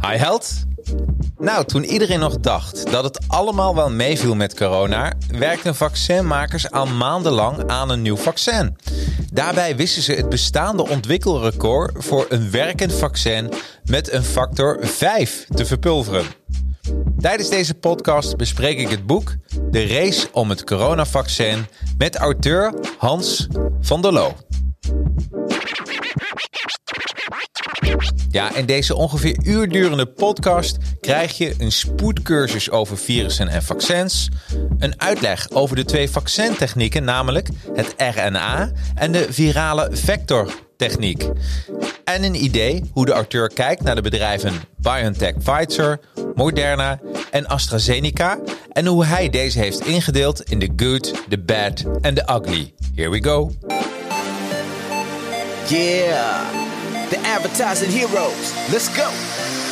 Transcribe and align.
Hi 0.00 0.16
held. 0.16 0.64
Nou, 1.38 1.64
toen 1.64 1.84
iedereen 1.84 2.20
nog 2.20 2.40
dacht 2.40 2.90
dat 2.90 3.04
het 3.04 3.18
allemaal 3.26 3.74
wel 3.74 3.90
meeviel 3.90 4.34
met 4.34 4.54
corona, 4.54 5.12
werkten 5.28 5.74
vaccinmakers 5.74 6.70
al 6.70 6.86
maandenlang 6.86 7.68
aan 7.68 7.90
een 7.90 8.02
nieuw 8.02 8.16
vaccin. 8.16 8.76
Daarbij 9.32 9.76
wisten 9.76 10.02
ze 10.02 10.12
het 10.12 10.28
bestaande 10.28 10.88
ontwikkelrecord 10.88 12.04
voor 12.04 12.26
een 12.28 12.50
werkend 12.50 12.92
vaccin 12.92 13.52
met 13.84 14.12
een 14.12 14.24
factor 14.24 14.78
5 14.80 15.46
te 15.54 15.66
verpulveren. 15.66 16.24
Tijdens 17.18 17.48
deze 17.48 17.74
podcast 17.74 18.36
bespreek 18.36 18.78
ik 18.78 18.88
het 18.88 19.06
boek 19.06 19.34
De 19.70 19.86
Race 19.86 20.28
om 20.32 20.50
het 20.50 20.64
coronavaccin 20.64 21.66
met 21.98 22.16
auteur 22.16 22.74
Hans 22.98 23.46
van 23.80 24.02
der 24.02 24.12
Loo. 24.12 24.34
Ja, 28.30 28.54
in 28.54 28.66
deze 28.66 28.94
ongeveer 28.94 29.36
uurdurende 29.42 30.06
podcast 30.06 30.76
krijg 31.00 31.38
je 31.38 31.54
een 31.58 31.72
spoedcursus 31.72 32.70
over 32.70 32.98
virussen 32.98 33.48
en 33.48 33.62
vaccins, 33.62 34.28
een 34.78 35.00
uitleg 35.00 35.50
over 35.50 35.76
de 35.76 35.84
twee 35.84 36.10
vaccintechnieken, 36.10 37.04
namelijk 37.04 37.48
het 37.74 37.94
RNA 37.96 38.70
en 38.94 39.12
de 39.12 39.26
virale 39.30 39.88
vectortechniek. 39.92 41.28
En 42.04 42.24
een 42.24 42.44
idee 42.44 42.82
hoe 42.92 43.06
de 43.06 43.12
auteur 43.12 43.48
kijkt 43.48 43.82
naar 43.82 43.94
de 43.94 44.02
bedrijven 44.02 44.52
BioNTech 44.76 45.34
Pfizer, 45.38 46.00
Moderna 46.34 47.00
en 47.30 47.46
AstraZeneca 47.46 48.38
en 48.72 48.86
hoe 48.86 49.04
hij 49.04 49.28
deze 49.28 49.58
heeft 49.58 49.86
ingedeeld 49.86 50.42
in 50.42 50.58
de 50.58 50.72
good, 50.76 51.14
the 51.28 51.38
bad 51.38 51.84
en 52.00 52.14
de 52.14 52.22
ugly. 52.22 52.74
Here 52.94 53.10
we 53.10 53.22
go. 53.22 53.52
Yeah. 55.68 56.65
The 57.10 57.18
advertising 57.20 57.90
heroes. 57.90 58.54
Let's 58.70 58.88
go. 58.96 59.45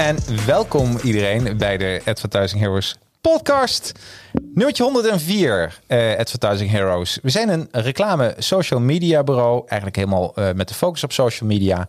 En 0.00 0.18
welkom 0.46 0.98
iedereen 1.02 1.56
bij 1.56 1.76
de 1.76 2.00
Advertising 2.04 2.60
Heroes 2.60 2.96
podcast. 3.20 3.92
Nummertje 4.54 4.82
104, 4.82 5.78
uh, 5.88 6.16
Advertising 6.16 6.70
Heroes. 6.70 7.18
We 7.22 7.30
zijn 7.30 7.48
een 7.48 7.68
reclame 7.70 8.34
social 8.38 8.80
media 8.80 9.22
bureau. 9.22 9.58
Eigenlijk 9.58 9.96
helemaal 9.96 10.32
uh, 10.38 10.52
met 10.52 10.68
de 10.68 10.74
focus 10.74 11.04
op 11.04 11.12
social 11.12 11.48
media. 11.48 11.88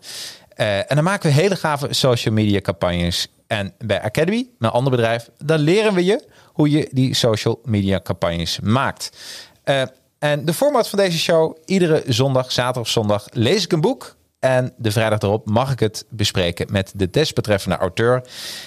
Uh, 0.57 0.77
en 0.77 0.95
dan 0.95 1.03
maken 1.03 1.29
we 1.29 1.35
hele 1.35 1.55
gave 1.55 1.93
social 1.93 2.33
media 2.33 2.61
campagnes. 2.61 3.27
En 3.47 3.73
bij 3.77 4.01
Academy, 4.01 4.47
mijn 4.57 4.73
ander 4.73 4.91
bedrijf, 4.91 5.29
dan 5.37 5.59
leren 5.59 5.93
we 5.93 6.05
je 6.05 6.25
hoe 6.45 6.69
je 6.69 6.89
die 6.91 7.13
social 7.13 7.59
media 7.63 7.99
campagnes 7.99 8.59
maakt. 8.59 9.17
en 10.19 10.45
de 10.45 10.53
format 10.53 10.87
van 10.87 10.99
deze 10.99 11.17
show, 11.17 11.57
iedere 11.65 12.03
zondag, 12.07 12.51
zaterdag 12.51 12.83
of 12.83 12.89
zondag, 12.89 13.27
lees 13.29 13.63
ik 13.63 13.71
een 13.71 13.81
boek 13.81 14.15
en 14.41 14.73
de 14.77 14.91
vrijdag 14.91 15.19
erop 15.19 15.49
mag 15.49 15.71
ik 15.71 15.79
het 15.79 16.05
bespreken 16.09 16.67
met 16.71 16.91
de 16.95 17.09
desbetreffende 17.09 17.77
auteur. 17.77 18.23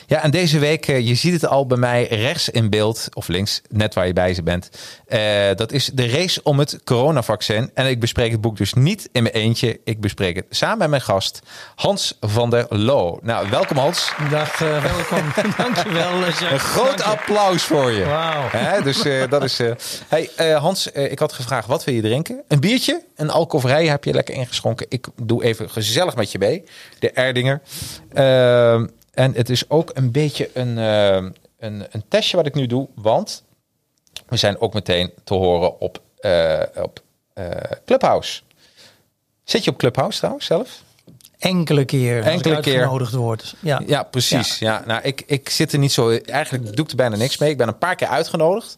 Ja, 0.06 0.22
en 0.22 0.30
deze 0.30 0.58
week, 0.58 0.86
eh, 0.86 1.06
je 1.06 1.14
ziet 1.14 1.32
het 1.32 1.46
al 1.46 1.66
bij 1.66 1.78
mij 1.78 2.06
rechts 2.06 2.48
in 2.48 2.70
beeld, 2.70 3.08
of 3.12 3.28
links, 3.28 3.62
net 3.68 3.94
waar 3.94 4.06
je 4.06 4.12
bij 4.12 4.34
ze 4.34 4.42
bent. 4.42 4.70
Uh, 5.08 5.20
dat 5.54 5.72
is 5.72 5.90
de 5.94 6.08
race 6.08 6.42
om 6.42 6.58
het 6.58 6.80
coronavaccin. 6.84 7.70
En 7.74 7.86
ik 7.86 8.00
bespreek 8.00 8.30
het 8.30 8.40
boek 8.40 8.56
dus 8.56 8.74
niet 8.74 9.08
in 9.12 9.22
mijn 9.22 9.34
eentje. 9.34 9.80
Ik 9.84 10.00
bespreek 10.00 10.36
het 10.36 10.46
samen 10.50 10.78
met 10.78 10.88
mijn 10.88 11.02
gast, 11.02 11.40
Hans 11.74 12.16
van 12.20 12.50
der 12.50 12.66
Loo. 12.68 13.18
Nou, 13.22 13.50
welkom 13.50 13.76
Hans. 13.76 14.12
Dag, 14.30 14.60
uh, 14.60 14.82
welkom. 14.82 15.32
Dankjewel. 15.56 16.18
Jacques. 16.18 16.50
Een 16.50 16.58
groot 16.58 17.02
applaus 17.02 17.62
voor 17.62 17.90
je. 17.90 18.04
Wauw. 18.04 18.82
Dus 18.82 19.02
dat 19.28 19.44
is... 19.44 19.60
hey, 20.08 20.30
Hans, 20.52 20.86
ik 20.86 21.18
had 21.18 21.32
gevraagd, 21.32 21.66
wat 21.66 21.84
wil 21.84 21.94
je 21.94 22.02
drinken? 22.02 22.42
Een 22.48 22.60
biertje? 22.60 23.02
Een 23.16 23.30
alcoholvrij 23.30 23.86
heb 23.86 24.04
je 24.04 24.12
lekker 24.12 24.34
ingeschonken. 24.34 24.86
Ik 24.88 25.06
doe 25.22 25.44
even 25.44 25.63
gezellig 25.68 26.16
met 26.16 26.32
je 26.32 26.38
mee. 26.38 26.64
De 26.98 27.10
Erdinger. 27.10 27.60
Uh, 28.12 28.74
en 29.10 29.34
het 29.34 29.50
is 29.50 29.70
ook 29.70 29.90
een 29.94 30.10
beetje 30.12 30.50
een, 30.52 30.76
uh, 30.76 31.30
een, 31.58 31.86
een 31.90 32.04
testje 32.08 32.36
wat 32.36 32.46
ik 32.46 32.54
nu 32.54 32.66
doe. 32.66 32.88
Want 32.94 33.44
we 34.28 34.36
zijn 34.36 34.60
ook 34.60 34.74
meteen 34.74 35.12
te 35.24 35.34
horen 35.34 35.80
op, 35.80 36.02
uh, 36.20 36.62
op 36.74 37.02
Clubhouse. 37.84 38.42
Zit 39.44 39.64
je 39.64 39.70
op 39.70 39.78
Clubhouse 39.78 40.18
trouwens 40.18 40.46
zelf? 40.46 40.82
Enkele 41.38 41.84
keer. 41.84 42.22
Enkele 42.22 42.60
keer. 42.60 42.82
Genodigd 42.82 43.12
wordt. 43.12 43.54
Ja, 43.60 43.82
ja 43.86 44.02
precies. 44.02 44.58
Ja. 44.58 44.72
ja. 44.72 44.86
nou, 44.86 45.02
ik, 45.02 45.22
ik 45.26 45.48
zit 45.48 45.72
er 45.72 45.78
niet 45.78 45.92
zo. 45.92 46.10
Eigenlijk 46.10 46.76
doe 46.76 46.84
ik 46.84 46.90
er 46.90 46.96
bijna 46.96 47.16
niks 47.16 47.38
mee. 47.38 47.50
Ik 47.50 47.56
ben 47.56 47.68
een 47.68 47.78
paar 47.78 47.96
keer 47.96 48.08
uitgenodigd. 48.08 48.76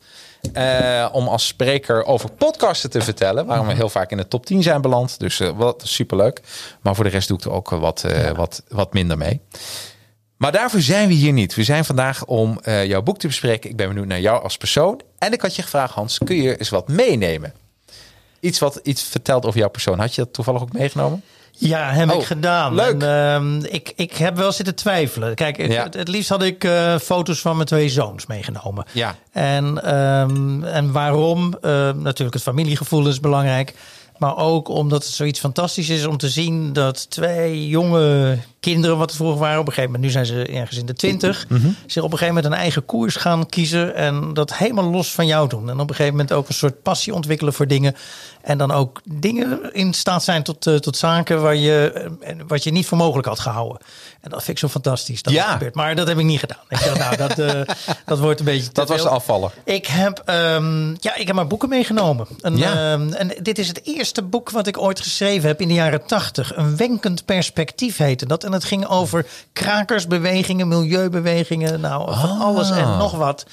Uh, 0.52 1.08
om 1.12 1.28
als 1.28 1.46
spreker 1.46 2.04
over 2.04 2.32
podcasten 2.32 2.90
te 2.90 3.00
vertellen. 3.00 3.46
Waarom 3.46 3.66
we 3.66 3.74
heel 3.74 3.88
vaak 3.88 4.10
in 4.10 4.16
de 4.16 4.28
top 4.28 4.46
10 4.46 4.62
zijn 4.62 4.80
beland. 4.80 5.18
Dus 5.18 5.40
uh, 5.40 5.50
wat 5.56 5.82
superleuk. 5.86 6.40
Maar 6.80 6.94
voor 6.94 7.04
de 7.04 7.10
rest 7.10 7.28
doe 7.28 7.38
ik 7.38 7.44
er 7.44 7.50
ook 7.50 7.70
wat, 7.70 8.04
ja. 8.08 8.34
wat, 8.34 8.62
wat 8.68 8.92
minder 8.92 9.18
mee. 9.18 9.40
Maar 10.36 10.52
daarvoor 10.52 10.80
zijn 10.80 11.08
we 11.08 11.14
hier 11.14 11.32
niet. 11.32 11.54
We 11.54 11.64
zijn 11.64 11.84
vandaag 11.84 12.24
om 12.24 12.60
jouw 12.64 13.02
boek 13.02 13.18
te 13.18 13.26
bespreken. 13.26 13.70
Ik 13.70 13.76
ben 13.76 13.88
benieuwd 13.88 14.06
naar 14.06 14.20
jou 14.20 14.42
als 14.42 14.56
persoon. 14.56 15.00
En 15.18 15.32
ik 15.32 15.40
had 15.40 15.56
je 15.56 15.62
gevraagd, 15.62 15.94
Hans, 15.94 16.18
kun 16.18 16.36
je 16.36 16.56
eens 16.56 16.68
wat 16.68 16.88
meenemen? 16.88 17.54
Iets 18.40 18.58
wat 18.58 18.80
iets 18.82 19.02
vertelt 19.02 19.46
over 19.46 19.58
jouw 19.58 19.68
persoon. 19.68 19.98
Had 19.98 20.14
je 20.14 20.22
dat 20.22 20.32
toevallig 20.32 20.62
ook 20.62 20.72
meegenomen? 20.72 21.22
Ja, 21.58 21.90
heb 21.90 22.10
oh, 22.10 22.20
ik 22.20 22.26
gedaan. 22.26 22.74
Leuk. 22.74 23.02
En, 23.02 23.60
uh, 23.62 23.72
ik, 23.72 23.92
ik 23.96 24.16
heb 24.16 24.36
wel 24.36 24.52
zitten 24.52 24.74
twijfelen. 24.74 25.34
Kijk, 25.34 25.56
het, 25.56 25.72
Ja. 25.72 25.82
het, 25.82 25.94
het 25.94 26.08
liefst 26.08 26.28
had 26.28 26.42
ik 26.42 26.64
uh, 26.64 26.98
foto's 26.98 27.40
van 27.40 27.54
mijn 27.54 27.68
twee 27.68 27.88
zoons 27.88 28.26
meegenomen. 28.26 28.84
Ja. 28.92 29.14
En, 29.32 29.96
um, 29.96 30.64
en 30.64 30.92
waarom? 30.92 31.54
Uh, 31.62 31.70
natuurlijk, 31.92 32.34
het 32.34 32.42
familiegevoel 32.42 33.08
is 33.08 33.20
belangrijk. 33.20 33.74
Maar 34.18 34.36
ook 34.36 34.68
omdat 34.68 35.04
het 35.04 35.12
zoiets 35.12 35.40
fantastisch 35.40 35.88
is 35.88 36.06
om 36.06 36.16
te 36.16 36.28
zien 36.28 36.72
dat 36.72 37.10
twee 37.10 37.68
jonge 37.68 38.38
kinderen, 38.72 38.98
wat 38.98 39.06
het 39.08 39.16
vroeger 39.16 39.38
waren, 39.38 39.60
op 39.60 39.66
een 39.66 39.72
gegeven 39.72 39.90
moment, 39.92 40.04
nu 40.14 40.24
zijn 40.24 40.26
ze 40.46 40.52
ergens 40.52 40.78
in 40.78 40.86
de 40.86 40.94
twintig, 40.94 41.44
Mhm. 41.48 41.68
zich 41.86 42.02
op 42.02 42.12
een 42.12 42.18
gegeven 42.18 42.34
moment 42.34 42.52
een 42.52 42.58
eigen 42.60 42.84
koers 42.84 43.16
gaan 43.16 43.46
kiezen 43.46 43.94
en 43.94 44.34
dat 44.34 44.54
helemaal 44.56 44.90
los 44.90 45.12
van 45.12 45.26
jou 45.26 45.48
doen. 45.48 45.70
En 45.70 45.80
op 45.80 45.88
een 45.88 45.94
gegeven 45.96 46.10
moment 46.16 46.32
ook 46.32 46.48
een 46.48 46.54
soort 46.54 46.82
passie 46.82 47.14
ontwikkelen 47.14 47.52
voor 47.52 47.66
dingen. 47.66 47.94
En 48.42 48.58
dan 48.58 48.70
ook 48.70 49.00
dingen 49.04 49.72
in 49.74 49.94
staat 49.94 50.24
zijn 50.24 50.42
tot, 50.42 50.66
uh, 50.66 50.74
tot 50.76 50.96
zaken 50.96 51.42
waar 51.42 51.56
je, 51.56 52.08
uh, 52.26 52.30
wat 52.46 52.64
je 52.64 52.70
niet 52.70 52.86
voor 52.86 52.98
mogelijk 52.98 53.28
had 53.28 53.40
gehouden. 53.40 53.78
En 54.20 54.30
dat 54.30 54.38
vind 54.44 54.48
ik 54.56 54.58
zo 54.58 54.68
fantastisch. 54.68 55.22
Dat 55.22 55.32
Ja. 55.32 55.52
gebeurt. 55.52 55.74
Maar 55.74 55.94
dat 55.94 56.08
heb 56.08 56.18
ik 56.18 56.24
niet 56.24 56.38
gedaan. 56.40 56.58
Ik 56.68 56.78
dacht, 56.84 56.98
nou, 56.98 57.16
dat, 57.16 57.38
uh, 57.38 57.60
dat 58.06 58.18
wordt 58.18 58.38
een 58.38 58.44
beetje. 58.46 58.68
Dat 58.72 58.88
was 58.88 59.02
de 59.02 59.08
afvaller. 59.08 59.52
Ik 59.64 59.86
heb, 59.86 60.22
um, 60.26 60.96
ja, 61.00 61.16
ik 61.16 61.26
heb 61.26 61.36
maar 61.36 61.46
boeken 61.46 61.68
meegenomen. 61.68 62.26
Een, 62.40 62.56
Ja. 62.56 62.92
um, 62.92 63.12
en 63.12 63.32
dit 63.42 63.58
is 63.58 63.68
het 63.68 63.80
eerste 63.84 64.22
boek 64.22 64.50
wat 64.50 64.66
ik 64.66 64.78
ooit 64.78 65.00
geschreven 65.00 65.48
heb 65.48 65.60
in 65.60 65.68
de 65.68 65.74
jaren 65.74 66.06
tachtig. 66.06 66.56
Een 66.56 66.76
wenkend 66.76 67.24
perspectief 67.24 67.96
heette 67.96 68.26
dat. 68.26 68.44
En 68.44 68.50
het 68.56 68.64
ging 68.64 68.86
over 68.86 69.26
krakersbewegingen, 69.52 70.68
milieubewegingen. 70.68 71.80
Nou, 71.80 72.14
van 72.14 72.30
Ah. 72.30 72.40
alles 72.40 72.70
en 72.70 72.96
nog 72.96 73.12
wat. 73.16 73.46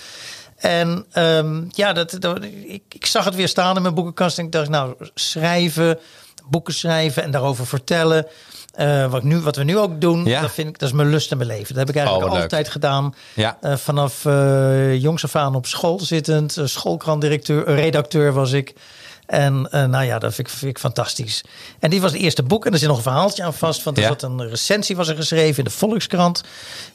En 0.58 1.06
um, 1.18 1.68
ja, 1.70 1.94
dat, 1.94 2.16
dat, 2.20 2.44
ik, 2.64 2.84
ik 2.90 3.06
zag 3.06 3.26
het 3.26 3.36
weer 3.36 3.48
staan 3.48 3.76
in 3.76 3.82
mijn 3.82 3.94
boekenkast. 3.94 4.38
En 4.38 4.46
ik 4.46 4.52
dacht, 4.52 4.70
nou, 4.70 4.94
schrijven, 5.14 6.00
boeken 6.46 6.74
schrijven 6.74 7.24
en 7.24 7.32
daarover 7.32 7.68
vertellen. 7.68 8.28
Uh, 8.80 9.12
wat, 9.12 9.24
nu, 9.24 9.40
wat 9.40 9.56
we 9.56 9.64
nu 9.64 9.78
ook 9.78 10.02
doen, 10.02 10.26
Ja. 10.26 10.42
dat, 10.42 10.52
vind 10.52 10.68
ik, 10.70 10.80
dat 10.80 10.90
is 10.90 10.96
mijn 10.96 11.10
lust 11.10 11.32
en 11.32 11.38
mijn 11.38 11.50
leven. 11.50 11.68
Dat 11.68 11.78
heb 11.78 11.90
ik 11.90 11.96
eigenlijk 11.96 12.26
Oh, 12.28 12.34
wat 12.34 12.42
altijd 12.42 12.70
gedaan. 12.70 13.16
Ja. 13.34 13.58
Uh, 13.62 13.76
vanaf 13.76 14.26
uh, 14.26 15.02
jongs 15.02 15.24
af 15.24 15.36
aan 15.36 15.56
op 15.56 15.66
school 15.66 16.00
zittend. 16.00 16.58
Schoolkrantdirecteur, 16.64 17.76
redacteur 17.76 18.34
was 18.34 18.52
ik. 18.52 18.74
En 19.26 19.68
eh, 19.72 19.86
nou 19.86 20.06
ja, 20.06 20.20
dat 20.20 20.34
vind 20.34 20.48
ik, 20.48 20.54
vind 20.54 20.72
ik 20.72 20.80
fantastisch. 20.80 21.44
En 21.80 21.90
dit 21.90 22.02
was 22.02 22.12
het 22.12 22.22
eerste 22.22 22.44
boek. 22.44 22.66
En 22.66 22.72
er 22.74 22.78
zit 22.80 22.88
nog 22.88 22.98
een 22.98 23.04
verhaaltje 23.04 23.44
aan 23.44 23.54
vast. 23.54 23.84
Want 23.84 23.98
er 23.98 24.04
Ja. 24.04 24.10
zat 24.10 24.22
een 24.24 24.50
recensie 24.50 24.96
was 24.96 25.08
er 25.08 25.16
geschreven 25.16 25.58
in 25.58 25.64
de 25.64 25.70
Volkskrant. 25.70 26.44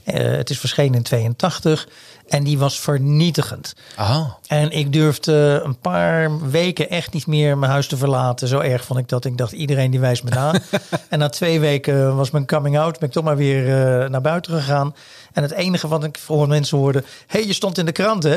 Eh, 0.05 0.15
het 0.31 0.51
is 0.51 0.59
verschenen 0.59 0.95
in 0.95 1.03
82. 1.03 1.89
En 2.29 2.45
die 2.45 2.59
was 2.59 2.81
vernietigend. 2.81 3.75
Oh. 3.99 4.33
En 4.47 4.71
ik 4.71 4.93
durfde 4.93 5.61
een 5.65 5.79
paar 5.79 6.49
weken 6.51 6.91
echt 6.91 7.13
niet 7.13 7.27
meer 7.27 7.59
mijn 7.59 7.73
huis 7.73 7.87
te 7.87 7.97
verlaten. 7.97 8.49
Zo 8.49 8.59
erg 8.61 8.85
vond 8.85 8.99
ik 8.99 9.09
dat. 9.09 9.25
Ik 9.25 9.37
dacht, 9.39 9.53
iedereen 9.53 9.91
die 9.91 10.01
wijst 10.01 10.25
me 10.25 10.31
na. 10.31 10.55
en 11.09 11.19
na 11.19 11.29
twee 11.29 11.61
weken 11.61 12.17
was 12.17 12.31
mijn 12.31 12.47
coming 12.47 12.79
out. 12.79 12.99
Ben 12.99 13.09
ik 13.09 13.15
toch 13.15 13.25
maar 13.25 13.37
weer 13.37 13.63
eh, 14.03 14.09
naar 14.09 14.21
buiten 14.21 14.53
gegaan. 14.53 14.95
En 15.33 15.43
het 15.43 15.53
enige 15.53 15.89
wat 15.89 16.05
ik 16.05 16.19
voor 16.19 16.49
mensen 16.49 16.79
hoorde... 16.79 17.05
hey, 17.27 17.47
je 17.47 17.53
stond 17.53 17.79
in 17.79 17.87
de 17.87 17.93
krant, 17.93 18.23
hè? 18.23 18.37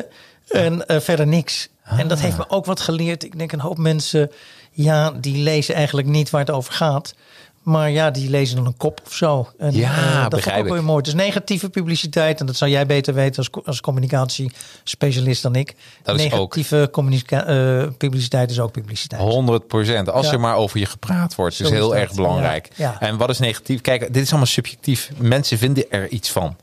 En 0.54 0.88
eh, 0.88 1.00
verder 1.00 1.28
niks. 1.28 1.68
En 1.84 2.08
dat 2.08 2.20
heeft 2.20 2.38
me 2.38 2.50
ook 2.50 2.66
wat 2.66 2.80
geleerd. 2.80 3.24
Ik 3.24 3.38
denk, 3.38 3.52
een 3.52 3.60
hoop 3.60 3.78
mensen... 3.78 4.32
ja, 4.72 5.12
die 5.12 5.44
lezen 5.44 5.76
eigenlijk 5.76 6.08
niet 6.08 6.30
waar 6.30 6.42
het 6.42 6.52
over 6.52 6.74
gaat... 6.74 7.14
Maar 7.62 7.90
ja, 7.92 8.12
die 8.12 8.30
lezen 8.30 8.56
dan 8.56 8.66
een 8.66 8.78
kop 8.78 9.02
of 9.06 9.14
zo. 9.14 9.50
En, 9.58 9.74
Ja, 9.74 9.90
eh, 9.90 9.96
dat 10.04 10.12
vond 10.14 10.24
ik 10.24 10.30
begrijp 10.30 10.66
ook 10.66 10.72
weer 10.74 10.84
mooi. 10.84 11.04
Dus 11.04 11.14
negatieve 11.14 11.70
publiciteit, 11.70 12.40
en 12.40 12.46
dat 12.46 12.56
zou 12.56 12.72
jij 12.72 12.86
beter 12.86 13.14
weten 13.14 13.38
als, 13.38 13.66
als 13.66 13.82
communicatiespecialist 13.82 15.42
dan 15.42 15.56
ik. 15.56 15.76
Dat 16.04 16.20
is 16.20 16.26
ook- 16.34 16.56
negatieve 16.56 16.90
eh, 17.28 17.88
publiciteit 17.98 18.52
is 18.52 18.60
ook 18.60 18.72
publiciteit. 18.72 19.22
100 19.22 19.68
procent. 19.68 20.10
Als 20.10 20.26
Ja. 20.26 20.32
er 20.32 20.40
maar 20.40 20.56
over 20.56 20.80
je 20.80 20.86
gepraat 20.86 21.36
wordt, 21.36 21.56
Zo 21.56 21.64
is 21.64 21.70
heel 21.70 21.96
erg 21.96 22.14
belangrijk. 22.14 22.70
Ja. 22.76 22.98
Ja. 23.00 23.08
En 23.08 23.18
wat 23.18 23.30
is 23.30 23.40
negatief? 23.40 23.82
Kijk, 23.82 24.14
dit 24.14 24.24
is 24.24 24.30
allemaal 24.30 24.46
subjectief. 24.48 25.12
Mensen 25.18 25.58
vinden 25.58 25.86
er 25.92 26.08
iets 26.10 26.32
van. 26.32 26.56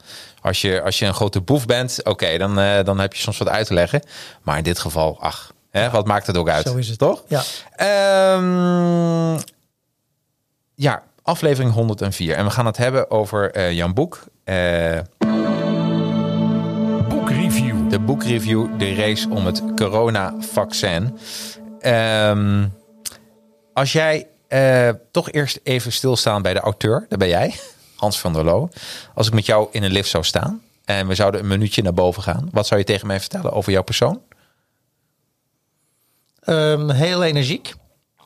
Als 0.49 0.61
je, 0.61 0.83
als 0.83 0.99
je 0.99 1.07
een 1.07 1.15
grote 1.15 1.41
boef 1.41 1.67
bent, 1.67 2.01
oké, 2.05 2.39
dan, 2.39 2.61
eh, 2.61 2.85
dan 2.85 2.99
heb 2.99 3.15
je 3.15 3.21
soms 3.21 3.39
wat 3.39 3.49
uit 3.49 3.67
te 3.67 3.75
leggen. 3.75 4.03
Maar 4.43 4.57
in 4.57 4.63
dit 4.63 4.79
geval, 4.79 5.17
ach, 5.21 5.53
hè, 5.71 5.91
wat 5.91 6.07
maakt 6.07 6.27
het 6.27 6.37
ook 6.37 6.49
uit? 6.49 6.67
Zo 6.67 6.77
is 6.77 6.89
het. 6.89 6.99
Toch? 6.99 7.25
Ja. 7.29 7.43
Ehm, 7.77 9.39
ja, 10.75 11.03
aflevering 11.23 11.73
104. 11.73 12.35
En 12.35 12.45
we 12.45 12.51
gaan 12.51 12.67
het 12.67 12.77
hebben 12.77 13.11
over 13.11 13.51
eh, 13.51 13.73
Jan 13.73 13.95
Boek. 13.95 14.25
eh, 14.45 14.99
Boekreview. 17.09 17.91
de 17.91 17.99
boekreview, 17.99 18.67
de 18.79 18.95
race 18.95 19.29
om 19.31 19.47
het 19.47 19.63
coronavaccin. 19.77 21.19
Ehm 21.81 22.65
als 23.73 23.93
jij 23.93 24.27
eh, 24.49 24.89
toch 25.11 25.31
eerst 25.31 25.61
even 25.63 25.93
stilstaan 25.93 26.43
bij 26.43 26.55
de 26.55 26.61
auteur, 26.61 27.07
daar 27.09 27.19
ben 27.19 27.29
jij, 27.29 27.55
Hans 27.99 28.19
van 28.21 28.33
der 28.33 28.45
Loo. 28.45 28.69
Als 29.15 29.27
ik 29.27 29.33
met 29.33 29.47
jou 29.47 29.69
in 29.71 29.83
een 29.83 29.91
lift 29.91 30.11
zou 30.11 30.25
staan 30.25 30.63
en 30.85 31.07
we 31.07 31.15
zouden 31.15 31.41
een 31.41 31.47
minuutje 31.47 31.83
naar 31.83 31.95
boven 31.95 32.23
gaan, 32.23 32.49
wat 32.53 32.67
zou 32.67 32.81
je 32.81 32.87
tegen 32.87 33.07
mij 33.07 33.21
vertellen 33.21 33.53
over 33.53 33.73
jouw 33.73 33.83
persoon? 33.83 34.21
Ehm, 36.41 36.91
heel 36.91 37.23
energiek, 37.23 37.75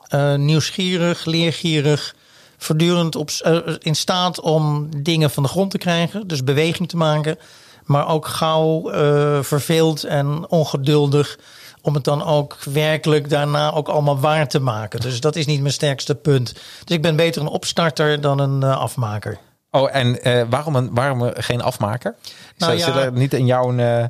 eh, 0.08 0.34
nieuwsgierig, 0.34 1.24
leergierig, 1.24 2.14
voortdurend 2.56 3.16
op, 3.16 3.30
eh, 3.30 3.58
in 3.78 3.94
staat 3.94 4.40
om 4.40 4.88
dingen 5.02 5.30
van 5.30 5.42
de 5.42 5.48
grond 5.48 5.70
te 5.70 5.78
krijgen, 5.78 6.26
dus 6.26 6.44
beweging 6.44 6.88
te 6.88 6.96
maken, 6.96 7.38
maar 7.84 8.08
ook 8.08 8.26
gauw 8.26 8.90
eh, 8.90 9.42
verveeld 9.42 10.04
en 10.04 10.48
ongeduldig 10.48 11.38
om 11.80 11.94
het 11.94 12.04
dan 12.04 12.24
ook 12.24 12.58
werkelijk 12.64 13.30
daarna 13.30 13.72
ook 13.72 13.88
allemaal 13.88 14.20
waar 14.20 14.48
te 14.48 14.60
maken. 14.60 15.00
Dus 15.00 15.20
dat 15.20 15.36
is 15.36 15.46
niet 15.46 15.60
mijn 15.60 15.72
sterkste 15.72 16.14
punt. 16.14 16.52
Dus 16.84 16.96
ik 16.96 17.02
ben 17.02 17.16
beter 17.16 17.42
een 17.42 17.48
opstarter 17.48 18.20
dan 18.20 18.38
een 18.38 18.62
afmaker. 18.62 19.38
Oh, 19.74 19.88
en 19.96 20.22
eh, 20.22 20.42
waarom, 20.50 20.76
een, 20.76 20.94
waarom 20.94 21.30
geen 21.34 21.60
afmaker? 21.62 22.14
Nou 22.56 22.78
Zit 22.78 22.86
ja. 22.94 23.00
er 23.00 23.12
niet 23.12 23.34
in 23.34 23.46
jouw, 23.46 23.76
eh, 23.76 24.04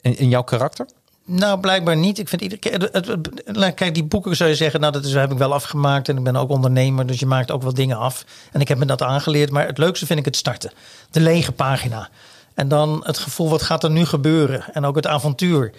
in, 0.00 0.18
in 0.18 0.28
jouw 0.28 0.42
karakter? 0.42 0.86
Nou, 1.24 1.60
blijkbaar 1.60 1.96
niet. 1.96 2.18
Ik 2.18 2.28
vind 2.28 2.42
iedere 2.42 2.60
keer. 2.60 2.88
Het- 2.92 3.74
kijk, 3.74 3.94
die 3.94 4.04
boeken 4.04 4.36
zou 4.36 4.50
je 4.50 4.56
zeggen, 4.56 4.80
nou, 4.80 4.92
dat 4.92 5.04
is, 5.04 5.12
heb 5.14 5.32
ik 5.32 5.38
wel 5.38 5.54
afgemaakt. 5.54 6.08
En 6.08 6.16
ik 6.16 6.24
ben 6.24 6.36
ook 6.36 6.50
ondernemer, 6.50 7.06
dus 7.06 7.20
je 7.20 7.26
maakt 7.26 7.50
ook 7.50 7.62
wel 7.62 7.74
dingen 7.74 7.96
af. 7.98 8.24
En 8.52 8.60
ik 8.60 8.68
heb 8.68 8.78
me 8.78 8.84
dat 8.84 9.02
aangeleerd. 9.02 9.50
Maar 9.50 9.66
het 9.66 9.78
leukste 9.78 10.06
vind 10.06 10.18
ik 10.18 10.24
het 10.24 10.36
starten. 10.36 10.72
De 11.10 11.20
lege 11.20 11.52
pagina. 11.52 12.08
En 12.54 12.68
dan 12.68 13.00
het 13.04 13.18
gevoel, 13.18 13.48
wat 13.48 13.62
gaat 13.62 13.84
er 13.84 13.90
nu 13.90 14.04
gebeuren? 14.04 14.64
En 14.72 14.84
ook 14.84 14.96
het 14.96 15.06
avontuur. 15.06 15.72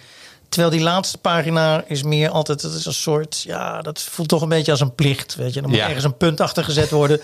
Terwijl 0.48 0.72
die 0.72 0.82
laatste 0.82 1.18
pagina 1.18 1.84
is 1.86 2.02
meer 2.02 2.30
altijd, 2.30 2.62
het 2.62 2.72
is 2.72 2.84
een 2.86 2.92
soort, 2.92 3.42
ja, 3.42 3.82
dat 3.82 4.02
voelt 4.02 4.28
toch 4.28 4.42
een 4.42 4.48
beetje 4.48 4.70
als 4.70 4.80
een 4.80 4.94
plicht. 4.94 5.34
Weet 5.34 5.54
je, 5.54 5.60
dan 5.60 5.70
moet 5.70 5.78
Ja. 5.78 5.86
ergens 5.86 6.04
een 6.04 6.16
punt 6.16 6.40
achter 6.40 6.64
gezet 6.64 6.90
worden. 6.90 7.20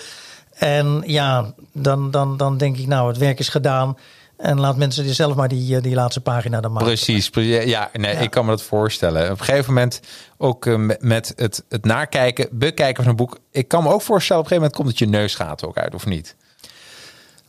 En 0.59 1.03
ja, 1.07 1.53
dan, 1.73 2.11
dan, 2.11 2.37
dan 2.37 2.57
denk 2.57 2.77
ik, 2.77 2.87
nou, 2.87 3.09
het 3.09 3.19
werk 3.19 3.39
is 3.39 3.49
gedaan. 3.49 3.97
En 4.37 4.61
laat 4.61 4.77
mensen 4.77 5.05
die 5.05 5.13
zelf 5.13 5.35
maar 5.35 5.49
die, 5.49 5.77
eh, 5.77 5.83
die 5.83 5.95
laatste 5.95 6.21
pagina 6.21 6.61
dan 6.61 6.73
maken. 6.73 6.87
Precies. 6.87 7.31
pre- 7.31 7.41
Ja, 7.43 7.91
nee, 7.93 8.13
Ja. 8.15 8.19
ik 8.21 8.31
kan 8.31 8.45
me 8.45 8.51
dat 8.51 8.63
voorstellen. 8.63 9.31
Op 9.33 9.39
een 9.39 9.45
gegeven 9.45 9.75
moment 9.75 10.01
ook 10.37 10.67
eh, 10.67 10.75
met- 11.01 11.33
het, 11.37 11.65
het 11.69 11.85
nakijken, 11.85 12.49
bekijken 12.51 13.03
van 13.03 13.11
een 13.13 13.17
boek. 13.17 13.39
Ik 13.53 13.69
kan 13.69 13.83
me 13.83 13.89
ook 13.93 14.03
voorstellen, 14.03 14.43
op 14.43 14.51
een 14.51 14.57
gegeven 14.57 14.73
moment 14.75 14.75
komt 14.75 14.89
het 14.89 14.99
je 14.99 15.19
neusgaten 15.19 15.69
ook 15.69 15.77
uit, 15.79 15.95
of 15.95 16.07
niet? 16.07 16.37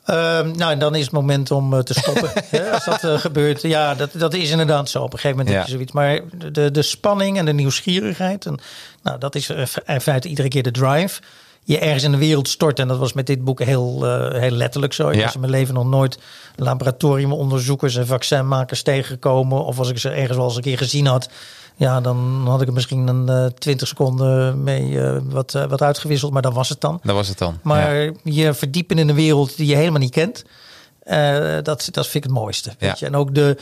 Ehm, 0.05 0.51
nou, 0.55 0.71
en 0.71 0.79
dan 0.79 0.95
is 0.95 1.03
het 1.03 1.11
moment 1.11 1.51
om 1.51 1.73
eh, 1.73 1.79
te 1.79 1.93
stoppen. 1.93 2.31
als 2.73 2.85
dat 2.85 3.19
gebeurt. 3.21 3.61
Ja, 3.61 3.95
dat, 3.95 4.09
dat 4.13 4.33
is 4.33 4.49
inderdaad 4.51 4.89
zo. 4.89 5.01
Op 5.03 5.13
een 5.13 5.19
gegeven 5.19 5.37
moment 5.37 5.55
heb 5.55 5.65
je 5.65 5.71
Ja. 5.71 5.75
zoiets. 5.77 5.91
Maar 5.91 6.19
de, 6.51 6.71
de 6.71 6.81
spanning 6.81 7.37
en 7.37 7.45
de 7.45 7.53
nieuwsgierigheid. 7.53 8.45
En, 8.45 8.59
nou, 9.03 9.17
dat 9.19 9.35
is 9.35 9.49
in 9.85 10.01
feite 10.01 10.27
iedere 10.27 10.47
keer 10.47 10.63
de 10.63 10.71
drive. 10.71 11.21
Je 11.69 11.79
ergens 11.79 12.03
in 12.03 12.11
de 12.11 12.17
wereld 12.17 12.47
stort. 12.47 12.79
En 12.79 12.87
dat 12.87 12.97
was 12.97 13.13
met 13.13 13.27
dit 13.27 13.43
boek 13.43 13.63
heel, 13.63 14.05
eh, 14.05 14.39
heel 14.41 14.51
letterlijk 14.51 14.93
zo. 14.93 15.09
Ik 15.09 15.15
Ja. 15.15 15.23
was 15.23 15.33
in 15.33 15.39
mijn 15.39 15.51
leven 15.51 15.73
nog 15.73 15.85
nooit 15.85 16.19
laboratoriumonderzoekers 16.55 17.95
en 17.95 18.07
vaccinmakers 18.07 18.81
tegengekomen. 18.81 19.65
Of 19.65 19.79
als 19.79 19.89
ik 19.89 19.97
ze 19.97 20.09
ergens 20.09 20.37
wel 20.37 20.45
eens 20.47 20.55
een 20.55 20.61
keer 20.61 20.77
gezien 20.77 21.05
had. 21.05 21.29
Ja, 21.75 22.01
dan 22.01 22.43
had 22.45 22.61
ik 22.61 22.67
er 22.67 22.73
misschien 22.73 23.07
een 23.07 23.29
eh, 23.29 23.45
20 23.45 23.87
seconden 23.87 24.63
mee 24.63 25.01
eh, 25.01 25.17
wat, 25.23 25.51
wat 25.51 25.81
uitgewisseld. 25.81 26.31
Maar 26.31 26.41
dat 26.41 26.53
was 26.53 26.69
het 26.69 26.81
dan. 26.81 26.99
Dat 27.03 27.15
was 27.15 27.27
het 27.27 27.37
dan. 27.37 27.59
Maar 27.63 27.95
Ja. 27.95 28.11
je 28.23 28.53
verdiepen 28.53 28.97
in 28.97 29.09
een 29.09 29.15
wereld 29.15 29.57
die 29.57 29.67
je 29.67 29.75
helemaal 29.75 29.99
niet 29.99 30.11
kent. 30.11 30.43
dat, 31.63 31.87
dat 31.91 32.07
vind 32.07 32.15
ik 32.15 32.23
het 32.23 32.31
mooiste. 32.39 32.69
Weet 32.79 32.89
Ja. 32.89 32.95
je? 32.99 33.05
En 33.05 33.15
ook 33.15 33.35
de, 33.35 33.57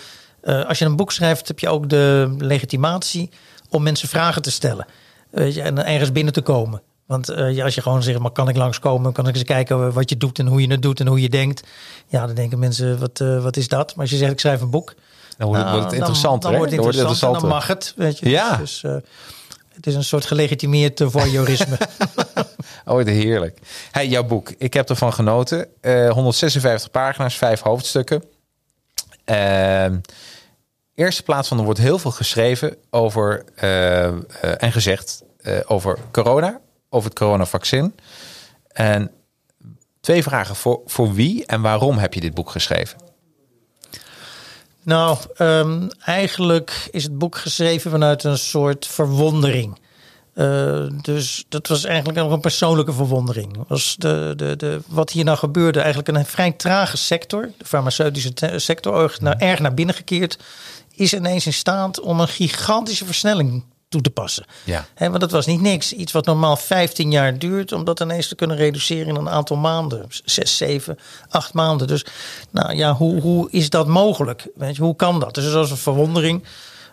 als 0.67 0.79
je 0.79 0.85
een 0.85 0.95
boek 0.95 1.11
schrijft, 1.11 1.47
heb 1.47 1.59
je 1.59 1.69
ook 1.69 1.89
de 1.89 2.35
legitimatie 2.37 3.29
om 3.69 3.83
mensen 3.83 4.07
vragen 4.09 4.41
te 4.41 4.51
stellen. 4.51 4.85
Weet 5.29 5.53
je, 5.53 5.61
en 5.61 5.85
ergens 5.85 6.11
binnen 6.11 6.33
te 6.33 6.41
komen. 6.41 6.81
Want 7.07 7.29
eh, 7.29 7.55
ja, 7.55 7.63
als 7.63 7.75
je 7.75 7.81
gewoon 7.81 8.03
zegt, 8.03 8.19
maar 8.19 8.31
kan 8.31 8.49
ik 8.49 8.55
langskomen? 8.55 9.13
Kan 9.13 9.27
ik 9.27 9.35
eens 9.35 9.43
kijken 9.43 9.93
wat 9.93 10.09
je 10.09 10.17
doet 10.17 10.39
en 10.39 10.47
hoe 10.47 10.61
je 10.61 10.71
het 10.71 10.81
doet 10.81 10.99
en 10.99 11.07
hoe 11.07 11.21
je 11.21 11.29
denkt? 11.29 11.63
Ja, 12.07 12.25
dan 12.25 12.35
denken 12.35 12.59
mensen, 12.59 12.99
wat, 12.99 13.19
eh, 13.21 13.43
wat 13.43 13.57
is 13.57 13.67
dat? 13.67 13.95
Maar 13.95 14.01
als 14.01 14.09
je 14.09 14.17
zegt, 14.17 14.31
ik 14.31 14.39
schrijf 14.39 14.61
een 14.61 14.69
boek. 14.69 14.93
Dan 15.37 15.47
wordt, 15.47 15.63
nou, 15.63 15.79
het 15.79 15.89
dan- 15.89 15.97
interessanter. 15.97 16.49
Dan, 16.49 16.59
wordt 16.59 16.73
het 16.73 16.81
Dan 16.81 16.91
interessant 16.91 17.35
en 17.35 17.41
dan 17.41 17.49
mag 17.49 17.67
het. 17.67 17.93
Weet 17.95 18.19
je. 18.19 18.29
Ja. 18.29 18.57
Dus, 18.57 18.79
dus, 18.81 18.83
eh, 18.83 19.09
het 19.73 19.87
is 19.87 19.95
een 19.95 20.03
soort 20.03 20.25
gelegitimeerd 20.25 21.01
voyeurisme. 21.05 21.77
Oh, 22.85 23.05
heerlijk. 23.05 23.59
Hey, 23.91 24.07
jouw 24.07 24.23
boek. 24.23 24.53
Ik 24.57 24.73
heb 24.73 24.89
ervan 24.89 25.13
genoten. 25.13 25.67
Eh 25.81 26.09
156 26.09 26.91
pagina's, 26.91 27.35
vijf 27.37 27.61
hoofdstukken. 27.61 28.23
Ehm 29.23 29.97
eerste 30.95 31.23
plaats 31.23 31.47
van 31.47 31.57
er 31.57 31.63
wordt 31.63 31.79
heel 31.79 31.99
veel 31.99 32.11
geschreven 32.11 32.75
over 32.89 33.43
en 34.57 34.71
gezegd 34.71 35.23
over 35.65 35.97
corona, 36.11 36.59
over 36.89 37.09
het 37.09 37.19
coronavaccin. 37.19 37.95
En 38.67 39.11
twee 39.99 40.23
vragen 40.23 40.55
voor, 40.55 40.81
voor 40.85 41.13
wie 41.13 41.45
en 41.45 41.61
waarom 41.61 41.97
heb 41.97 42.13
je 42.13 42.21
dit 42.21 42.33
boek 42.33 42.49
geschreven? 42.49 42.97
Nou, 44.83 45.17
ehm, 45.35 45.87
eigenlijk 45.99 46.87
is 46.91 47.03
het 47.03 47.17
boek 47.17 47.37
geschreven 47.37 47.91
vanuit 47.91 48.23
een 48.23 48.37
soort 48.37 48.87
verwondering. 48.87 49.77
Eh, 50.33 50.85
dus 51.01 51.45
dat 51.49 51.67
was 51.67 51.83
eigenlijk 51.83 52.17
nog 52.17 52.31
een 52.31 52.39
persoonlijke 52.39 52.93
verwondering. 52.93 53.63
Was 53.67 53.95
de, 53.97 54.33
de, 54.35 54.55
de, 54.55 54.81
wat 54.87 55.11
hier 55.11 55.23
nou 55.23 55.37
gebeurde, 55.37 55.79
eigenlijk 55.79 56.17
een 56.17 56.25
vrij 56.25 56.51
trage 56.51 56.97
sector, 56.97 57.51
de 57.57 57.65
farmaceutische 57.65 58.31
sector, 58.55 59.01
erg 59.01 59.21
naar, 59.21 59.37
erg 59.37 59.59
naar 59.59 59.73
binnen 59.73 59.95
gekeerd, 59.95 60.37
is 60.91 61.13
ineens 61.13 61.45
in 61.45 61.53
staat 61.53 61.99
om 61.99 62.19
een 62.19 62.27
gigantische 62.27 63.05
versnelling 63.05 63.63
toe 63.89 64.01
te 64.01 64.09
passen. 64.09 64.45
Ja. 64.63 64.85
Want 64.97 65.19
dat 65.19 65.31
was 65.31 65.45
niet 65.45 65.61
niks. 65.61 65.93
Iets 65.93 66.11
wat 66.11 66.25
normaal 66.25 66.55
15 66.57 67.11
jaar 67.11 67.37
duurt, 67.39 67.71
om 67.71 67.83
dat 67.83 67.99
ineens 67.99 68.27
te 68.27 68.35
kunnen 68.35 68.57
reduceren 68.57 69.07
in 69.07 69.15
een 69.15 69.29
aantal 69.29 69.57
maanden. 69.57 70.05
Zes, 70.25 70.57
zeven, 70.57 70.97
acht 71.29 71.53
maanden. 71.53 71.87
Dus 71.87 72.05
nou 72.51 72.75
ja, 72.75 72.93
hoe, 72.93 73.21
hoe 73.21 73.47
is 73.51 73.69
dat 73.69 73.87
mogelijk? 73.87 74.47
Weet 74.55 74.75
je, 74.75 74.81
hoe 74.81 74.95
kan 74.95 75.19
dat? 75.19 75.33
Dus 75.35 75.43
dat 75.43 75.53
was 75.53 75.71
een 75.71 75.77
verwondering. 75.77 76.43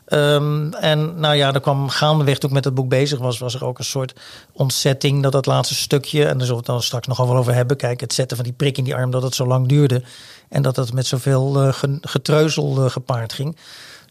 Ehm, 0.05 0.73
en 0.73 1.21
nou 1.21 1.35
ja, 1.35 1.53
er 1.53 1.61
kwam 1.61 1.89
gaandeweg 1.89 2.39
toen 2.39 2.49
ik 2.49 2.55
met 2.55 2.65
het 2.65 2.75
boek 2.75 2.89
bezig 2.89 3.19
was, 3.19 3.39
was 3.39 3.55
er 3.55 3.65
ook 3.65 3.79
een 3.79 3.85
soort 3.85 4.13
ontzetting 4.53 5.23
dat 5.23 5.33
dat 5.33 5.47
laatste 5.47 5.75
stukje, 5.75 6.19
en 6.21 6.25
daar 6.39 6.47
zullen 6.47 6.49
we 6.49 6.57
het 6.57 6.67
dan 6.67 6.83
straks 6.83 7.07
nog 7.07 7.17
wel 7.17 7.37
over 7.37 7.55
hebben, 7.55 7.77
kijk, 7.77 8.01
het 8.01 8.13
zetten 8.13 8.37
van 8.37 8.47
die 8.47 8.55
prik 8.55 8.79
in 8.79 8.85
die 8.85 8.95
arm, 8.95 9.11
dat 9.11 9.23
het 9.23 9.35
zo 9.35 9.47
lang 9.47 9.69
duurde 9.69 10.03
en 10.49 10.63
dat 10.63 10.77
het 10.77 10.93
met 10.93 11.07
zoveel 11.07 11.61
eh, 11.63 11.73
ge- 11.73 11.99
getreuzel 12.01 12.85
eh, 12.85 12.91
gepaard 12.91 13.33
ging. 13.33 13.57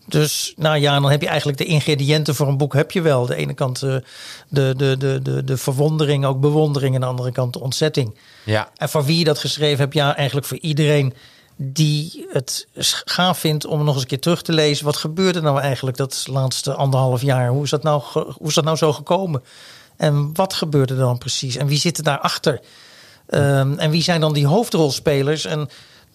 Dus 0.05 0.53
nou 0.57 0.77
ja, 0.77 0.99
dan 0.99 1.11
heb 1.11 1.21
je 1.21 1.27
eigenlijk 1.27 1.57
de 1.57 1.65
ingrediënten 1.65 2.35
voor 2.35 2.47
een 2.47 2.57
boek 2.57 2.73
heb 2.73 2.91
je 2.91 3.01
wel. 3.01 3.25
De 3.25 3.35
ene 3.35 3.53
kant 3.53 3.83
eh, 3.83 3.95
de, 4.47 4.73
de, 4.77 4.97
de, 4.97 5.19
de, 5.21 5.43
de 5.43 5.57
verwondering, 5.57 6.25
ook 6.25 6.39
bewondering. 6.39 6.95
En 6.95 7.01
aan 7.01 7.07
de 7.07 7.15
andere 7.15 7.31
kant 7.31 7.53
de 7.53 7.59
ontzetting. 7.59 8.17
Ja. 8.45 8.69
En 8.75 8.89
voor 8.89 9.05
wie 9.05 9.17
je 9.17 9.23
dat 9.23 9.39
geschreven 9.39 9.79
hebt, 9.79 9.93
ja, 9.93 10.15
eigenlijk 10.15 10.47
voor 10.47 10.57
iedereen 10.57 11.13
die 11.55 12.25
het 12.29 12.67
gaaf 13.05 13.37
vindt 13.37 13.65
om 13.65 13.83
nog 13.83 13.93
eens 13.93 14.01
een 14.01 14.07
keer 14.07 14.19
terug 14.19 14.41
te 14.41 14.53
lezen. 14.53 14.85
Wat 14.85 14.97
gebeurde 14.97 15.41
nou 15.41 15.59
eigenlijk 15.59 15.97
dat 15.97 16.25
laatste 16.29 16.73
anderhalf 16.73 17.21
jaar? 17.21 17.49
Hoe 17.49 17.63
is 17.63 17.69
dat 17.69 17.83
nou, 17.83 18.01
hoe 18.13 18.47
is 18.47 18.53
dat 18.53 18.63
nou 18.63 18.77
zo 18.77 18.93
gekomen? 18.93 19.43
En 19.97 20.33
wat 20.33 20.53
gebeurde 20.53 20.93
er 20.93 20.99
dan 20.99 21.17
precies? 21.17 21.55
En 21.55 21.67
wie 21.67 21.79
zit 21.79 21.97
er 21.97 22.03
daarachter? 22.03 22.59
Ehm 23.27 23.73
en 23.77 23.89
wie 23.89 24.03
zijn 24.03 24.21
dan 24.21 24.33
die 24.33 24.47
hoofdrolspelers? 24.47 25.45
En 25.45 25.69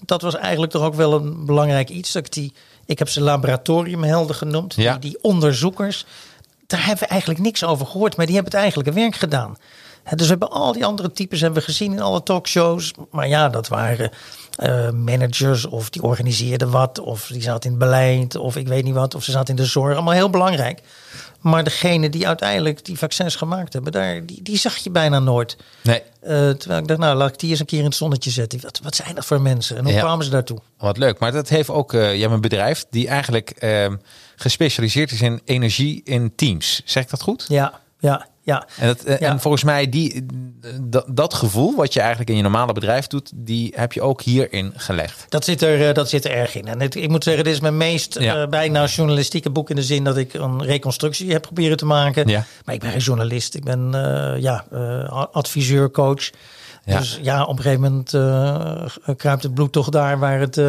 dat 0.05 0.23
was 0.23 0.37
eigenlijk 0.37 0.73
toch 0.73 0.83
ook 0.83 0.95
wel 0.95 1.13
een 1.13 1.45
belangrijk 1.45 1.89
iets. 1.89 2.13
Dat 2.13 2.27
ik, 2.27 2.33
die, 2.33 2.53
ik 2.89 2.99
heb 2.99 3.09
ze 3.09 3.21
laboratoriumhelden 3.21 4.37
genoemd. 4.37 4.75
Ja. 4.75 4.93
Die, 4.93 5.11
die 5.11 5.23
onderzoekers. 5.23 6.07
Daar 6.67 6.87
hebben 6.87 7.05
we 7.05 7.11
eigenlijk 7.11 7.41
niks 7.41 7.65
over 7.65 7.87
gehoord. 7.87 8.17
Maar 8.17 8.27
die 8.27 8.35
hebben 8.35 8.53
het 8.53 8.63
eigenlijke 8.63 9.01
werk 9.01 9.15
gedaan. 9.15 9.57
Dus 10.15 10.21
we 10.27 10.31
hebben 10.31 10.51
al 10.51 10.73
die 10.73 10.85
andere 10.85 11.13
types 11.13 11.41
hebben 11.41 11.59
we 11.59 11.65
gezien 11.65 11.93
in 11.93 12.01
alle 12.01 12.23
talkshows. 12.23 12.93
Maar 13.11 13.29
ja, 13.29 13.49
dat 13.49 13.69
waren 13.69 14.11
eh, 14.57 14.91
managers 14.91 15.65
of 15.67 15.91
die 15.91 16.03
organiseerden 16.03 16.71
wat. 16.71 16.99
Of 17.01 17.27
die 17.27 17.43
zaten 17.43 17.71
in 17.71 17.77
het 17.77 17.79
beleid 17.89 18.37
of 18.37 18.57
ik 18.57 18.69
weet 18.69 18.85
niet 18.85 18.95
wat. 18.95 19.15
Of 19.15 19.25
ze 19.25 19.31
zaten 19.31 19.57
in 19.57 19.63
de 19.63 19.69
zorg. 19.69 19.95
Allemaal 19.95 20.13
heel 20.15 20.31
belangrijk. 20.31 20.81
Maar 21.41 21.65
degene 21.65 22.09
die 22.11 22.27
uiteindelijk 22.27 22.85
die 22.85 22.99
vaccins 22.99 23.37
gemaakt 23.37 23.73
hebben, 23.73 23.93
daar, 23.93 24.27
die, 24.27 24.43
die 24.43 24.57
zag 24.59 24.77
je 24.77 24.91
bijna 24.91 25.19
nooit. 25.19 25.57
Nee, 25.83 26.03
Eh, 26.21 26.51
terwijl 26.51 26.81
ik 26.81 26.87
dacht, 26.89 27.01
nou 27.01 27.17
laat 27.17 27.33
ik 27.33 27.39
die 27.39 27.51
eens 27.51 27.61
een 27.61 27.67
keer 27.67 27.79
in 27.79 27.85
het 27.85 27.95
zonnetje 27.95 28.31
zetten. 28.31 28.61
Wat, 28.63 28.81
wat 28.83 28.97
zijn 28.97 29.15
dat 29.15 29.25
voor 29.27 29.41
mensen 29.41 29.77
en 29.77 29.85
hoe 29.85 29.93
Ja. 29.93 30.01
kwamen 30.01 30.25
ze 30.25 30.31
daartoe? 30.31 30.59
wat 30.79 30.97
leuk. 30.97 31.19
Maar 31.19 31.33
dat 31.33 31.49
heeft 31.49 31.71
ook, 31.71 31.93
eh 31.95 32.15
je 32.15 32.21
hebt 32.21 32.33
een 32.33 32.41
bedrijf 32.41 32.85
die 32.91 33.09
eigenlijk 33.09 33.51
ehm, 33.51 33.97
gespecialiseerd 34.37 35.11
is 35.11 35.21
in 35.23 35.41
energie 35.45 36.01
in 36.05 36.33
teams. 36.35 36.83
Zeg 36.85 37.03
ik 37.03 37.11
dat 37.11 37.23
goed? 37.23 37.45
Ja, 37.49 37.81
ja, 37.99 38.27
ja. 38.49 38.67
En, 38.79 38.87
dat, 38.87 39.03
Ja. 39.07 39.17
en 39.19 39.41
volgens 39.41 39.63
mij, 39.65 39.89
die, 39.89 40.27
dat, 40.81 41.05
dat 41.09 41.35
gevoel 41.35 41.77
wat 41.77 41.93
je 41.93 42.01
eigenlijk 42.01 42.31
in 42.31 42.37
je 42.37 42.43
normale 42.43 42.73
bedrijf 42.73 43.07
doet, 43.07 43.31
die 43.35 43.73
heb 43.77 43.93
je 43.93 44.01
ook 44.03 44.23
hierin 44.23 44.73
gelegd. 44.77 45.25
Dat 45.29 45.45
zit, 45.45 45.63
er, 45.63 45.89
eh, 45.89 45.95
dat 45.95 46.09
zit 46.09 46.25
er 46.25 46.31
erg 46.31 46.55
in. 46.55 46.67
En 46.67 46.81
het, 46.81 46.95
ik 46.95 47.09
moet 47.09 47.25
zeggen, 47.25 47.45
dit 47.45 47.53
is 47.53 47.61
mijn 47.61 47.77
meest 47.77 48.19
Ja. 48.21 48.43
eh, 48.43 48.49
bijna 48.49 48.85
journalistieke 48.87 49.51
boek 49.51 49.71
in 49.71 49.77
de 49.77 49.83
zin 49.83 50.05
dat 50.05 50.17
ik 50.17 50.35
een 50.35 50.63
reconstructie 50.65 51.33
heb 51.33 51.43
proberen 51.43 51.77
te 51.77 51.87
maken. 51.87 52.29
Ja. 52.29 52.45
Maar 52.65 52.75
ik 52.75 52.81
ben 52.81 52.91
geen 52.91 53.01
journalist. 53.01 53.55
Ik 53.55 53.65
ben 53.65 53.91
eh, 53.95 54.43
ja, 54.43 54.65
adviseur, 55.33 55.91
coach. 55.91 56.31
Ja. 56.89 56.99
Dus 56.99 57.19
ja, 57.23 57.45
op 57.45 57.57
een 57.57 57.63
gegeven 57.63 57.81
moment 57.81 58.15
eh, 58.15 59.15
kruipt 59.17 59.43
het 59.43 59.55
bloed 59.55 59.73
toch 59.73 59.89
daar 59.89 60.19
waar 60.19 60.41
het, 60.41 60.55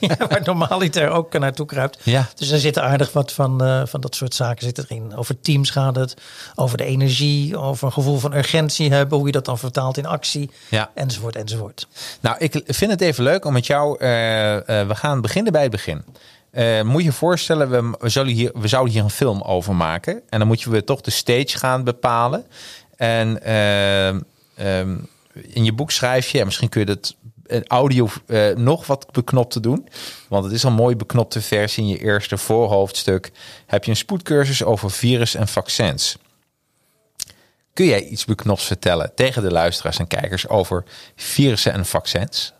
ja, 0.00 0.16
waar 0.28 0.42
normaliter 0.44 1.10
ook 1.10 1.38
naartoe 1.38 1.66
kruipt. 1.66 1.98
Ja. 2.02 2.28
Dus 2.34 2.50
er 2.50 2.58
zit 2.58 2.78
aardig 2.78 3.12
wat 3.12 3.32
van, 3.32 3.64
eh, 3.64 3.82
van 3.84 4.00
dat 4.00 4.14
soort 4.14 4.34
zaken 4.34 4.64
zit 4.64 4.78
erin. 4.78 5.16
Over 5.16 5.40
teams 5.40 5.70
gaat 5.70 5.96
het, 5.96 6.16
over 6.54 6.76
de 6.76 6.84
energie, 6.84 7.56
over 7.58 7.86
een 7.86 7.92
gevoel 7.92 8.18
van 8.18 8.34
urgentie 8.34 8.92
hebben, 8.92 9.18
hoe 9.18 9.26
je 9.26 9.32
dat 9.32 9.44
dan 9.44 9.58
vertaalt 9.58 9.96
in 9.96 10.06
actie, 10.06 10.50
Ja. 10.68 10.90
enzovoort, 10.94 11.36
enzovoort. 11.36 11.86
Nou, 12.20 12.36
ik 12.38 12.62
vind 12.66 12.90
het 12.90 13.00
even 13.00 13.24
leuk 13.24 13.44
om 13.44 13.52
met 13.52 13.66
jou. 13.66 13.96
we 13.98 14.94
gaan 14.94 15.20
beginnen 15.20 15.52
bij 15.52 15.62
het 15.62 15.70
begin. 15.70 16.04
Moet 16.84 17.00
je 17.00 17.08
je 17.08 17.12
voorstellen, 17.12 17.70
we, 17.70 17.96
we, 17.98 18.08
zullen 18.08 18.32
hier, 18.32 18.50
we 18.54 18.68
zouden 18.68 18.92
hier 18.92 19.02
een 19.02 19.10
film 19.10 19.42
over 19.42 19.74
maken. 19.74 20.22
En 20.28 20.38
dan 20.38 20.48
moet 20.48 20.62
je 20.62 20.70
weer 20.70 20.84
toch 20.84 21.00
de 21.00 21.10
stage 21.10 21.58
gaan 21.58 21.84
bepalen. 21.84 22.44
En 22.98 23.42
eh, 23.42 24.08
ehm, 24.08 24.96
in 25.46 25.64
je 25.64 25.72
boek 25.72 25.90
schrijf 25.90 26.28
je, 26.28 26.38
en 26.38 26.44
misschien 26.44 26.68
kun 26.68 26.80
je 26.80 26.86
dat 26.86 27.16
in 27.46 27.66
audio 27.66 28.08
eh, 28.26 28.48
nog 28.54 28.86
wat 28.86 29.06
beknopt 29.12 29.52
te 29.52 29.60
doen. 29.60 29.88
Want 30.28 30.44
het 30.44 30.52
is 30.52 30.64
al 30.64 30.70
mooi 30.70 30.96
beknopte 30.96 31.40
versie. 31.40 31.82
In 31.82 31.88
je 31.88 31.98
eerste 31.98 32.38
voorhoofdstuk 32.38 33.30
heb 33.66 33.84
je 33.84 33.90
een 33.90 33.96
spoedcursus 33.96 34.64
over 34.64 34.90
virus 34.90 35.34
en 35.34 35.48
vaccins. 35.48 36.16
Kun 37.72 37.86
jij 37.86 38.04
iets 38.04 38.24
beknops 38.24 38.64
vertellen 38.64 39.12
tegen 39.14 39.42
de 39.42 39.50
luisteraars 39.50 39.98
en 39.98 40.06
kijkers 40.06 40.48
over 40.48 40.84
virussen 41.16 41.72
en 41.72 41.86
vaccins? 41.86 42.52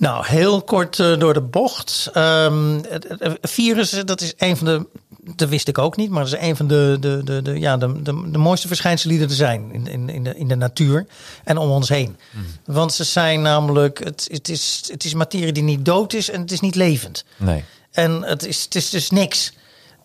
Nou, 0.00 0.26
heel 0.26 0.62
kort 0.62 0.98
eh, 0.98 1.18
door 1.18 1.34
de 1.34 1.40
bocht. 1.40 2.10
Ehm, 2.12 2.78
het- 2.88 3.06
het 3.08 3.38
virussen, 3.42 4.06
dat 4.06 4.20
is 4.20 4.32
een 4.38 4.56
van 4.56 4.66
de. 4.66 4.86
Dat 5.34 5.48
wist 5.48 5.68
ik 5.68 5.78
ook 5.78 5.96
niet, 5.96 6.10
maar 6.10 6.24
dat 6.24 6.32
is 6.32 6.40
een 6.48 6.56
van 6.56 6.66
de, 6.66 6.96
de, 7.00 7.20
de, 7.24 7.42
de, 7.42 7.58
ja, 7.60 7.76
de, 7.76 8.02
de, 8.02 8.30
de 8.30 8.38
mooiste 8.38 8.66
verschijnselen 8.66 9.16
die 9.18 9.26
er 9.26 9.32
zijn 9.34 9.72
in, 9.72 9.86
in, 9.86 10.08
in, 10.08 10.24
de, 10.24 10.36
in 10.36 10.48
de 10.48 10.54
natuur 10.54 11.06
en 11.44 11.58
om 11.58 11.70
ons 11.70 11.88
heen. 11.88 12.16
Want 12.64 12.92
ze 12.92 13.04
zijn 13.04 13.42
namelijk. 13.42 14.04
Het, 14.04 14.28
het, 14.32 14.48
is, 14.48 14.82
het 14.92 15.04
is 15.04 15.14
materie 15.14 15.52
die 15.52 15.62
niet 15.62 15.84
dood 15.84 16.12
is 16.12 16.30
en 16.30 16.40
het 16.40 16.52
is 16.52 16.60
niet 16.60 16.74
levend. 16.74 17.24
Nee. 17.36 17.64
En 17.90 18.22
het 18.22 18.46
is, 18.46 18.62
het 18.64 18.74
is 18.74 18.90
dus 18.90 19.10
niks. 19.10 19.52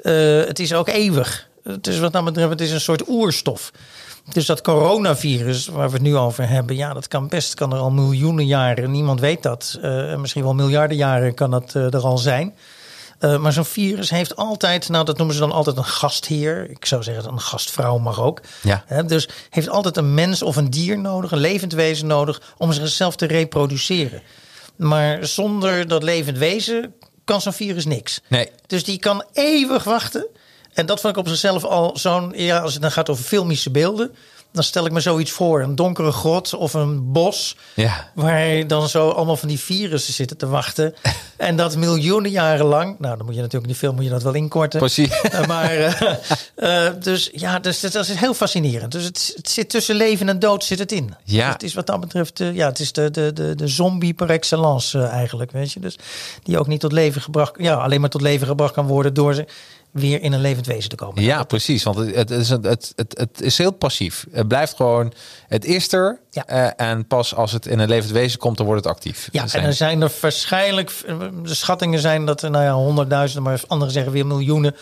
Eh, 0.02 0.14
het 0.46 0.60
is 0.60 0.74
ook 0.74 0.88
eeuwig. 0.88 1.48
Het 1.64 1.88
is 1.88 2.00
wat 2.00 2.14
dat 2.14 2.26
betreft, 2.26 2.50
het 2.50 2.62
is 2.62 2.72
een 2.72 2.82
soort 2.82 3.08
oerstof. 3.10 3.72
Dus 4.32 4.46
dat 4.46 4.62
coronavirus 4.62 5.68
waar 5.68 5.88
we 5.88 5.94
het 5.94 6.02
nu 6.02 6.18
over 6.18 6.50
hebben, 6.50 6.76
ja, 6.76 6.94
dat 6.94 7.08
kan 7.08 7.28
best, 7.28 7.54
kan 7.54 7.74
er 7.74 7.80
al 7.80 7.92
miljoenen 7.92 8.46
jaren, 8.46 8.92
niemand 8.92 9.20
weet 9.20 9.44
dat. 9.44 9.78
En 9.82 10.22
misschien 10.22 10.44
wel 10.44 10.54
miljarden 10.54 10.98
jaren 10.98 11.34
kan 11.34 11.52
dat 11.52 11.76
eh, 11.76 11.94
er 11.94 12.04
al 12.04 12.18
zijn. 12.18 12.56
Eh, 13.20 13.38
maar 13.38 13.54
zo'n 13.54 13.66
virus 13.66 14.10
heeft 14.10 14.36
altijd, 14.36 14.90
nou 14.90 15.06
dat 15.06 15.18
noemen 15.18 15.36
ze 15.36 15.42
dan 15.42 15.52
altijd 15.52 15.78
een 15.78 15.86
gastheer. 15.86 16.70
Ik 16.70 16.86
zou 16.86 17.04
zeggen 17.04 17.32
een 17.32 17.40
gastvrouw 17.40 17.98
mag 17.98 18.22
ook. 18.22 18.42
Ja. 18.62 19.04
Dus 19.04 19.30
heeft 19.50 19.70
altijd 19.70 19.98
een 19.98 20.14
mens 20.14 20.42
of 20.42 20.56
een 20.56 20.70
dier 20.70 20.98
nodig, 20.98 21.32
een 21.32 21.38
levend 21.38 21.74
wezen 21.74 22.08
nodig 22.08 22.42
om 22.58 22.72
zichzelf 22.72 23.16
te 23.16 23.26
reproduceren. 23.26 24.22
Maar 24.76 25.26
zonder 25.26 25.88
dat 25.88 26.04
levend 26.04 26.38
wezen 26.38 26.94
kan 27.26 27.42
zo'n 27.42 27.54
virus 27.54 27.86
niks. 27.86 28.22
Nee. 28.28 28.50
Dus 28.68 28.84
die 28.84 29.00
kan 29.00 29.24
eeuwig 29.34 29.84
wachten. 29.84 30.28
En 30.76 30.86
dat 30.86 31.02
vond 31.02 31.14
ik 31.14 31.20
op 31.20 31.28
zichzelf 31.28 31.64
al 31.64 31.98
zo'n. 31.98 32.34
Ja, 32.36 32.60
als 32.60 32.74
het 32.74 32.82
dan 32.82 32.92
gaat 32.92 33.10
over 33.10 33.24
filmische 33.24 33.72
beelden. 33.72 34.16
Dan 34.52 34.64
stel 34.64 34.86
ik 34.86 34.92
me 34.92 35.00
zoiets 35.00 35.32
voor: 35.32 35.62
een 35.62 35.76
donkere 35.76 36.12
grot 36.12 36.54
of 36.54 36.74
een 36.74 37.12
bos. 37.12 37.58
Ja. 37.74 38.12
Waar 38.14 38.68
dan 38.68 38.90
zo 38.90 39.10
allemaal 39.10 39.38
van 39.38 39.48
die 39.48 39.60
virussen 39.60 40.14
zitten 40.14 40.38
te 40.38 40.48
wachten. 40.48 40.96
en 41.38 41.56
dat 41.56 41.76
miljoenen 41.76 42.32
jaren 42.32 42.66
lang. 42.66 43.00
Nou, 43.00 43.18
dan 43.18 43.26
moet 43.26 43.36
je 43.36 43.42
natuurlijk 43.42 43.66
in 43.66 43.72
die 43.72 43.80
film 43.80 43.96
moet 43.96 44.04
je 44.04 44.10
dat 44.10 44.24
wel 44.24 44.34
inkorten. 44.34 44.80
Precies. 44.80 45.14
Eh, 45.36 45.48
maar, 45.48 45.72
eh, 45.72 46.12
eh, 46.56 46.94
dus 47.00 47.30
ja, 47.34 47.60
dus, 47.60 47.80
dat 47.80 47.96
is 47.96 48.10
heel 48.10 48.34
fascinerend. 48.34 48.92
Dus 48.92 49.04
het, 49.04 49.34
het 49.36 49.50
zit 49.50 49.70
tussen 49.70 49.96
leven 49.96 50.30
en 50.30 50.40
dood 50.40 50.64
zit 50.64 50.80
het 50.80 50.92
in. 50.92 51.16
Ja. 51.24 51.44
Dus 51.44 51.54
het 51.54 51.64
is 51.64 51.74
wat 51.74 51.88
dat 51.88 52.00
betreft, 52.00 52.38
ja, 52.38 52.68
het 52.68 52.80
is 52.80 52.92
de, 52.92 53.12
de, 53.12 53.34
de, 53.34 53.56
de 53.56 53.68
zombie 53.68 54.14
par 54.14 54.30
excellence 54.30 55.02
eigenlijk, 55.02 55.52
weet 55.52 55.72
je. 55.72 55.80
Dus 55.80 55.98
die 56.44 56.60
ook 56.60 56.68
niet 56.68 56.80
tot 56.80 56.92
leven 56.92 57.22
gebracht, 57.22 57.54
ja, 57.58 57.74
alleen 57.74 58.02
maar 58.02 58.10
tot 58.10 58.22
leven 58.22 58.48
gebracht 58.48 58.74
kan 58.74 58.88
worden 58.88 59.14
door 59.14 59.34
ze 59.34 59.46
weer 59.96 60.22
in 60.22 60.34
een 60.34 60.42
levend 60.42 60.66
wezen 60.66 60.90
te 60.90 60.96
komen. 60.96 61.24
Ja, 61.24 61.44
precies. 61.44 61.84
Want 61.84 61.98
het, 61.98 62.16
het, 62.16 62.32
is, 62.32 62.50
het, 62.50 62.66
het, 62.66 62.94
het 62.96 63.42
is 63.42 63.58
heel 63.58 63.72
passief. 63.72 64.26
Het 64.32 64.48
blijft 64.48 64.76
gewoon, 64.76 65.14
het 65.48 65.66
is 65.66 65.94
er. 65.94 66.20
Ja. 66.32 66.46
eh, 66.46 66.88
en 66.88 67.08
pas 67.08 67.36
als 67.36 67.52
het 67.52 67.66
in 67.66 67.80
een 67.80 67.90
levend 67.90 68.12
wezen 68.12 68.40
komt, 68.40 68.58
dan 68.58 68.66
wordt 68.66 68.84
het 68.84 68.94
actief. 68.94 69.30
Ja, 69.32 69.46
en 69.52 69.64
er 69.64 69.74
zijn 69.74 70.02
er 70.02 70.12
waarschijnlijk, 70.22 70.92
de 71.44 71.56
schattingen 71.56 72.00
zijn 72.00 72.26
dat 72.26 72.42
er 72.42 72.50
nou 72.50 72.64
ja, 72.64 72.74
honderdduizenden, 72.74 73.44
maar 73.52 73.62
anderen 73.68 73.94
zeggen 73.94 74.12
weer 74.12 74.28
miljoenen, 74.28 74.76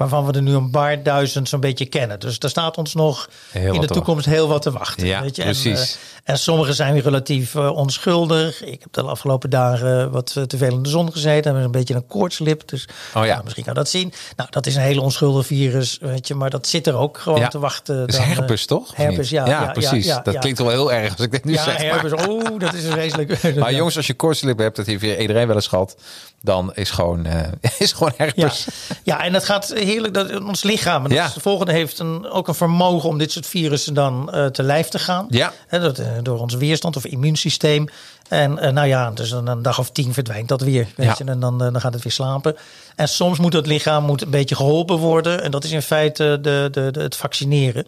waarvan 0.00 0.26
we 0.26 0.32
er 0.32 0.42
nu 0.42 0.54
een 0.54 0.70
paar 0.70 1.02
duizend 1.02 1.48
zo'n 1.48 1.60
beetje 1.60 1.86
kennen. 1.86 2.20
Dus 2.20 2.38
daar 2.38 2.50
staat 2.50 2.78
ons 2.78 2.94
nog 2.94 3.28
Heel 3.50 3.74
in 3.74 3.80
de 3.80 3.86
toekomst 3.86 4.26
heel 4.26 4.48
wat 4.48 4.62
te 4.62 4.70
wachten. 4.70 5.06
Ja, 5.06 5.22
weet 5.22 5.36
je? 5.36 5.42
precies. 5.42 5.80
En, 5.92 5.98
eh, 6.24 6.32
en 6.32 6.38
sommige 6.38 6.72
zijn 6.72 6.92
weer 6.92 7.02
relatief 7.02 7.54
eh, 7.54 7.76
onschuldig. 7.76 8.64
Ik 8.64 8.80
heb 8.80 8.92
de 8.92 9.02
afgelopen 9.02 9.50
dagen 9.50 10.10
wat 10.10 10.34
eh, 10.36 10.42
te 10.42 10.56
veel 10.56 10.72
in 10.72 10.82
de 10.82 10.88
zon 10.88 11.12
gezeten, 11.12 11.56
en 11.56 11.62
een 11.62 11.70
beetje 11.70 11.94
een 11.94 12.06
koortslip. 12.06 12.68
Dus 12.68 12.88
Oh 13.14 13.24
ja. 13.24 13.32
nou, 13.32 13.42
misschien 13.44 13.64
kan 13.64 13.74
dat 13.74 13.88
zien. 13.88 14.12
Nou, 14.36 14.50
dat 14.50 14.66
is 14.66 14.74
een 14.74 14.82
hele 14.82 15.00
onschuldig 15.00 15.46
virus, 15.46 15.98
weet 16.00 16.28
je, 16.28 16.34
maar 16.34 16.50
dat 16.50 16.66
zit 16.66 16.86
er 16.86 16.96
ook 16.96 17.18
gewoon 17.18 17.38
Ja. 17.40 17.48
te 17.48 17.58
wachten. 17.58 18.06
Is 18.06 18.14
dan, 18.16 18.24
eh, 18.24 18.30
herpes, 18.36 18.66
toch? 18.66 18.96
Herpes, 18.96 19.30
ja, 19.30 19.46
ja, 19.46 19.62
ja, 19.62 19.70
precies. 19.72 20.06
ja, 20.06 20.20
dat 20.24 20.34
ja. 20.34 20.40
klinkt 20.40 20.58
wel 20.58 20.68
heel 20.70 20.92
erg 20.92 21.10
als 21.12 21.20
ik 21.20 21.30
dit 21.30 21.44
nu 21.44 21.52
Ja, 21.52 21.62
zeg. 21.64 21.78
maar- 21.78 22.00
herpes. 22.02 22.26
Oeh, 22.28 22.58
dat 22.58 22.74
is 22.74 22.84
vreselijk. 22.86 23.42
Maar 23.58 23.74
jongens, 23.74 23.96
als 23.96 24.06
je 24.06 24.14
koortslip 24.14 24.58
hebt, 24.58 24.76
dat 24.76 24.86
heeft 24.86 25.02
iedereen 25.02 25.46
wel 25.46 25.56
eens 25.56 25.66
gehad. 25.66 25.96
Dan 26.42 26.74
is 26.74 26.90
gewoon, 26.90 27.26
is 27.78 27.92
gewoon 27.92 28.12
Ja, 28.18 28.24
herpes. 28.24 28.66
ja, 29.02 29.24
en 29.24 29.32
dat 29.32 29.44
gaat 29.44 29.72
heerlijk. 29.90 30.14
Dat, 30.14 30.40
ons 30.44 30.62
lichaam, 30.62 31.02
en 31.02 31.08
dat 31.08 31.18
Ja. 31.18 31.26
is 31.26 31.32
de 31.32 31.40
volgende, 31.40 31.72
heeft 31.72 31.98
een, 31.98 32.30
ook 32.30 32.48
een 32.48 32.54
vermogen 32.54 33.08
om 33.08 33.18
dit 33.18 33.32
soort 33.32 33.46
virussen 33.46 33.94
dan 33.94 34.32
eh, 34.32 34.46
te 34.46 34.62
lijf 34.62 34.88
te 34.88 34.98
gaan. 34.98 35.26
Ja. 35.28 35.52
Dat, 35.70 35.98
eh, 35.98 36.06
door 36.22 36.38
ons 36.38 36.54
weerstand 36.54 36.96
of 36.96 37.04
immuunsysteem. 37.04 37.88
En 38.28 38.58
eh, 38.58 38.72
nou 38.72 38.86
ja, 38.86 39.10
dus 39.10 39.30
dan 39.30 39.46
een 39.48 39.62
dag 39.62 39.78
of 39.78 39.90
tien 39.90 40.12
verdwijnt 40.14 40.48
dat 40.48 40.60
weer. 40.60 40.86
Weet 40.96 41.06
Ja. 41.06 41.14
je, 41.18 41.24
en 41.24 41.40
dan, 41.40 41.58
dan 41.58 41.80
gaat 41.80 41.92
het 41.94 42.02
weer 42.02 42.12
slapen. 42.12 42.56
En 42.96 43.08
soms 43.08 43.38
moet 43.38 43.52
het 43.52 43.66
lichaam 43.66 44.04
moet 44.04 44.22
een 44.22 44.30
beetje 44.30 44.56
geholpen 44.56 44.96
worden. 44.96 45.42
En 45.42 45.50
dat 45.50 45.64
is 45.64 45.70
in 45.70 45.82
feite 45.82 46.38
de, 46.42 46.68
de, 46.72 46.88
de, 46.90 47.00
het 47.00 47.16
vaccineren. 47.16 47.86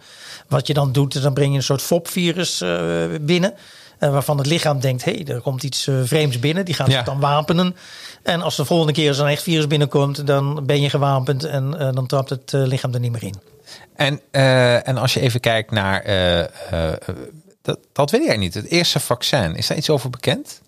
Wat 0.49 0.67
je 0.67 0.75
dan 0.75 0.93
doet, 0.93 1.15
is 1.15 1.23
dan 1.23 1.35
breng 1.35 1.51
je 1.51 1.57
een 1.57 1.63
soort 1.63 1.83
FOP-virus 1.83 2.61
eh, 2.61 3.05
binnen. 3.21 3.55
Eh, 4.03 4.11
waarvan 4.11 4.39
het 4.39 4.47
lichaam 4.47 4.81
denkt, 4.81 5.05
hé, 5.05 5.13
hey, 5.13 5.35
er 5.35 5.41
komt 5.41 5.63
iets 5.63 5.87
eh, 5.87 5.95
vreemds 6.05 6.39
binnen. 6.39 6.65
Die 6.65 6.75
gaat 6.75 6.87
Ja. 6.87 6.93
zich 6.93 7.05
dan 7.05 7.21
wapenen. 7.21 7.77
En 8.23 8.43
als 8.43 8.57
de 8.57 8.65
volgende 8.65 8.93
keer 8.93 9.15
zo'n 9.15 9.27
echt 9.27 9.43
virus 9.43 9.67
binnenkomt, 9.67 10.27
dan 10.27 10.67
ben 10.67 10.81
je 10.81 10.91
gewapend. 10.91 11.45
En 11.45 11.79
eh, 11.79 11.93
dan 11.93 12.07
trapt 12.07 12.31
het 12.31 12.53
lichaam 12.53 12.95
er 12.95 13.01
niet 13.01 13.13
meer 13.13 13.23
in. 13.23 13.35
En, 13.97 14.21
en 14.85 14.97
als 14.97 15.15
je 15.15 15.21
even 15.21 15.41
kijkt 15.41 15.71
naar, 15.71 16.05
dat, 17.63 17.79
dat 17.93 18.11
weet 18.11 18.29
ik 18.31 18.39
niet. 18.39 18.55
Het 18.55 18.67
eerste 18.67 19.01
vaccin, 19.01 19.57
is 19.57 19.67
daar 19.67 19.77
iets 19.77 19.91
over 19.91 20.11
bekend? 20.11 20.61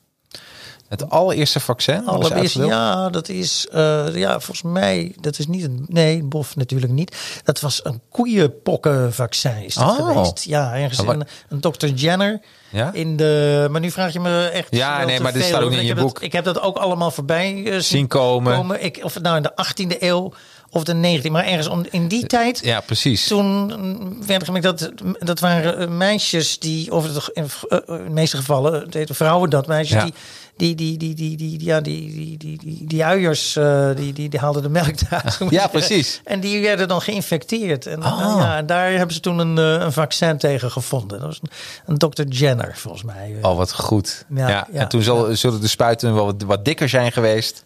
Het 1.01 1.11
allereerste 1.11 1.61
vaccin? 1.61 1.95
dat 1.95 2.05
was 2.05 2.15
Allereerst, 2.15 2.39
uitgedeeld? 2.41 2.71
ja, 2.71 3.09
dat 3.11 3.29
is, 3.29 3.67
eh, 3.73 4.15
ja, 4.15 4.31
volgens 4.31 4.63
mij, 4.63 5.15
dat 5.21 5.39
is 5.39 5.47
niet 5.47 5.65
een, 5.65 5.85
nee, 5.89 6.23
bof 6.23 6.57
natuurlijk 6.57 6.93
niet. 6.93 7.17
Dat 7.45 7.61
was 7.61 7.81
een 7.85 8.01
koeienpokkenvaccin 8.11 9.65
is 9.65 9.75
dat 9.75 9.99
Oh. 9.99 10.07
geweest. 10.09 10.45
Ja, 10.45 10.75
ergens 10.75 10.99
een, 10.99 11.25
een 11.49 11.61
Dr. 11.61 11.87
Jenner 11.87 12.41
Ja? 12.71 12.91
in 12.93 13.17
de, 13.17 13.67
maar 13.71 13.81
nu 13.81 13.91
vraag 13.91 14.13
je 14.13 14.21
me 14.21 14.47
echt. 14.49 14.69
Ja, 14.71 15.05
nee, 15.05 15.21
maar 15.21 15.33
dit 15.33 15.45
staat 15.45 15.63
ook 15.63 15.73
in 15.73 15.85
je 15.85 15.95
boek. 15.95 16.15
Dat, 16.15 16.23
ik 16.23 16.33
heb 16.33 16.45
dat 16.45 16.61
ook 16.61 16.77
allemaal 16.77 17.11
voorbij 17.11 17.65
eh, 17.65 17.73
zien 17.73 17.83
Zien 17.83 18.07
komen. 18.07 18.83
Ik, 18.85 19.01
of 19.03 19.15
het 19.15 19.23
nou 19.23 19.37
in 19.37 19.43
de 19.43 19.53
18e 19.53 19.97
eeuw 20.03 20.33
of 20.75 20.85
de 20.85 21.21
19e, 21.23 21.31
maar 21.31 21.45
ergens 21.45 21.67
om, 21.69 21.85
in 21.91 22.09
die 22.09 22.27
tijd. 22.27 22.61
Ja, 22.65 22.81
precies. 22.81 23.27
Toen 23.27 23.65
mm, 23.67 24.27
werd 24.27 24.45
gemerkt 24.45 24.67
dat 24.67 24.93
dat 25.19 25.41
waren 25.41 25.79
eh, 25.79 25.89
meisjes 25.89 26.59
die, 26.59 26.91
over 26.91 27.15
het, 27.15 27.31
in, 27.33 27.47
eh, 27.69 27.79
de 27.87 28.07
meeste 28.11 28.37
gevallen, 28.37 28.73
het 28.73 28.95
heette 28.95 29.15
vrouwen 29.15 29.51
dat, 29.51 29.67
meisjes 29.67 30.03
Ja. 30.03 30.11
die, 30.57 30.75
die, 30.75 30.75
die, 30.75 30.97
die, 30.99 31.15
die, 31.15 31.37
die, 31.37 31.59
die, 31.59 31.65
ja, 31.67 31.81
die, 31.81 32.11
die, 32.15 32.37
die, 32.37 32.59
die, 32.59 32.87
die 32.87 33.05
uiers, 33.05 33.57
eh, 33.57 33.89
die, 33.97 34.13
die, 34.13 34.29
die 34.29 34.41
haalden 34.41 34.63
de 34.63 34.69
melk 34.69 34.95
eruit. 35.11 35.39
Ja, 35.51 35.67
precies. 35.67 36.21
En 36.25 36.41
die 36.41 36.61
werden 36.63 36.89
dan 36.89 37.01
geïnfecteerd. 37.03 37.87
En, 37.87 38.03
Ah. 38.03 38.19
nou 38.19 38.41
ja, 38.41 38.57
en 38.57 38.67
daar 38.67 38.91
hebben 38.93 39.15
ze 39.15 39.21
toen 39.21 39.39
een, 39.39 39.59
eh, 39.59 39.85
een 39.85 39.93
vaccin 39.93 40.39
tegen 40.39 40.71
gevonden. 40.71 41.19
Dat 41.21 41.27
was 41.29 41.41
een, 41.43 41.51
een 41.87 41.99
Dr. 42.11 42.23
Jenner, 42.29 42.73
volgens 42.77 43.03
mij. 43.03 43.35
Oh, 43.43 43.57
wat 43.57 43.73
goed. 43.75 44.25
Ja, 44.35 44.49
Ja, 44.49 44.69
ja, 44.73 44.81
en 44.81 44.89
toen 44.89 45.03
zal, 45.03 45.37
zullen 45.37 45.61
de 45.61 45.69
spuiten 45.69 46.15
wel 46.15 46.25
wat, 46.25 46.43
wat 46.43 46.65
dikker 46.65 46.89
zijn 46.89 47.13
geweest. 47.13 47.65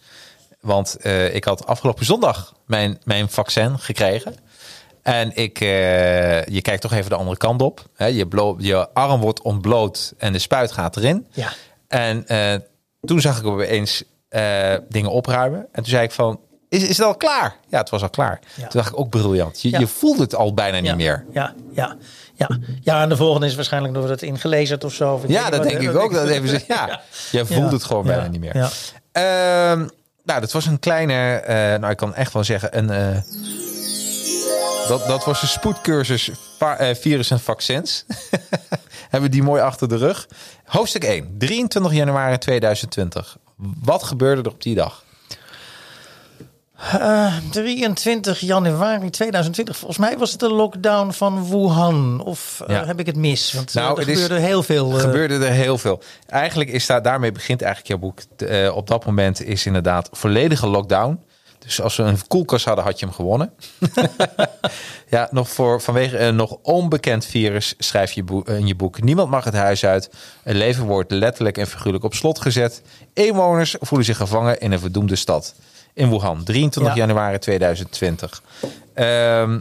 Want 0.61 0.97
eh, 0.97 1.35
ik 1.35 1.45
had 1.45 1.67
afgelopen 1.67 2.05
zondag 2.05 2.55
mijn, 2.67 2.99
mijn 3.05 3.29
vaccin 3.29 3.79
gekregen. 3.79 4.35
En 5.03 5.37
ik, 5.37 5.61
eh, 5.61 6.45
je 6.45 6.62
kijkt 6.62 6.83
toch 6.83 6.93
even 6.93 7.11
de 7.11 7.17
andere 7.17 7.37
kant 7.37 7.62
op. 7.62 7.85
Hè? 7.95 8.07
Je, 8.07 8.27
blo- 8.27 8.57
je 8.59 8.88
arm 8.93 9.21
wordt 9.21 9.43
ontbloot 9.43 10.12
en 10.19 10.33
de 10.33 10.38
spuit 10.38 10.73
gaat 10.73 10.97
erin. 10.97 11.27
Ja. 11.33 11.49
En 11.88 12.27
eh, 12.27 12.55
toen 13.00 13.21
zag 13.21 13.38
ik 13.38 13.47
opeens 13.47 14.05
dingen 14.88 15.11
opruimen. 15.11 15.59
En 15.61 15.83
toen 15.83 15.85
zei 15.93 16.03
ik 16.03 16.11
van, 16.12 16.41
is, 16.69 16.83
is 16.83 16.97
het 16.97 17.07
al 17.07 17.15
klaar? 17.15 17.57
Ja, 17.69 17.79
het 17.79 17.91
was 17.91 18.03
al 18.03 18.11
klaar. 18.11 18.41
Ja. 18.55 18.62
Toen 18.62 18.81
dacht 18.81 18.88
ik 18.93 18.99
ook 18.99 19.09
briljant. 19.11 19.62
Je, 19.62 19.71
Ja. 19.71 19.79
je 19.79 19.87
voelt 19.87 20.19
het 20.19 20.35
al 20.35 20.55
bijna 20.55 20.77
ja, 20.77 20.83
niet 20.83 20.97
meer. 20.97 21.25
Ja, 21.33 21.55
ja, 21.73 21.97
ja. 22.35 22.49
ja, 22.81 23.03
en 23.03 23.09
de 23.09 23.17
volgende 23.17 23.47
is 23.47 23.55
waarschijnlijk 23.55 23.95
door 23.95 24.09
het 24.11 24.23
ingelezen 24.23 24.83
of 24.85 24.93
zo. 24.93 25.15
Of 25.15 25.23
Ja, 25.29 25.50
dat 25.50 25.62
denk 25.62 25.81
ik 25.81 25.97
ook. 25.97 26.12
Dat 26.12 26.29
even 26.29 26.62
ja, 26.69 27.00
je 27.31 27.47
voelt 27.47 27.73
het 27.73 27.85
gewoon 27.85 28.05
bijna 28.07 28.27
niet 28.27 28.41
meer. 28.41 28.57
Ja. 28.57 28.69
Ehm, 29.12 29.88
nou, 30.28 30.40
dat 30.40 30.52
was 30.52 30.66
een 30.66 30.78
kleine, 30.78 31.35
eh, 31.35 31.56
nou 31.56 31.90
ik 31.90 31.97
kan 31.97 32.14
echt 32.14 32.32
wel 32.32 32.44
zeggen, 32.44 32.78
een, 32.78 32.90
eh, 32.90 33.23
dat, 34.88 35.06
dat 35.06 35.25
was 35.25 35.42
een 35.42 35.49
spoedcursus 35.49 36.30
eh, 36.58 36.94
virus 36.94 37.30
en 37.30 37.40
vaccins. 37.40 38.04
Hebben 39.11 39.30
die 39.30 39.42
mooi 39.42 39.62
achter 39.62 39.88
de 39.88 39.97
rug. 39.97 40.28
Hoofdstuk 40.64 41.04
1, 41.04 41.35
23 41.38 41.92
januari 41.92 42.38
2020. 42.38 43.37
Wat 43.82 44.02
gebeurde 44.02 44.42
er 44.42 44.50
op 44.50 44.62
die 44.62 44.75
dag? 44.75 45.04
Eh, 46.78 47.37
23 47.50 48.40
januari 48.40 49.11
2020. 49.11 49.76
Volgens 49.76 49.99
mij 49.99 50.18
was 50.18 50.30
het 50.30 50.40
de 50.40 50.49
lockdown 50.52 51.11
van 51.11 51.49
Wuhan. 51.50 52.20
Of 52.25 52.62
eh, 52.66 52.75
Ja. 52.76 52.87
heb 52.87 53.00
ik 53.00 53.06
het 53.06 53.16
mis? 53.16 53.52
Want 53.52 53.75
Nou, 53.75 53.87
nou, 53.87 54.00
er 54.00 54.08
is- 54.08 54.20
gebeurde 54.23 54.44
heel 54.47 54.62
veel. 54.62 54.92
eh, 54.94 55.00
gebeurde 55.00 55.35
er 55.47 55.52
heel 55.52 55.78
veel. 55.78 56.02
Eigenlijk 56.26 56.70
is 56.70 56.87
daar, 56.87 57.02
daarmee 57.02 57.32
begint 57.32 57.62
eigenlijk 57.62 58.00
jouw 58.00 58.11
boek. 58.11 58.49
Eh, 58.49 58.76
op 58.76 58.87
dat 58.87 59.04
moment 59.04 59.42
is 59.44 59.66
inderdaad 59.66 60.08
volledige 60.12 60.66
lockdown. 60.66 61.20
Dus 61.58 61.80
als 61.80 61.97
we 61.97 62.02
een 62.02 62.26
koelkast 62.26 62.64
hadden, 62.64 62.85
had 62.85 62.99
je 62.99 63.06
hem 63.06 63.14
gewonnen. 63.14 63.52
ja, 65.08 65.28
nog 65.30 65.49
voor, 65.49 65.80
vanwege 65.80 66.18
een 66.18 66.37
nog 66.37 66.56
onbekend 66.62 67.25
virus 67.25 67.75
schrijf 67.78 68.12
je 68.12 68.23
boek, 68.23 68.49
in 68.49 68.66
je 68.66 68.75
boek. 68.75 69.00
Niemand 69.02 69.30
mag 69.30 69.44
het 69.44 69.54
huis 69.54 69.85
uit. 69.85 70.11
Het 70.42 70.56
leven 70.56 70.85
wordt 70.85 71.11
letterlijk 71.11 71.58
en 71.58 71.66
figuurlijk 71.66 72.04
op 72.04 72.14
slot 72.14 72.40
gezet. 72.40 72.82
Inwoners 73.12 73.76
voelen 73.80 74.06
zich 74.06 74.16
gevangen 74.16 74.61
in 74.61 74.73
een 74.73 74.80
verdoemde 74.80 75.16
stad. 75.16 75.54
In 75.99 76.09
Wuhan, 76.11 76.45
23 76.45 76.95
Ja. 76.95 77.00
januari 77.00 77.38
2020. 77.38 78.43
Ehm, 78.95 79.61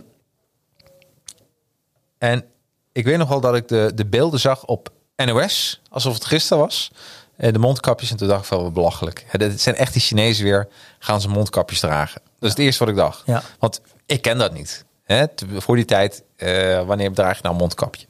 en 2.18 2.46
ik 2.92 3.06
weet 3.06 3.18
nog 3.18 3.30
wel 3.30 3.40
dat 3.40 3.56
ik 3.56 3.68
de, 3.68 3.92
de 3.96 4.06
beelden 4.06 4.40
zag 4.40 4.66
op 4.66 4.90
NOS, 5.16 5.82
alsof 5.90 6.14
het 6.14 6.26
gisteren 6.26 6.64
was. 6.64 6.92
Eh, 7.38 7.54
De 7.54 7.60
mondkapjes 7.60 8.12
en 8.12 8.18
toen 8.18 8.28
dacht 8.28 8.42
ik 8.42 8.48
van 8.48 8.64
wat 8.64 8.74
belachelijk. 8.74 9.26
Het 9.28 9.62
zijn 9.62 9.76
echt 9.76 9.94
die 9.94 10.02
Chinezen 10.02 10.44
weer, 10.44 10.68
gaan 11.00 11.22
ze 11.22 11.30
mondkapjes 11.30 11.80
dragen. 11.80 12.22
Dat 12.24 12.44
is 12.44 12.50
het 12.50 12.60
eerste 12.60 12.84
wat 12.84 12.94
ik 12.94 13.00
dacht. 13.00 13.24
Ja. 13.26 13.42
Want 13.60 13.82
ik 14.06 14.22
ken 14.22 14.38
dat 14.38 14.54
niet. 14.54 14.86
Hè? 15.04 15.26
Voor 15.58 15.76
die 15.76 15.86
tijd, 15.86 16.24
eh, 16.36 16.84
wanneer 16.86 17.12
draag 17.14 17.36
je 17.36 17.42
nou 17.42 17.54
een 17.56 17.62
mondkapje? 17.62 18.06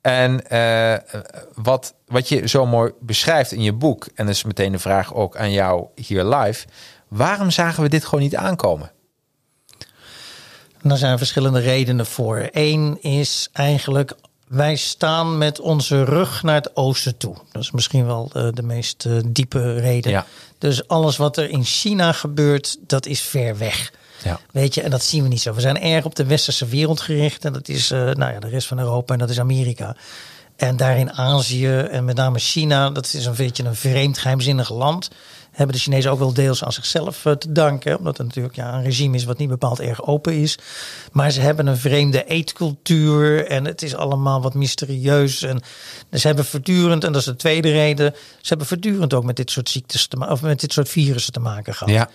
En 0.00 0.48
eh, 0.48 1.18
wat, 1.54 1.94
wat 2.06 2.28
je 2.28 2.48
zo 2.48 2.66
mooi 2.66 2.92
beschrijft 3.00 3.52
in 3.52 3.62
je 3.62 3.72
boek, 3.72 4.06
en 4.14 4.26
dat 4.26 4.34
is 4.34 4.44
meteen 4.44 4.72
de 4.72 4.78
vraag 4.78 5.14
ook 5.14 5.36
aan 5.36 5.52
jou 5.52 5.86
hier 5.94 6.24
live. 6.24 6.66
Waarom 7.08 7.50
zagen 7.50 7.82
we 7.82 7.88
dit 7.88 8.04
gewoon 8.04 8.20
niet 8.20 8.36
aankomen? 8.36 8.90
Daar 10.82 10.96
zijn 10.96 11.18
verschillende 11.18 11.60
redenen 11.60 12.06
voor. 12.06 12.48
Eén 12.52 13.02
is 13.02 13.48
eigenlijk, 13.52 14.12
wij 14.46 14.76
staan 14.76 15.38
met 15.38 15.60
onze 15.60 16.04
rug 16.04 16.42
naar 16.42 16.54
het 16.54 16.76
oosten 16.76 17.16
toe. 17.16 17.34
Dat 17.52 17.62
is 17.62 17.70
misschien 17.70 18.06
wel 18.06 18.30
de, 18.32 18.52
de 18.54 18.62
meest 18.62 19.06
eh, 19.06 19.16
diepe 19.26 19.74
reden. 19.74 20.10
Ja. 20.10 20.26
Dus 20.58 20.88
alles 20.88 21.16
wat 21.16 21.36
er 21.36 21.50
in 21.50 21.64
China 21.64 22.12
gebeurt, 22.12 22.76
dat 22.86 23.06
is 23.06 23.20
ver 23.20 23.58
weg. 23.58 23.92
Ja. 24.24 24.40
Weet 24.50 24.74
je, 24.74 24.82
en 24.82 24.90
dat 24.90 25.02
zien 25.02 25.22
we 25.22 25.28
niet 25.28 25.40
zo. 25.40 25.54
We 25.54 25.60
zijn 25.60 25.80
erg 25.80 26.04
op 26.04 26.14
de 26.14 26.24
westerse 26.24 26.66
wereld 26.66 27.00
gericht. 27.00 27.44
En 27.44 27.52
dat 27.52 27.68
is 27.68 27.90
eh, 27.90 27.98
nou 27.98 28.32
ja, 28.32 28.40
de 28.40 28.48
rest 28.48 28.66
van 28.66 28.78
Europa 28.78 29.12
en 29.12 29.18
dat 29.18 29.30
is 29.30 29.40
Amerika. 29.40 29.96
En 30.56 30.76
daar 30.76 30.98
in 30.98 31.12
Azië 31.12 31.78
en 31.78 32.04
met 32.04 32.16
name 32.16 32.38
China, 32.38 32.90
dat 32.90 33.12
is 33.14 33.26
een 33.26 33.34
beetje 33.36 33.64
een 33.64 33.74
vreemd, 33.74 34.18
geheimzinnig 34.18 34.70
land. 34.70 35.10
Hebben 35.56 35.76
de 35.76 35.82
Chinezen 35.82 36.10
ook 36.10 36.18
wel 36.18 36.32
deels 36.32 36.64
aan 36.64 36.72
zichzelf 36.72 37.26
eh, 37.26 37.32
te 37.32 37.52
danken. 37.52 37.98
Omdat 37.98 38.16
het 38.16 38.26
natuurlijk 38.26 38.56
ja, 38.56 38.74
een 38.74 38.82
regime 38.82 39.16
is 39.16 39.24
wat 39.24 39.38
niet 39.38 39.48
bepaald 39.48 39.80
erg 39.80 40.06
open 40.06 40.32
is. 40.34 40.58
Maar 41.12 41.30
ze 41.30 41.40
hebben 41.40 41.66
een 41.66 41.76
vreemde 41.76 42.24
eetcultuur. 42.24 43.46
En 43.46 43.64
het 43.64 43.82
is 43.82 43.94
allemaal 43.94 44.42
wat 44.42 44.54
mysterieus. 44.54 45.42
En 45.42 45.62
dus 46.10 46.20
ze 46.20 46.26
hebben 46.26 46.44
voortdurend, 46.44 47.04
en 47.04 47.12
dat 47.12 47.20
is 47.20 47.26
de 47.26 47.36
tweede 47.36 47.70
reden. 47.70 48.14
Ze 48.14 48.48
hebben 48.48 48.66
voortdurend 48.66 49.14
ook 49.14 49.24
met 49.24 49.36
dit 49.36 49.50
soort 49.50 49.68
ziektes 49.68 50.06
te 50.06 50.16
maken, 50.16 50.34
of 50.34 50.42
met 50.42 50.60
dit 50.60 50.72
soort 50.72 50.88
virussen 50.88 51.32
te 51.32 51.40
maken 51.40 51.74
gehad. 51.74 51.94
Ja. 51.94 52.08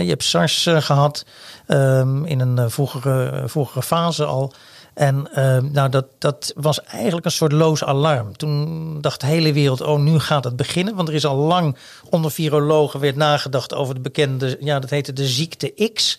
Je 0.00 0.08
hebt 0.08 0.24
SARS 0.24 0.66
eh, 0.66 0.82
gehad 0.82 1.24
ehm, 1.66 2.24
in 2.24 2.40
een 2.40 2.58
eh, 2.58 2.64
vroegere, 2.68 3.42
vroegere 3.46 3.82
fase 3.82 4.24
al. 4.24 4.52
En 4.94 5.28
ehm, 5.34 5.68
nou, 5.72 5.88
dat, 5.88 6.06
dat 6.18 6.52
was 6.56 6.82
eigenlijk 6.82 7.24
een 7.24 7.32
soort 7.32 7.52
loos 7.52 7.84
alarm. 7.84 8.36
Toen 8.36 9.00
dacht 9.00 9.20
de 9.20 9.26
hele 9.26 9.52
wereld, 9.52 9.80
oh, 9.80 9.98
nu 9.98 10.18
gaat 10.18 10.44
het 10.44 10.56
beginnen. 10.56 10.94
Want 10.94 11.08
er 11.08 11.14
is 11.14 11.24
al 11.24 11.36
lang 11.36 11.76
onder 12.10 12.30
virologen 12.30 13.00
werd 13.00 13.16
nagedacht 13.16 13.74
over 13.74 13.94
de 13.94 14.00
bekende, 14.00 14.56
ja, 14.60 14.78
dat 14.78 14.90
heette 14.90 15.12
de 15.12 15.26
ziekte 15.26 15.90
X. 15.94 16.18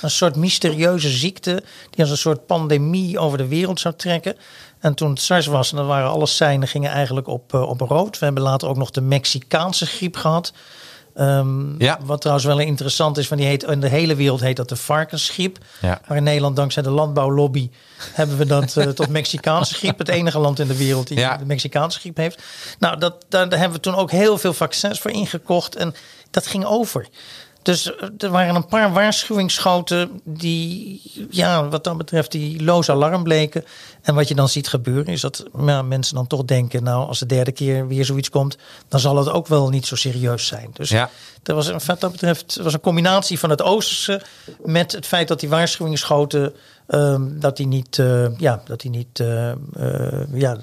Een 0.00 0.10
soort 0.10 0.36
mysterieuze 0.36 1.08
ziekte 1.08 1.62
die 1.90 2.00
als 2.00 2.10
een 2.10 2.16
soort 2.16 2.46
pandemie 2.46 3.18
over 3.18 3.38
de 3.38 3.48
wereld 3.48 3.80
zou 3.80 3.94
trekken. 3.94 4.36
En 4.78 4.94
toen 4.94 5.10
het 5.10 5.20
SARS 5.20 5.46
was, 5.46 5.70
en 5.70 5.76
dan 5.76 5.86
waren 5.86 6.10
alle 6.10 6.26
seinen 6.26 6.68
gingen 6.68 6.90
eigenlijk 6.90 7.26
op, 7.26 7.54
eh, 7.54 7.68
op 7.68 7.80
rood. 7.80 8.18
We 8.18 8.24
hebben 8.24 8.42
later 8.42 8.68
ook 8.68 8.76
nog 8.76 8.90
de 8.90 9.00
Mexicaanse 9.00 9.86
griep 9.86 10.16
gehad. 10.16 10.52
Ehm, 11.14 11.82
Ja. 11.82 11.98
Wat 12.04 12.20
trouwens 12.20 12.46
wel 12.46 12.58
interessant 12.58 13.18
is, 13.18 13.26
van 13.28 13.36
die 13.36 13.46
heet, 13.46 13.62
in 13.62 13.80
de 13.80 13.88
hele 13.88 14.14
wereld 14.14 14.40
heet 14.40 14.56
dat 14.56 14.68
de 14.68 14.76
varkensgriep. 14.76 15.58
Ja. 15.80 16.00
Maar 16.08 16.16
in 16.16 16.22
Nederland, 16.22 16.56
dankzij 16.56 16.82
de 16.82 16.90
landbouwlobby, 16.90 17.70
hebben 18.12 18.36
we 18.38 18.46
dat 18.46 18.76
eh, 18.76 18.88
tot 18.88 19.08
Mexicaanse 19.08 19.74
griep. 19.74 19.98
Het 19.98 20.08
enige 20.08 20.38
land 20.38 20.58
in 20.58 20.66
de 20.66 20.76
wereld 20.76 21.08
die 21.08 21.18
Ja. 21.18 21.36
de 21.36 21.44
Mexicaanse 21.46 21.98
griep 22.00 22.16
heeft. 22.16 22.42
Nou, 22.78 22.98
dat, 22.98 23.24
daar, 23.28 23.48
daar 23.48 23.58
hebben 23.58 23.76
we 23.76 23.82
toen 23.84 23.94
ook 23.94 24.10
heel 24.10 24.38
veel 24.38 24.52
vaccins 24.52 25.00
voor 25.00 25.10
ingekocht. 25.10 25.76
En 25.76 25.94
dat 26.30 26.46
ging 26.46 26.64
over. 26.64 27.08
Dus 27.62 27.94
eh, 27.96 28.08
er 28.18 28.30
waren 28.30 28.54
een 28.54 28.66
paar 28.66 28.92
waarschuwingsschoten 28.92 30.20
die, 30.24 31.00
ja, 31.30 31.68
wat 31.68 31.84
dat 31.84 31.96
betreft, 31.96 32.32
die 32.32 32.62
loos 32.64 32.90
alarm 32.90 33.22
bleken. 33.22 33.64
En 34.04 34.14
wat 34.14 34.28
je 34.28 34.34
dan 34.34 34.48
ziet 34.48 34.68
gebeuren 34.68 35.06
is 35.12 35.20
dat 35.20 35.44
mensen 35.84 36.14
dan 36.14 36.26
toch 36.26 36.44
denken, 36.44 36.82
nou, 36.82 37.06
als 37.06 37.18
de 37.18 37.26
derde 37.26 37.52
keer 37.52 37.86
weer 37.86 38.04
zoiets 38.04 38.30
komt, 38.30 38.56
dan 38.88 39.00
zal 39.00 39.16
het 39.16 39.28
ook 39.28 39.46
wel 39.46 39.68
niet 39.68 39.86
zo 39.86 39.96
serieus 39.96 40.46
zijn. 40.46 40.70
Dus 40.72 40.88
Ja. 40.90 41.10
er 41.42 41.54
was, 41.54 41.70
wat 41.86 42.00
dat 42.00 42.12
betreft, 42.12 42.58
was 42.62 42.72
een 42.72 42.80
combinatie 42.80 43.38
van 43.38 43.50
het 43.50 43.62
Oosterse 43.62 44.22
met 44.64 44.92
het 44.92 45.06
feit 45.06 45.28
dat 45.28 45.40
die 45.40 45.48
waarschuwingsschoten, 45.48 46.54
ehm, 46.86 47.22
dat 47.38 47.56
die 47.56 47.66
niet, 47.66 47.98
eh, 47.98 48.38
ja, 48.38 48.62
dat 48.64 48.80
die 48.80 48.90
niet 48.90 49.20
eh, 49.20 49.50
eh, 49.50 49.56
ja, 50.32 50.56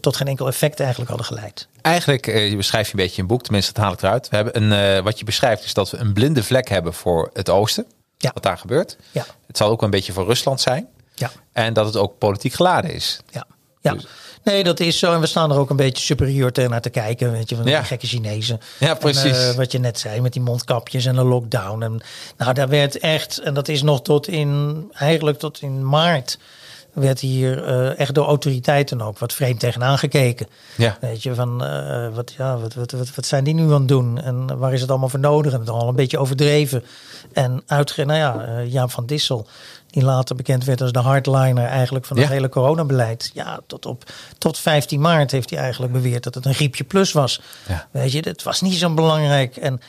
tot 0.00 0.16
geen 0.16 0.28
enkel 0.28 0.46
effect 0.46 0.80
eigenlijk 0.80 1.10
hadden 1.10 1.26
geleid. 1.28 1.68
Eigenlijk, 1.80 2.26
je 2.26 2.56
beschrijft 2.56 2.90
je 2.90 2.96
een 2.96 3.02
beetje 3.02 3.16
in 3.16 3.22
je 3.22 3.28
boek, 3.28 3.42
tenminste 3.42 3.72
dat 3.72 3.82
haal 3.82 3.92
ik 3.92 4.02
eruit. 4.02 4.28
We 4.28 4.36
hebben 4.36 4.62
een, 4.62 5.02
wat 5.02 5.18
je 5.18 5.24
beschrijft 5.24 5.64
is 5.64 5.74
dat 5.74 5.90
we 5.90 5.96
een 5.96 6.12
blinde 6.12 6.42
vlek 6.42 6.68
hebben 6.68 6.94
voor 6.94 7.30
het 7.32 7.50
oosten. 7.50 7.86
Ja. 8.18 8.30
Wat 8.34 8.42
daar 8.42 8.58
gebeurt. 8.58 8.96
Ja. 9.10 9.24
Het 9.46 9.56
zal 9.56 9.70
ook 9.70 9.82
een 9.82 9.90
beetje 9.90 10.12
voor 10.12 10.24
Rusland 10.24 10.60
zijn. 10.60 10.88
Ja. 11.14 11.30
En 11.52 11.72
dat 11.72 11.86
het 11.86 11.96
ook 11.96 12.18
politiek 12.18 12.52
geladen 12.52 12.90
is. 12.94 13.20
Ja, 13.30 13.46
ja. 13.80 13.92
Dus- 13.92 14.06
Nee, 14.44 14.64
dat 14.64 14.80
is 14.80 14.98
zo. 14.98 15.12
En 15.12 15.20
we 15.20 15.26
staan 15.26 15.50
er 15.50 15.58
ook 15.58 15.70
een 15.70 15.76
beetje 15.76 16.04
superieur 16.04 16.52
tegen 16.52 16.70
naar 16.70 16.80
te 16.80 16.90
kijken. 16.90 17.32
Weet 17.32 17.48
je, 17.48 17.56
van 17.56 17.64
Ja. 17.66 17.78
die 17.78 17.86
gekke 17.86 18.06
Chinezen. 18.06 18.60
Ja, 18.78 18.88
En, 18.90 18.98
precies. 18.98 19.48
eh, 19.48 19.54
wat 19.54 19.72
je 19.72 19.78
net 19.78 19.98
zei 19.98 20.20
met 20.20 20.32
die 20.32 20.42
mondkapjes 20.42 21.04
en 21.04 21.14
de 21.14 21.24
lockdown. 21.24 21.82
En, 21.82 22.00
nou, 22.36 22.52
daar 22.52 22.68
werd 22.68 22.98
echt, 22.98 23.38
en 23.38 23.54
dat 23.54 23.68
is 23.68 23.82
nog 23.82 24.02
tot 24.02 24.28
in, 24.28 24.84
eigenlijk 24.94 25.38
tot 25.38 25.62
in 25.62 25.88
maart, 25.88 26.38
werd 26.92 27.20
hier 27.20 27.64
eh, 27.64 27.98
echt 27.98 28.14
door 28.14 28.26
autoriteiten 28.26 29.00
ook 29.00 29.18
wat 29.18 29.32
vreemd 29.32 29.60
tegenaan 29.60 29.98
gekeken. 29.98 30.46
Ja. 30.76 30.96
Weet 31.00 31.22
je, 31.22 31.34
van 31.34 31.64
eh, 31.64 32.08
wat, 32.14 32.32
ja, 32.36 32.58
wat, 32.58 32.74
wat, 32.74 32.90
wat, 32.90 33.14
wat 33.14 33.26
zijn 33.26 33.44
die 33.44 33.54
nu 33.54 33.64
aan 33.72 33.78
het 33.78 33.88
doen? 33.88 34.20
En 34.20 34.58
waar 34.58 34.72
is 34.72 34.80
het 34.80 34.90
allemaal 34.90 35.08
voor 35.08 35.18
nodig? 35.20 35.52
En 35.52 35.60
het 35.60 35.68
al 35.68 35.88
een 35.88 35.96
beetje 35.96 36.18
overdreven. 36.18 36.84
En 37.32 37.62
uitge, 37.66 38.04
nou 38.04 38.18
ja, 38.18 38.44
eh, 38.44 38.72
Jaap 38.72 38.90
van 38.90 39.06
Dissel, 39.06 39.46
die 39.94 40.02
later 40.04 40.36
bekend 40.36 40.64
werd 40.64 40.80
als 40.80 40.92
de 40.92 40.98
hardliner 40.98 41.64
eigenlijk 41.66 42.04
van 42.04 42.16
het 42.16 42.26
Ja. 42.26 42.32
hele 42.32 42.48
coronabeleid. 42.48 43.30
Ja, 43.34 43.60
tot, 43.66 43.86
op, 43.86 44.04
tot 44.38 44.58
15 44.58 45.00
maart 45.00 45.30
heeft 45.30 45.50
hij 45.50 45.58
eigenlijk 45.58 45.92
beweerd 45.92 46.22
dat 46.22 46.34
het 46.34 46.46
een 46.46 46.54
griepje 46.54 46.84
plus 46.84 47.12
was. 47.12 47.40
Ja. 47.68 47.86
Weet 47.90 48.12
je, 48.12 48.20
het 48.20 48.42
was 48.42 48.60
niet 48.60 48.74
zo 48.74 48.94
belangrijk. 48.94 49.56
En 49.56 49.80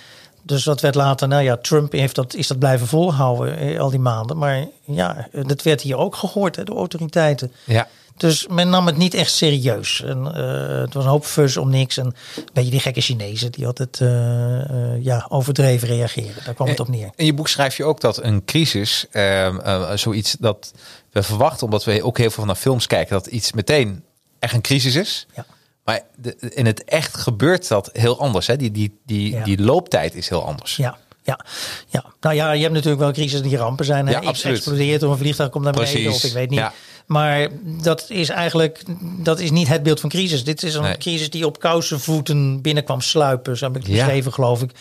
dus 0.41 0.63
dat 0.63 0.81
werd 0.81 0.95
later, 0.95 1.27
nou 1.27 1.43
ja, 1.43 1.57
Trump 1.57 1.91
heeft 1.91 2.15
dat, 2.15 2.33
is 2.33 2.47
dat 2.47 2.59
blijven 2.59 2.87
volhouden 2.87 3.57
eh, 3.57 3.79
al 3.79 3.89
die 3.89 3.99
maanden. 3.99 4.37
Maar 4.37 4.65
ja, 4.85 5.27
dat 5.45 5.61
werd 5.61 5.81
hier 5.81 5.97
ook 5.97 6.15
gehoord 6.15 6.55
hè, 6.55 6.63
door 6.63 6.77
autoriteiten. 6.77 7.51
Ja. 7.63 7.87
Dus 8.17 8.47
men 8.47 8.69
nam 8.69 8.85
het 8.85 8.97
niet 8.97 9.13
echt 9.13 9.31
serieus. 9.31 10.01
En, 10.05 10.33
eh, 10.35 10.79
het 10.79 10.93
was 10.93 11.03
een 11.03 11.09
hoop 11.09 11.25
fus 11.25 11.57
om 11.57 11.69
niks. 11.69 11.97
En 11.97 12.05
een 12.05 12.43
beetje 12.53 12.71
die 12.71 12.79
gekke 12.79 13.01
Chinezen 13.01 13.51
die 13.51 13.65
altijd 13.65 14.01
eh, 14.01 15.03
ja, 15.03 15.25
overdreven 15.29 15.87
reageren. 15.87 16.43
Daar 16.45 16.53
kwam 16.53 16.67
het 16.67 16.79
op 16.79 16.87
neer. 16.87 17.09
In 17.15 17.25
je 17.25 17.33
boek 17.33 17.47
schrijf 17.47 17.77
je 17.77 17.83
ook 17.83 18.01
dat 18.01 18.23
een 18.23 18.45
crisis, 18.45 19.05
ehm, 19.11 19.59
eh, 19.59 19.91
zoiets 19.95 20.35
dat 20.39 20.71
we 21.11 21.23
verwachten, 21.23 21.65
omdat 21.65 21.83
we 21.83 22.03
ook 22.03 22.17
heel 22.17 22.29
veel 22.29 22.45
naar 22.45 22.55
films 22.55 22.87
kijken, 22.87 23.13
dat 23.13 23.25
iets 23.27 23.51
meteen 23.53 24.03
echt 24.39 24.53
een 24.53 24.61
crisis 24.61 24.95
is. 24.95 25.27
Ja. 25.35 25.45
Maar 25.83 26.01
de, 26.15 26.35
in 26.39 26.65
het 26.65 26.83
echt 26.83 27.17
gebeurt 27.17 27.67
dat 27.67 27.89
heel 27.93 28.19
anders. 28.19 28.47
Hè? 28.47 28.55
Die, 28.55 28.71
die, 28.71 28.99
die, 29.05 29.31
Ja. 29.31 29.43
die 29.43 29.61
looptijd 29.61 30.15
is 30.15 30.29
heel 30.29 30.45
anders. 30.45 30.75
Ja, 30.75 30.97
ja, 31.23 31.39
ja. 31.87 32.05
Nou 32.19 32.35
ja, 32.35 32.51
je 32.51 32.61
hebt 32.61 32.73
natuurlijk 32.73 33.01
wel 33.01 33.11
crisis 33.11 33.41
die 33.41 33.57
rampen 33.57 33.85
zijn. 33.85 34.05
Hè? 34.05 34.11
Ja, 34.11 34.19
Iets 34.19 34.27
absoluut. 34.27 34.57
explodeert 34.57 35.03
of 35.03 35.11
een 35.11 35.17
vliegtuig 35.17 35.49
komt 35.49 35.63
naar 35.63 35.73
beneden 35.73 36.11
of 36.11 36.23
ik 36.23 36.33
weet 36.33 36.49
niet. 36.49 36.59
ja. 36.59 36.73
Maar 37.05 37.47
dat 37.63 38.05
is 38.09 38.29
eigenlijk 38.29 38.83
dat 39.23 39.39
is 39.39 39.51
niet 39.51 39.67
het 39.67 39.83
beeld 39.83 39.99
van 39.99 40.09
crisis. 40.09 40.43
Dit 40.43 40.63
is 40.63 40.73
een 40.75 40.81
Nee. 40.81 40.97
crisis 40.97 41.29
die 41.29 41.45
op 41.45 41.59
kousenvoeten 41.59 42.61
binnenkwam 42.61 43.01
sluipen. 43.01 43.57
Zo 43.57 43.65
heb 43.65 43.75
ik 43.75 43.81
het 43.87 43.95
Ja. 44.23 44.31
geloof 44.31 44.61
ik. 44.61 44.71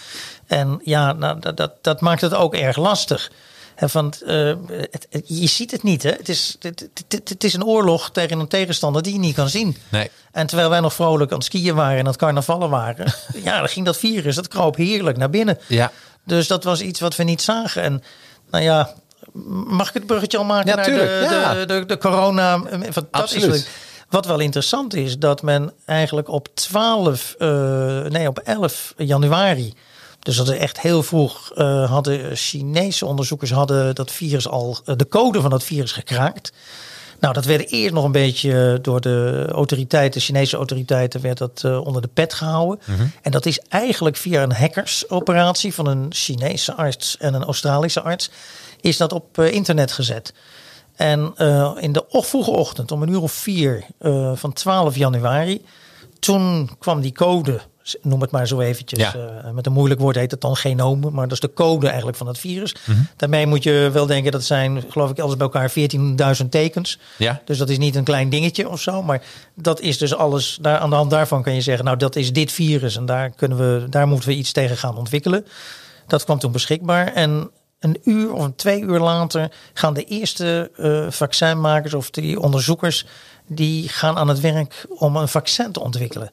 En 0.47 0.81
ja, 0.85 1.13
nou, 1.13 1.41
dat, 1.41 1.57
dat, 1.57 1.73
dat 1.81 2.01
maakt 2.01 2.21
het 2.21 2.35
ook 2.35 2.55
erg 2.55 2.77
lastig. 2.77 3.31
Want 3.93 4.23
eh, 4.23 4.53
het, 4.91 5.07
het- 5.11 5.25
je 5.29 5.47
ziet 5.47 5.71
het 5.71 5.83
niet. 5.83 6.03
Hè? 6.03 6.11
Het, 6.11 6.29
is, 6.29 6.57
het 7.09 7.45
is 7.45 7.55
een 7.55 7.65
oorlog 7.65 8.11
tegen 8.11 8.39
een 8.39 8.49
tegenstander 8.49 9.03
die 9.03 9.13
je 9.13 9.19
niet 9.19 9.35
kan 9.35 9.49
zien. 9.49 9.77
Nee. 9.89 10.11
En 10.33 10.47
terwijl 10.47 10.71
wij 10.71 10.81
nog 10.81 10.95
vrolijk 10.95 11.31
aan 11.31 11.37
het 11.37 11.47
skiën 11.47 11.75
waren 11.75 11.93
en 11.95 12.01
aan 12.01 12.07
het 12.07 12.17
carnavallen 12.17 12.71
waren, 12.71 13.15
ja, 13.45 13.59
dan 13.59 13.69
ging 13.69 13.87
dat 13.87 13.97
virus, 13.97 14.35
dat 14.35 14.49
kroop 14.49 14.77
heerlijk 14.77 15.17
naar 15.17 15.31
binnen. 15.31 15.59
Ja. 15.69 15.93
Dus 16.25 16.47
dat 16.47 16.65
was 16.65 16.81
iets 16.81 17.01
wat 17.01 17.17
we 17.17 17.23
niet 17.25 17.43
zagen. 17.43 17.83
En 17.83 18.03
nou 18.51 18.65
ja, 18.65 18.95
mag 19.67 19.89
ik 19.89 19.95
het 19.95 20.07
bruggetje 20.07 20.39
al 20.39 20.45
maken 20.45 20.69
Ja, 20.69 20.75
naar 20.75 20.85
tuurlijk, 20.85 21.09
de, 21.11 21.35
ja. 21.35 21.55
de, 21.55 21.67
de, 21.67 21.87
de 21.87 21.99
corona? 21.99 22.59
Dat 22.93 23.05
Absoluut. 23.11 23.55
Is, 23.55 23.67
wat 24.15 24.27
wel 24.27 24.41
interessant 24.41 24.95
is, 24.95 25.19
dat 25.19 25.43
men 25.43 25.73
eigenlijk 25.85 26.29
op 26.29 26.49
12, 26.55 27.35
eh, 27.39 27.49
nee 28.03 28.29
op 28.29 28.39
11 28.39 28.95
januari, 28.97 29.75
dus 30.19 30.37
dat 30.37 30.49
is 30.49 30.59
echt 30.59 30.81
heel 30.81 31.03
vroeg, 31.03 31.53
eh, 31.55 31.91
hadden 31.91 32.37
Chinese 32.37 33.07
onderzoekers 33.07 33.51
hadden 33.51 33.95
dat 33.95 34.11
virus 34.11 34.49
al, 34.49 34.79
eh, 34.85 34.97
de 34.97 35.09
code 35.09 35.41
van 35.41 35.51
dat 35.51 35.65
virus 35.65 35.93
gekraakt. 35.93 36.53
Nou, 37.21 37.35
dat 37.35 37.45
werd 37.45 37.71
eerst 37.71 37.95
nog 37.95 38.05
een 38.05 38.13
beetje 38.13 38.79
door 38.83 39.01
de 39.01 39.49
autoriteiten, 39.53 40.21
Chinese 40.21 40.57
autoriteiten, 40.57 41.21
werd 41.21 41.39
dat 41.39 41.65
onder 41.65 42.03
de 42.03 42.09
pet 42.15 42.35
gehouden. 42.35 42.81
En 43.23 43.31
dat 43.31 43.47
is 43.47 43.61
eigenlijk 43.69 44.17
via 44.17 44.43
een 44.43 44.53
hackersoperatie 44.53 45.75
van 45.75 45.87
een 45.87 46.07
Chinese 46.11 46.75
arts 46.75 47.17
en 47.17 47.35
een 47.35 47.45
Australische 47.45 48.01
arts, 48.01 48.31
is 48.85 48.97
dat 48.97 49.13
op 49.13 49.39
eh, 49.39 49.53
internet 49.53 49.93
gezet. 49.93 50.35
En 50.97 51.33
eh, 51.37 51.73
in 51.81 51.93
de 51.93 52.05
vroege 52.09 52.51
ochtend, 52.51 52.93
om 52.93 53.03
een 53.03 53.09
uur 53.09 53.23
of 53.23 53.33
vier 53.33 53.85
eh, 53.99 54.33
van 54.35 54.53
12 54.53 54.97
januari, 54.97 55.65
toen 56.19 56.71
kwam 56.79 57.01
die 57.01 57.13
code, 57.13 57.61
noem 58.03 58.21
het 58.21 58.31
maar 58.31 58.47
zo 58.47 58.61
eventjes, 58.61 58.99
Ja. 58.99 59.51
met 59.55 59.67
een 59.67 59.73
moeilijk 59.73 60.01
woord 60.01 60.17
heet 60.17 60.31
het 60.31 60.41
dan 60.41 60.57
genome, 60.57 61.11
maar 61.11 61.23
dat 61.23 61.33
is 61.33 61.41
de 61.41 61.53
code 61.53 61.87
eigenlijk 61.87 62.17
van 62.17 62.27
het 62.27 62.39
virus. 62.39 62.75
Mhm. 62.85 62.99
Daarmee 63.17 63.47
moet 63.47 63.63
je 63.63 63.91
wel 63.93 64.07
denken, 64.07 64.33
dat 64.33 64.45
zijn 64.45 64.85
geloof 64.89 65.11
ik 65.11 65.19
alles 65.19 65.37
bij 65.37 65.47
elkaar 65.47 65.71
14.000 65.71 66.51
tekens. 66.51 66.99
Ja. 67.19 67.43
Dus 67.45 67.59
dat 67.59 67.69
is 67.69 67.79
niet 67.79 67.97
een 67.97 68.05
klein 68.05 68.29
dingetje 68.29 68.69
of 68.69 68.81
zo, 68.81 69.03
maar 69.03 69.23
dat 69.55 69.81
is 69.81 69.99
dus 69.99 70.15
alles, 70.15 70.59
daar, 70.61 70.79
aan 70.79 70.91
de 70.91 70.97
hand 70.97 71.11
daarvan 71.11 71.43
kan 71.43 71.55
je 71.55 71.61
zeggen, 71.61 71.85
nou 71.85 71.97
dat 71.97 72.17
is 72.17 72.33
dit 72.33 72.53
virus 72.53 72.97
en 72.97 73.07
daar, 73.07 73.31
kunnen 73.31 73.59
we, 73.59 73.89
daar 73.89 74.07
moeten 74.09 74.29
we 74.29 74.35
iets 74.35 74.53
tegen 74.53 74.77
gaan 74.77 74.97
ontwikkelen. 74.97 75.47
Dat 76.07 76.25
kwam 76.25 76.39
toen 76.39 76.53
beschikbaar 76.53 77.13
en 77.13 77.51
een 77.79 78.01
uur 78.05 78.33
of 78.33 78.49
twee 78.57 78.81
uur 78.81 79.01
later 79.01 79.51
gaan 79.75 79.95
de 79.95 80.05
eerste 80.05 80.71
eh, 80.77 81.11
vaccinmakers 81.11 81.95
of 81.95 82.11
die 82.11 82.41
onderzoekers, 82.41 83.07
die 83.47 83.89
gaan 83.89 84.17
aan 84.17 84.29
het 84.29 84.41
werk 84.41 84.87
om 84.89 85.17
een 85.17 85.29
vaccin 85.29 85.73
te 85.73 85.81
ontwikkelen. 85.81 86.31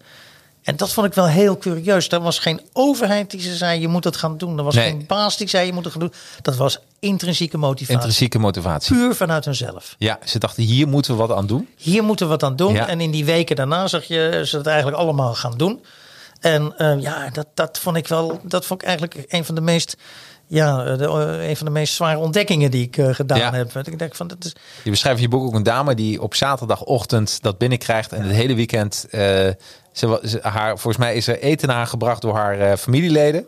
En 0.62 0.76
dat 0.76 0.94
vond 0.94 1.08
ik 1.08 1.14
wel 1.14 1.28
heel 1.28 1.58
curieus. 1.58 2.10
Er 2.10 2.20
was 2.22 2.40
geen 2.40 2.62
overheid 2.74 3.32
die 3.32 3.42
ze 3.42 3.56
zei 3.56 3.80
je 3.80 3.88
moet 3.88 4.04
het 4.04 4.16
gaan 4.16 4.38
doen. 4.38 4.58
Er 4.58 4.64
was 4.64 4.76
Nee. 4.76 4.90
geen 4.90 5.06
baas 5.08 5.38
die 5.38 5.48
zei 5.48 5.66
je 5.66 5.74
moet 5.74 5.84
het 5.84 5.94
gaan 5.94 6.02
doen. 6.02 6.14
Dat 6.42 6.56
was 6.56 6.80
intrinsieke 7.00 7.58
motivatie. 7.58 7.94
Intrinsieke 7.96 8.40
motivatie. 8.40 8.96
Puur 8.96 9.16
vanuit 9.16 9.46
hunzelf. 9.46 9.96
Ja, 9.98 10.20
ze 10.26 10.40
dachten 10.40 10.64
hier 10.64 10.88
moeten 10.88 11.12
we 11.18 11.28
wat 11.28 11.38
aan 11.38 11.48
doen. 11.48 11.68
Hier 11.78 12.04
moeten 12.04 12.26
we 12.26 12.32
wat 12.32 12.44
aan 12.44 12.56
doen. 12.56 12.74
Ja. 12.74 12.88
En 12.88 13.02
in 13.02 13.12
die 13.12 13.26
weken 13.26 13.56
daarna 13.56 13.88
zag 13.88 14.04
je 14.04 14.42
ze 14.46 14.58
het 14.58 14.68
eigenlijk 14.68 14.98
allemaal 14.98 15.34
gaan 15.36 15.58
doen. 15.58 15.84
En 16.40 16.74
eh, 16.78 17.02
ja, 17.02 17.30
dat, 17.30 17.48
dat 17.54 17.80
vond 17.80 17.98
ik 17.98 18.08
wel, 18.08 18.40
dat 18.44 18.66
vond 18.66 18.82
ik 18.82 18.88
eigenlijk 18.88 19.26
een 19.28 19.46
van 19.46 19.56
de 19.56 19.62
meest, 19.62 19.98
ja, 20.54 20.96
de, 20.96 21.06
eh, 21.08 21.50
een 21.50 21.56
van 21.58 21.66
de 21.66 21.72
meest 21.72 21.94
zware 21.94 22.18
ontdekkingen 22.18 22.72
die 22.72 22.84
ik 22.86 22.98
eh, 22.98 23.14
gedaan 23.14 23.38
Ja. 23.38 23.54
heb. 23.54 23.76
Ik 23.88 24.00
denk 24.00 24.16
van, 24.16 24.28
dat 24.28 24.46
is, 24.46 24.56
Je 24.84 24.90
beschrijft 24.90 25.18
in 25.18 25.24
je 25.24 25.30
boek 25.30 25.44
ook 25.46 25.54
een 25.54 25.64
dame 25.64 25.96
die 25.96 26.22
op 26.22 26.36
zaterdagochtend 26.36 27.42
dat 27.42 27.58
binnenkrijgt 27.58 28.12
en 28.12 28.22
het 28.22 28.32
hele 28.36 28.56
weekend 28.56 29.06
eh, 29.10 29.20
ze, 29.92 30.40
haar 30.42 30.70
volgens 30.70 30.98
mij 30.98 31.16
is 31.16 31.28
er 31.28 31.40
eten 31.40 31.68
naar 31.68 31.78
haar 31.78 31.88
gebracht 31.88 32.22
door 32.22 32.36
haar 32.36 32.60
eh, 32.60 32.78
familieleden, 32.78 33.46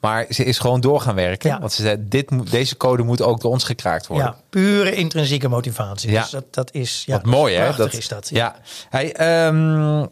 maar 0.00 0.26
ze 0.30 0.44
is 0.44 0.58
gewoon 0.58 0.80
door 0.80 1.00
gaan 1.00 1.14
werken, 1.14 1.50
Ja. 1.50 1.58
want 1.60 1.72
ze 1.72 1.82
zei 1.82 1.96
dit 2.00 2.30
moet, 2.30 2.50
deze 2.50 2.76
code 2.76 3.02
moet 3.02 3.22
ook 3.22 3.40
door 3.40 3.50
ons 3.50 3.64
gekraakt 3.64 4.06
worden. 4.06 4.26
ja, 4.26 4.36
pure 4.50 4.94
intrinsieke 4.94 5.48
motivatie. 5.48 6.10
Ja. 6.10 6.20
Dus 6.22 6.30
dat, 6.30 6.44
dat 6.54 6.72
is, 6.72 7.02
ja, 7.06 7.12
Wat 7.16 7.24
mooi 7.24 7.54
hè? 7.54 7.64
prachtig 7.74 7.98
is 7.98 8.08
dat. 8.08 8.28
Ja. 8.32 8.56
Hey, 8.90 9.12
ehm, 9.12 10.06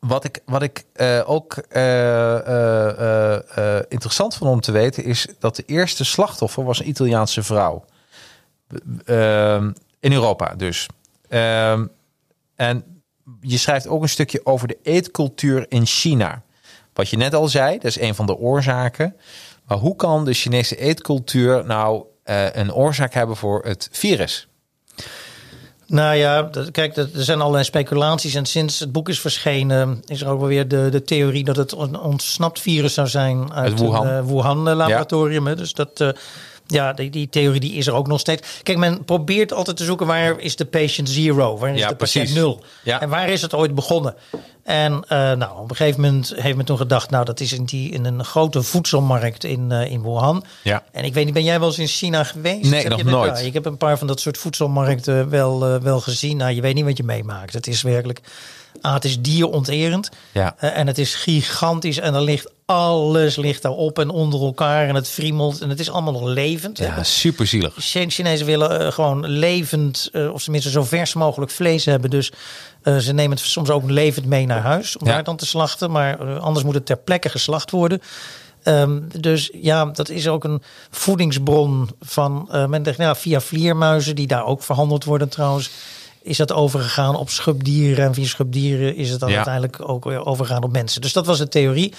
wat 0.00 0.24
ik, 0.24 0.42
wat 0.44 0.62
ik 0.62 0.84
eh, 0.92 1.22
ook 1.26 1.56
eh, 1.56 3.36
eh, 3.56 3.82
interessant 3.88 4.34
vond 4.36 4.50
om 4.50 4.60
te 4.60 4.72
weten 4.72 5.04
is 5.04 5.26
dat 5.38 5.56
de 5.56 5.62
eerste 5.66 6.04
slachtoffer 6.04 6.64
was 6.64 6.80
een 6.80 6.88
Italiaanse 6.88 7.42
vrouw. 7.42 7.84
Ehm, 9.04 9.72
in 10.00 10.12
Europa 10.12 10.54
dus. 10.54 10.86
Ehm, 11.28 11.86
en 12.54 13.02
je 13.40 13.58
schrijft 13.58 13.86
ook 13.86 14.02
een 14.02 14.08
stukje 14.08 14.40
over 14.44 14.68
de 14.68 14.78
eetcultuur 14.82 15.66
in 15.68 15.86
China. 15.86 16.42
Wat 16.92 17.08
je 17.08 17.16
net 17.16 17.34
al 17.34 17.48
zei, 17.48 17.74
dat 17.74 17.84
is 17.84 18.00
een 18.00 18.14
van 18.14 18.26
de 18.26 18.36
oorzaken. 18.36 19.16
Maar 19.64 19.78
hoe 19.78 19.96
kan 19.96 20.24
de 20.24 20.32
Chinese 20.32 20.76
eetcultuur 20.76 21.66
nou 21.66 22.04
een 22.52 22.72
oorzaak 22.72 23.12
hebben 23.12 23.36
voor 23.36 23.64
het 23.64 23.88
virus? 23.92 24.48
Nou 25.86 26.16
ja, 26.16 26.50
kijk, 26.70 26.96
er 26.96 27.08
zijn 27.12 27.40
allerlei 27.40 27.64
speculaties. 27.64 28.34
En 28.34 28.46
sinds 28.46 28.80
het 28.80 28.92
boek 28.92 29.08
is 29.08 29.20
verschenen, 29.20 30.02
is 30.06 30.20
er 30.20 30.28
ook 30.28 30.38
wel 30.38 30.48
weer 30.48 30.68
de, 30.68 30.88
de 30.90 31.02
theorie 31.02 31.44
dat 31.44 31.56
het 31.56 31.72
een 31.72 31.98
ontsnapt 31.98 32.60
virus 32.60 32.94
zou 32.94 33.08
zijn 33.08 33.52
uit 33.52 33.70
Uit 33.70 33.80
Wuhan. 33.80 34.06
een 34.06 34.24
uh, 34.24 34.30
Wuhan-laboratorium. 34.30 35.54
Dus 35.54 35.72
dat, 35.72 36.00
eh, 36.00 36.08
ja, 36.66 36.92
die, 36.92 37.10
die 37.10 37.28
theorie 37.28 37.60
die 37.60 37.72
is 37.72 37.86
er 37.86 37.94
ook 37.94 38.06
nog 38.06 38.20
steeds. 38.20 38.60
Kijk, 38.62 38.78
men 38.78 39.04
probeert 39.04 39.52
altijd 39.52 39.76
te 39.76 39.84
zoeken 39.84 40.06
waar 40.06 40.40
is 40.40 40.56
de 40.56 40.64
patient 40.64 41.08
zero? 41.08 41.58
Waar 41.58 41.74
is 41.74 41.80
Ja, 41.80 41.88
de 41.88 41.96
patiënt 41.96 42.34
nul? 42.34 42.64
Ja. 42.82 43.00
En 43.00 43.08
waar 43.08 43.28
is 43.28 43.42
het 43.42 43.54
ooit 43.54 43.74
begonnen? 43.74 44.14
En 44.62 45.04
eh, 45.08 45.18
nou, 45.32 45.58
op 45.58 45.70
een 45.70 45.76
gegeven 45.76 46.00
moment 46.00 46.32
heeft 46.36 46.56
men 46.56 46.64
toen 46.64 46.76
gedacht, 46.76 47.10
nou, 47.10 47.24
dat 47.24 47.40
is 47.40 47.52
in, 47.52 47.64
die, 47.64 47.90
in 47.90 48.04
een 48.04 48.24
grote 48.24 48.62
voedselmarkt 48.62 49.44
in, 49.44 49.72
eh, 49.72 49.90
in 49.90 50.02
Wuhan. 50.02 50.44
Ja. 50.62 50.82
En 50.92 51.04
ik 51.04 51.14
weet 51.14 51.24
niet, 51.24 51.34
ben 51.34 51.44
jij 51.44 51.58
wel 51.58 51.68
eens 51.68 51.78
in 51.78 51.86
China 51.86 52.24
geweest? 52.24 52.70
Nee, 52.70 52.82
Heb 52.82 52.90
nog 52.90 53.02
nooit. 53.02 53.44
Ik 53.44 53.52
heb 53.52 53.64
een 53.64 53.76
paar 53.76 53.98
van 53.98 54.06
dat 54.06 54.20
soort 54.20 54.38
voedselmarkten 54.38 55.30
wel, 55.30 55.66
eh, 55.66 55.80
wel 55.80 56.00
gezien. 56.00 56.36
Nou, 56.36 56.52
je 56.52 56.60
weet 56.60 56.74
niet 56.74 56.84
wat 56.84 56.96
je 56.96 57.04
meemaakt. 57.04 57.52
Het 57.52 57.66
is 57.66 57.82
werkelijk... 57.82 58.20
Ah, 58.80 58.94
het 58.94 59.04
is 59.04 59.20
dieronterend. 59.20 60.08
Ja. 60.32 60.54
Eh, 60.58 60.78
en 60.78 60.86
het 60.86 60.98
is 60.98 61.14
gigantisch. 61.14 61.98
En 61.98 62.14
er 62.14 62.22
ligt 62.22 62.50
alles 62.66 63.36
ligt 63.36 63.62
daarop 63.62 63.98
en 63.98 64.10
onder 64.10 64.40
elkaar. 64.40 64.88
En 64.88 64.94
het 64.94 65.08
friemelt. 65.08 65.60
En 65.60 65.68
het 65.68 65.80
is 65.80 65.90
allemaal 65.90 66.12
nog 66.12 66.24
levend. 66.24 66.78
Ja, 66.78 67.02
super 67.02 67.46
zielig. 67.46 67.74
Chine- 67.78 68.10
Chinezen 68.10 68.46
willen 68.46 68.80
eh, 68.86 68.92
gewoon 68.92 69.26
levend, 69.26 70.08
eh, 70.12 70.32
of 70.32 70.42
tenminste 70.42 70.70
zo 70.70 70.84
vers 70.84 71.14
mogelijk 71.14 71.50
vlees 71.50 71.84
hebben. 71.84 72.10
Dus 72.10 72.30
ze 72.98 73.12
nemen 73.12 73.36
het 73.36 73.46
soms 73.46 73.70
ook 73.70 73.90
levend 73.90 74.26
mee 74.26 74.46
naar 74.46 74.60
huis 74.62 74.96
om 74.96 75.06
Ja. 75.06 75.12
daar 75.12 75.24
dan 75.24 75.36
te 75.36 75.46
slachten. 75.46 75.90
Maar 75.90 76.38
anders 76.38 76.64
moet 76.64 76.74
het 76.74 76.86
ter 76.86 76.96
plekke 76.96 77.28
geslacht 77.28 77.70
worden. 77.70 78.00
Ehm, 78.62 79.00
dus 79.20 79.50
ja, 79.60 79.84
dat 79.84 80.08
is 80.08 80.28
ook 80.28 80.44
een 80.44 80.62
voedingsbron 80.90 81.90
van, 82.00 82.48
men 82.68 82.82
denkt, 82.82 82.98
nou, 82.98 83.16
via 83.16 83.40
vleermuizen, 83.40 84.14
die 84.14 84.26
daar 84.26 84.44
ook 84.44 84.62
verhandeld 84.62 85.04
worden 85.04 85.28
trouwens. 85.28 85.70
Is 86.26 86.36
dat 86.36 86.52
overgegaan 86.52 87.16
op 87.16 87.30
schubdieren. 87.30 88.04
En 88.04 88.14
via 88.14 88.26
schubdieren 88.26 88.96
is 88.96 89.10
het 89.10 89.20
dan 89.20 89.28
Ja. 89.28 89.34
uiteindelijk 89.36 89.88
ook 89.88 90.04
weer 90.04 90.26
overgegaan 90.26 90.62
op 90.62 90.72
mensen. 90.72 91.00
Dus 91.00 91.12
dat 91.12 91.26
was 91.26 91.38
de 91.38 91.48
theorie. 91.48 91.94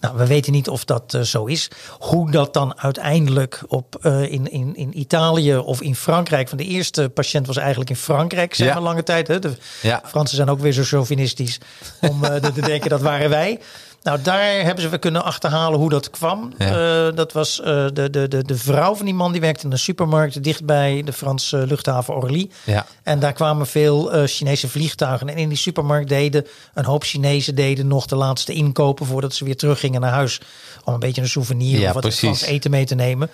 Nou, 0.00 0.16
we 0.16 0.26
weten 0.26 0.52
niet 0.52 0.68
of 0.68 0.84
dat 0.84 1.14
eh, 1.14 1.20
zo 1.20 1.44
is. 1.44 1.70
Hoe 1.98 2.30
dat 2.30 2.52
dan 2.54 2.78
uiteindelijk 2.80 3.62
op, 3.68 3.96
eh, 4.02 4.22
in, 4.32 4.50
in, 4.50 4.76
in 4.76 4.98
Italië 4.98 5.56
of 5.56 5.82
in 5.82 5.94
Frankrijk. 5.96 6.48
Van 6.48 6.58
de 6.58 6.64
eerste 6.64 7.08
patiënt 7.08 7.46
was 7.46 7.56
eigenlijk 7.56 7.90
in 7.90 7.96
Frankrijk, 7.96 8.54
zeg 8.54 8.66
Ja. 8.66 8.74
maar 8.74 8.82
lange 8.82 9.02
tijd. 9.02 9.28
Hè? 9.28 9.38
De 9.38 9.52
Ja. 9.82 10.02
Fransen 10.06 10.36
zijn 10.36 10.50
ook 10.50 10.60
weer 10.60 10.72
zo 10.72 10.82
chauvinistisch 10.82 11.58
om 12.00 12.24
eh, 12.24 12.34
te 12.34 12.60
denken 12.60 12.90
dat 12.90 13.00
waren 13.00 13.30
wij. 13.30 13.60
Nou, 14.02 14.22
daar 14.22 14.62
hebben 14.62 14.84
ze 14.84 14.88
we 14.88 14.98
kunnen 14.98 15.24
achterhalen 15.24 15.78
hoe 15.78 15.88
dat 15.90 16.10
kwam. 16.10 16.52
Ja. 16.58 17.06
Eh, 17.06 17.16
dat 17.16 17.32
was 17.32 17.60
eh, 17.60 17.86
de, 17.92 18.10
de, 18.10 18.28
de, 18.28 18.44
de 18.44 18.56
vrouw 18.56 18.94
van 18.94 19.04
die 19.04 19.14
man 19.14 19.32
die 19.32 19.40
werkte 19.40 19.66
in 19.66 19.72
een 19.72 19.78
supermarkt 19.78 20.42
dichtbij 20.42 21.02
de 21.04 21.12
Franse 21.12 21.66
luchthaven 21.66 22.14
Orly. 22.14 22.50
Ja. 22.64 22.86
En 23.02 23.18
daar 23.18 23.32
kwamen 23.32 23.66
veel 23.66 24.12
eh, 24.12 24.22
Chinese 24.26 24.68
vliegtuigen. 24.68 25.28
En 25.28 25.36
in 25.36 25.48
die 25.48 25.58
supermarkt 25.58 26.08
deden 26.08 26.46
een 26.74 26.84
hoop 26.84 27.02
Chinezen 27.02 27.54
deden 27.54 27.86
nog 27.86 28.06
de 28.06 28.16
laatste 28.16 28.52
inkopen 28.52 29.06
voordat 29.06 29.34
ze 29.34 29.44
weer 29.44 29.56
teruggingen 29.56 30.00
naar 30.00 30.12
huis. 30.12 30.40
Om 30.84 30.94
een 30.94 31.00
beetje 31.00 31.22
een 31.22 31.28
souvenir 31.28 31.78
Ja, 31.78 31.86
of 31.88 31.92
wat 31.92 32.02
precies. 32.02 32.42
Eten 32.42 32.70
mee 32.70 32.84
te 32.84 32.94
nemen. 32.94 33.30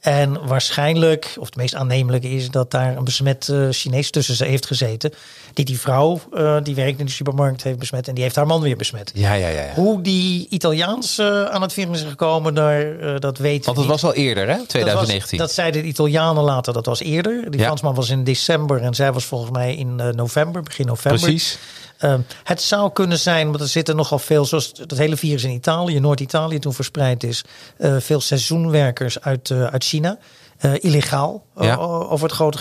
En 0.00 0.46
waarschijnlijk, 0.46 1.34
of 1.38 1.46
het 1.46 1.56
meest 1.56 1.74
aannemelijke 1.74 2.30
is 2.30 2.50
dat 2.50 2.70
daar 2.70 2.96
een 2.96 3.04
besmet 3.04 3.48
eh, 3.48 3.66
Chinees 3.70 4.10
tussen 4.10 4.34
ze 4.34 4.44
heeft 4.44 4.66
gezeten. 4.66 5.12
Die 5.54 5.64
die 5.64 5.80
vrouw, 5.80 6.20
eh, 6.32 6.56
die 6.62 6.74
werkt 6.74 6.98
in 6.98 7.04
de 7.06 7.10
supermarkt, 7.12 7.62
heeft 7.62 7.78
besmet. 7.78 8.08
En 8.08 8.14
die 8.14 8.22
heeft 8.22 8.36
haar 8.36 8.46
man 8.46 8.60
weer 8.60 8.76
besmet. 8.76 9.10
Ja, 9.14 9.32
ja, 9.32 9.48
ja. 9.48 9.60
ja. 9.62 9.74
Hoe 9.74 10.02
die 10.02 10.46
Italiaans 10.50 11.18
eh, 11.18 11.44
aan 11.44 11.62
het 11.62 11.72
virus 11.72 12.02
is 12.02 12.08
gekomen, 12.08 12.54
daar, 12.54 13.20
dat 13.20 13.38
weten 13.38 13.64
Want 13.64 13.76
we 13.76 13.82
het 13.82 13.92
niet. 13.92 14.00
was 14.00 14.04
al 14.04 14.14
eerder, 14.14 14.42
hè? 14.42 14.48
Dat 14.48 14.58
was- 14.58 14.66
2019. 14.68 15.38
Dat, 15.38 15.52
zeiden 15.52 15.82
de 15.82 15.88
Italianen 15.88 16.42
later, 16.42 16.72
dat 16.72 16.86
was 16.86 17.00
eerder. 17.00 17.50
Die 17.50 17.60
Ja. 17.60 17.66
Fransman 17.66 17.94
was 17.94 18.10
in 18.10 18.24
december 18.24 18.80
en 18.82 18.94
zij 18.94 19.12
was 19.12 19.24
volgens 19.24 19.50
mij 19.50 19.74
in 19.74 19.96
november, 20.14 20.62
begin 20.62 20.86
november. 20.86 21.20
Precies. 21.20 21.58
Ehm, 22.00 22.20
het 22.44 22.62
zou 22.62 22.92
kunnen 22.92 23.18
zijn, 23.18 23.48
want 23.48 23.60
er 23.60 23.68
zitten 23.68 23.96
nogal 23.96 24.18
veel, 24.18 24.44
zoals 24.44 24.72
het 24.76 24.98
hele 24.98 25.16
virus 25.16 25.44
in 25.44 25.50
Italië, 25.50 26.00
Noord-Italië 26.00 26.58
toen 26.58 26.74
verspreid 26.74 27.22
is, 27.24 27.44
eh, 27.76 27.96
veel 27.98 28.20
seizoenwerkers 28.20 29.20
uit, 29.20 29.50
eh, 29.50 29.64
uit 29.64 29.84
China. 29.84 30.18
Eh, 30.58 30.72
illegaal, 30.80 31.44
Ja. 31.60 31.76
over 31.76 32.26
het 32.26 32.34
groot, 32.36 32.56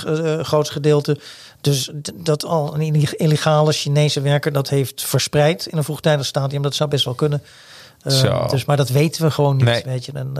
grootste 0.48 0.74
gedeelte. 0.74 1.20
Dus 1.62 1.90
dat 2.16 2.46
al 2.46 2.74
een 2.74 2.82
illeg- 2.82 3.16
illegale 3.16 3.72
Chinese 3.72 4.22
werker 4.22 4.52
dat 4.52 4.70
heeft 4.70 5.04
verspreid 5.04 5.66
in 5.66 5.78
een 5.78 5.84
vroegtijdig 5.84 6.26
stadium, 6.26 6.62
dat 6.62 6.76
zou 6.76 6.90
best 6.90 7.06
wel 7.06 7.14
kunnen. 7.14 7.44
Dus, 8.50 8.66
maar 8.66 8.78
dat 8.78 8.90
weten 8.90 9.22
we 9.24 9.32
gewoon 9.32 9.56
niet. 9.56 9.66
Nee. 9.66 9.84
Weet 9.86 10.06
je. 10.06 10.12
En, 10.12 10.32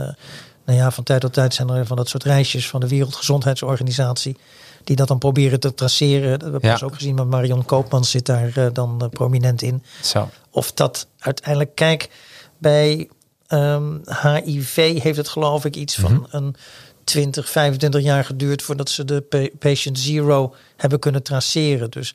nou 0.64 0.78
ja, 0.78 0.90
van 0.90 1.04
tijd 1.04 1.20
tot 1.20 1.32
tijd 1.32 1.54
zijn 1.54 1.68
er 1.70 1.86
van 1.86 1.96
dat 1.96 2.08
soort 2.08 2.24
reisjes 2.24 2.68
van 2.68 2.80
de 2.80 2.88
Wereldgezondheidsorganisatie. 2.88 4.36
Die 4.84 4.96
dat 4.96 5.08
dan 5.08 5.18
proberen 5.18 5.60
te 5.60 5.74
traceren. 5.74 6.30
Dat 6.30 6.40
hebben 6.42 6.60
we 6.60 6.66
Ja. 6.66 6.72
pas 6.72 6.82
ook 6.82 6.94
gezien, 6.94 7.14
maar 7.14 7.26
Marion 7.26 7.64
Koopmans 7.64 8.10
zit 8.10 8.26
daar 8.26 8.52
eh, 8.56 8.66
dan 8.72 9.00
eh, 9.02 9.08
prominent 9.08 9.62
in. 9.62 9.82
Zo. 10.02 10.28
Of 10.50 10.72
dat 10.72 11.06
uiteindelijk, 11.18 11.74
kijk, 11.74 12.10
bij 12.58 13.08
ehm, 13.46 13.92
HIV 14.44 14.76
heeft 15.02 15.16
het 15.16 15.28
geloof 15.28 15.64
ik 15.64 15.76
iets 15.76 15.94
van 15.94 16.12
Mhm. 16.12 16.36
een 16.36 16.54
20, 17.04 17.50
25 17.50 18.02
jaar 18.02 18.24
geduurd 18.24 18.62
voordat 18.62 18.90
ze 18.90 19.04
de 19.04 19.20
pa- 19.20 19.48
patient 19.58 19.98
zero 19.98 20.54
hebben 20.76 20.98
kunnen 20.98 21.22
traceren. 21.22 21.90
Dus 21.90 22.14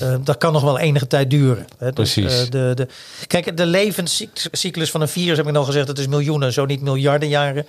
eh, 0.00 0.14
dat 0.24 0.38
kan 0.38 0.52
nog 0.52 0.62
wel 0.62 0.78
enige 0.78 1.06
tijd 1.06 1.30
duren. 1.30 1.66
Hè. 1.78 1.92
Dus, 1.92 2.12
Precies. 2.12 2.50
de, 2.50 2.72
de, 2.74 2.88
kijk, 3.26 3.56
de 3.56 3.66
levenscyclus 3.66 4.90
van 4.90 5.00
een 5.00 5.08
virus, 5.08 5.36
heb 5.36 5.48
ik 5.48 5.56
al 5.56 5.64
gezegd, 5.64 5.86
dat 5.86 5.98
is 5.98 6.06
miljoenen, 6.06 6.52
zo 6.52 6.64
niet 6.66 6.80
miljarden 6.80 7.28
jaren. 7.28 7.66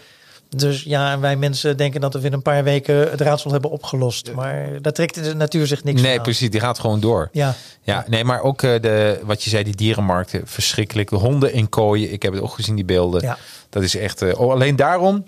Dus 0.55 0.83
ja, 0.83 1.19
wij 1.19 1.35
mensen 1.35 1.77
denken 1.77 2.01
dat 2.01 2.13
we 2.13 2.19
in 2.21 2.33
een 2.33 2.41
paar 2.41 2.63
weken 2.63 2.95
het 2.95 3.21
raadsel 3.21 3.51
hebben 3.51 3.69
opgelost. 3.69 4.31
Maar 4.33 4.81
daar 4.81 4.93
trekt 4.93 5.23
de 5.23 5.35
natuur 5.35 5.67
zich 5.67 5.83
niks 5.83 5.99
van 5.99 6.09
Nee, 6.09 6.17
aan. 6.17 6.23
precies. 6.23 6.49
Die 6.49 6.59
gaat 6.59 6.79
gewoon 6.79 6.99
door. 6.99 7.29
Ja. 7.31 7.55
Ja, 7.81 8.05
nee, 8.07 8.23
maar 8.23 8.41
ook 8.41 8.61
eh, 8.61 8.81
de, 8.81 9.19
wat 9.23 9.43
je 9.43 9.49
zei, 9.49 9.63
die 9.63 9.75
dierenmarkten, 9.75 10.41
verschrikkelijk. 10.47 11.09
De 11.09 11.15
honden 11.15 11.53
in 11.53 11.69
kooien, 11.69 12.11
ik 12.11 12.21
heb 12.21 12.33
het 12.33 12.41
ook 12.41 12.53
gezien, 12.53 12.75
die 12.75 12.85
beelden. 12.85 13.21
Ja. 13.21 13.37
Dat 13.69 13.83
is 13.83 13.95
echt, 13.95 14.21
eh, 14.21 14.39
oh, 14.39 14.51
alleen 14.51 14.75
daarom 14.75 15.27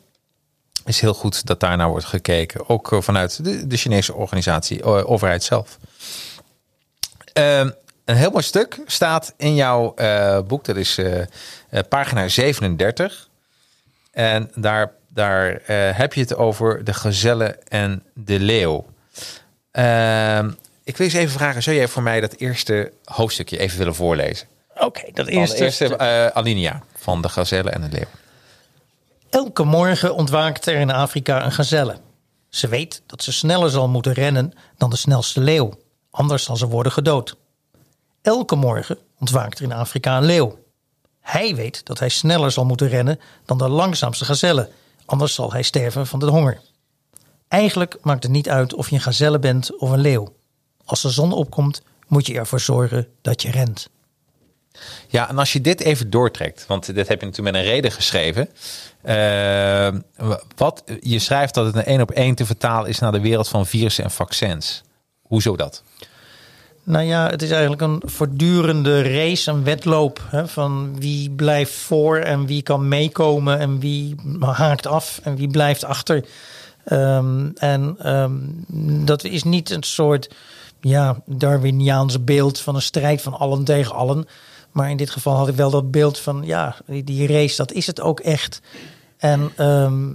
is 0.85 1.01
heel 1.01 1.13
goed 1.13 1.45
dat 1.45 1.59
daar 1.59 1.77
naar 1.77 1.89
wordt 1.89 2.05
gekeken. 2.05 2.69
Ook 2.69 2.91
eh, 2.91 3.01
vanuit 3.01 3.43
de, 3.43 3.67
de 3.67 3.77
Chinese 3.77 4.13
organisatie, 4.13 4.83
overheid 4.83 5.43
zelf. 5.43 5.77
Ehm, 7.33 7.69
een 8.05 8.15
heel 8.15 8.31
mooi 8.31 8.43
stuk 8.43 8.79
staat 8.85 9.33
in 9.37 9.55
jouw 9.55 9.93
boek, 10.47 10.65
dat 10.65 10.75
is 10.75 10.99
pagina 11.89 12.27
37. 12.27 13.29
En 14.11 14.51
daar, 14.55 14.91
daar 15.13 15.51
eh, 15.55 15.97
heb 15.97 16.13
je 16.13 16.21
het 16.21 16.35
over 16.35 16.83
de 16.83 16.93
gazelle 16.93 17.57
en 17.67 18.03
de 18.13 18.39
leeuw. 18.39 18.85
Ehm, 19.71 20.51
ik 20.83 20.97
wil 20.97 21.05
eens 21.05 21.15
even 21.15 21.31
vragen, 21.31 21.63
zou 21.63 21.75
jij 21.75 21.87
voor 21.87 22.03
mij 22.03 22.21
dat 22.21 22.33
eerste 22.33 22.91
hoofdstukje 23.05 23.57
even 23.57 23.77
willen 23.77 23.95
voorlezen? 23.95 24.47
Oké, 24.75 25.01
dat 25.05 25.15
Van 25.15 25.25
de 25.25 25.31
eerste. 25.31 25.63
eerste 25.63 25.95
eh, 25.95 26.27
alinea 26.27 26.81
van 26.95 27.21
de 27.21 27.29
gazelle 27.29 27.69
en 27.69 27.81
de 27.81 27.87
leeuw. 27.91 28.09
Elke 29.29 29.63
morgen 29.63 30.15
ontwaakt 30.15 30.65
er 30.65 30.75
in 30.75 30.91
Afrika 30.91 31.45
een 31.45 31.51
gazelle. 31.51 31.95
Ze 32.49 32.67
weet 32.67 33.01
dat 33.05 33.23
ze 33.23 33.31
sneller 33.31 33.69
zal 33.69 33.89
moeten 33.89 34.13
rennen 34.13 34.53
dan 34.77 34.89
de 34.89 34.95
snelste 34.95 35.39
leeuw, 35.41 35.73
anders 36.11 36.43
zal 36.43 36.55
ze 36.57 36.67
worden 36.67 36.91
gedood. 36.91 37.35
Elke 38.21 38.55
morgen 38.55 38.97
ontwaakt 39.19 39.57
er 39.59 39.63
in 39.63 39.71
Afrika 39.73 40.17
een 40.17 40.23
leeuw. 40.25 40.59
Hij 41.21 41.55
weet 41.55 41.85
dat 41.85 41.99
hij 41.99 42.09
sneller 42.09 42.51
zal 42.51 42.65
moeten 42.65 42.87
rennen 42.87 43.19
dan 43.45 43.57
de 43.57 43.69
langzaamste 43.69 44.25
gazelle, 44.25 44.69
anders 45.11 45.33
zal 45.33 45.51
hij 45.51 45.61
sterven 45.61 46.07
van 46.07 46.19
de 46.19 46.25
honger. 46.25 46.61
Eigenlijk 47.47 47.97
maakt 48.01 48.23
het 48.23 48.31
niet 48.31 48.49
uit 48.49 48.73
of 48.73 48.89
je 48.89 48.95
een 48.95 49.01
gazelle 49.01 49.39
bent 49.39 49.77
of 49.77 49.89
een 49.89 49.99
leeuw. 49.99 50.33
Als 50.85 51.01
de 51.01 51.09
zon 51.09 51.33
opkomt, 51.33 51.81
moet 52.07 52.27
je 52.27 52.33
ervoor 52.33 52.59
zorgen 52.59 53.07
dat 53.21 53.41
je 53.41 53.51
rent. 53.51 53.89
Ja, 55.07 55.29
en 55.29 55.37
als 55.37 55.53
je 55.53 55.61
dit 55.61 55.81
even 55.81 56.09
doortrekt, 56.09 56.65
want 56.67 56.85
dit 56.85 57.07
heb 57.07 57.19
je 57.19 57.25
natuurlijk 57.25 57.55
met 57.55 57.65
een 57.65 57.69
reden 57.69 57.91
geschreven. 57.91 58.49
Eh, 59.01 59.95
wat, 60.55 60.83
je 60.99 61.19
schrijft 61.19 61.53
dat 61.53 61.65
het 61.65 61.75
een 61.75 61.85
één 61.85 62.01
op 62.01 62.11
één 62.11 62.35
te 62.35 62.45
vertalen 62.45 62.89
is 62.89 62.99
naar 62.99 63.11
de 63.11 63.21
wereld 63.21 63.47
van 63.47 63.65
virussen 63.65 64.03
en 64.03 64.11
vaccins. 64.11 64.83
Hoezo 65.21 65.55
dat? 65.55 65.83
Nou 66.83 67.05
ja, 67.05 67.29
het 67.29 67.41
is 67.41 67.51
eigenlijk 67.51 67.81
een 67.81 68.01
voortdurende 68.05 69.01
race, 69.01 69.51
een 69.51 69.63
wedloop. 69.63 70.21
Hè, 70.27 70.47
van 70.47 70.99
wie 70.99 71.29
blijft 71.29 71.73
voor 71.73 72.17
en 72.17 72.45
wie 72.45 72.61
kan 72.61 72.87
meekomen 72.87 73.59
en 73.59 73.79
wie 73.79 74.15
haakt 74.39 74.87
af 74.87 75.19
en 75.23 75.35
wie 75.35 75.47
blijft 75.47 75.83
achter. 75.83 76.25
Ehm, 76.85 77.49
en 77.55 77.95
ehm, 77.99 78.31
dat 79.05 79.23
is 79.23 79.43
niet 79.43 79.69
een 79.69 79.83
soort 79.83 80.29
ja, 80.81 81.21
Darwiniaans 81.25 82.23
beeld 82.23 82.59
van 82.59 82.75
een 82.75 82.81
strijd 82.81 83.21
van 83.21 83.33
allen 83.33 83.63
tegen 83.63 83.95
allen. 83.95 84.27
Maar 84.71 84.89
in 84.89 84.97
dit 84.97 85.09
geval 85.09 85.35
had 85.35 85.47
ik 85.47 85.55
wel 85.55 85.69
dat 85.69 85.91
beeld 85.91 86.19
van 86.19 86.41
ja, 86.45 86.75
die, 87.03 87.27
race, 87.27 87.55
dat 87.55 87.71
is 87.71 87.87
het 87.87 88.01
ook 88.01 88.19
echt. 88.19 88.61
En 89.17 89.51
ehm, 89.55 90.13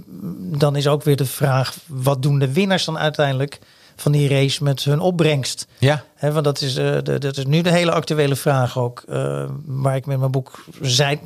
dan 0.57 0.75
is 0.75 0.87
ook 0.87 1.03
weer 1.03 1.15
de 1.15 1.25
vraag, 1.25 1.75
wat 1.85 2.21
doen 2.21 2.39
de 2.39 2.53
winnaars 2.53 2.85
dan 2.85 2.97
uiteindelijk 2.97 3.59
van 3.99 4.11
die 4.11 4.29
race 4.29 4.63
met 4.63 4.83
hun 4.83 4.99
opbrengst? 4.99 5.67
Ja, 5.77 6.03
Hè, 6.15 6.31
want 6.31 6.45
dat 6.45 6.61
is, 6.61 6.75
eh, 6.75 6.97
de, 7.03 7.17
dat 7.19 7.37
is 7.37 7.45
nu 7.45 7.61
de 7.61 7.71
hele 7.71 7.91
actuele 7.91 8.35
vraag 8.35 8.77
ook. 8.77 9.03
eh, 9.09 9.45
waar 9.65 9.95
ik 9.95 10.05
met 10.05 10.19
mijn 10.19 10.31
boek. 10.31 10.65
Zijd, 10.81 11.19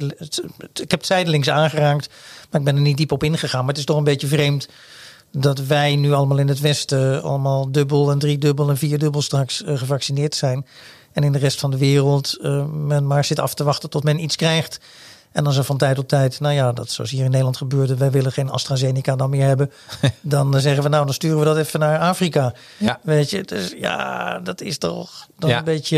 ik 0.73 0.89
heb 0.89 0.91
het 0.91 1.05
zijdelings 1.05 1.49
aangeraakt. 1.49 2.09
Maar 2.49 2.59
ik 2.59 2.65
ben 2.65 2.75
er 2.75 2.81
niet 2.81 2.97
diep 2.97 3.11
op 3.11 3.23
ingegaan. 3.23 3.59
Maar 3.59 3.69
het 3.69 3.77
is 3.77 3.85
toch 3.85 3.97
een 3.97 4.03
beetje 4.03 4.27
vreemd. 4.27 4.67
Dat 5.31 5.59
wij 5.59 5.95
nu 5.95 6.11
allemaal 6.13 6.37
in 6.37 6.47
het 6.47 6.59
Westen. 6.59 7.23
allemaal 7.23 7.71
dubbel 7.71 8.11
en 8.11 8.19
driedubbel 8.19 8.69
en 8.69 8.77
vierdubbel 8.77 9.21
straks 9.21 9.63
eh, 9.63 9.77
gevaccineerd 9.77 10.35
zijn. 10.35 10.65
En 11.11 11.23
in 11.23 11.31
de 11.31 11.37
rest 11.39 11.59
van 11.59 11.71
de 11.71 11.77
wereld. 11.77 12.37
men 12.71 13.07
maar 13.07 13.25
zit 13.25 13.39
af 13.39 13.53
te 13.53 13.63
wachten 13.63 13.89
tot 13.89 14.03
men 14.03 14.19
iets 14.19 14.35
krijgt. 14.35 14.79
En 15.31 15.43
dan 15.43 15.53
zo 15.53 15.61
van 15.61 15.77
tijd 15.77 15.95
tot 15.95 16.07
tijd, 16.09 16.39
nou 16.39 16.53
ja, 16.53 16.71
dat 16.71 16.91
zoals 16.91 17.09
hier 17.11 17.23
in 17.23 17.29
Nederland 17.29 17.57
gebeurde, 17.57 17.95
wij 17.97 18.11
willen 18.11 18.31
geen 18.31 18.49
AstraZeneca 18.49 19.15
dan 19.15 19.29
meer 19.29 19.45
hebben. 19.45 19.71
Dan 20.21 20.55
eh, 20.55 20.61
zeggen 20.61 20.83
we, 20.83 20.89
nou, 20.89 21.05
dan 21.05 21.13
sturen 21.13 21.39
we 21.39 21.45
dat 21.45 21.57
even 21.57 21.79
naar 21.79 21.99
Afrika. 21.99 22.53
Ja. 22.77 22.99
Weet 23.03 23.29
je, 23.29 23.41
dus 23.43 23.73
ja, 23.77 24.39
dat 24.39 24.61
is 24.61 24.77
toch 24.77 25.27
dan 25.39 25.49
Ja. 25.49 25.57
een 25.57 25.63
beetje, 25.63 25.97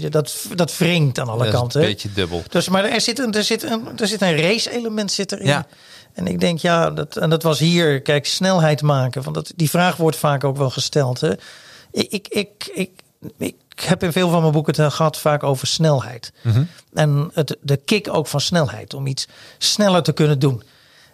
je, 0.00 0.08
dat, 0.08 0.46
dat 0.54 0.78
wringt 0.78 1.18
aan 1.18 1.28
alle 1.28 1.44
dat 1.44 1.52
kanten. 1.52 1.80
een 1.80 1.86
beetje 1.86 2.12
dubbel. 2.12 2.42
Dus, 2.48 2.68
maar 2.68 2.84
er 2.84 3.00
zit 3.00 3.18
een, 3.18 3.32
er 3.32 3.44
zit 3.44 3.62
een, 3.62 3.88
er 3.98 4.06
zit 4.06 4.22
een 4.22 4.36
race-element 4.36 5.12
zit 5.12 5.32
erin. 5.32 5.46
Ja. 5.46 5.66
En 6.12 6.26
ik 6.26 6.40
denk, 6.40 6.58
ja, 6.58 6.90
dat, 6.90 7.16
en 7.16 7.30
dat 7.30 7.42
was 7.42 7.58
hier, 7.58 8.00
kijk, 8.02 8.26
snelheid 8.26 8.82
maken. 8.82 9.22
Want 9.22 9.34
dat, 9.34 9.52
die 9.56 9.70
vraag 9.70 9.96
wordt 9.96 10.16
vaak 10.16 10.44
ook 10.44 10.56
wel 10.56 10.70
gesteld. 10.70 11.20
Hè. 11.20 11.30
Ik, 11.90 12.08
ik, 12.10 12.26
ik, 12.28 12.70
ik, 12.74 12.90
ik 13.38 13.54
heb 13.80 14.02
in 14.02 14.12
veel 14.12 14.30
van 14.30 14.40
mijn 14.40 14.52
boeken 14.52 14.82
het 14.82 14.92
gehad 14.92 15.18
vaak 15.18 15.42
over 15.42 15.66
snelheid. 15.66 16.32
En 16.94 17.30
het, 17.32 17.56
de 17.60 17.76
kick 17.76 18.08
ook 18.14 18.26
van 18.26 18.40
snelheid. 18.40 18.94
Om 18.94 19.06
iets 19.06 19.26
sneller 19.58 20.02
te 20.02 20.12
kunnen 20.12 20.38
doen. 20.38 20.62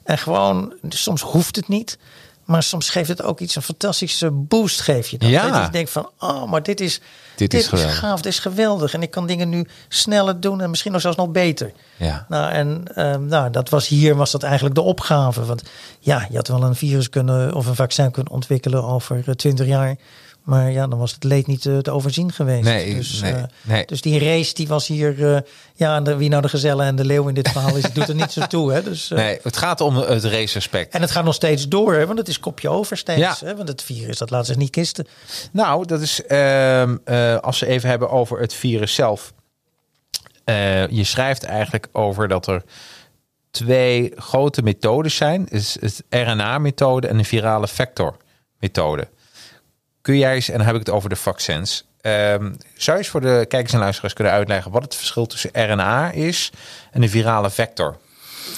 En 0.04 0.18
gewoon, 0.18 0.74
soms 0.88 1.22
hoeft 1.22 1.56
het 1.56 1.68
niet. 1.68 1.98
Maar 2.44 2.62
soms 2.62 2.90
geeft 2.90 3.08
het 3.08 3.22
ook 3.22 3.40
iets, 3.40 3.56
een 3.56 3.62
fantastische 3.62 4.30
boost 4.30 4.80
geef 4.80 5.08
je 5.08 5.18
dan. 5.18 5.30
Ja. 5.30 5.50
Weet 5.52 5.64
je, 5.64 5.70
denkt 5.70 5.90
van, 5.90 6.10
oh, 6.18 6.50
maar 6.50 6.62
dit 6.62 6.80
is, 6.80 7.00
Dit 7.36 7.50
dit, 7.50 7.72
is 7.72 7.82
gaaf, 7.82 8.20
dit 8.20 8.32
is 8.32 8.38
geweldig. 8.38 8.94
En 8.94 9.02
ik 9.02 9.10
kan 9.10 9.26
dingen 9.26 9.48
nu 9.48 9.66
sneller 9.88 10.40
doen 10.40 10.60
en 10.60 10.70
misschien 10.70 10.92
nog 10.92 11.00
zelfs 11.00 11.16
nog 11.16 11.30
beter. 11.30 11.72
Ja. 11.96 12.26
Nou, 12.28 12.52
en 12.52 12.82
ehm, 12.94 13.26
nou, 13.26 13.50
dat 13.50 13.68
was 13.68 13.88
hier 13.88 14.14
was 14.14 14.30
dat 14.30 14.42
eigenlijk 14.42 14.74
de 14.74 14.80
opgave. 14.80 15.44
Want 15.44 15.62
ja, 15.98 16.26
je 16.30 16.36
had 16.36 16.48
wel 16.48 16.62
een 16.62 16.74
virus 16.74 17.08
kunnen 17.08 17.54
of 17.54 17.66
een 17.66 17.74
vaccin 17.74 18.10
kunnen 18.10 18.32
ontwikkelen 18.32 18.84
over 18.84 19.36
twintig 19.36 19.66
jaar. 19.66 19.96
Maar 20.42 20.70
ja, 20.70 20.86
dan 20.86 20.98
was 20.98 21.12
het 21.12 21.24
leed 21.24 21.46
niet 21.46 21.66
eh, 21.66 21.78
te 21.78 21.90
overzien 21.90 22.32
geweest. 22.32 22.64
Nee, 22.64 22.94
dus, 22.94 23.20
nee, 23.20 23.32
eh, 23.32 23.42
nee. 23.62 23.86
dus 23.86 24.00
die 24.00 24.18
race 24.18 24.54
die 24.54 24.68
was 24.68 24.86
hier... 24.86 25.34
eh, 25.34 25.40
ja, 25.74 26.00
de, 26.00 26.16
wie 26.16 26.28
nou 26.28 26.42
de 26.42 26.48
gezellen 26.48 26.86
en 26.86 26.96
de 26.96 27.04
leeuw 27.04 27.28
in 27.28 27.34
dit 27.34 27.48
verhaal 27.48 27.76
is... 27.76 27.92
doet 27.92 28.08
er 28.08 28.14
niet 28.14 28.32
zo 28.32 28.46
toe. 28.48 28.72
Hè? 28.72 28.82
Dus, 28.82 29.08
Nee, 29.08 29.38
het 29.42 29.56
gaat 29.56 29.80
om 29.80 29.96
het 29.96 30.24
racerespect. 30.24 30.94
En 30.94 31.00
het 31.00 31.10
gaat 31.10 31.24
nog 31.24 31.34
steeds 31.34 31.68
door, 31.68 31.94
hè? 31.94 32.06
want 32.06 32.18
het 32.18 32.28
is 32.28 32.40
kopje 32.40 32.68
over 32.68 32.96
steeds. 32.96 33.20
Ja. 33.20 33.36
Hè? 33.44 33.56
Want 33.56 33.68
het 33.68 33.82
virus, 33.82 34.18
dat 34.18 34.30
laat 34.30 34.46
zich 34.46 34.56
niet 34.56 34.70
kisten. 34.70 35.06
Nou, 35.52 35.86
dat 35.86 36.00
is 36.00 36.26
ehm, 36.26 36.96
eh, 37.04 37.36
als 37.36 37.60
we 37.60 37.66
even 37.66 37.88
hebben 37.88 38.10
over 38.10 38.40
het 38.40 38.54
virus 38.54 38.94
zelf. 38.94 39.32
Je 40.90 41.04
schrijft 41.04 41.42
eigenlijk 41.42 41.88
over 41.92 42.28
dat 42.28 42.46
er 42.46 42.62
twee 43.50 44.12
grote 44.16 44.62
methodes 44.62 45.16
zijn. 45.16 45.48
Is 45.48 45.76
het 45.80 46.02
RNA-methode 46.10 47.08
en 47.08 47.16
de 47.16 47.24
virale 47.24 47.68
vector-methode. 47.68 49.08
Kun 50.02 50.18
jij 50.18 50.34
eens, 50.34 50.48
en 50.48 50.56
dan 50.56 50.66
heb 50.66 50.74
ik 50.74 50.86
het 50.86 50.94
over 50.94 51.08
de 51.08 51.16
vaccins. 51.16 51.84
ehm, 52.00 52.52
zou 52.76 52.96
je 52.96 53.02
eens 53.02 53.08
voor 53.08 53.20
de 53.20 53.44
kijkers 53.48 53.72
en 53.72 53.78
luisteraars 53.78 54.12
kunnen 54.14 54.32
uitleggen 54.32 54.70
wat 54.70 54.82
het 54.82 54.94
verschil 54.94 55.26
tussen 55.26 55.50
RNA 55.52 56.10
is 56.10 56.50
en 56.90 57.00
de 57.00 57.08
virale 57.08 57.50
vector? 57.50 57.96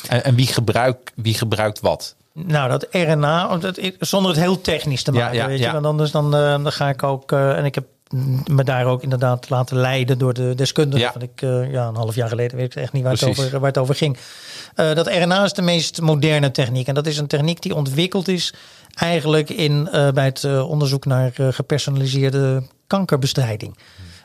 En, 0.08 0.24
en 0.24 0.34
wie, 0.34 0.46
gebruikt, 0.46 1.12
wie 1.14 1.34
gebruikt 1.34 1.80
wat? 1.80 2.14
Nou, 2.32 2.68
dat 2.70 2.86
RNA, 2.90 3.56
dat, 3.56 3.80
zonder 3.98 4.30
het 4.30 4.40
heel 4.40 4.60
technisch 4.60 5.02
te 5.02 5.12
maken, 5.12 5.36
ja, 5.36 5.46
weet 5.46 5.58
je. 5.58 5.64
ja. 5.64 5.72
Want 5.72 5.86
anders 5.86 6.10
dan, 6.10 6.34
eh, 6.34 6.62
dan 6.62 6.72
ga 6.72 6.88
ik 6.88 7.02
ook... 7.02 7.32
eh, 7.32 7.56
en 7.56 7.64
ik 7.64 7.74
heb 7.74 7.84
me 8.44 8.64
daar 8.64 8.84
ook 8.86 9.02
inderdaad 9.02 9.50
laten 9.50 9.76
leiden 9.76 10.18
door 10.18 10.34
de 10.34 10.54
deskundigen. 10.54 11.06
Ja. 11.06 11.12
Want 11.12 11.22
ik, 11.22 11.42
eh, 11.42 11.72
ja, 11.72 11.86
een 11.86 11.94
half 11.94 12.14
jaar 12.14 12.28
geleden 12.28 12.56
weet 12.56 12.76
ik 12.76 12.82
echt 12.82 12.92
niet 12.92 13.02
waar, 13.02 13.12
het 13.12 13.24
over, 13.24 13.50
waar 13.50 13.68
het 13.68 13.78
over 13.78 13.94
ging. 13.94 14.16
Dat 14.74 15.06
RNA 15.06 15.44
is 15.44 15.52
de 15.52 15.62
meest 15.62 16.00
moderne 16.00 16.50
techniek. 16.50 16.86
En 16.86 16.94
dat 16.94 17.06
is 17.06 17.18
een 17.18 17.26
techniek 17.26 17.62
die 17.62 17.74
ontwikkeld 17.74 18.28
is 18.28 18.54
eigenlijk 18.94 19.50
in, 19.50 19.88
eh, 19.88 20.10
bij 20.10 20.24
het 20.24 20.44
eh, 20.44 20.70
onderzoek 20.70 21.04
naar 21.04 21.32
eh, 21.36 21.48
gepersonaliseerde 21.50 22.62
kankerbestrijding. 22.86 23.76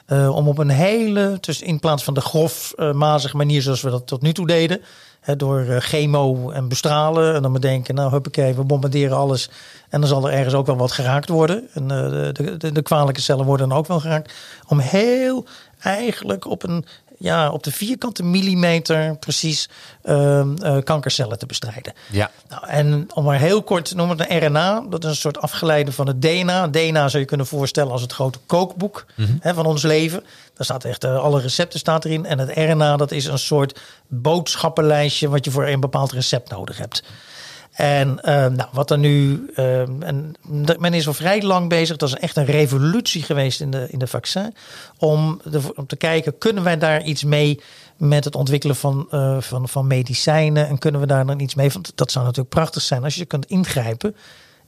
Om 0.10 0.48
op 0.48 0.58
een 0.58 0.70
hele, 0.70 1.38
dus 1.40 1.62
in 1.62 1.80
plaats 1.80 2.04
van 2.04 2.14
de 2.14 2.22
grof, 2.22 2.74
eh, 2.76 2.92
mazige 2.92 3.38
manier 3.38 3.62
zoals 3.62 3.82
we 3.82 3.90
dat 3.90 4.08
tot 4.08 4.22
nu 4.22 4.34
toe 4.34 4.48
deden. 4.48 4.82
Hè, 5.20 5.36
door 5.36 5.66
chemo 5.80 6.50
en 6.50 6.68
bestralen. 6.68 7.36
En 7.36 7.42
dan 7.42 7.54
bedenken, 7.54 7.96
nou 7.96 8.12
huppakee, 8.12 8.54
we 8.54 8.64
bombarderen 8.64 9.18
alles. 9.18 9.50
En 9.90 10.00
dan 10.00 10.10
zal 10.10 10.28
er 10.28 10.34
ergens 10.34 10.54
ook 10.54 10.66
wel 10.66 10.78
wat 10.78 10.92
geraakt 10.92 11.30
worden. 11.30 11.68
En 11.74 11.88
de, 11.88 12.58
de, 12.58 12.72
de 12.72 12.82
kwalijke 12.82 13.22
cellen 13.22 13.46
worden 13.46 13.70
dan 13.70 13.78
ook 13.78 13.88
wel 13.88 14.00
geraakt. 14.00 14.34
Om 14.68 14.80
heel 14.80 15.46
eigenlijk 15.80 16.46
op 16.46 16.64
een 16.64 16.86
ja, 17.20 17.50
op 17.50 17.64
de 17.64 17.72
vierkante 17.72 18.24
millimeter 18.24 19.18
precies 19.18 19.70
ehm, 20.04 20.56
eh, 20.58 20.78
kankercellen 20.84 21.40
te 21.40 21.46
bestrijden. 21.46 21.94
Ja. 22.12 22.32
Nou, 22.50 22.68
en 22.68 23.08
om 23.14 23.24
maar 23.24 23.40
heel 23.40 23.64
kort 23.64 23.86
te 23.86 23.96
noemen, 23.96 24.18
de 24.18 24.38
RNA, 24.38 24.84
dat 24.90 25.04
is 25.04 25.10
een 25.10 25.16
soort 25.16 25.38
afgeleide 25.38 25.92
van 25.92 26.08
het 26.08 26.22
DNA. 26.22 26.68
DNA 26.68 27.08
zou 27.08 27.22
je 27.22 27.30
kunnen 27.30 27.46
voorstellen 27.46 27.92
als 27.92 28.02
het 28.02 28.14
grote 28.14 28.40
kookboek 28.46 29.06
hè, 29.40 29.54
van 29.54 29.66
ons 29.66 29.84
leven. 29.84 30.24
Daar 30.54 30.66
staat 30.66 30.84
echt, 30.84 31.04
eh, 31.04 31.20
alle 31.20 31.42
recepten 31.42 31.80
staat 31.80 32.06
erin. 32.06 32.26
En 32.26 32.40
het 32.40 32.52
RNA, 32.56 32.98
dat 32.98 33.12
is 33.12 33.26
een 33.26 33.40
soort 33.40 33.80
boodschappenlijstje 34.08 35.30
wat 35.30 35.46
je 35.46 35.52
voor 35.52 35.68
een 35.68 35.80
bepaald 35.80 36.12
recept 36.12 36.50
nodig 36.50 36.78
hebt. 36.78 37.04
En 37.80 38.22
eh, 38.22 38.34
nou, 38.34 38.70
wat 38.72 38.92
er 38.92 38.98
nu. 38.98 39.46
eh, 39.56 39.82
en 39.82 40.34
men 40.80 40.94
is 40.94 41.08
al 41.08 41.14
vrij 41.14 41.42
lang 41.42 41.70
bezig. 41.70 41.98
Dat 41.98 42.10
is 42.10 42.16
echt 42.16 42.38
een 42.38 42.46
revolutie 42.46 43.24
geweest 43.24 43.62
in 43.62 43.72
de, 43.72 43.88
in 43.90 44.00
de 44.00 44.08
vaccin. 44.08 44.54
Om, 44.98 45.42
om 45.76 45.88
te 45.88 45.96
kijken, 45.96 46.38
kunnen 46.38 46.64
wij 46.64 46.78
daar 46.78 47.04
iets 47.04 47.24
mee 47.24 47.60
met 47.98 48.24
het 48.24 48.36
ontwikkelen 48.36 48.76
van, 48.76 49.08
eh, 49.12 49.42
van, 49.42 49.68
van 49.68 49.88
medicijnen? 49.88 50.68
En 50.68 50.78
kunnen 50.78 51.02
we 51.02 51.08
daar 51.08 51.26
dan 51.26 51.40
iets 51.40 51.56
mee? 51.56 51.70
Want 51.70 51.92
dat 51.96 52.12
zou 52.12 52.26
natuurlijk 52.26 52.56
prachtig 52.56 52.82
zijn 52.82 53.04
als 53.04 53.16
je 53.16 53.26
kunt 53.26 53.46
ingrijpen. 53.46 54.16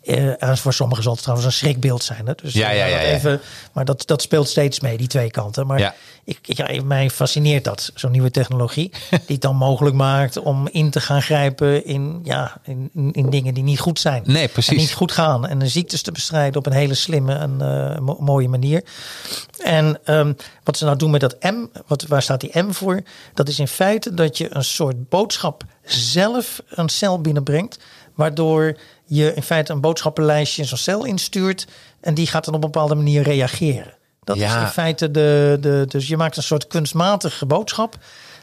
Eh, 0.01 0.43
en 0.43 0.57
voor 0.57 0.73
sommigen 0.73 1.03
zal 1.03 1.11
het 1.13 1.21
trouwens 1.21 1.47
een 1.47 1.53
schrikbeeld 1.57 2.03
zijn. 2.03 2.27
Hè? 2.27 2.33
Dus, 2.41 2.53
Ja, 2.53 2.69
ja, 2.71 2.85
ja. 2.85 2.99
Even, 2.99 3.41
maar 3.71 3.85
dat, 3.85 4.03
dat 4.05 4.21
speelt 4.21 4.49
steeds 4.49 4.79
mee, 4.79 4.97
die 4.97 5.07
twee 5.07 5.31
kanten. 5.31 5.67
Maar 5.67 5.79
Ja. 5.79 5.95
ik, 6.23 6.83
mij 6.83 7.09
fascineert 7.09 7.63
dat, 7.63 7.91
zo'n 7.95 8.11
nieuwe 8.11 8.31
technologie. 8.31 8.89
die 9.09 9.19
het 9.27 9.41
dan 9.41 9.55
mogelijk 9.55 9.95
maakt 9.95 10.37
om 10.37 10.67
in 10.71 10.89
te 10.89 10.99
gaan 11.01 11.21
grijpen 11.21 11.85
in, 11.85 12.19
ja, 12.23 12.57
in, 12.63 12.89
in, 12.93 13.11
in 13.11 13.29
dingen 13.29 13.53
die 13.53 13.63
niet 13.63 13.79
goed 13.79 13.99
zijn. 13.99 14.23
Nee, 14.25 14.47
precies. 14.47 14.71
En 14.73 14.77
niet 14.77 14.93
goed 14.93 15.11
gaan. 15.11 15.47
En 15.47 15.59
de 15.59 15.67
ziektes 15.67 16.01
te 16.01 16.11
bestrijden 16.11 16.57
op 16.57 16.65
een 16.65 16.71
hele 16.73 16.93
slimme 16.95 17.35
en 17.35 17.55
eh, 17.59 17.99
mo- 17.99 18.17
mooie 18.19 18.49
manier. 18.49 18.83
En 19.63 19.99
ehm, 20.03 20.33
wat 20.63 20.77
ze 20.77 20.85
nou 20.85 20.97
doen 20.97 21.11
met 21.11 21.21
dat 21.21 21.35
M, 21.43 21.65
wat, 21.87 22.05
waar 22.07 22.21
staat 22.21 22.41
die 22.41 22.59
M 22.63 22.71
voor? 22.71 23.01
Dat 23.33 23.47
is 23.47 23.59
in 23.59 23.67
feite 23.67 24.13
dat 24.13 24.37
je 24.37 24.55
een 24.55 24.63
soort 24.63 25.09
boodschap 25.09 25.63
zelf 25.85 26.61
een 26.69 26.89
cel 26.89 27.21
binnenbrengt. 27.21 27.79
Waardoor 28.15 28.77
je 29.15 29.33
in 29.33 29.43
feite 29.43 29.71
een 29.73 29.81
boodschappenlijstje 29.81 30.61
in 30.61 30.67
zo'n 30.67 30.77
cel 30.77 31.05
instuurt. 31.05 31.67
En 32.01 32.13
die 32.13 32.27
gaat 32.27 32.45
dan 32.45 32.53
op 32.53 32.63
een 32.63 32.71
bepaalde 32.71 32.95
manier 32.95 33.23
reageren. 33.23 33.93
Dat 34.23 34.37
Ja. 34.37 34.55
is 34.57 34.61
in 34.61 34.67
feite 34.67 35.11
de, 35.11 35.57
de. 35.61 35.85
Dus 35.87 36.07
je 36.07 36.17
maakt 36.17 36.37
een 36.37 36.43
soort 36.43 36.67
kunstmatige 36.67 37.45
boodschap. 37.45 37.97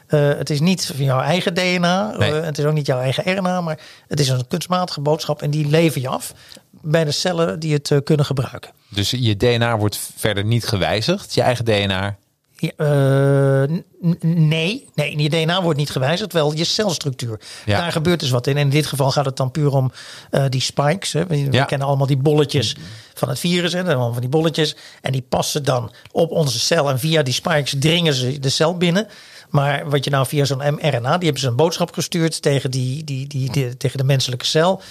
Eh, 0.07 0.27
het 0.27 0.49
is 0.49 0.59
niet 0.59 0.85
van 0.95 1.05
jouw 1.05 1.19
eigen 1.21 1.53
DNA. 1.53 2.15
Nee. 2.17 2.31
eh, 2.39 2.45
het 2.45 2.57
is 2.57 2.65
ook 2.65 2.73
niet 2.73 2.85
jouw 2.85 2.99
eigen 2.99 3.37
RNA. 3.37 3.61
Maar 3.61 3.79
het 4.07 4.19
is 4.19 4.29
een 4.29 4.47
kunstmatige 4.47 5.01
boodschap. 5.01 5.41
En 5.41 5.49
die 5.49 5.67
lever 5.67 6.01
je 6.01 6.07
af 6.07 6.33
bij 6.71 7.03
de 7.03 7.11
cellen 7.11 7.59
die 7.59 7.73
het 7.73 7.91
eh, 7.91 7.97
kunnen 8.03 8.25
gebruiken. 8.25 8.71
Dus 8.89 9.09
je 9.09 9.37
DNA 9.37 9.77
wordt 9.77 10.11
verder 10.15 10.45
niet 10.45 10.65
gewijzigd, 10.67 11.33
je 11.33 11.41
eigen 11.41 11.65
DNA. 11.65 12.17
Ja, 12.61 12.71
eh, 12.77 13.77
nee, 14.21 14.87
nee, 14.95 15.17
je 15.21 15.29
DNA 15.29 15.61
wordt 15.61 15.79
niet 15.79 15.89
gewijzigd, 15.89 16.33
wel 16.33 16.53
je 16.53 16.63
celstructuur. 16.63 17.39
Ja. 17.65 17.77
Daar 17.79 17.91
gebeurt 17.91 18.19
dus 18.19 18.29
wat 18.29 18.47
in. 18.47 18.55
En 18.57 18.61
in 18.61 18.69
dit 18.69 18.85
geval 18.85 19.11
gaat 19.11 19.25
het 19.25 19.37
dan 19.37 19.51
puur 19.51 19.71
om 19.71 19.91
eh, 20.31 20.45
die 20.49 20.61
spikes. 20.61 21.13
Hè. 21.13 21.25
We, 21.27 21.49
kennen 21.65 21.87
allemaal 21.87 22.07
die 22.07 22.17
bolletjes 22.17 22.75
van 23.13 23.29
het 23.29 23.39
virus. 23.39 23.73
Hè. 23.73 23.83
Allemaal 23.83 24.11
van 24.11 24.21
die 24.21 24.29
bolletjes. 24.29 24.75
En 25.01 25.11
die 25.11 25.21
passen 25.29 25.63
dan 25.63 25.91
op 26.11 26.31
onze 26.31 26.59
cel. 26.59 26.89
En 26.89 26.99
via 26.99 27.23
die 27.23 27.33
spikes 27.33 27.75
dringen 27.79 28.13
ze 28.13 28.39
de 28.39 28.49
cel 28.49 28.77
binnen. 28.77 29.07
Maar 29.49 29.89
wat 29.89 30.03
je 30.03 30.09
nou 30.09 30.25
via 30.27 30.45
zo'n 30.45 30.57
mRNA, 30.57 31.17
die 31.17 31.23
hebben 31.23 31.39
ze 31.39 31.47
een 31.47 31.55
boodschap 31.55 31.93
gestuurd 31.93 32.41
tegen, 32.41 32.71
die, 32.71 33.03
die, 33.03 33.27
die, 33.27 33.51
die- 33.51 33.77
tegen 33.77 33.97
de 33.97 34.03
menselijke 34.03 34.45
cel. 34.45 34.81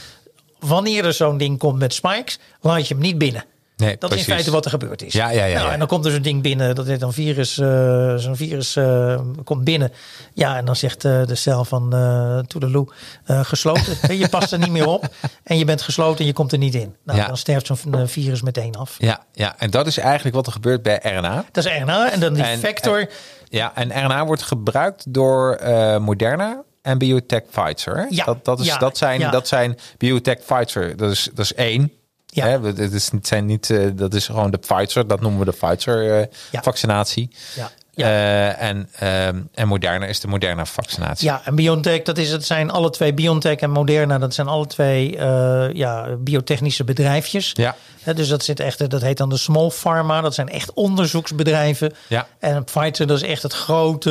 Wanneer 0.59 1.05
er 1.05 1.13
zo'n 1.13 1.39
ding 1.39 1.59
komt 1.59 1.79
met 1.79 1.95
spikes, 1.95 2.39
laat 2.61 2.89
je 2.89 2.95
hem 2.95 3.03
niet 3.03 3.19
binnen. 3.19 3.45
Nee, 3.79 3.97
Dat 3.99 4.13
is 4.13 4.19
in 4.19 4.25
feite 4.25 4.51
wat 4.51 4.65
er 4.65 4.71
gebeurd 4.71 5.03
is. 5.03 5.13
Ja, 5.13 5.31
ja, 5.31 5.45
ja, 5.45 5.55
Nou, 5.55 5.67
ja. 5.67 5.73
En 5.73 5.79
dan 5.79 5.89
komt 5.89 6.05
er 6.05 6.11
zo'n 6.13 6.23
ding 6.23 6.43
binnen, 6.43 6.75
dat 6.75 6.87
is 6.87 6.99
dan 6.99 7.13
virus, 7.13 7.59
eh, 7.59 8.15
zo'n 8.17 8.37
virus 8.37 8.77
eh, 8.77 9.21
komt 9.45 9.65
binnen. 9.65 9.93
Ja, 10.35 10.57
en 10.57 10.65
dan 10.65 10.77
zegt 10.77 11.05
eh, 11.05 11.27
de 11.27 11.35
cel 11.35 11.65
van 11.65 11.95
eh 11.95 12.39
Toedeloe, 12.39 12.89
gesloten. 13.25 14.17
je 14.19 14.29
past 14.29 14.53
er 14.53 14.59
niet 14.59 14.71
meer 14.71 14.87
op 14.87 15.09
en 15.45 15.59
je 15.59 15.65
bent 15.65 15.83
gesloten 15.83 16.19
en 16.21 16.27
je 16.27 16.33
komt 16.33 16.53
er 16.53 16.59
niet 16.59 16.75
in. 16.75 16.97
Nou, 17.05 17.19
Ja. 17.19 17.27
dan 17.27 17.37
sterft 17.37 17.67
zo'n 17.67 18.09
virus 18.09 18.43
meteen 18.43 18.75
af. 18.77 18.95
Ja, 18.99 19.25
ja, 19.33 19.55
en 19.59 19.71
dat 19.71 19.87
is 19.87 19.99
eigenlijk 19.99 20.35
wat 20.37 20.47
er 20.47 20.53
gebeurt 20.53 20.83
bij 20.83 21.01
RNA. 21.03 21.45
Dat 21.53 21.65
is 21.65 21.73
RNA 21.79 22.13
en 22.13 22.21
dan 22.21 22.35
die 22.35 22.43
En- 22.45 22.59
vector. 22.59 23.01
en- 23.01 23.09
ja, 23.49 23.73
en 23.75 24.05
RNA 24.05 24.27
wordt 24.27 24.43
gebruikt 24.43 25.05
door 25.13 25.61
Moderna 26.01 26.63
en 26.83 26.99
BioTech 26.99 27.43
Pfizer. 27.51 28.07
Ja, 28.11 28.25
dat, 28.25 28.45
dat, 28.45 28.61
is, 28.61 28.67
ja, 28.67 28.79
dat, 28.79 28.97
zijn, 28.99 29.21
ja. 29.21 29.31
dat 29.31 29.49
zijn 29.49 29.79
BioTech 29.99 30.39
Pfizer. 30.47 30.97
Dat 30.97 31.11
is, 31.11 31.29
dat 31.35 31.45
is 31.45 31.55
één. 31.55 31.93
Ja. 32.31 32.47
Hè? 32.47 32.61
Het 32.61 32.93
is, 32.93 33.11
het 33.11 33.27
zijn 33.27 33.47
niet, 33.47 33.71
eh, 33.71 33.87
dat 33.95 34.15
is 34.15 34.27
gewoon 34.27 34.51
de 34.51 34.59
Pfizer. 34.59 35.07
Dat 35.07 35.21
noemen 35.21 35.39
we 35.39 35.45
de 35.45 35.53
Ja. 37.55 37.71
Ja. 37.99 38.53
en, 38.55 38.89
ehm, 38.99 39.41
en 39.55 39.69
Moderna 39.69 40.07
is 40.07 40.21
de 40.21 40.29
Moderna 40.29 40.65
vaccinatie. 40.67 41.27
Ja, 41.29 41.41
en 41.45 41.55
BioNTech, 41.55 42.03
dat 42.03 42.19
is, 42.19 42.31
het 42.31 42.45
zijn 42.45 42.71
alle 42.71 42.91
twee, 42.91 43.15
BioNTech 43.15 43.57
en 43.57 43.71
Moderna, 43.71 44.19
dat 44.19 44.35
zijn 44.35 44.47
alle 44.49 44.67
twee 44.67 45.17
eh, 45.17 45.73
ja, 45.73 46.07
biotechnische 46.19 46.85
bedrijfjes. 46.85 47.51
Ja. 47.55 47.75
Dus 48.15 48.29
dat, 48.29 48.45
zit 48.45 48.61
echt, 48.61 48.91
dat 48.91 49.01
heet 49.03 49.17
dan 49.17 49.29
de 49.29 49.37
small 49.37 49.69
pharma, 49.71 50.21
dat 50.21 50.35
zijn 50.35 50.49
echt 50.49 50.73
onderzoeksbedrijven. 50.73 51.95
Ja. 52.07 52.27
En 52.39 52.65
Pfizer, 52.65 53.07
dat 53.07 53.17
is 53.17 53.23
echt 53.23 53.43
het 53.43 53.53
grote, 53.53 54.11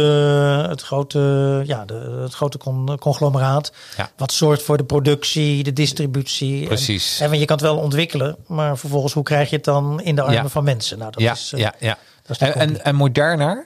het 0.69 0.81
grote, 0.81 1.19
ja, 1.65 1.85
de, 1.85 2.19
het 2.21 2.33
grote 2.33 2.57
con- 2.57 2.97
conglomeraat. 2.99 3.71
Ja. 3.97 4.09
Wat 4.17 4.31
zorgt 4.31 4.63
voor 4.63 4.77
de 4.77 4.83
productie, 4.83 5.63
de 5.63 5.73
distributie. 5.73 6.61
En- 6.61 6.67
Precies. 6.67 7.19
En, 7.19 7.27
want 7.27 7.39
je 7.39 7.45
kan 7.45 7.55
het 7.57 7.65
wel 7.65 7.77
ontwikkelen, 7.77 8.35
maar 8.47 8.77
vervolgens 8.77 9.13
hoe 9.13 9.23
krijg 9.23 9.49
je 9.49 9.55
het 9.55 9.65
dan 9.65 10.01
in 10.01 10.15
de 10.15 10.21
armen 10.21 10.35
Ja. 10.43 10.49
van 10.49 10.63
mensen? 10.63 10.97
Nou, 10.97 11.11
dat 11.11 11.21
ja, 11.21 11.31
is, 11.31 11.51
eh, 11.53 11.59
ja, 11.59 11.73
ja. 11.79 11.97
En, 12.39 12.83
en, 12.83 12.95
Moderna, 12.95 13.63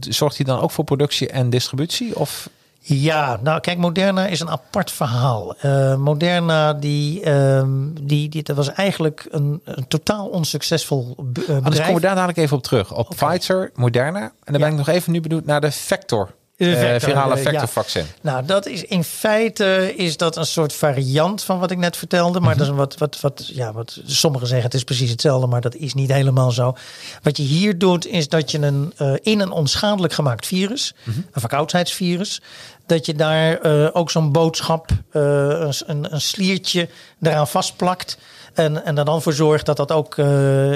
d- 0.00 0.06
zorgt 0.14 0.36
hij 0.36 0.46
dan 0.46 0.60
ook 0.60 0.70
voor 0.70 0.84
productie 0.84 1.28
en 1.28 1.50
distributie? 1.50 2.16
Of 2.18 2.48
Ja, 2.80 3.38
nou 3.42 3.60
kijk, 3.60 3.78
Moderna 3.78 4.26
is 4.26 4.40
een 4.40 4.50
apart 4.50 4.90
verhaal. 4.90 5.56
Eh, 5.56 5.96
Moderna, 5.96 6.72
die, 6.72 7.22
ehm, 7.22 7.68
die, 8.02 8.28
die, 8.28 8.42
dat 8.42 8.56
was 8.56 8.72
eigenlijk 8.72 9.26
een, 9.30 9.60
een 9.64 9.88
totaal 9.88 10.26
onsuccesvol 10.26 11.14
be- 11.18 11.40
eh, 11.40 11.48
Anders 11.48 11.56
bedrijf. 11.64 11.78
komen 11.86 11.94
we 11.94 12.00
daar 12.06 12.14
dadelijk 12.14 12.38
even 12.38 12.56
op 12.56 12.62
terug. 12.62 12.94
Op. 12.94 13.08
Pfizer, 13.16 13.70
Moderna. 13.74 14.20
En 14.20 14.52
dan 14.52 14.60
ben 14.60 14.70
ik 14.70 14.76
nog 14.76 14.88
even 14.88 15.12
nu 15.12 15.20
benieuwd 15.20 15.44
naar 15.44 15.60
de 15.60 15.70
Vector. 15.70 16.30
Eh, 16.58 16.78
Vector, 16.78 17.00
virale 17.00 17.34
eh, 17.34 17.42
ja. 17.42 17.50
vectorvaccin. 17.50 18.04
Nou, 18.20 18.44
dat 18.44 18.66
is 18.66 18.84
in 18.84 19.04
feite 19.04 19.94
is 19.96 20.16
dat 20.16 20.36
een 20.36 20.46
soort 20.46 20.72
variant 20.72 21.42
van 21.42 21.58
wat 21.58 21.70
ik 21.70 21.78
net 21.78 21.96
vertelde. 21.96 22.40
Maar 22.40 22.56
dat 22.56 22.66
is 22.66 22.72
wat, 22.72 22.98
wat, 22.98 23.20
wat, 23.20 23.46
ja, 23.46 23.72
wat 23.72 24.00
sommigen 24.04 24.46
zeggen 24.46 24.66
het 24.66 24.74
is 24.74 24.84
precies 24.84 25.10
hetzelfde, 25.10 25.46
maar 25.46 25.60
dat 25.60 25.74
is 25.74 25.94
niet 25.94 26.12
helemaal 26.12 26.50
zo. 26.50 26.76
Wat 27.22 27.36
je 27.36 27.42
hier 27.42 27.78
doet, 27.78 28.06
is 28.06 28.28
dat 28.28 28.50
je 28.50 28.58
een, 28.58 28.92
eh, 28.96 29.12
in 29.22 29.40
een 29.40 29.50
onschadelijk 29.50 30.12
gemaakt 30.12 30.46
virus, 30.46 30.94
een 31.04 31.24
verkoudheidsvirus, 31.32 32.40
dat 32.86 33.06
je 33.06 33.14
daar 33.14 33.60
ook 33.92 34.10
zo'n 34.10 34.32
boodschap, 34.32 34.90
een, 35.10 35.72
een, 35.86 36.14
een 36.14 36.20
sliertje 36.20 36.88
eraan 37.20 37.48
vastplakt. 37.48 38.18
En, 38.54 38.84
en 38.84 38.98
er 38.98 39.04
dan 39.04 39.22
voor 39.22 39.32
zorgt 39.32 39.66
dat 39.66 39.76
dat 39.76 39.92
ook 39.92 40.10
eh, 40.18 40.24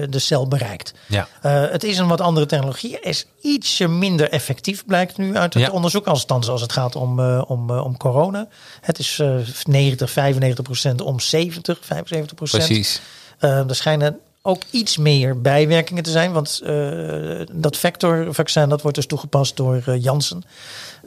de 0.09 0.19
cel 0.19 0.49
bereikt. 0.49 0.95
Ja. 1.09 1.29
Eh, 1.43 1.65
het 1.71 1.85
is 1.85 1.99
een 1.99 2.09
wat 2.09 2.21
andere 2.21 2.47
technologie. 2.47 3.01
Is 3.01 3.27
ietsje 3.41 3.89
minder 3.89 4.29
effectief, 4.31 4.85
blijkt 4.87 5.17
nu 5.17 5.37
uit 5.37 5.55
het 5.55 5.63
Ja. 5.63 5.71
onderzoek. 5.71 6.07
Althans, 6.07 6.49
als 6.49 6.61
het 6.61 6.73
gaat 6.73 6.96
om, 6.96 7.21
eh, 7.21 7.42
om, 7.46 7.71
om 7.71 7.96
corona. 7.96 8.49
Het 8.81 8.99
is 8.99 9.19
eh 9.19 9.37
90, 9.65 10.11
95 10.11 10.65
procent 10.65 11.01
om 11.01 11.21
70, 11.21 11.79
75 11.83 12.37
procent. 12.37 12.65
Precies. 12.65 13.01
Er 13.38 13.75
schijnen 13.75 14.19
ook 14.42 14.63
iets 14.71 14.96
meer 14.96 15.40
bijwerkingen 15.40 16.03
te 16.03 16.11
zijn. 16.11 16.33
Want 16.33 16.63
dat 17.53 17.77
vectorvaccin 17.77 18.69
dat 18.69 18.83
wordt 18.83 18.96
dus 18.96 19.07
toegepast 19.07 19.57
door 19.57 19.96
Janssen. 19.99 20.42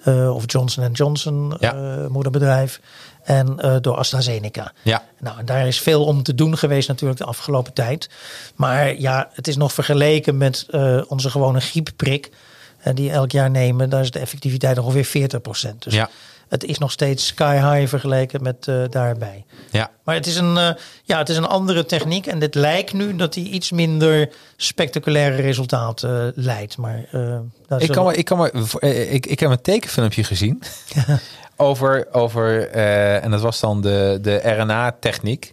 of 0.06 0.44
Johnson 0.46 0.92
Johnson, 0.92 1.56
Ja. 1.60 1.74
moederbedrijf. 2.10 2.80
En 3.26 3.60
eh, 3.60 3.76
door 3.82 3.96
AstraZeneca. 3.96 4.72
Ja. 4.82 5.04
Nou, 5.20 5.40
en 5.40 5.46
daar 5.46 5.68
is 5.68 5.80
veel 5.80 6.06
om 6.06 6.24
te 6.24 6.36
doen 6.36 6.58
geweest 6.58 6.88
natuurlijk 6.88 7.20
de 7.20 7.26
afgelopen 7.26 7.74
tijd. 7.74 8.10
Maar 8.56 9.00
ja, 9.00 9.30
het 9.34 9.48
is 9.48 9.56
nog 9.58 9.74
vergeleken 9.74 10.38
met 10.38 10.66
eh, 10.70 11.02
onze 11.08 11.30
gewone 11.30 11.60
griepprik. 11.60 12.30
eh, 12.80 12.94
die 12.94 13.12
elk 13.12 13.32
jaar 13.32 13.50
nemen. 13.52 13.90
Daar 13.90 14.02
is 14.02 14.12
de 14.12 14.20
effectiviteit 14.20 14.78
ongeveer 14.78 15.30
40%. 15.30 15.76
Dus 15.80 15.94
Ja. 15.94 16.10
het 16.50 16.64
is 16.64 16.78
nog 16.78 16.92
steeds 16.92 17.26
sky 17.28 17.56
high 17.56 17.90
vergeleken 17.90 18.44
met 18.44 18.66
daarbij. 18.90 19.46
Ja. 19.72 19.92
Maar 20.04 20.16
het 20.16 20.28
is, 20.28 20.36
een, 20.36 20.76
ja, 21.04 21.18
het 21.18 21.30
is 21.30 21.38
een 21.38 21.46
andere 21.48 21.86
techniek. 21.86 22.26
En 22.28 22.40
dit 22.40 22.56
lijkt 22.56 22.94
nu 22.94 23.16
dat 23.16 23.34
die 23.34 23.50
iets 23.50 23.72
minder 23.72 24.30
spectaculaire 24.58 25.42
resultaten 25.42 26.32
leidt. 26.36 26.78
Maar 26.78 26.98
Ik, 27.00 27.08
zullen- 27.68 27.88
kan 27.96 28.04
maar, 28.06 28.16
ik, 28.16 28.26
kan 28.26 28.38
maar, 28.38 28.54
ik, 28.84 29.26
ik 29.26 29.40
heb 29.40 29.50
een 29.50 29.62
tekenfilmpje 29.62 30.24
gezien 30.24 30.62
over, 31.56 32.08
over 32.12 32.70
eh, 32.70 33.24
en 33.24 33.32
dat 33.32 33.42
was 33.42 33.60
dan 33.60 33.82
de, 33.82 34.18
de 34.22 34.36
RNA-techniek. 34.36 35.52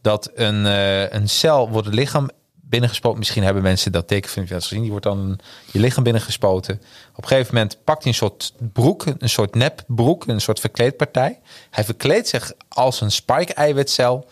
Dat 0.00 0.30
een, 0.34 0.66
eh, 0.66 1.10
een 1.10 1.28
cel 1.28 1.70
wordt 1.70 1.86
het 1.86 1.96
lichaam 1.96 2.30
binnengespoten. 2.68 3.18
Misschien 3.18 3.42
hebben 3.42 3.62
mensen 3.62 3.92
dat 3.92 4.08
tekenfilmpje 4.08 4.54
gezien. 4.54 4.80
Die 4.80 4.90
wordt 4.90 5.04
dan 5.04 5.38
je 5.72 5.78
lichaam 5.78 6.02
binnengespoten. 6.02 6.74
Op 7.14 7.22
een 7.22 7.28
gegeven 7.28 7.54
moment 7.54 7.78
pakt 7.84 8.02
hij 8.02 8.12
een 8.12 8.18
soort 8.18 8.52
broek, 8.72 9.04
een 9.18 9.28
soort 9.28 9.54
nepbroek, 9.54 10.26
een 10.26 10.40
soort 10.40 10.60
verkleedpartij. 10.60 11.40
Hij 11.70 11.84
verkleedt 11.84 12.28
zich 12.28 12.52
als 12.68 13.00
een 13.00 13.10
spike-eiwitcel. 13.10 14.26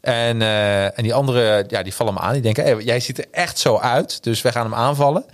En, 0.00 0.42
eh, 0.42 0.84
en 0.84 1.02
die 1.02 1.14
anderen, 1.14 1.64
ja, 1.68 1.82
die 1.82 1.94
vallen 1.94 2.14
hem 2.14 2.22
aan. 2.22 2.32
Die 2.32 2.42
denken, 2.42 2.64
hey, 2.64 2.76
jij 2.82 3.00
ziet 3.00 3.18
er 3.18 3.26
echt 3.30 3.58
zo 3.58 3.78
uit. 3.78 4.22
Dus 4.22 4.42
wij 4.42 4.52
gaan 4.52 4.64
hem 4.64 4.74
aanvallen. 4.74 5.24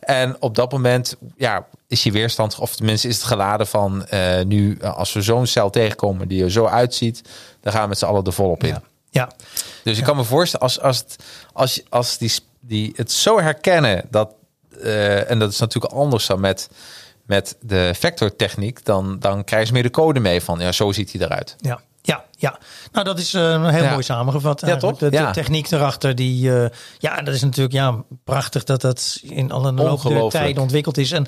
En 0.00 0.36
op 0.40 0.54
dat 0.54 0.72
moment 0.72 1.16
ja, 1.36 1.66
is 1.92 2.02
je 2.02 2.12
weerstand, 2.12 2.58
of 2.58 2.74
tenminste 2.76 3.08
is 3.08 3.16
het 3.16 3.24
geladen 3.24 3.66
van... 3.66 4.06
eh, 4.06 4.44
nu, 4.44 4.80
als 4.80 5.12
we 5.12 5.22
zo'n 5.22 5.46
cel 5.46 5.70
tegenkomen 5.70 6.28
die 6.28 6.42
er 6.42 6.50
zo 6.50 6.66
uitziet... 6.66 7.22
dan 7.60 7.72
gaan 7.72 7.82
we 7.82 7.88
met 7.88 7.98
z'n 7.98 8.04
allen 8.04 8.24
er 8.24 8.32
volop 8.32 8.62
in. 8.62 8.68
Ja. 8.68 8.82
ja. 9.10 9.30
Dus 9.84 9.98
ik 9.98 10.04
kan 10.04 10.16
me 10.16 10.24
voorstellen, 10.24 10.66
als, 10.66 10.80
als, 10.80 10.98
het, 10.98 11.16
als, 11.52 11.82
als 11.88 12.18
die, 12.18 12.32
die 12.60 12.92
het 12.96 13.12
zo 13.12 13.40
herkennen... 13.40 14.04
Dat, 14.10 14.34
eh, 14.82 15.30
en 15.30 15.38
dat 15.38 15.50
is 15.50 15.58
natuurlijk 15.58 15.92
anders 15.94 16.26
dan 16.26 16.40
met, 16.40 16.68
met 17.26 17.56
de 17.60 17.92
vectortechniek... 17.98 18.84
Dan, 18.84 19.18
dan 19.18 19.44
krijgen 19.44 19.68
ze 19.68 19.74
meer 19.74 19.82
de 19.82 19.90
code 19.90 20.20
mee 20.20 20.40
van, 20.42 20.58
ja, 20.58 20.72
zo 20.72 20.92
ziet 20.92 21.12
hij 21.12 21.20
eruit. 21.20 21.56
Ja, 21.58 21.80
ja, 22.02 22.24
ja. 22.38 22.58
Nou, 22.92 23.04
dat 23.04 23.18
is 23.18 23.34
eh, 23.34 23.70
heel 23.70 23.82
Ja. 23.82 23.90
mooi 23.90 24.02
samengevat. 24.02 24.62
Ja, 24.66 24.76
toch? 24.76 24.98
De, 24.98 25.28
techniek 25.32 25.70
erachter, 25.70 26.14
die, 26.14 26.54
eh, 26.62 26.70
ja, 26.98 27.22
dat 27.22 27.34
is 27.34 27.42
natuurlijk 27.42 27.74
ja, 27.74 28.02
prachtig 28.24 28.64
dat 28.64 28.80
dat 28.80 29.18
in 29.22 29.50
alle 29.50 30.28
tijd 30.28 30.58
ontwikkeld 30.58 30.98
is. 30.98 31.12
En 31.12 31.26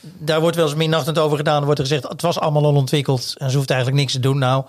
daar 0.00 0.40
wordt 0.40 0.56
wel 0.56 0.66
eens 0.66 0.74
minachtend 0.74 1.18
over 1.18 1.36
gedaan. 1.36 1.58
Er 1.58 1.64
wordt 1.64 1.80
er 1.80 1.86
gezegd, 1.86 2.08
het 2.08 2.22
was 2.22 2.38
allemaal 2.38 2.64
al 2.64 2.74
ontwikkeld 2.74 3.34
en 3.38 3.50
ze 3.50 3.56
hoeft 3.56 3.70
eigenlijk 3.70 4.00
niks 4.00 4.12
te 4.12 4.20
doen. 4.20 4.38
Nou, 4.38 4.64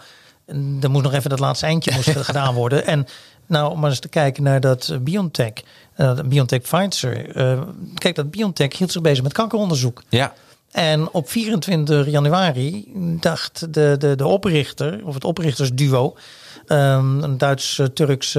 er 0.82 0.92
moet 0.92 1.04
nog 1.04 1.14
even 1.14 1.30
dat 1.30 1.40
laatste 1.40 1.66
eindje 1.66 1.92
moest 1.96 2.10
gedaan 2.10 2.54
worden. 2.54 2.86
En 2.92 3.08
nou, 3.52 3.72
om 3.72 3.80
maar 3.80 3.90
eens 3.90 4.00
te 4.00 4.08
kijken 4.08 4.44
naar 4.44 4.60
dat 4.60 4.90
eh, 4.92 4.98
BioNTech, 4.98 5.54
eh, 5.96 6.20
BioNTech 6.26 6.62
Pfizer. 6.62 7.36
eh, 7.36 7.62
kijk, 7.96 8.16
dat 8.16 8.32
BioNTech 8.32 8.78
hield 8.78 8.92
zich 8.92 9.02
bezig 9.02 9.24
met 9.24 9.34
kankeronderzoek. 9.34 10.04
Ja, 10.10 10.34
En 10.72 11.10
op 11.12 11.30
24 11.30 12.10
januari 12.10 12.92
dacht 13.20 13.74
de, 13.74 13.96
de, 14.00 14.16
de 14.16 14.28
oprichter, 14.28 15.00
of 15.04 15.14
het 15.14 15.24
oprichtersduo, 15.24 16.16
ehm, 16.68 17.24
een 17.24 17.38
Duits-Turks 17.38 18.36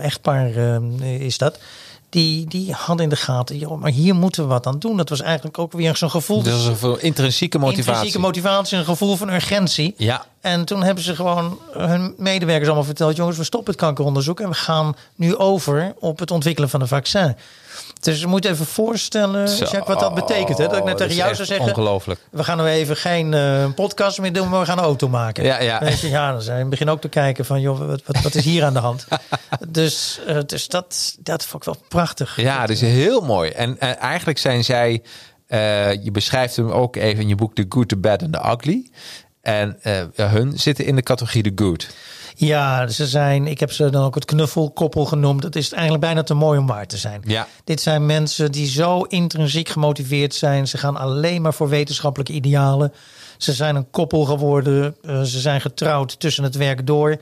echtpaar 0.00 0.56
ehm, 0.56 1.02
is 1.02 1.38
dat. 1.38 1.58
Die, 2.16 2.46
die 2.46 2.72
hadden 2.72 3.04
in 3.04 3.10
de 3.10 3.16
gaten, 3.16 3.58
joh, 3.58 3.80
maar 3.80 3.90
hier 3.90 4.14
moeten 4.14 4.42
we 4.42 4.48
wat 4.48 4.66
aan 4.66 4.78
doen. 4.78 4.96
Dat 4.96 5.08
was 5.08 5.20
eigenlijk 5.20 5.58
ook 5.58 5.72
weer 5.72 5.96
zo'n 5.96 6.10
gevoel. 6.10 6.42
dat 6.42 6.54
is 6.54 6.82
een 6.82 7.00
intrinsieke 7.00 7.58
motivatie. 7.58 7.92
Intrinsieke 7.92 8.18
motivatie, 8.18 8.78
een 8.78 8.84
gevoel 8.84 9.16
van 9.16 9.28
urgentie. 9.32 9.94
Ja. 9.96 10.26
En 10.40 10.64
toen 10.64 10.82
hebben 10.82 11.04
ze 11.04 11.14
gewoon 11.14 11.58
hun 11.72 12.14
medewerkers 12.18 12.66
allemaal 12.66 12.84
verteld: 12.84 13.16
jongens, 13.16 13.36
we 13.36 13.44
stoppen 13.44 13.72
het 13.72 13.82
kankeronderzoek 13.82 14.40
en 14.40 14.48
we 14.48 14.54
gaan 14.54 14.96
nu 15.14 15.36
over 15.36 15.94
op 15.98 16.18
het 16.18 16.30
ontwikkelen 16.30 16.70
van 16.70 16.80
een 16.80 16.88
vaccin. 16.88 17.36
Dus 18.06 18.20
je 18.20 18.26
moet 18.26 18.44
even 18.44 18.66
voorstellen, 18.66 19.48
Zo. 19.48 19.64
Jacques, 19.64 19.86
wat 19.86 20.00
dat 20.00 20.14
betekent. 20.14 20.58
Hè? 20.58 20.66
Dat 20.66 20.76
ik 20.76 20.84
net 20.84 20.98
Dat 20.98 21.08
tegen 21.08 21.22
jou 21.22 21.34
zou 21.34 21.46
zeggen: 21.46 21.66
Ongelooflijk. 21.66 22.20
we 22.30 22.44
gaan 22.44 22.58
nu 22.58 22.64
even 22.64 22.96
geen 22.96 23.34
eh, 23.34 23.64
podcast 23.74 24.18
meer 24.18 24.32
doen, 24.32 24.48
maar 24.48 24.60
we 24.60 24.66
gaan 24.66 24.78
een 24.78 24.84
auto 24.84 25.08
maken. 25.08 25.44
Ja, 25.44 25.60
ja. 25.60 25.88
Je, 26.00 26.08
ja, 26.08 26.32
dan 26.32 26.42
zijn 26.42 26.62
we 26.62 26.68
begin 26.68 26.88
ook 26.88 27.00
te 27.00 27.08
kijken 27.08 27.44
van, 27.44 27.60
joh, 27.60 27.78
wat, 27.78 28.02
wat, 28.06 28.22
wat 28.22 28.34
is 28.34 28.44
hier 28.44 28.64
aan 28.64 28.72
de 28.72 28.78
hand? 28.78 29.06
dus 29.68 30.20
eh, 30.26 30.38
dus 30.46 30.68
dat, 30.68 31.16
dat 31.18 31.44
vond 31.44 31.66
ik 31.66 31.72
wel 31.72 31.82
prachtig. 31.88 32.40
Ja, 32.40 32.60
dat 32.60 32.70
is 32.70 32.80
heel 32.80 33.20
mooi. 33.20 33.50
En 33.50 33.78
eh, 33.80 34.02
eigenlijk 34.02 34.38
zijn 34.38 34.64
zij, 34.64 35.02
eh, 35.46 36.04
je 36.04 36.10
beschrijft 36.10 36.56
hem 36.56 36.70
ook 36.70 36.96
even 36.96 37.20
in 37.22 37.28
je 37.28 37.34
boek 37.34 37.54
The 37.54 37.66
Good, 37.68 37.88
The 37.88 37.96
Bad 37.96 38.22
and 38.22 38.32
The 38.32 38.48
Ugly. 38.52 38.90
En 39.46 39.76
eh, 39.82 40.30
hun 40.30 40.58
zitten 40.58 40.84
in 40.84 40.96
de 40.96 41.02
categorie 41.02 41.42
The 41.42 41.64
Good. 41.64 41.88
Ja, 42.38 42.88
ze 42.88 43.06
zijn, 43.06 43.46
ik 43.46 43.60
heb 43.60 43.72
ze 43.72 43.90
dan 43.90 44.04
ook 44.04 44.14
het 44.14 44.24
knuffelkoppel 44.24 45.04
genoemd. 45.04 45.42
Dat 45.42 45.56
is 45.56 45.72
eigenlijk 45.72 46.02
bijna 46.02 46.22
te 46.22 46.34
mooi 46.34 46.58
om 46.58 46.66
waar 46.66 46.86
te 46.86 46.96
zijn. 46.96 47.22
Ja. 47.24 47.46
Dit 47.64 47.80
zijn 47.80 48.06
mensen 48.06 48.52
die 48.52 48.66
zo 48.66 49.00
intrinsiek 49.00 49.68
gemotiveerd 49.68 50.34
zijn. 50.34 50.68
Ze 50.68 50.78
gaan 50.78 50.96
alleen 50.96 51.42
maar 51.42 51.54
voor 51.54 51.68
wetenschappelijke 51.68 52.32
idealen. 52.32 52.92
Ze 53.36 53.52
zijn 53.52 53.76
een 53.76 53.90
koppel 53.90 54.24
geworden. 54.24 54.96
Eh, 55.02 55.22
ze 55.22 55.40
zijn 55.40 55.60
getrouwd 55.60 56.20
tussen 56.20 56.44
het 56.44 56.54
werk 56.54 56.86
door. 56.86 57.16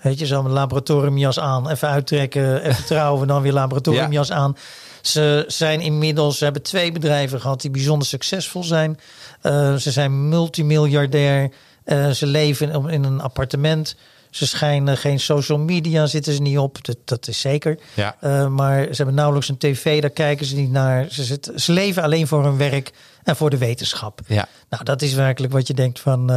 Weet 0.00 0.18
je, 0.18 0.26
zo 0.26 0.44
een 0.44 0.50
laboratoriumjas 0.50 1.38
aan, 1.38 1.70
even 1.70 1.88
uittrekken, 1.88 2.62
even 2.62 2.84
trouwen, 2.94 3.26
dan 3.28 3.42
weer 3.42 3.52
laboratoriumjas 3.52 4.32
aan. 4.32 4.56
Ze 5.02 5.44
zijn 5.46 5.80
inmiddels, 5.80 6.38
ze 6.38 6.44
hebben 6.44 6.62
twee 6.62 6.92
bedrijven 6.92 7.40
gehad 7.40 7.60
die 7.60 7.70
bijzonder 7.70 8.08
succesvol 8.08 8.64
zijn. 8.64 8.98
Eh, 9.40 9.74
ze 9.74 9.90
zijn 9.90 10.28
multimiljardair. 10.28 11.50
Eh, 11.84 12.10
ze 12.10 12.26
leven 12.26 12.70
in, 12.70 12.88
in 12.88 13.04
een 13.04 13.20
appartement. 13.20 13.96
Ze 14.34 14.46
schijnen 14.46 14.96
geen 14.96 15.20
social 15.20 15.58
media, 15.58 16.06
zitten 16.06 16.32
ze 16.32 16.42
niet 16.42 16.58
op. 16.58 16.84
Dat, 16.84 16.96
dat 17.04 17.28
is 17.28 17.40
zeker. 17.40 17.78
Ja. 17.94 18.16
Eh, 18.20 18.46
maar 18.48 18.82
ze 18.84 18.94
hebben 18.96 19.14
nauwelijks 19.14 19.48
een 19.48 19.58
tv, 19.58 20.00
daar 20.00 20.10
kijken 20.10 20.46
ze 20.46 20.56
niet 20.56 20.70
naar. 20.70 21.06
Ze, 21.10 21.24
zitten, 21.24 21.60
ze 21.60 21.72
leven 21.72 22.02
alleen 22.02 22.26
voor 22.26 22.44
hun 22.44 22.56
werk 22.56 22.92
en 23.24 23.36
voor 23.36 23.50
de 23.50 23.58
wetenschap. 23.58 24.20
Ja. 24.26 24.46
Nou, 24.68 24.84
dat 24.84 25.02
is 25.02 25.14
werkelijk 25.14 25.52
wat 25.52 25.66
je 25.66 25.74
denkt 25.74 26.00
van, 26.00 26.30
eh, 26.30 26.36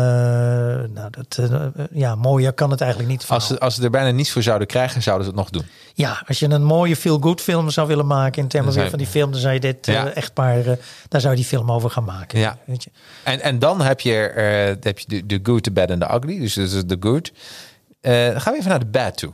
nou, 0.93 1.09
dat, 1.11 1.37
eh, 1.51 1.65
ja, 1.91 2.15
mooier 2.15 2.53
kan 2.53 2.71
het 2.71 2.81
eigenlijk 2.81 3.11
niet. 3.11 3.25
Als 3.27 3.47
ze, 3.47 3.59
als 3.59 3.75
ze 3.75 3.83
er 3.83 3.89
bijna 3.89 4.11
niets 4.11 4.31
voor 4.31 4.43
zouden 4.43 4.67
krijgen, 4.67 5.01
zouden 5.01 5.25
ze 5.25 5.31
het 5.31 5.39
nog 5.39 5.49
doen. 5.49 5.65
Ja, 5.93 6.23
als 6.27 6.39
je 6.39 6.49
een 6.49 6.63
mooie 6.63 6.95
feel-good 6.95 7.41
film 7.41 7.69
zou 7.69 7.87
willen 7.87 8.07
maken 8.07 8.41
in 8.41 8.47
termen 8.47 8.73
van 8.73 8.97
die 8.97 9.07
film, 9.07 9.31
dan 9.31 9.39
zou 9.41 9.53
je 9.53 9.59
dit 9.59 9.85
Ja. 9.85 10.09
echtpaar, 10.09 10.59
eh, 10.65 10.71
daar 11.07 11.21
zou 11.21 11.33
je 11.33 11.39
die 11.39 11.49
film 11.49 11.71
over 11.71 11.89
gaan 11.89 12.03
maken. 12.03 12.39
Ja. 12.39 12.57
Weet 12.65 12.83
je? 12.83 12.89
En, 13.23 13.41
en 13.41 13.59
dan 13.59 13.81
heb 13.81 13.99
je, 13.99 14.11
heb 14.81 14.99
je 14.99 15.05
de, 15.07 15.25
de 15.25 15.39
Good, 15.43 15.63
The 15.63 15.71
Bad 15.71 15.91
and 15.91 16.01
The 16.01 16.13
Ugly. 16.13 16.39
Dus 16.39 16.53
de 16.85 16.97
Good. 16.99 17.31
Eh, 18.07 18.31
dan 18.31 18.41
gaan 18.41 18.53
we 18.53 18.59
even 18.59 18.69
naar 18.69 18.79
de 18.79 18.85
Bad 18.85 19.17
toe. 19.17 19.31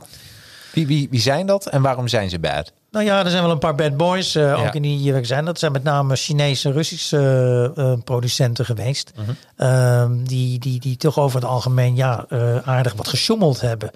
Wie, 0.72 0.86
wie, 0.86 1.08
wie 1.10 1.20
zijn 1.20 1.46
dat 1.46 1.66
en 1.66 1.82
waarom 1.82 2.08
zijn 2.08 2.30
ze 2.30 2.38
bad? 2.38 2.72
Nou 2.90 3.04
ja, 3.04 3.24
er 3.24 3.30
zijn 3.30 3.42
wel 3.42 3.50
een 3.52 3.58
paar 3.58 3.74
bad 3.74 3.96
boys 3.96 4.36
uh, 4.36 4.42
Ja. 4.42 4.54
ook 4.54 4.74
in 4.74 4.82
die 4.82 5.12
uh, 5.12 5.18
zijn. 5.22 5.44
Dat 5.44 5.58
zijn 5.58 5.72
met 5.72 5.82
name 5.82 6.16
Chinese, 6.16 6.72
Russische 6.72 7.72
uh, 7.78 7.92
producenten 8.04 8.64
geweest. 8.64 9.12
Mhm. 9.16 9.30
Uh, 9.58 10.04
die, 10.26 10.58
die, 10.58 10.80
die 10.80 10.96
toch 10.96 11.18
over 11.18 11.40
het 11.40 11.48
algemeen 11.48 11.96
ja, 11.96 12.26
aardig 12.64 12.94
wat 12.94 13.08
gesjommeld 13.08 13.60
hebben. 13.60 13.90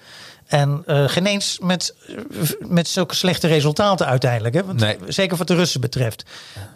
En 0.47 0.83
geen 0.87 1.27
eens 1.27 1.59
met, 1.63 1.95
met 2.69 2.89
zulke 2.89 3.15
slechte 3.15 3.47
resultaten 3.47 4.07
uiteindelijk. 4.07 4.55
Hè? 4.55 4.65
Want, 4.65 4.81
Nee. 4.81 4.97
Zeker 5.09 5.37
wat 5.37 5.47
de 5.47 5.55
Russen 5.55 5.81
betreft. 5.81 6.25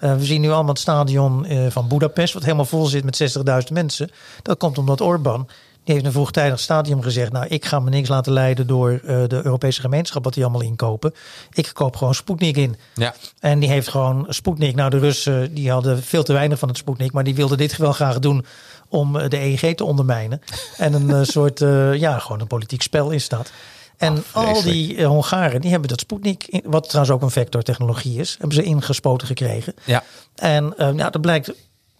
We 0.00 0.24
zien 0.24 0.40
nu 0.40 0.50
allemaal 0.50 0.72
het 0.72 0.78
stadion 0.78 1.46
van 1.68 1.88
Budapest, 1.88 2.34
wat 2.34 2.42
helemaal 2.42 2.64
vol 2.64 2.84
zit 2.86 3.04
met 3.04 3.36
60.000 3.66 3.72
mensen. 3.72 4.10
Dat 4.42 4.58
komt 4.58 4.78
omdat 4.78 5.00
Orbán, 5.00 5.48
die 5.84 5.94
heeft 5.94 6.06
een 6.06 6.12
vroegtijdig 6.12 6.60
stadium 6.60 7.02
gezegd: 7.02 7.32
Nou, 7.32 7.46
ik 7.46 7.64
ga 7.64 7.80
me 7.80 7.90
niks 7.90 8.08
laten 8.08 8.32
leiden 8.32 8.66
door 8.66 8.90
uh, 8.92 9.00
de 9.02 9.40
Europese 9.44 9.80
gemeenschap, 9.80 10.24
wat 10.24 10.34
die 10.34 10.42
allemaal 10.42 10.62
inkopen. 10.62 11.14
Ik 11.52 11.70
koop 11.72 11.96
gewoon 11.96 12.14
Sputnik 12.14 12.56
in. 12.56 12.76
Ja. 12.94 13.14
En 13.40 13.58
die 13.58 13.68
heeft 13.68 13.88
gewoon 13.88 14.26
Sputnik. 14.28 14.74
Nou, 14.74 14.90
de 14.90 14.98
Russen 14.98 15.54
die 15.54 15.70
hadden 15.70 16.02
veel 16.02 16.22
te 16.22 16.32
weinig 16.32 16.58
van 16.58 16.68
het 16.68 16.76
Sputnik, 16.76 17.12
maar 17.12 17.24
die 17.24 17.34
wilden 17.34 17.58
dit 17.58 17.76
wel 17.76 17.92
graag 17.92 18.18
doen 18.18 18.44
om 18.88 19.16
uh, 19.16 19.28
de 19.28 19.38
EEG 19.38 19.74
te 19.74 19.84
ondermijnen. 19.84 20.40
en 20.76 20.92
een 20.92 21.08
uh, 21.08 21.20
soort, 21.36 21.60
uh, 21.60 21.94
ja, 21.94 22.18
gewoon 22.18 22.40
een 22.40 22.46
politiek 22.46 22.82
spel 22.82 23.10
is 23.10 23.28
dat. 23.28 23.50
En 23.96 24.24
Oh, 24.34 24.46
al 24.46 24.62
die 24.62 25.04
Hongaren, 25.04 25.60
die 25.60 25.70
hebben 25.70 25.88
dat 25.88 26.00
Sputnik, 26.00 26.60
wat 26.64 26.88
trouwens 26.88 27.14
ook 27.14 27.22
een 27.22 27.30
vectortechnologie 27.30 28.20
is, 28.20 28.36
hebben 28.38 28.56
ze 28.56 28.62
ingespoten 28.62 29.26
gekregen. 29.26 29.74
Ja. 29.84 30.02
En 30.34 30.74
ja, 30.76 31.10
dat 31.10 31.20
blijkt 31.20 31.52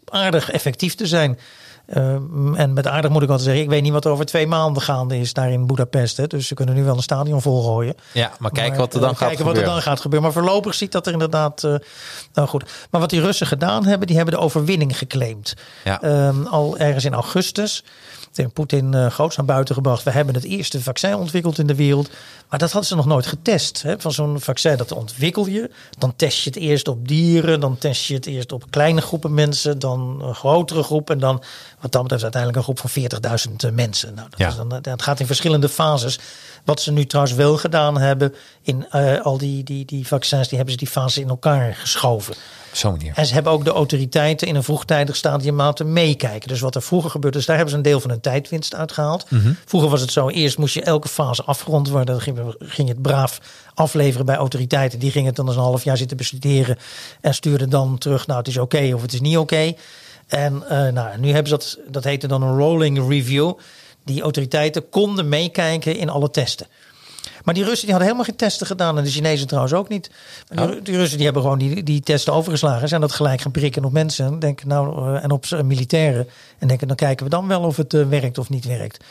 aardig 0.05 0.51
effectief 0.51 0.95
te 0.95 1.07
zijn. 1.07 1.39
Ehm, 1.93 2.55
en 2.55 2.73
met 2.73 2.87
aardig 2.87 3.11
moet 3.11 3.23
ik 3.23 3.29
altijd 3.29 3.47
zeggen, 3.47 3.65
ik 3.65 3.71
weet 3.71 3.83
niet 3.83 3.93
wat 3.93 4.05
er 4.05 4.11
over 4.11 4.25
twee 4.25 4.47
maanden 4.47 4.83
gaande 4.83 5.19
is 5.19 5.33
daar 5.33 5.51
in 5.51 5.67
Budapest. 5.67 6.17
Hè, 6.17 6.27
dus 6.27 6.47
ze 6.47 6.55
kunnen 6.55 6.75
nu 6.75 6.85
wel 6.85 6.97
een 6.97 7.03
stadion 7.03 7.43
volgooien. 7.43 7.95
Ja, 8.13 8.33
maar 8.39 8.51
kijken 8.51 8.79
wat 8.79 8.95
er 8.95 9.01
dan 9.01 9.11
eh, 9.11 9.17
gaat 9.17 9.29
kijken 9.29 9.45
wat 9.45 9.55
er 9.55 9.61
gebeuren. 9.61 9.85
dan 9.85 9.93
gaat 9.93 10.01
gebeuren. 10.01 10.33
Maar 10.33 10.43
voorlopig 10.43 10.75
ziet 10.75 10.93
dat 10.93 11.07
er 11.07 11.13
inderdaad 11.13 11.65
eh, 11.65 11.75
nou 12.33 12.49
goed. 12.49 12.71
Maar 12.91 13.01
wat 13.01 13.11
die 13.11 13.21
Russen 13.21 13.47
gedaan 13.47 13.87
hebben, 13.87 14.07
die 14.07 14.17
hebben 14.17 14.35
de 14.35 14.41
overwinning 14.41 14.99
geclaimd. 14.99 15.55
Ja. 15.85 16.03
Ehm, 16.03 16.47
al 16.47 16.79
ergens 16.79 17.05
in 17.05 17.15
augustus. 17.15 17.85
Toen 18.33 18.45
heeft 18.45 18.53
Poetin 18.57 18.95
eh 18.95 19.11
groots 19.11 19.37
naar 19.37 19.47
buiten 19.47 19.75
gebracht. 19.75 20.03
We 20.03 20.11
hebben 20.11 20.35
het 20.35 20.45
eerste 20.45 20.81
vaccin 20.83 21.15
ontwikkeld 21.15 21.59
in 21.59 21.67
de 21.67 21.75
wereld. 21.75 22.11
Maar 22.49 22.59
dat 22.59 22.71
hadden 22.71 22.89
ze 22.89 22.97
nog 22.97 23.07
nooit 23.07 23.27
getest. 23.27 23.83
Hè? 23.83 23.95
Van 24.01 24.13
zo'n 24.13 24.41
vaccin, 24.41 24.77
dat 24.77 24.93
ontwikkel 24.93 25.47
je. 25.47 25.71
Dan 25.99 26.17
test 26.17 26.43
je 26.43 26.51
het 26.51 26.59
eerst 26.59 26.89
op 26.89 27.09
dieren. 27.09 27.61
Dan 27.61 27.79
test 27.79 28.05
je 28.07 28.15
het 28.15 28.27
eerst 28.27 28.53
op 28.53 28.65
kleine 28.71 29.01
groepen 29.01 29.35
mensen. 29.35 29.79
Dan 29.79 30.23
een 30.23 30.35
grotere 30.35 30.83
groep. 30.83 31.11
En 31.11 31.19
dan, 31.19 31.43
wat 31.81 31.93
dat 31.93 32.03
betreft, 32.03 32.23
uiteindelijk 32.23 32.67
een 32.67 32.75
groep 32.75 32.91
van 32.91 33.71
40.000 33.71 33.75
mensen. 33.75 34.15
Nou, 34.15 34.29
dat, 34.31 34.39
Ja. 34.39 34.49
is 34.49 34.57
dan, 34.57 34.79
dat 34.83 35.03
gaat 35.03 35.21
in 35.21 35.27
verschillende 35.27 35.69
fases. 35.69 36.19
Wat 36.65 36.81
ze 36.81 36.93
nu 36.93 37.07
trouwens 37.07 37.37
wel 37.37 37.57
gedaan 37.57 37.99
hebben. 37.99 38.35
In 38.63 38.87
eh, 38.91 39.21
al 39.21 39.39
die, 39.39 39.65
die, 39.65 39.85
die 39.85 40.07
vaccins, 40.07 40.49
die 40.49 40.57
hebben 40.57 40.75
ze 40.75 40.81
die 40.81 40.93
fases 40.93 41.23
in 41.23 41.29
elkaar 41.29 41.75
geschoven. 41.75 42.35
Zo'n 42.73 42.91
manier. 42.91 43.13
En 43.15 43.27
ze 43.27 43.35
hebben 43.35 43.53
ook 43.53 43.65
de 43.65 43.71
autoriteiten 43.71 44.49
in 44.49 44.55
een 44.55 44.63
vroegtijdig 44.63 45.17
stadium 45.17 45.57
laten 45.57 45.93
meekijken. 45.93 46.49
Dus 46.49 46.61
wat 46.61 46.75
er 46.75 46.83
vroeger 46.83 47.11
gebeurde, 47.11 47.37
dus 47.37 47.47
daar 47.47 47.57
hebben 47.57 47.73
ze 47.73 47.79
een 47.79 47.91
deel 47.91 48.01
van 48.01 48.11
hun 48.11 48.21
tijdwinst 48.21 48.75
uitgehaald. 48.75 49.27
Vroeger 49.65 49.91
was 49.91 50.01
het 50.01 50.13
zo, 50.13 50.29
eerst 50.29 50.59
moest 50.59 50.75
je 50.75 50.83
elke 50.83 51.09
fase 51.09 51.43
afgerond 51.43 51.89
worden. 51.89 52.15
Dan 52.15 52.49
ging, 52.59 52.89
het 52.89 53.03
braaf 53.03 53.41
afleveren 53.75 54.27
bij 54.27 54.37
autoriteiten. 54.37 54.99
Die 54.99 55.11
gingen 55.11 55.27
het 55.27 55.37
dan 55.37 55.47
eens 55.47 55.57
een 55.57 55.63
half 55.63 55.85
jaar 55.85 55.97
zitten 55.97 56.17
bestuderen. 56.17 56.79
En 57.21 57.35
stuurden 57.35 57.71
dan 57.71 57.99
terug, 57.99 58.27
nou 58.27 58.39
het 58.39 58.49
is 58.49 58.59
oké 58.59 58.91
of 58.95 59.03
het 59.03 59.13
is 59.13 59.21
niet 59.21 59.37
oké. 59.37 59.75
En 60.27 60.69
eh, 60.69 60.93
nou, 60.93 61.19
nu 61.19 61.31
hebben 61.31 61.49
ze 61.49 61.55
dat, 61.55 61.79
dat 61.93 62.05
heette 62.05 62.27
dan 62.27 62.43
een 62.43 62.57
rolling 62.57 63.09
review. 63.09 63.53
Die 64.05 64.23
autoriteiten 64.23 64.89
konden 64.89 65.29
meekijken 65.29 65.97
in 65.97 66.09
alle 66.09 66.31
testen. 66.31 66.67
Maar 67.45 67.55
die 67.55 67.65
Russen 67.65 67.87
die 67.87 67.91
hadden 67.91 68.13
helemaal 68.13 68.25
geen 68.25 68.49
testen 68.49 68.67
gedaan. 68.67 68.99
En 68.99 69.05
de 69.05 69.11
Chinezen 69.11 69.47
trouwens 69.47 69.75
ook 69.75 69.89
niet. 69.89 70.11
Die, 70.49 70.83
die 70.83 70.97
Russen 70.97 71.17
die 71.17 71.25
hebben 71.25 71.43
gewoon 71.43 71.59
die, 71.59 71.83
die 71.83 72.01
testen 72.01 72.33
overgeslagen. 72.33 72.89
Zijn 72.89 73.01
dat 73.01 73.13
gelijk 73.13 73.41
gaan 73.41 73.53
prikken 73.53 73.85
op 73.85 73.93
mensen. 73.93 74.27
En, 74.27 74.39
denken, 74.39 74.69
nou, 74.69 75.15
eh, 75.17 75.25
en 75.25 75.31
op 75.31 75.47
militairen. 75.65 76.29
En 76.59 76.69
denken, 76.69 76.87
dan 76.87 76.97
kijken 76.97 77.25
we 77.25 77.31
dan 77.31 77.49
wel 77.49 77.61
of 77.63 77.77
het 77.77 77.95
eh, 77.95 78.09
werkt 78.09 78.39
of 78.39 78.49
niet 78.49 78.65
werkt. 78.65 79.05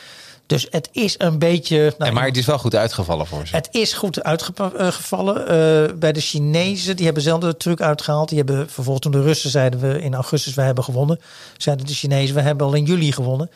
Dus 0.46 0.66
het 0.70 0.88
is 0.92 1.14
een 1.18 1.38
beetje... 1.38 1.94
Nou, 1.98 2.10
En 2.10 2.14
maar 2.14 2.26
het 2.26 2.36
is 2.36 2.46
wel 2.46 2.58
goed 2.58 2.74
uitgevallen 2.74 3.26
voor 3.26 3.46
ze. 3.46 3.54
het 3.56 3.68
is 3.70 3.92
goed 3.92 4.22
uitgevallen. 4.22 5.40
Eh, 5.40 5.94
bij 5.94 6.12
de 6.12 6.20
Chinezen, 6.20 6.96
die 6.96 7.04
hebben 7.04 7.22
zelf 7.22 7.40
de 7.40 7.56
truc 7.56 7.80
uitgehaald. 7.80 8.28
Die 8.28 8.38
hebben 8.38 8.70
vervolgens 8.70 9.00
toen 9.00 9.12
de 9.12 9.22
Russen 9.22 9.50
zeiden 9.50 9.80
we 9.80 10.02
in 10.02 10.14
augustus, 10.14 10.54
we 10.54 10.62
hebben 10.62 10.84
gewonnen. 10.84 11.20
Zeiden 11.56 11.86
de 11.86 11.94
Chinezen, 11.94 12.34
we 12.34 12.40
hebben 12.40 12.66
al 12.66 12.74
in 12.74 12.84
juli 12.84 13.12
gewonnen. 13.12 13.50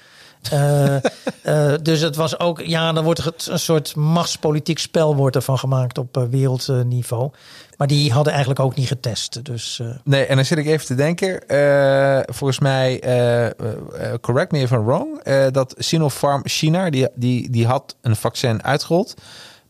Eh, 0.50 0.94
eh, 1.42 1.74
dus 1.82 2.00
het 2.00 2.16
was 2.16 2.38
ook, 2.38 2.60
ja, 2.60 2.92
dan 2.92 3.04
wordt 3.04 3.24
het- 3.24 3.46
een 3.50 3.58
soort 3.58 3.94
machtspolitiek 3.96 4.78
spel 4.78 5.16
wordt 5.16 5.36
ervan 5.36 5.58
gemaakt 5.58 5.98
op 5.98 6.16
eh, 6.16 6.22
wereldniveau. 6.30 7.30
Maar 7.76 7.86
die 7.86 8.12
hadden 8.12 8.32
eigenlijk 8.32 8.60
ook 8.60 8.74
niet 8.76 8.86
getest. 8.88 9.44
Dus 9.44 9.80
Nee, 10.04 10.26
en 10.26 10.36
dan 10.36 10.44
zit 10.44 10.58
ik 10.58 10.66
even 10.66 10.86
te 10.86 10.94
denken. 10.94 11.42
volgens 12.34 12.58
mij, 12.58 13.02
correct 14.20 14.52
me 14.52 14.58
if 14.58 14.70
I'm 14.70 14.84
wrong, 14.84 15.22
dat 15.52 15.74
Sinopharm 15.78 16.42
China, 16.44 16.90
die, 16.90 17.08
die, 17.14 17.50
die 17.50 17.66
had 17.66 17.96
een 18.00 18.16
vaccin 18.16 18.62
uitgerold. 18.64 19.14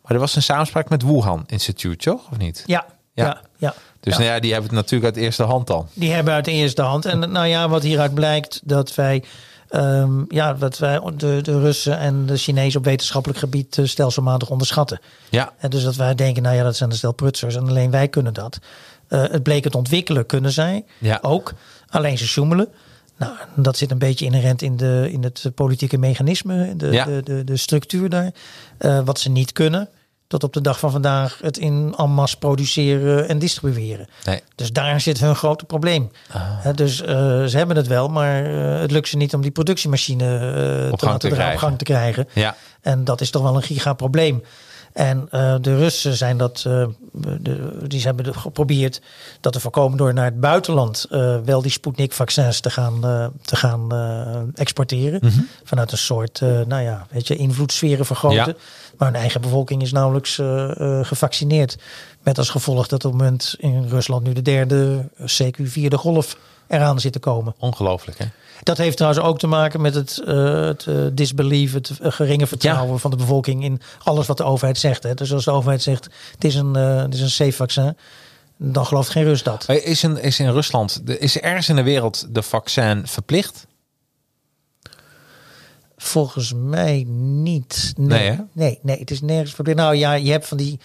Maar 0.02 0.12
er 0.12 0.18
was 0.18 0.36
een 0.36 0.42
samenspraak 0.42 0.88
met 0.88 1.02
Wuhan 1.02 1.44
Institute, 1.46 2.10
toch? 2.10 2.20
Of 2.30 2.38
niet? 2.38 2.62
ja, 2.66 2.84
Ja. 3.14 3.24
ja, 3.24 3.40
ja. 3.56 3.74
Dus 4.00 4.12
ja. 4.16 4.20
nou 4.20 4.32
ja, 4.34 4.40
die 4.40 4.52
hebben 4.52 4.70
het 4.70 4.78
natuurlijk 4.78 5.14
uit 5.14 5.24
eerste 5.24 5.42
hand 5.42 5.66
dan. 5.66 5.88
Die 5.92 6.12
hebben 6.12 6.34
uit 6.34 6.44
de 6.44 6.50
eerste 6.52 6.82
hand. 6.82 7.04
En 7.04 7.18
nou 7.32 7.46
ja, 7.46 7.68
wat 7.68 7.82
hieruit 7.82 8.14
blijkt 8.14 8.60
dat 8.64 8.94
wij. 8.94 9.24
Ehm, 9.68 10.22
ja, 10.28 10.52
dat 10.54 10.78
wij 10.78 11.00
de, 11.16 11.38
de 11.42 11.60
Russen 11.60 11.98
en 11.98 12.26
de 12.26 12.36
Chinezen 12.36 12.78
op 12.78 12.84
wetenschappelijk 12.84 13.38
gebied 13.40 13.78
eh, 13.78 13.84
stelselmatig 13.86 14.50
onderschatten. 14.50 15.00
Ja, 15.30 15.52
En 15.58 15.70
dus 15.70 15.82
dat 15.82 15.96
wij 15.96 16.14
denken, 16.14 16.42
nou 16.42 16.56
ja, 16.56 16.62
dat 16.62 16.76
zijn 16.76 16.90
een 16.90 16.96
stel 16.96 17.12
prutsers 17.12 17.56
en 17.56 17.68
alleen 17.68 17.90
wij 17.90 18.08
kunnen 18.08 18.34
dat. 18.34 18.58
Eh, 19.08 19.22
het 19.22 19.42
bleek 19.42 19.64
het 19.64 19.74
ontwikkelen 19.74 20.26
kunnen 20.26 20.52
zij 20.52 20.84
Ja. 20.98 21.18
ook. 21.22 21.52
Alleen 21.88 22.18
ze 22.18 22.26
sjoemelen. 22.26 22.68
Nou, 23.18 23.32
dat 23.56 23.76
zit 23.76 23.90
een 23.90 23.98
beetje 23.98 24.24
inherent 24.24 24.62
in, 24.62 24.76
de, 24.76 25.08
in 25.12 25.22
het 25.22 25.50
politieke 25.54 25.98
mechanisme, 25.98 26.76
de, 26.76 26.90
Ja. 26.90 27.04
de, 27.04 27.20
de, 27.24 27.44
de 27.44 27.56
structuur 27.56 28.08
daar. 28.08 28.30
Eh, 28.78 29.00
wat 29.04 29.20
ze 29.20 29.30
niet 29.30 29.52
kunnen, 29.52 29.88
tot 30.26 30.44
op 30.44 30.52
de 30.52 30.60
dag 30.60 30.78
van 30.78 30.90
vandaag 30.90 31.38
het 31.40 31.58
in 31.58 31.94
en 31.96 32.10
masse 32.10 32.38
produceren 32.38 33.28
en 33.28 33.38
distribueren. 33.38 34.08
nee. 34.24 34.42
Dus 34.54 34.72
daar 34.72 35.00
zit 35.00 35.20
hun 35.20 35.36
grote 35.36 35.64
probleem. 35.64 36.10
Ah. 36.32 36.74
Dus 36.74 37.02
eh, 37.02 37.44
ze 37.44 37.56
hebben 37.56 37.76
het 37.76 37.86
wel, 37.86 38.08
maar 38.08 38.44
eh, 38.44 38.80
het 38.80 38.90
lukt 38.90 39.08
ze 39.08 39.16
niet 39.16 39.34
om 39.34 39.40
die 39.40 39.50
productiemachine 39.50 40.24
eh, 40.24 40.40
te 40.40 40.88
gang 40.88 41.02
laten 41.02 41.18
te 41.18 41.52
op 41.52 41.56
gang 41.56 41.78
te 41.78 41.84
krijgen. 41.84 42.28
Ja, 42.32 42.56
En 42.80 43.04
dat 43.04 43.20
is 43.20 43.30
toch 43.30 43.42
wel 43.42 43.56
een 43.56 43.62
gigaprobleem. 43.62 44.42
En 44.96 45.28
eh, 45.30 45.54
de 45.60 45.76
Russen 45.76 46.16
zijn 46.16 46.36
dat, 46.36 46.64
eh, 46.66 46.86
de, 47.12 47.86
die 47.86 48.02
hebben 48.02 48.34
geprobeerd 48.34 49.00
dat 49.40 49.52
te 49.52 49.60
voorkomen 49.60 49.98
door 49.98 50.14
naar 50.14 50.24
het 50.24 50.40
buitenland 50.40 51.06
eh, 51.10 51.36
wel 51.44 51.62
die 51.62 51.70
Sputnik-vaccins 51.70 52.60
te 52.60 52.70
gaan, 52.70 53.00
te 53.42 53.56
gaan 53.56 53.92
exporteren. 54.54 55.20
Mhm. 55.22 55.40
Vanuit 55.64 55.92
een 55.92 55.98
soort, 55.98 56.40
nou 56.40 56.82
ja, 56.82 57.06
weet 57.10 57.26
je, 57.26 57.36
invloedssferen 57.36 58.06
vergroten. 58.06 58.36
Ja. 58.36 58.54
Maar 58.98 59.08
hun 59.08 59.20
eigen 59.20 59.40
bevolking 59.40 59.82
is 59.82 59.92
nauwelijks 59.92 60.40
gevaccineerd. 61.02 61.78
Met 62.22 62.38
als 62.38 62.50
gevolg 62.50 62.86
dat 62.86 63.04
op 63.04 63.12
het 63.12 63.20
moment 63.20 63.54
in 63.58 63.88
Rusland 63.88 64.22
nu 64.22 64.32
de 64.32 64.42
derde, 64.42 65.08
CQ 65.20 65.62
vierde 65.62 65.98
golf 65.98 66.36
eraan 66.66 67.00
zit 67.00 67.12
te 67.12 67.18
komen. 67.18 67.54
ongelooflijk 67.58 68.18
hè? 68.18 68.24
Dat 68.66 68.78
heeft 68.78 68.96
trouwens 68.96 69.24
ook 69.24 69.38
te 69.38 69.46
maken 69.46 69.80
met 69.80 69.94
het, 69.94 70.18
eh, 70.18 70.60
het 70.60 70.86
eh, 70.86 70.94
disbelief, 71.12 71.72
het 71.72 71.90
eh, 72.00 72.12
geringe 72.12 72.46
vertrouwen 72.46 73.00
van 73.00 73.10
de 73.10 73.16
bevolking 73.16 73.64
in 73.64 73.80
alles 74.02 74.26
wat 74.26 74.36
de 74.36 74.44
overheid 74.44 74.78
zegt. 74.78 75.02
Hè. 75.02 75.14
Dus 75.14 75.32
als 75.32 75.44
de 75.44 75.50
overheid 75.50 75.82
zegt, 75.82 76.08
het 76.32 76.44
is 76.44 76.54
een, 76.54 76.74
het 76.74 77.14
is 77.14 77.20
een 77.20 77.30
safe 77.30 77.52
vaccin, 77.52 77.96
dan 78.56 78.86
gelooft 78.86 79.10
geen 79.10 79.24
Rus 79.24 79.42
dat. 79.42 79.68
Is 79.68 80.02
in, 80.02 80.22
is 80.22 80.40
in 80.40 80.50
Rusland, 80.50 81.02
is 81.04 81.36
er 81.36 81.42
ergens 81.42 81.68
in 81.68 81.76
de 81.76 81.82
wereld 81.82 82.26
de 82.30 82.42
vaccin 82.42 83.06
verplicht? 83.06 83.66
Volgens 85.96 86.52
mij 86.56 87.04
niet. 87.08 87.92
Nee, 87.96 88.30
hè? 88.30 88.36
nee, 88.52 88.78
nee, 88.82 88.98
het 88.98 89.10
is 89.10 89.20
nergens 89.20 89.54
verplicht. 89.54 89.78
Nou 89.78 89.94
ja, 89.94 90.12
je 90.12 90.30
hebt 90.30 90.46
van 90.46 90.56
die 90.56 90.80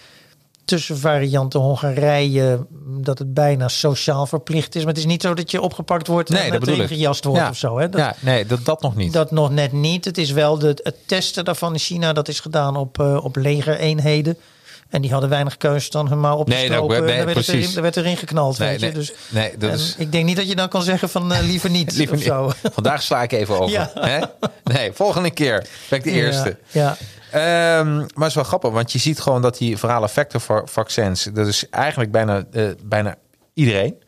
tussenvarianten 0.64 1.60
Hongarije, 1.60 2.66
dat 3.00 3.18
het 3.18 3.34
bijna 3.34 3.68
sociaal 3.68 4.26
verplicht 4.26 4.74
is. 4.74 4.80
Maar 4.80 4.90
het 4.92 4.98
is 5.02 5.06
niet 5.06 5.22
zo 5.22 5.34
dat 5.34 5.50
je 5.50 5.60
opgepakt 5.60 6.06
wordt 6.06 6.28
Nee, 6.28 6.42
en 6.42 6.50
meteen 6.50 6.88
gejast 6.88 7.24
wordt 7.24 7.40
Ja. 7.40 7.48
of 7.48 7.56
zo. 7.56 7.78
Hè. 7.78 7.88
Dat, 7.88 8.00
ja, 8.00 8.14
nee, 8.20 8.46
dat, 8.46 8.64
dat 8.64 8.82
nog 8.82 8.96
niet. 8.96 9.12
Dat 9.12 9.30
nog 9.30 9.50
net 9.50 9.72
niet. 9.72 10.04
Het 10.04 10.18
is 10.18 10.30
wel 10.30 10.58
de, 10.58 10.80
het 10.82 10.96
testen 11.06 11.44
daarvan 11.44 11.72
in 11.72 11.78
China, 11.78 12.12
dat 12.12 12.28
is 12.28 12.40
gedaan 12.40 12.76
op, 12.76 13.00
eh, 13.00 13.24
op 13.24 13.36
legereenheden. 13.36 14.36
En 14.88 15.02
die 15.02 15.10
hadden 15.10 15.30
weinig 15.30 15.56
keus 15.56 15.90
dan 15.90 16.08
hun 16.08 16.24
op 16.32 16.46
te 16.46 16.52
Nee, 16.52 16.68
nou, 16.68 16.74
stropen. 16.84 16.96
nee, 17.02 17.10
En 17.10 17.16
daar 17.16 17.24
werd, 17.24 17.32
precies. 17.32 17.54
erin, 17.62 17.72
daar 17.74 17.82
werd 17.82 17.96
erin 17.96 18.16
geknald. 18.16 18.58
Nee, 18.58 18.68
weet 18.68 18.80
je? 18.80 18.92
Dus, 18.92 19.12
nee, 19.30 19.52
dat 19.58 19.72
is- 19.72 19.94
Ik 19.98 20.12
denk 20.12 20.24
niet 20.24 20.36
dat 20.36 20.48
je 20.48 20.56
dan 20.56 20.68
kan 20.68 20.82
zeggen 20.82 21.08
van 21.08 21.32
eh, 21.32 21.42
liever 21.42 21.70
niet 21.70 21.92
Liever 21.96 22.16
of 22.16 22.22
zo. 22.22 22.52
Vandaag 22.72 23.02
sla 23.02 23.22
ik 23.22 23.32
even 23.32 23.54
over. 23.60 23.70
Ja. 23.78 23.90
Hè? 23.94 24.18
Nee, 24.64 24.92
volgende 24.92 25.30
keer 25.30 25.66
ben 25.88 25.98
ik 25.98 26.04
de 26.04 26.10
eerste. 26.10 26.56
Ja, 26.70 26.96
maar 27.32 28.08
het 28.14 28.26
is 28.26 28.34
wel 28.34 28.44
grappig, 28.44 28.70
want 28.70 28.92
je 28.92 28.98
ziet 28.98 29.20
gewoon 29.20 29.42
dat 29.42 29.58
die 29.58 29.78
vector 30.08 30.40
va- 30.40 30.62
vaccins, 30.64 31.24
dat 31.24 31.46
is 31.46 31.68
eigenlijk 31.68 32.10
bijna, 32.12 32.44
eh, 32.52 32.64
bijna 32.84 33.14
iedereen. 33.54 34.02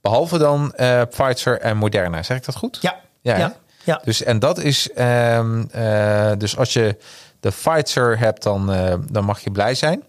Behalve 0.00 0.38
dan 0.38 0.72
eh, 0.74 1.02
Pfizer 1.10 1.60
en 1.60 1.76
Moderna. 1.76 2.22
Zeg 2.22 2.36
ik 2.36 2.44
dat 2.44 2.56
goed? 2.56 2.78
ja, 3.22 3.36
Ja, 3.36 3.54
ja. 3.84 4.00
Dus, 4.04 4.22
en 4.22 4.38
dat 4.38 4.58
is, 4.58 4.90
ehm, 4.92 5.64
eh, 5.70 6.30
dus 6.38 6.56
als 6.56 6.72
je 6.72 6.96
de 7.40 7.50
Pfizer 7.50 8.18
hebt, 8.18 8.42
dan, 8.42 8.66
dan 9.10 9.24
mag 9.24 9.40
je 9.40 9.50
blij 9.50 9.74
zijn. 9.74 10.02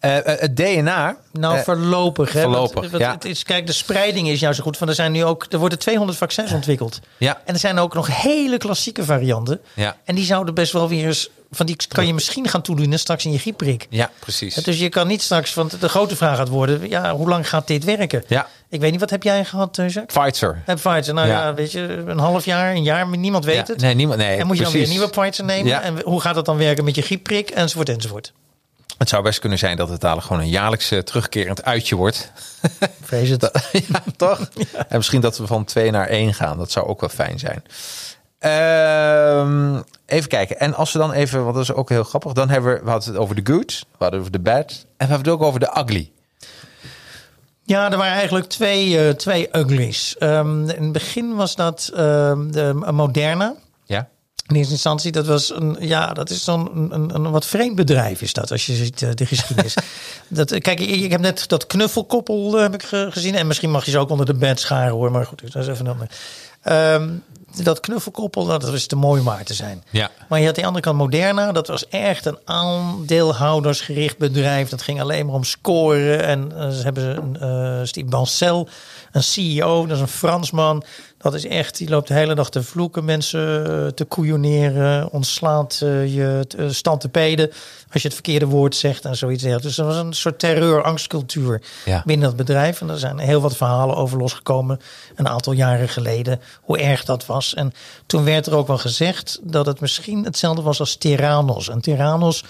Eh, 0.00 0.16
eh, 0.16 0.40
het 0.40 0.56
DNA. 0.56 1.16
Nou, 1.32 1.56
eh, 1.56 1.62
voorlopig. 1.62 2.32
Hè, 2.32 2.42
voorlopig, 2.42 2.74
Want- 2.74 2.90
want 2.90 3.02
ja. 3.02 3.12
het 3.12 3.24
is, 3.24 3.42
kijk, 3.42 3.66
de 3.66 3.72
spreiding 3.72 4.28
is 4.28 4.40
juist 4.40 4.58
zo 4.58 4.64
goed. 4.64 4.76
Van 4.76 4.88
er 4.88 4.94
zijn 4.94 5.12
nu 5.12 5.24
ook, 5.24 5.46
er 5.50 5.58
worden 5.58 5.78
200 5.78 6.18
vaccins 6.18 6.52
ontwikkeld. 6.52 7.00
ja, 7.16 7.40
En 7.44 7.54
er 7.54 7.60
zijn 7.60 7.78
ook 7.78 7.94
nog 7.94 8.22
hele 8.22 8.56
klassieke 8.56 9.04
varianten. 9.04 9.60
Ja. 9.74 9.96
En 10.04 10.14
die 10.14 10.24
zouden 10.24 10.54
best 10.54 10.72
wel 10.72 10.88
weer 10.88 11.04
eens, 11.06 11.30
van 11.50 11.66
die 11.66 11.76
kan 11.88 12.06
je 12.06 12.14
misschien 12.14 12.48
gaan 12.48 12.62
toedoen 12.62 12.98
straks 12.98 13.24
in 13.24 13.32
je 13.32 13.38
griepprik. 13.38 13.86
ja, 13.90 14.10
precies. 14.18 14.54
Dus 14.54 14.78
je 14.78 14.88
kan 14.88 15.06
niet 15.06 15.22
straks, 15.22 15.54
want 15.54 15.80
de 15.80 15.88
grote 15.88 16.16
vraag 16.16 16.36
gaat 16.36 16.48
worden, 16.48 16.88
ja, 16.88 17.14
hoe 17.14 17.28
lang 17.28 17.48
gaat 17.48 17.66
dit 17.66 17.84
werken? 17.84 18.24
Ja, 18.26 18.48
Ik 18.70 18.80
weet 18.80 18.90
niet, 18.90 19.00
wat 19.00 19.10
heb 19.10 19.22
jij 19.22 19.44
gehad, 19.44 19.78
eh, 19.78 19.88
Jacques? 19.88 20.24
Pfizer. 20.30 20.62
Heb 20.64 20.76
Pfizer, 20.82 21.14
nou 21.14 21.28
ja. 21.28 21.46
Ja. 21.46 21.54
weet 21.54 21.72
je, 21.72 22.02
een 22.06 22.18
half 22.18 22.44
jaar, 22.44 22.70
een 22.74 22.82
jaar, 22.82 23.16
niemand 23.16 23.44
weet 23.44 23.54
Ja, 23.66 23.72
het. 23.72 23.80
Nee, 23.80 23.94
niemand. 23.94 24.18
Nee, 24.18 24.36
en 24.36 24.46
moet 24.46 24.56
je 24.56 24.62
dan 24.62 24.72
weer 24.72 24.82
een 24.82 24.88
nieuwe 24.88 25.08
Pfizer 25.08 25.44
nemen? 25.44 25.66
Ja. 25.66 25.82
En 25.82 26.00
hoe 26.04 26.20
gaat 26.20 26.34
dat 26.34 26.44
dan 26.44 26.56
werken 26.56 26.84
met 26.84 26.94
je 26.94 27.02
griepprik? 27.02 27.50
Enzovoort, 27.50 27.88
enzovoort. 27.88 28.32
Het 28.98 29.08
zou 29.08 29.22
best 29.22 29.38
kunnen 29.38 29.58
zijn 29.58 29.76
dat 29.76 29.88
het 29.88 30.00
dadelijk 30.00 30.26
gewoon 30.26 30.42
een 30.42 30.48
jaarlijks 30.48 30.90
eh, 30.90 30.98
terugkerend 30.98 31.64
uitje 31.64 31.96
wordt. 31.96 32.32
Vrees 33.02 33.28
het. 33.28 33.50
ja, 33.88 34.02
toch? 34.16 34.48
En 34.88 34.96
misschien 34.96 35.20
dat 35.20 35.38
we 35.38 35.46
van 35.46 35.64
twee 35.64 35.90
naar 35.90 36.06
één 36.06 36.34
gaan. 36.34 36.58
Dat 36.58 36.70
zou 36.70 36.86
ook 36.86 37.00
wel 37.00 37.08
fijn 37.08 37.38
zijn. 37.38 37.62
Ehm, 38.38 39.80
even 40.06 40.28
kijken. 40.28 40.60
En 40.60 40.74
als 40.74 40.92
we 40.92 40.98
dan 40.98 41.12
even, 41.12 41.42
want 41.42 41.54
dat 41.54 41.62
is 41.62 41.72
ook 41.72 41.88
heel 41.88 42.04
grappig. 42.04 42.32
Dan 42.32 42.48
hebben 42.48 42.74
we, 42.74 42.84
we 42.84 42.90
hadden 42.90 43.12
het 43.12 43.22
over 43.22 43.34
de 43.34 43.52
good, 43.52 43.70
we 43.70 43.96
hadden 43.98 44.20
het 44.20 44.28
over 44.28 44.32
de 44.32 44.50
bad. 44.50 44.70
En 44.70 45.06
we 45.06 45.12
hebben 45.12 45.18
het 45.18 45.28
ook 45.28 45.42
over 45.42 45.60
de 45.60 45.70
ugly. 45.78 46.10
Ja, 47.62 47.90
er 47.90 47.96
waren 47.96 48.12
eigenlijk 48.12 48.46
twee, 48.46 49.06
eh, 49.06 49.14
twee 49.14 49.48
uglies. 49.52 50.16
Ehm, 50.18 50.68
in 50.68 50.82
het 50.82 50.92
begin 50.92 51.34
was 51.34 51.54
dat 51.54 51.90
ehm, 51.94 52.50
de 52.50 52.72
Moderna. 52.92 53.54
In 54.48 54.54
eerste 54.56 54.72
instantie, 54.72 55.12
dat 55.12 55.26
was 55.26 55.54
een, 55.54 55.76
ja, 55.80 56.12
dat 56.12 56.30
is 56.30 56.44
dan 56.44 56.70
een, 56.74 56.94
een, 56.94 57.14
een 57.14 57.30
wat 57.30 57.46
vreemd 57.46 57.74
bedrijf 57.76 58.22
is 58.22 58.32
dat, 58.32 58.50
als 58.50 58.66
je 58.66 58.74
ziet 58.74 59.02
eh, 59.02 59.08
de 59.14 59.26
geschiedenis. 59.26 59.74
dat, 60.28 60.50
eh, 60.50 60.60
kijk, 60.60 60.80
ik, 60.80 60.88
ik 60.90 61.10
heb 61.10 61.20
net 61.20 61.48
dat 61.48 61.66
knuffelkoppel 61.66 62.56
eh, 62.56 62.62
heb 62.62 62.74
ik 62.74 62.82
ge- 62.82 63.08
gezien. 63.10 63.34
En 63.34 63.46
misschien 63.46 63.70
mag 63.70 63.84
je 63.84 63.90
ze 63.90 63.98
ook 63.98 64.10
onder 64.10 64.26
de 64.26 64.34
bed 64.34 64.60
scharen 64.60 64.92
hoor, 64.92 65.10
maar 65.10 65.26
goed, 65.26 65.52
dat 65.52 65.62
is 65.62 65.68
even 65.68 65.86
een... 65.86 66.08
Ehm, 66.62 67.08
dat 67.62 67.80
knuffelkoppel, 67.80 68.46
nou, 68.46 68.58
dat 68.58 68.70
was 68.70 68.86
te 68.86 68.96
mooi 68.96 69.20
om 69.20 69.26
waar 69.26 69.44
te 69.44 69.54
zijn. 69.54 69.84
Ja. 69.90 70.10
Maar 70.28 70.38
je 70.40 70.46
had 70.46 70.54
die 70.54 70.66
andere 70.66 70.84
kant 70.84 70.96
Moderna. 70.98 71.52
Dat 71.52 71.66
was 71.66 71.88
echt 71.88 72.26
een 72.26 72.38
aandeelhoudersgericht 72.44 74.18
bedrijf. 74.18 74.68
Dat 74.68 74.82
ging 74.82 75.00
alleen 75.00 75.26
maar 75.26 75.34
om 75.34 75.44
scoren. 75.44 76.24
En 76.24 76.52
ze 76.72 76.82
hebben 76.82 77.16
een, 77.16 77.36
eh 77.80 77.86
Steve 77.86 78.06
Bancel, 78.06 78.68
een 79.12 79.22
CEO. 79.22 79.86
Dat 79.86 79.96
is 79.96 80.02
een 80.02 80.08
Fransman. 80.08 80.84
Dat 81.18 81.34
is 81.34 81.46
echt, 81.46 81.76
die 81.78 81.88
loopt 81.88 82.08
de 82.08 82.14
hele 82.14 82.34
dag 82.34 82.50
te 82.50 82.62
vloeken. 82.62 83.04
Mensen 83.04 83.66
eh, 83.84 83.86
te 83.86 84.04
koeioneren. 84.04 85.10
Ontslaat 85.12 85.80
eh, 85.82 86.14
je 86.14 86.46
uh, 86.58 86.70
stand 86.70 87.00
te 87.00 87.08
peden. 87.08 87.50
Als 87.92 88.02
je 88.02 88.08
het 88.08 88.14
verkeerde 88.14 88.46
woord 88.46 88.76
zegt 88.76 89.04
en 89.04 89.16
zoiets. 89.16 89.42
Dus 89.42 89.78
er 89.78 89.84
was 89.84 89.96
een 89.96 90.12
soort 90.12 90.38
terreur, 90.38 90.82
angstcultuur 90.82 91.62
Ja. 91.84 92.02
binnen 92.06 92.26
dat 92.28 92.36
bedrijf. 92.36 92.80
En 92.80 92.88
er 92.88 92.98
zijn 92.98 93.18
heel 93.18 93.40
wat 93.40 93.56
verhalen 93.56 93.96
over 93.96 94.18
losgekomen. 94.18 94.80
Een 95.16 95.28
aantal 95.28 95.52
jaren 95.52 95.88
geleden. 95.88 96.40
Hoe 96.62 96.78
erg 96.78 97.04
dat 97.04 97.26
was. 97.26 97.54
En 97.54 97.72
toen 98.06 98.24
werd 98.24 98.46
er 98.46 98.54
ook 98.56 98.66
wel 98.66 98.78
gezegd 98.78 99.38
dat 99.42 99.66
het 99.66 99.80
misschien 99.80 100.24
hetzelfde 100.24 100.62
was 100.62 100.80
als 100.80 100.96
Theranos. 100.96 101.68
En 101.68 101.80
Theranos, 101.80 102.44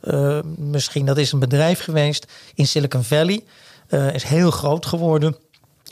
eh, 0.00 0.38
misschien 0.56 1.06
dat 1.06 1.18
is 1.18 1.32
een 1.32 1.38
bedrijf 1.38 1.80
geweest 1.82 2.26
in 2.54 2.66
Silicon 2.66 3.04
Valley. 3.04 3.44
eh, 3.88 4.14
is 4.14 4.22
heel 4.22 4.50
groot 4.50 4.86
geworden. 4.86 5.36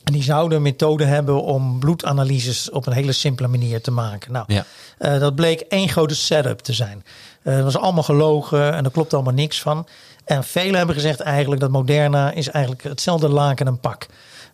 En 0.09 0.15
die 0.15 0.23
zouden 0.23 0.57
een 0.57 0.63
methode 0.63 1.05
hebben 1.05 1.43
om 1.43 1.79
bloedanalyses 1.79 2.71
op 2.71 2.87
een 2.87 2.93
hele 2.93 3.13
simpele 3.13 3.49
manier 3.49 3.81
te 3.81 3.91
maken. 3.91 4.33
Nou, 4.33 4.45
Ja. 4.49 4.65
eh, 4.99 5.21
dat 5.21 5.35
bleek 5.35 5.61
één 5.61 5.89
grote 5.89 6.15
setup 6.15 6.61
te 6.61 6.73
zijn. 6.73 7.05
Het 7.43 7.65
was 7.65 7.77
allemaal 7.77 8.03
gelogen 8.03 8.73
en 8.75 8.85
er 8.85 8.91
klopt 8.91 9.15
allemaal 9.15 9.33
niks 9.33 9.61
van. 9.61 9.87
En 10.25 10.45
velen 10.45 10.75
hebben 10.75 10.95
gezegd 10.95 11.21
eigenlijk 11.21 11.61
dat 11.61 11.71
Moderna 11.71 12.33
is 12.33 12.49
eigenlijk 12.49 12.85
hetzelfde 12.85 13.29
laken 13.29 13.67
en 13.67 13.81
pak. 13.81 14.07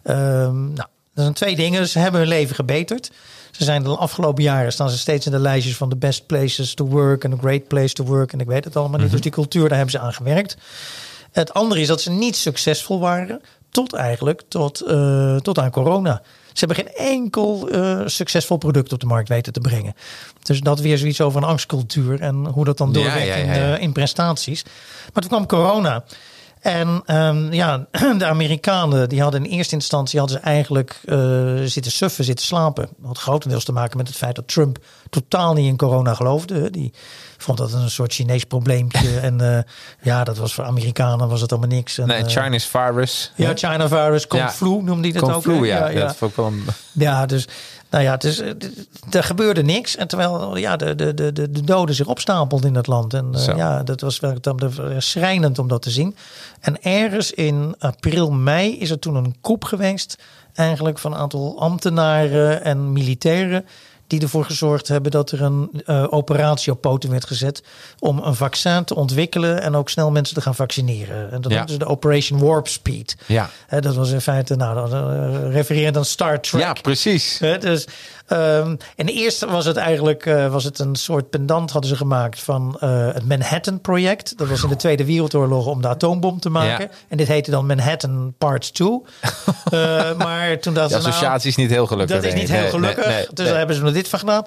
Ehm, 0.02 0.64
nou, 0.64 0.88
dat 1.14 1.24
zijn 1.24 1.32
twee 1.32 1.56
dingen. 1.56 1.88
Ze 1.88 1.98
hebben 1.98 2.20
hun 2.20 2.28
leven 2.28 2.54
gebeterd. 2.54 3.10
Ze 3.50 3.64
zijn 3.64 3.82
de 3.82 3.96
afgelopen 3.96 4.42
jaren 4.42 4.72
staan 4.72 4.90
ze 4.90 4.98
steeds 4.98 5.26
in 5.26 5.32
de 5.32 5.38
lijstjes 5.38 5.76
van 5.76 5.88
de 5.88 5.96
best 5.96 6.26
places 6.26 6.74
to 6.74 6.86
work 6.86 7.24
en 7.24 7.32
a 7.32 7.36
great 7.40 7.68
place 7.68 7.94
to 7.94 8.04
work. 8.04 8.32
En 8.32 8.40
ik 8.40 8.46
weet 8.46 8.64
het 8.64 8.76
allemaal 8.76 9.00
niet. 9.00 9.10
Dus 9.10 9.20
die 9.20 9.30
cultuur, 9.30 9.68
daar 9.68 9.78
hebben 9.78 9.94
ze 9.94 9.98
aan 9.98 10.14
gewerkt. 10.14 10.56
Het 11.32 11.54
andere 11.54 11.80
is 11.80 11.86
dat 11.86 12.00
ze 12.00 12.10
niet 12.10 12.36
succesvol 12.36 13.00
waren 13.00 13.40
tot 13.74 13.92
eigenlijk 13.92 14.42
tot, 14.48 14.80
eh, 14.80 15.36
tot 15.36 15.58
aan 15.58 15.70
corona. 15.70 16.22
Ze 16.52 16.64
hebben 16.66 16.76
geen 16.76 16.94
enkel 16.94 17.68
eh, 17.68 18.00
succesvol 18.04 18.56
product 18.56 18.92
op 18.92 19.00
de 19.00 19.06
markt 19.06 19.28
weten 19.28 19.52
te 19.52 19.60
brengen. 19.60 19.94
Dus 20.42 20.60
dat 20.60 20.80
weer 20.80 20.98
zoiets 20.98 21.20
over 21.20 21.42
een 21.42 21.48
angstcultuur 21.48 22.20
en 22.20 22.46
hoe 22.46 22.64
dat 22.64 22.78
dan 22.78 22.92
doorwerkt 22.92 23.26
ja, 23.26 23.36
ja, 23.36 23.42
In, 23.42 23.74
eh, 23.74 23.82
in 23.82 23.92
prestaties. 23.92 24.64
Maar 25.12 25.22
toen 25.22 25.30
kwam 25.30 25.46
corona. 25.46 26.04
En 26.64 27.02
ehm, 27.06 27.52
ja, 27.52 27.86
de 28.18 28.26
Amerikanen 28.26 29.08
die 29.08 29.22
hadden 29.22 29.44
in 29.44 29.50
eerste 29.50 29.74
instantie 29.74 30.18
hadden 30.18 30.38
ze 30.38 30.44
eigenlijk 30.44 31.00
eh, 31.04 31.18
zitten 31.64 31.92
suffen, 31.92 32.24
zitten 32.24 32.46
slapen. 32.46 32.82
Dat 32.96 33.06
had 33.06 33.18
grotendeels 33.18 33.64
te 33.64 33.72
maken 33.72 33.96
met 33.96 34.08
het 34.08 34.16
feit 34.16 34.34
dat 34.34 34.48
Trump 34.48 34.78
totaal 35.10 35.54
niet 35.54 35.66
in 35.66 35.76
corona 35.76 36.14
geloofde. 36.14 36.70
Die 36.70 36.92
vond 37.38 37.58
dat 37.58 37.72
een 37.72 37.90
soort 37.90 38.12
Chinees 38.12 38.44
probleempje. 38.44 39.18
en 39.28 39.56
eh, 39.56 39.62
ja, 40.02 40.24
dat 40.24 40.36
was 40.36 40.54
voor 40.54 40.64
Amerikanen 40.64 41.28
was 41.28 41.40
het 41.40 41.50
allemaal 41.52 41.68
niks. 41.70 41.98
En, 41.98 42.06
Nee, 42.06 42.22
eh, 42.24 42.28
Chinese 42.42 42.68
virus. 42.68 43.32
ja, 43.36 43.52
China 43.54 43.88
virus, 43.88 44.26
Kung 44.26 44.42
Ja. 44.42 44.50
flu 44.50 44.82
noemde 44.82 45.08
hij 45.08 45.12
dat 45.12 45.22
Kung 45.22 45.34
ook. 45.34 45.42
flu, 45.42 45.66
ja. 45.66 45.88
Dat 45.92 46.16
vond 46.16 46.30
ik 46.30 46.36
wel 46.36 46.46
een- 46.46 46.64
Ja, 46.92 47.26
dus, 47.26 47.48
nou 47.94 48.06
ja, 48.06 48.12
het 48.12 48.24
is, 48.24 48.42
er 49.10 49.24
gebeurde 49.24 49.62
niks. 49.62 49.96
En 49.96 50.08
terwijl 50.08 50.56
ja, 50.56 50.76
de, 50.76 50.94
de, 50.94 51.14
de, 51.14 51.32
de, 51.32 51.50
de 51.50 51.64
doden 51.64 51.94
zich 51.94 52.06
opstapelden 52.06 52.68
in 52.68 52.74
het 52.74 52.86
land. 52.86 53.14
En 53.14 53.34
eh, 53.34 53.56
ja, 53.56 53.82
dat 53.82 54.00
was 54.00 54.20
wel 54.20 54.38
schrijnend 54.98 55.58
om 55.58 55.68
dat 55.68 55.82
te 55.82 55.90
zien. 55.90 56.16
En 56.60 56.82
ergens 56.82 57.32
in 57.32 57.74
april, 57.78 58.30
mei 58.30 58.78
is 58.78 58.90
er 58.90 58.98
toen 58.98 59.14
een 59.14 59.34
coup 59.40 59.64
geweest. 59.64 60.18
Eigenlijk 60.54 60.98
van 60.98 61.12
een 61.12 61.18
aantal 61.18 61.60
ambtenaren 61.60 62.64
en 62.64 62.92
militairen. 62.92 63.64
Die 64.06 64.20
ervoor 64.22 64.44
gezorgd 64.44 64.88
hebben 64.88 65.10
dat 65.10 65.30
er 65.30 65.42
een 65.42 65.82
eh, 65.86 66.06
operatie 66.10 66.72
op 66.72 66.80
poten 66.80 67.10
werd 67.10 67.24
gezet. 67.26 67.62
Om 67.98 68.18
een 68.18 68.34
vaccin 68.34 68.84
te 68.84 68.94
ontwikkelen 68.94 69.62
en 69.62 69.74
ook 69.76 69.90
snel 69.90 70.10
mensen 70.10 70.34
te 70.34 70.40
gaan 70.40 70.54
vaccineren. 70.54 71.30
En 71.32 71.40
dat 71.40 71.50
Ja. 71.50 71.56
noemden 71.56 71.74
ze 71.74 71.78
de 71.78 71.86
Operation 71.86 72.40
Warp 72.40 72.68
Speed. 72.68 73.16
Ja. 73.26 73.50
Dat 73.80 73.94
was 73.94 74.10
in 74.10 74.20
feite, 74.20 74.56
nou, 74.56 74.90
dan, 74.90 75.10
eh, 75.12 75.52
refererend 75.52 75.96
aan 75.96 76.04
Star 76.04 76.40
Trek. 76.40 76.60
ja, 76.62 76.72
precies. 76.72 77.38
Dus, 77.60 77.86
ehm, 78.26 78.76
en 78.96 79.08
eerst 79.08 79.44
was 79.44 79.64
het 79.64 79.76
eigenlijk 79.76 80.26
eh, 80.26 80.52
was 80.52 80.64
het 80.64 80.78
een 80.78 80.94
soort 80.94 81.30
pendant 81.30 81.70
hadden 81.70 81.90
ze 81.90 81.96
gemaakt 81.96 82.40
van 82.40 82.76
eh, 82.80 83.12
het 83.12 83.28
Manhattan 83.28 83.80
Project. 83.80 84.38
Dat 84.38 84.48
was 84.48 84.62
in 84.62 84.68
de 84.68 84.76
Tweede 84.76 85.04
Wereldoorlog 85.04 85.66
om 85.66 85.82
de 85.82 85.88
atoombom 85.88 86.40
te 86.40 86.50
maken. 86.50 86.84
Ja. 86.84 86.96
En 87.08 87.16
dit 87.16 87.28
heette 87.28 87.50
dan 87.50 87.66
Manhattan 87.66 88.34
Parts 88.38 88.70
2. 88.80 88.88
Eh, 89.70 90.16
maar 90.16 90.58
toen 90.58 90.74
dachten 90.74 90.96
De 90.96 91.02
nou, 91.02 91.14
associatie 91.14 91.48
is 91.48 91.56
niet 91.56 91.70
heel 91.70 91.86
gelukkig. 91.86 92.16
dat 92.16 92.24
is 92.24 92.34
niet 92.34 92.50
heel 92.50 92.70
gelukkig. 92.70 93.06
nee, 93.06 93.14
nee, 93.14 93.26
dus 93.26 93.36
nee. 93.36 93.46
daar 93.46 93.56
hebben 93.56 93.76
ze 93.76 93.84
er 93.84 93.92
dit 93.92 94.08
van 94.08 94.18
gedaan. 94.18 94.44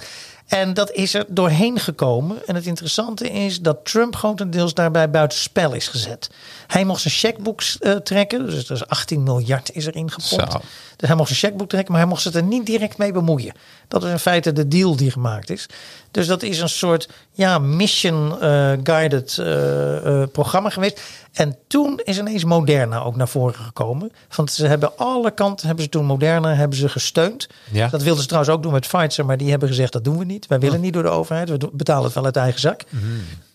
En 0.47 0.73
dat 0.73 0.91
is 0.91 1.13
er 1.13 1.25
doorheen 1.27 1.79
gekomen. 1.79 2.47
En 2.47 2.55
het 2.55 2.65
interessante 2.65 3.29
is 3.29 3.59
dat 3.59 3.85
Trump 3.85 4.15
grotendeels 4.15 4.73
daarbij 4.73 5.09
buitenspel 5.09 5.73
is 5.73 5.87
gezet. 5.87 6.29
Hij 6.67 6.85
mocht 6.85 7.01
zijn 7.01 7.13
checkboek 7.13 7.61
eh, 7.79 7.95
trekken. 7.95 8.45
Dus 8.45 8.69
er 8.69 8.75
is 8.75 8.87
18 8.87 9.23
miljard 9.23 9.71
is 9.73 9.85
erin 9.85 10.11
gepompt. 10.11 10.51
Zo. 10.51 10.59
Dus 10.95 11.07
hij 11.07 11.17
mocht 11.17 11.29
zijn 11.29 11.39
checkboek 11.39 11.69
trekken, 11.69 11.91
maar 11.91 12.01
hij 12.01 12.09
mocht 12.09 12.21
zich 12.21 12.33
er 12.33 12.43
niet 12.43 12.65
direct 12.65 12.97
mee 12.97 13.11
bemoeien. 13.11 13.53
Dat 13.87 14.03
is 14.03 14.11
in 14.11 14.19
feite 14.19 14.53
de 14.53 14.67
deal 14.67 14.95
die 14.95 15.11
gemaakt 15.11 15.49
is. 15.49 15.65
Dus 16.12 16.28
dat 16.28 16.43
is 16.43 16.60
een 16.60 16.70
soort 16.70 17.10
ja, 17.32 17.60
mission-guided 17.60 19.38
eh, 19.38 20.22
eh, 20.22 20.30
programma 20.30 20.70
geweest. 20.70 21.01
En 21.34 21.55
toen 21.68 22.01
is 22.03 22.18
ineens 22.18 22.43
Moderna 22.43 23.03
ook 23.03 23.16
naar 23.16 23.28
voren 23.28 23.55
gekomen. 23.55 24.12
Want 24.36 24.51
ze 24.51 24.68
hebben 24.68 24.97
alle 24.97 25.32
kanten, 25.32 25.68
hebben 25.68 25.84
ze 25.84 25.89
toen 25.89 26.05
Moderna 26.05 26.53
hebben 26.53 26.78
ze 26.78 26.89
gesteund. 26.89 27.47
Ja. 27.72 27.88
Dat 27.88 28.03
wilden 28.03 28.22
ze 28.22 28.28
trouwens 28.28 28.55
ook 28.55 28.64
doen 28.64 28.72
met 28.72 28.88
Pfizer, 28.88 29.26
maar 29.26 29.38
die 29.38 29.49
hebben 29.49 29.68
gezegd 29.68 29.93
dat 29.93 30.03
doen 30.03 30.18
we 30.18 30.26
niet. 30.26 30.47
Wij 30.47 30.60
willen 30.60 30.82
niet 30.82 30.93
door 30.93 31.03
de 31.03 31.10
overheid, 31.10 31.49
we 31.49 31.70
betalen 31.74 32.03
het 32.03 32.14
wel 32.14 32.26
uit 32.26 32.36
eigen 32.36 32.60
zak. 32.60 32.84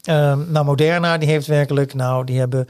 Ehm, 0.03 0.39
nou, 0.53 0.65
Moderna 0.65 1.19
die 1.19 1.29
heeft 1.29 1.47
werkelijk, 1.47 1.95
nou, 1.95 2.25
die 2.25 2.39
hebben 2.39 2.69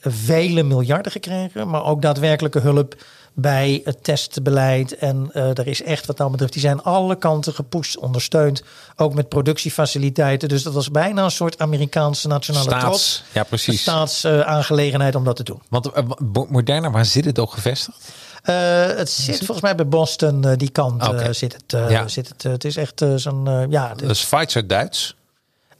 vele 0.00 0.62
miljarden 0.62 1.12
gekregen, 1.12 1.68
maar 1.68 1.84
ook 1.84 2.02
daadwerkelijke 2.02 2.60
hulp 2.60 2.94
bij 3.36 3.80
het 3.84 4.04
testbeleid. 4.04 4.96
En 4.96 5.30
eh 5.32 5.58
er 5.58 5.66
is 5.66 5.82
echt 5.82 6.06
wat 6.06 6.16
dat 6.16 6.30
betreft, 6.30 6.52
die 6.52 6.62
zijn 6.62 6.82
alle 6.82 7.16
kanten 7.16 7.54
gepusht, 7.54 7.98
ondersteund, 7.98 8.62
ook 8.96 9.14
met 9.14 9.28
productiefaciliteiten. 9.28 10.48
Dus 10.48 10.62
dat 10.62 10.72
was 10.72 10.90
bijna 10.90 11.24
een 11.24 11.30
soort 11.30 11.58
Amerikaanse 11.58 12.28
nationale 12.28 12.64
Staats- 12.64 12.84
trots. 12.84 13.22
ja, 13.32 13.42
precies. 13.44 13.80
Staatsaangelegenheid 13.80 15.14
om 15.14 15.24
dat 15.24 15.36
te 15.36 15.42
doen. 15.42 15.62
Want 15.68 15.92
eh, 15.92 16.02
Mo- 16.32 16.46
Moderna, 16.50 16.90
waar 16.90 17.04
zit 17.04 17.24
het 17.24 17.38
ook 17.38 17.52
gevestigd? 17.52 17.98
Eh, 18.42 18.54
het 18.86 19.10
zit 19.10 19.36
volgens 19.36 19.60
mij 19.60 19.74
bij 19.74 19.88
Boston, 19.88 20.44
eh, 20.44 20.52
die 20.56 20.70
kant 20.70 21.02
eh, 21.02 21.28
zit 21.30 21.52
het. 21.52 21.72
eh, 21.72 21.90
Ja. 21.90 22.08
zit 22.08 22.28
het, 22.28 22.44
eh, 22.44 22.52
het 22.52 22.64
is 22.64 22.76
echt 22.76 23.02
eh, 23.02 23.14
zo'n, 23.14 23.48
eh, 23.48 23.62
ja, 23.68 23.92
is 24.08 24.24
Pfizer 24.26 24.66
Duits. 24.66 25.16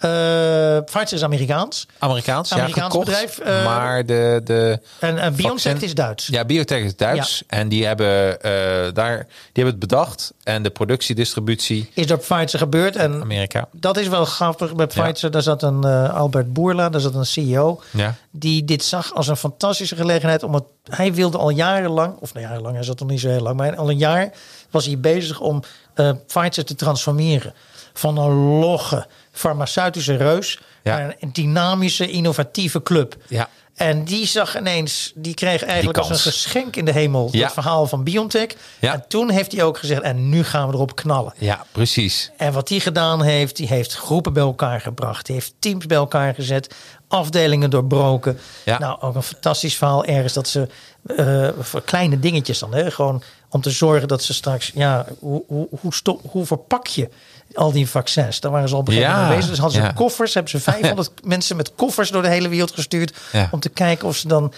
Eh, 0.05 0.85
Pfizer 0.85 1.13
is 1.17 1.23
Amerikaans. 1.23 1.87
Amerikaans, 1.99 2.53
Amerikaans 2.53 2.77
ja, 2.95 3.01
gekocht. 3.01 3.07
bedrijf, 3.07 3.39
eh, 3.39 3.65
maar 3.65 4.07
de, 4.07 4.41
de 4.45 4.79
En 5.01 5.19
eh, 5.19 5.31
BioNTech 5.33 5.63
vaccin- 5.63 5.81
is 5.83 5.95
Duits. 5.95 6.27
Ja, 6.27 6.45
biotech 6.45 6.83
is 6.83 6.97
Duits. 6.97 7.43
En 7.47 7.69
die 7.69 7.87
hebben, 7.87 8.41
eh, 8.41 8.51
daar, 8.93 9.17
die 9.27 9.63
hebben 9.65 9.67
het 9.67 9.79
bedacht. 9.79 10.33
En 10.43 10.63
de 10.63 10.71
productiedistributie 10.71 11.91
Is 11.95 12.07
door 12.07 12.19
Pfizer 12.19 12.59
gebeurd. 12.59 12.97
En 12.97 13.21
Amerika. 13.21 13.69
dat 13.73 13.97
is 13.97 14.09
wel 14.09 14.25
grappig. 14.25 14.75
Bij 14.75 14.87
Ja. 14.95 15.03
Pfizer, 15.03 15.31
daar 15.31 15.43
zat 15.43 15.63
een 15.63 15.85
eh, 15.85 16.15
Albert 16.15 16.53
Boerla, 16.53 16.89
daar 16.89 17.01
zat 17.01 17.15
een 17.15 17.27
CEO. 17.27 17.81
Ja. 17.91 18.15
Die 18.31 18.65
dit 18.65 18.85
zag 18.85 19.15
als 19.15 19.29
een 19.29 19.37
fantastische 19.37 19.97
gelegenheid. 19.97 20.43
Om 20.43 20.55
het, 20.55 20.65
hij 20.91 21.15
wilde 21.15 21.39
al 21.39 21.51
jarenlang, 21.51 22.17
of 22.21 22.35
nou 22.35 22.47
jarenlang, 22.47 22.75
hij 22.75 22.85
zat 22.85 22.99
nog 23.01 23.09
niet 23.09 23.21
zo 23.21 23.29
heel 23.29 23.41
lang. 23.41 23.57
Maar 23.57 23.77
al 23.77 23.91
een 23.91 23.99
jaar 23.99 24.31
was 24.71 24.87
hij 24.87 24.99
bezig 24.99 25.41
om 25.41 25.63
eh, 25.95 26.11
Pfizer 26.27 26.65
te 26.65 26.75
transformeren. 26.75 27.55
Van 27.95 28.18
een 28.18 28.59
logge 28.59 29.07
farmaceutische 29.32 30.16
reus 30.16 30.59
Ja. 30.82 30.99
naar 30.99 31.16
een 31.20 31.32
dynamische, 31.32 32.11
innovatieve 32.11 32.82
club. 32.82 33.16
Ja. 33.28 33.49
En 33.74 34.05
die 34.05 34.26
zag 34.26 34.59
ineens, 34.59 35.12
die 35.14 35.34
kreeg 35.34 35.62
eigenlijk 35.64 35.99
als 35.99 36.09
een 36.09 36.16
geschenk 36.18 36.76
in 36.76 36.84
de 36.84 36.92
hemel 36.92 37.28
Ja. 37.32 37.45
het 37.45 37.53
verhaal 37.53 37.86
van 37.86 38.05
BioNTech. 38.05 38.47
Ja. 38.80 38.92
En 38.92 39.05
toen 39.09 39.30
heeft 39.30 39.53
hij 39.53 39.62
ook 39.62 39.78
gezegd, 39.78 40.03
en 40.03 40.28
nu 40.28 40.45
gaan 40.45 40.68
we 40.68 40.74
erop 40.74 40.95
knallen. 40.97 41.34
Ja, 41.38 41.64
precies. 41.72 42.30
En 42.36 42.53
wat 42.53 42.68
hij 42.68 42.80
gedaan 42.80 43.22
heeft, 43.22 43.57
die 43.57 43.66
heeft 43.66 43.95
groepen 43.95 44.32
bij 44.32 44.42
elkaar 44.42 44.80
gebracht. 44.80 45.26
Die 45.26 45.34
heeft 45.34 45.55
teams 45.59 45.86
bij 45.86 45.97
elkaar 45.97 46.34
gezet. 46.34 46.74
Afdelingen 47.09 47.70
doorbroken. 47.70 48.38
Ja. 48.64 48.78
Nou, 48.78 49.01
ook 49.01 49.14
een 49.14 49.22
fantastisch 49.22 49.76
verhaal 49.76 50.05
ergens 50.05 50.32
dat 50.32 50.49
ze 50.49 50.68
eh, 51.16 51.49
voor 51.61 51.82
kleine 51.82 52.18
dingetjes 52.20 52.59
dan, 52.59 52.74
hè, 52.74 52.90
gewoon 52.90 53.22
om 53.49 53.61
te 53.61 53.70
zorgen 53.70 54.09
dat 54.09 54.22
ze 54.22 54.34
straks, 54.34 54.70
ja, 54.74 55.07
hoe, 55.18 55.42
hoe, 55.47 55.68
hoe, 55.80 55.95
stop, 55.95 56.20
hoe 56.30 56.47
verpak 56.47 56.86
je 56.86 57.09
al 57.55 57.72
die 57.72 57.88
vaccins? 57.88 58.40
Daar 58.40 58.51
waren 58.51 58.68
ze 58.68 58.74
al 58.74 58.82
gegeven 58.84 59.09
Ja, 59.09 59.26
mee 59.26 59.36
bezig. 59.36 59.51
Dus 59.51 59.59
hadden 59.59 59.80
ze 59.80 59.86
ja. 59.86 59.92
koffers, 59.92 60.34
hebben 60.34 60.53
ze 60.53 60.61
500 60.70 61.11
mensen 61.24 61.57
met 61.57 61.74
koffers 61.74 62.11
door 62.11 62.22
de 62.22 62.28
hele 62.28 62.49
wereld 62.49 62.72
gestuurd 62.72 63.16
om 63.51 63.61
te 63.61 63.68
kijken 63.68 64.09
of 64.09 64.16
ze 64.16 64.28
dan 64.28 64.53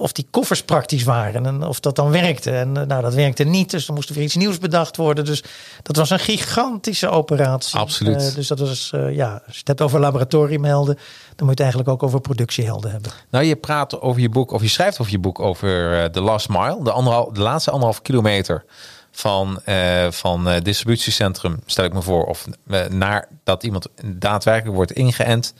of 0.00 0.12
die 0.12 0.26
koffers 0.30 0.62
praktisch 0.62 1.02
waren 1.02 1.46
en 1.46 1.62
of 1.62 1.80
dat 1.80 1.96
dan 1.96 2.10
werkte. 2.10 2.50
En 2.50 2.76
eh, 2.76 2.86
nou, 2.86 3.02
dat 3.02 3.14
werkte 3.14 3.44
niet, 3.44 3.70
dus 3.70 3.88
er 3.88 3.94
moest 3.94 4.08
weer 4.08 4.24
iets 4.24 4.36
nieuws 4.36 4.58
bedacht 4.58 4.96
worden. 4.96 5.24
Dus 5.24 5.42
dat 5.82 5.96
was 5.96 6.10
een 6.10 6.18
gigantische 6.18 7.08
operatie. 7.08 7.78
Absoluut. 7.78 8.28
Eh, 8.28 8.34
dus 8.34 8.48
dat 8.48 8.58
was, 8.58 8.90
eh, 8.94 9.14
ja, 9.14 9.32
als 9.32 9.54
je 9.54 9.58
het 9.58 9.68
hebt 9.68 9.80
over 9.80 10.00
laboratoriumhelden, 10.00 10.94
dan 10.94 11.46
moet 11.46 11.46
je 11.46 11.50
het 11.50 11.60
eigenlijk 11.60 11.88
ook 11.88 12.02
over 12.02 12.20
productiehelden 12.20 12.90
hebben. 12.90 13.10
Nou, 13.30 13.44
je 13.44 13.56
praat 13.56 14.00
over 14.00 14.20
je 14.20 14.28
boek, 14.28 14.52
of 14.52 14.62
je 14.62 14.68
schrijft 14.68 15.00
over 15.00 15.12
je 15.12 15.18
boek 15.18 15.40
over 15.40 16.08
The 16.10 16.20
Last 16.20 16.48
Mile, 16.48 16.78
de, 16.82 16.92
anderhal, 16.92 17.32
de 17.32 17.40
laatste 17.40 17.70
anderhalf 17.70 18.02
kilometer 18.02 18.64
van, 19.10 19.60
uh, 19.66 20.10
van 20.10 20.48
uh, 20.48 20.60
distributiecentrum, 20.62 21.60
stel 21.66 21.84
ik 21.84 21.92
me 21.92 22.02
voor, 22.02 22.24
of 22.24 22.46
uh, 22.66 22.84
naar 22.84 23.28
dat 23.44 23.62
iemand 23.62 23.88
daadwerkelijk 24.04 24.76
wordt 24.76 24.92
ingeënt. 24.92 25.54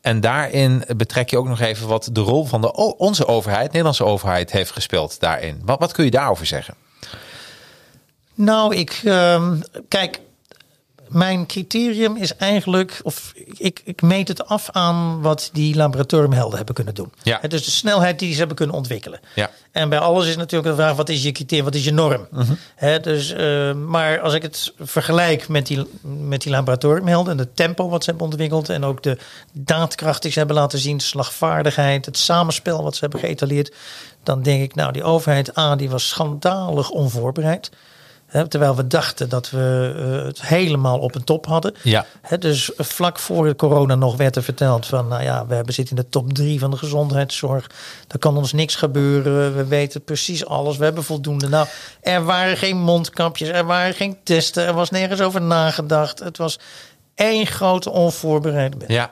En 0.00 0.20
daarin 0.20 0.84
betrek 0.96 1.30
je 1.30 1.38
ook 1.38 1.48
nog 1.48 1.60
even 1.60 1.88
wat 1.88 2.08
de 2.12 2.20
rol 2.20 2.44
van 2.44 2.60
de, 2.60 2.72
onze 2.96 3.26
overheid, 3.26 3.66
Nederlandse 3.66 4.04
overheid, 4.04 4.52
heeft 4.52 4.70
gespeeld 4.70 5.20
daarin. 5.20 5.62
Wat, 5.64 5.78
wat 5.78 5.92
kun 5.92 6.04
je 6.04 6.10
daarover 6.10 6.46
zeggen? 6.46 6.74
Nou, 8.34 8.74
ik 8.74 9.00
uh, 9.04 9.52
kijk, 9.88 10.20
mijn 11.12 11.46
criterium 11.46 12.16
is 12.16 12.36
eigenlijk, 12.36 13.00
of 13.02 13.32
ik, 13.56 13.80
ik 13.84 14.02
meet 14.02 14.28
het 14.28 14.46
af 14.46 14.68
aan 14.70 15.20
wat 15.20 15.50
die 15.52 15.74
laboratoriumhelden 15.74 16.56
hebben 16.56 16.74
kunnen 16.74 16.94
doen. 16.94 17.12
Ja. 17.22 17.40
Dus 17.48 17.64
de 17.64 17.70
snelheid 17.70 18.18
die 18.18 18.32
ze 18.32 18.38
hebben 18.38 18.56
kunnen 18.56 18.76
ontwikkelen. 18.76 19.20
Ja. 19.34 19.50
En 19.72 19.88
bij 19.88 19.98
alles 19.98 20.26
is 20.26 20.36
natuurlijk 20.36 20.76
de 20.76 20.82
vraag, 20.82 20.96
wat 20.96 21.08
is 21.08 21.22
je 21.22 21.32
criterium, 21.32 21.64
wat 21.64 21.74
is 21.74 21.84
je 21.84 21.92
norm? 21.92 22.26
Mhm. 22.30 23.00
dus, 23.02 23.32
uh, 23.32 23.72
maar 23.72 24.20
als 24.20 24.34
ik 24.34 24.42
het 24.42 24.72
vergelijk 24.80 25.48
met 25.48 25.66
die, 25.66 25.86
met 26.02 26.42
die 26.42 26.52
laboratoriumhelden 26.52 27.32
en 27.32 27.38
het 27.38 27.56
tempo 27.56 27.88
wat 27.88 28.04
ze 28.04 28.10
hebben 28.10 28.28
ontwikkeld 28.28 28.68
en 28.68 28.84
ook 28.84 29.02
de 29.02 29.18
daadkracht 29.52 30.22
die 30.22 30.32
ze 30.32 30.38
hebben 30.38 30.56
laten 30.56 30.78
zien, 30.78 31.00
slagvaardigheid, 31.00 32.06
het 32.06 32.18
samenspel 32.18 32.82
wat 32.82 32.94
ze 32.94 33.00
hebben 33.00 33.20
geëtaleerd, 33.20 33.74
dan 34.22 34.42
denk 34.42 34.62
ik, 34.62 34.74
nou 34.74 34.92
die 34.92 35.02
overheid 35.02 35.58
A, 35.58 35.76
die 35.76 35.90
was 35.90 36.08
schandalig 36.08 36.90
onvoorbereid 36.90 37.70
terwijl 38.48 38.76
we 38.76 38.86
dachten 38.86 39.28
dat 39.28 39.50
we 39.50 39.94
uh, 39.96 40.24
het 40.24 40.42
helemaal 40.42 40.98
op 40.98 41.14
een 41.14 41.24
top 41.24 41.46
hadden. 41.46 41.74
Ja. 41.82 42.06
dus 42.38 42.70
vlak 42.76 43.18
voor 43.18 43.46
de 43.46 43.56
corona 43.56 43.94
nog 43.94 44.16
werd 44.16 44.36
er 44.36 44.42
verteld 44.42 44.86
van... 44.86 45.08
nou 45.08 45.22
ja, 45.22 45.46
we 45.46 45.54
hebben 45.54 45.74
zitten 45.74 45.96
in 45.96 46.02
de 46.02 46.08
top 46.08 46.32
drie 46.32 46.58
van 46.58 46.70
de 46.70 46.76
gezondheidszorg. 46.76 47.70
Er 48.08 48.18
kan 48.18 48.36
ons 48.36 48.52
niks 48.52 48.74
gebeuren. 48.74 49.56
We 49.56 49.64
weten 49.64 50.04
precies 50.04 50.46
alles. 50.46 50.76
We 50.76 50.84
hebben 50.84 51.04
voldoende. 51.04 51.48
Nou, 51.48 51.66
er 52.00 52.24
waren 52.24 52.56
geen 52.56 52.76
mondkapjes. 52.76 53.48
Er 53.48 53.66
waren 53.66 53.94
geen 53.94 54.16
testen. 54.24 54.66
Er 54.66 54.74
was 54.74 54.90
nergens 54.90 55.20
over 55.20 55.42
nagedacht. 55.42 56.18
Het 56.18 56.38
was 56.38 56.58
één 57.14 57.46
grote 57.46 57.90
onvoorbereiding. 57.90 58.84
Ja. 58.86 59.10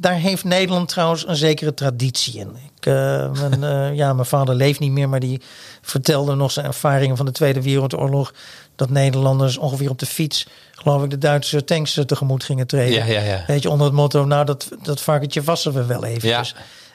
Daar 0.00 0.14
heeft 0.14 0.44
Nederland 0.44 0.88
trouwens 0.88 1.26
een 1.28 1.36
zekere 1.36 1.74
traditie 1.74 2.38
in. 2.38 2.56
Ik, 2.76 2.86
uh, 2.86 2.94
mijn, 3.32 3.62
uh, 3.62 3.94
ja, 4.00 4.12
mijn 4.12 4.26
vader 4.26 4.54
leeft 4.54 4.80
niet 4.80 4.92
meer, 4.92 5.08
maar 5.08 5.20
die 5.20 5.40
vertelde 5.82 6.34
nog 6.34 6.50
zijn 6.50 6.66
ervaringen 6.66 7.16
van 7.16 7.26
de 7.26 7.32
Tweede 7.32 7.62
Wereldoorlog. 7.62 8.32
Dat 8.76 8.90
Nederlanders 8.90 9.56
ongeveer 9.56 9.90
op 9.90 9.98
de 9.98 10.06
fiets, 10.06 10.46
geloof 10.72 11.02
ik, 11.02 11.10
de 11.10 11.18
Duitse 11.18 11.64
tanks 11.64 12.00
tegemoet 12.06 12.44
gingen 12.44 12.66
treden. 12.66 13.06
Ja, 13.06 13.20
ja, 13.20 13.20
ja. 13.20 13.44
Weet 13.46 13.62
je, 13.62 13.70
onder 13.70 13.86
het 13.86 13.96
motto, 13.96 14.24
nou 14.24 14.44
dat, 14.44 14.68
dat 14.82 15.00
varkentje 15.00 15.42
wassen 15.42 15.72
we 15.72 15.84
wel 15.84 16.04
even. 16.04 16.28
Ja. 16.28 16.44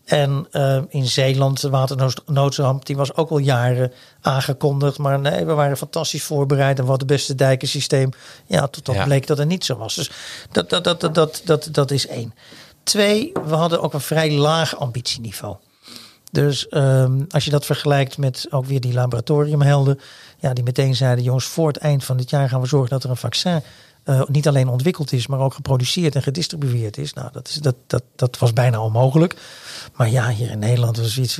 En 0.06 0.48
uh, 0.52 0.82
in 0.90 1.06
Zeeland, 1.06 1.62
de 1.62 1.70
waternoodramp, 1.70 2.86
die 2.86 2.96
was 2.96 3.16
ook 3.16 3.30
al 3.30 3.38
jaren 3.38 3.92
aangekondigd. 4.22 4.98
Maar 4.98 5.20
nee, 5.20 5.46
we 5.46 5.54
waren 5.54 5.78
fantastisch 5.78 6.24
voorbereid 6.24 6.80
en 6.80 6.86
wat 6.86 7.00
het 7.00 7.10
beste 7.10 7.36
dijkensysteem. 7.36 8.10
Ja, 8.46 8.68
totdat 8.68 8.96
Ja. 8.96 9.04
bleek 9.04 9.28
dat 9.28 9.38
het 9.38 9.48
niet 9.48 9.66
zo 9.66 9.78
was. 9.78 9.96
Dus 9.96 10.10
dat, 10.52 10.70
dat, 10.70 10.84
dat, 10.84 11.02
dat, 11.02 11.16
dat, 11.16 11.42
dat, 11.46 11.68
dat 11.72 11.92
is 11.92 12.08
één. 12.08 12.34
Twee, 12.86 13.32
we 13.46 13.56
hadden 13.56 13.82
ook 13.82 13.94
een 13.94 14.02
vrij 14.02 14.32
laag 14.32 14.76
ambitieniveau. 14.78 15.56
Dus 16.32 16.68
ehm, 16.68 17.22
als 17.30 17.46
je 17.46 17.52
dat 17.52 17.66
vergelijkt 17.66 18.18
met 18.18 18.48
ook 18.50 18.66
weer 18.66 18.82
die 18.82 18.94
laboratoriumhelden, 18.94 20.00
ja, 20.40 20.54
die 20.54 20.64
meteen 20.64 20.96
zeiden: 20.96 21.24
jongens, 21.24 21.46
voor 21.46 21.68
het 21.68 21.78
eind 21.78 22.04
van 22.04 22.18
dit 22.18 22.30
jaar 22.30 22.50
gaan 22.50 22.62
we 22.62 22.68
zorgen 22.68 22.90
dat 22.90 23.04
er 23.04 23.10
een 23.10 23.18
vaccin 23.18 23.62
eh, 24.04 24.22
niet 24.28 24.48
alleen 24.48 24.68
ontwikkeld 24.68 25.12
is, 25.12 25.28
maar 25.28 25.40
ook 25.40 25.54
geproduceerd 25.54 26.16
en 26.16 26.24
gedistribueerd 26.24 26.98
is. 26.98 27.14
Nou, 27.14 27.30
dat, 27.32 27.48
is, 27.48 27.56
dat, 27.56 27.76
dat, 27.88 28.04
dat 28.16 28.38
was 28.38 28.54
bijna 28.54 28.82
onmogelijk. 28.82 29.36
Maar 29.96 30.10
ja, 30.10 30.30
hier 30.30 30.50
in 30.50 30.60
Nederland 30.60 30.98
was 30.98 31.18
iets, 31.18 31.40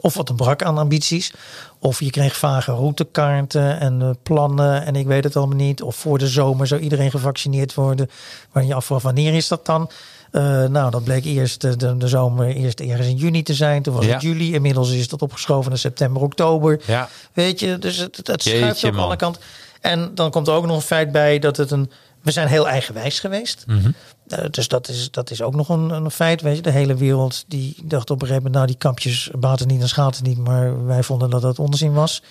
of 0.00 0.14
wat 0.14 0.28
een 0.28 0.36
brak 0.36 0.62
aan 0.62 0.78
ambities, 0.78 1.32
of 1.78 2.00
je 2.00 2.10
kreeg 2.10 2.36
vage 2.36 2.72
routekaarten 2.72 3.80
en 3.80 4.02
eh, 4.02 4.10
plannen 4.22 4.84
en 4.84 4.96
ik 4.96 5.06
weet 5.06 5.24
het 5.24 5.36
allemaal 5.36 5.56
niet. 5.56 5.82
Of 5.82 5.96
voor 5.96 6.18
de 6.18 6.28
zomer 6.28 6.66
zou 6.66 6.80
iedereen 6.80 7.10
gevaccineerd 7.10 7.74
worden. 7.74 8.10
Maar 8.52 8.64
je 8.64 8.74
afvraagt 8.74 9.02
wanneer 9.02 9.34
is 9.34 9.48
dat 9.48 9.66
dan? 9.66 9.90
Uh, 10.32 10.64
nou, 10.64 10.90
dat 10.90 11.04
bleek 11.04 11.24
eerst 11.24 11.60
de, 11.60 11.96
de, 11.96 12.08
zomer 12.08 12.46
eerst 12.46 12.80
ergens 12.80 13.06
in 13.06 13.16
juni 13.16 13.42
te 13.42 13.54
zijn. 13.54 13.82
Toen 13.82 13.94
was 13.94 14.04
Ja. 14.04 14.12
het 14.12 14.22
juli. 14.22 14.54
Inmiddels 14.54 14.90
is 14.90 15.08
dat 15.08 15.22
opgeschoven 15.22 15.70
naar 15.70 15.78
september, 15.78 16.22
oktober. 16.22 16.80
Ja. 16.86 17.08
Weet 17.32 17.60
je, 17.60 17.78
dus 17.78 17.96
het, 17.96 18.26
het 18.26 18.42
schuift 18.42 18.82
man. 18.82 18.94
alle 18.98 19.16
kanten. 19.16 19.42
En 19.80 20.10
dan 20.14 20.30
komt 20.30 20.48
er 20.48 20.54
ook 20.54 20.66
nog 20.66 20.76
een 20.76 20.82
feit 20.82 21.12
bij 21.12 21.38
dat 21.38 21.56
het 21.56 21.70
een... 21.70 21.90
We 22.22 22.30
zijn 22.30 22.48
heel 22.48 22.68
eigenwijs 22.68 23.20
geweest. 23.20 23.64
Mhm. 23.66 23.90
Eh, 24.28 24.44
dus 24.50 24.68
dat 24.68 24.88
is, 24.88 25.10
dat 25.10 25.30
is 25.30 25.42
ook 25.42 25.54
nog 25.54 25.68
een, 25.68 25.90
een 25.90 26.10
feit. 26.10 26.40
Weet 26.40 26.56
je, 26.56 26.62
de 26.62 26.70
hele 26.70 26.94
wereld 26.94 27.44
die 27.48 27.76
dacht 27.84 28.10
op 28.10 28.22
een 28.22 28.26
gegeven 28.26 28.42
moment... 28.42 28.54
nou, 28.54 28.66
die 28.66 28.76
kampjes 28.76 29.30
baten 29.38 29.66
niet 29.66 29.80
en 29.80 29.88
schaten 29.88 30.24
niet. 30.24 30.38
Maar 30.38 30.86
wij 30.86 31.02
vonden 31.02 31.30
dat 31.30 31.42
dat 31.42 31.58
onzin 31.58 31.92
was. 31.92 32.22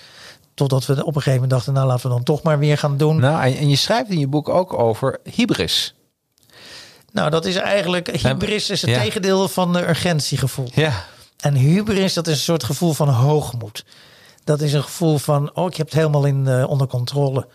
Totdat 0.54 0.86
we 0.86 0.94
op 0.94 1.00
een 1.00 1.14
gegeven 1.14 1.32
moment 1.34 1.50
dachten... 1.52 1.74
nou, 1.74 1.88
laten 1.88 2.10
we 2.10 2.16
dan 2.16 2.24
toch 2.24 2.42
maar 2.44 2.60
weer 2.60 2.78
gaan 2.78 2.98
doen. 2.98 3.20
Nou, 3.20 3.44
en, 3.44 3.58
en 3.58 3.70
je 3.70 3.76
schrijft 3.76 4.10
in 4.10 4.20
je 4.20 4.28
boek 4.28 4.50
ook 4.50 4.74
over 4.74 5.20
hybris. 5.24 5.94
Nou, 7.12 7.30
dat 7.30 7.46
is 7.46 7.56
eigenlijk... 7.56 8.08
Hybris 8.22 8.70
is 8.70 8.82
het 8.82 8.90
Ja. 8.90 9.00
tegendeel 9.00 9.48
van 9.48 9.74
de 9.74 9.88
urgentiegevoel. 9.88 10.70
Ja. 10.74 11.06
En 11.40 11.56
hubris, 11.56 12.14
dat 12.14 12.28
is 12.28 12.34
een 12.34 12.40
soort 12.40 12.64
gevoel 12.64 12.94
van 12.94 13.10
hoogmoed. 13.10 13.86
Dat 14.44 14.62
is 14.62 14.74
een 14.74 14.84
gevoel 14.84 15.18
van, 15.18 15.56
oh, 15.56 15.68
ik 15.68 15.76
heb 15.76 15.86
het 15.86 15.96
helemaal 15.96 16.26
in, 16.26 16.48
eh, 16.48 16.70
onder 16.70 16.88
controle. 16.88 17.48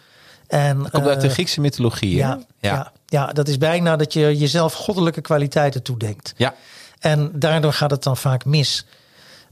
En, 0.46 0.90
Komt 0.90 1.06
uit 1.06 1.20
de 1.20 1.26
eh, 1.26 1.32
Griekse 1.32 1.60
mythologie. 1.60 2.16
ja, 2.16 2.38
ja. 2.60 2.92
Ja, 3.06 3.26
dat 3.26 3.48
is 3.48 3.58
bijna 3.58 3.96
dat 3.96 4.12
je 4.12 4.36
jezelf 4.36 4.72
goddelijke 4.74 5.20
kwaliteiten 5.20 5.82
toedenkt. 5.82 6.34
Ja. 6.36 6.54
En 6.98 7.30
daardoor 7.34 7.72
gaat 7.72 7.90
het 7.90 8.02
dan 8.02 8.16
vaak 8.16 8.44
mis. 8.44 8.86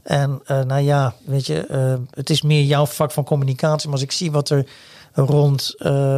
En 0.03 0.41
eh, 0.45 0.61
nou 0.61 0.81
ja, 0.81 1.13
weet 1.25 1.45
je, 1.45 1.97
het 2.13 2.29
is 2.29 2.41
meer 2.41 2.63
jouw 2.63 2.85
vak 2.85 3.11
van 3.11 3.23
communicatie. 3.23 3.85
Maar 3.89 3.97
als 3.97 4.05
ik 4.05 4.11
zie 4.11 4.31
wat 4.31 4.49
er 4.49 4.65
rond 5.13 5.75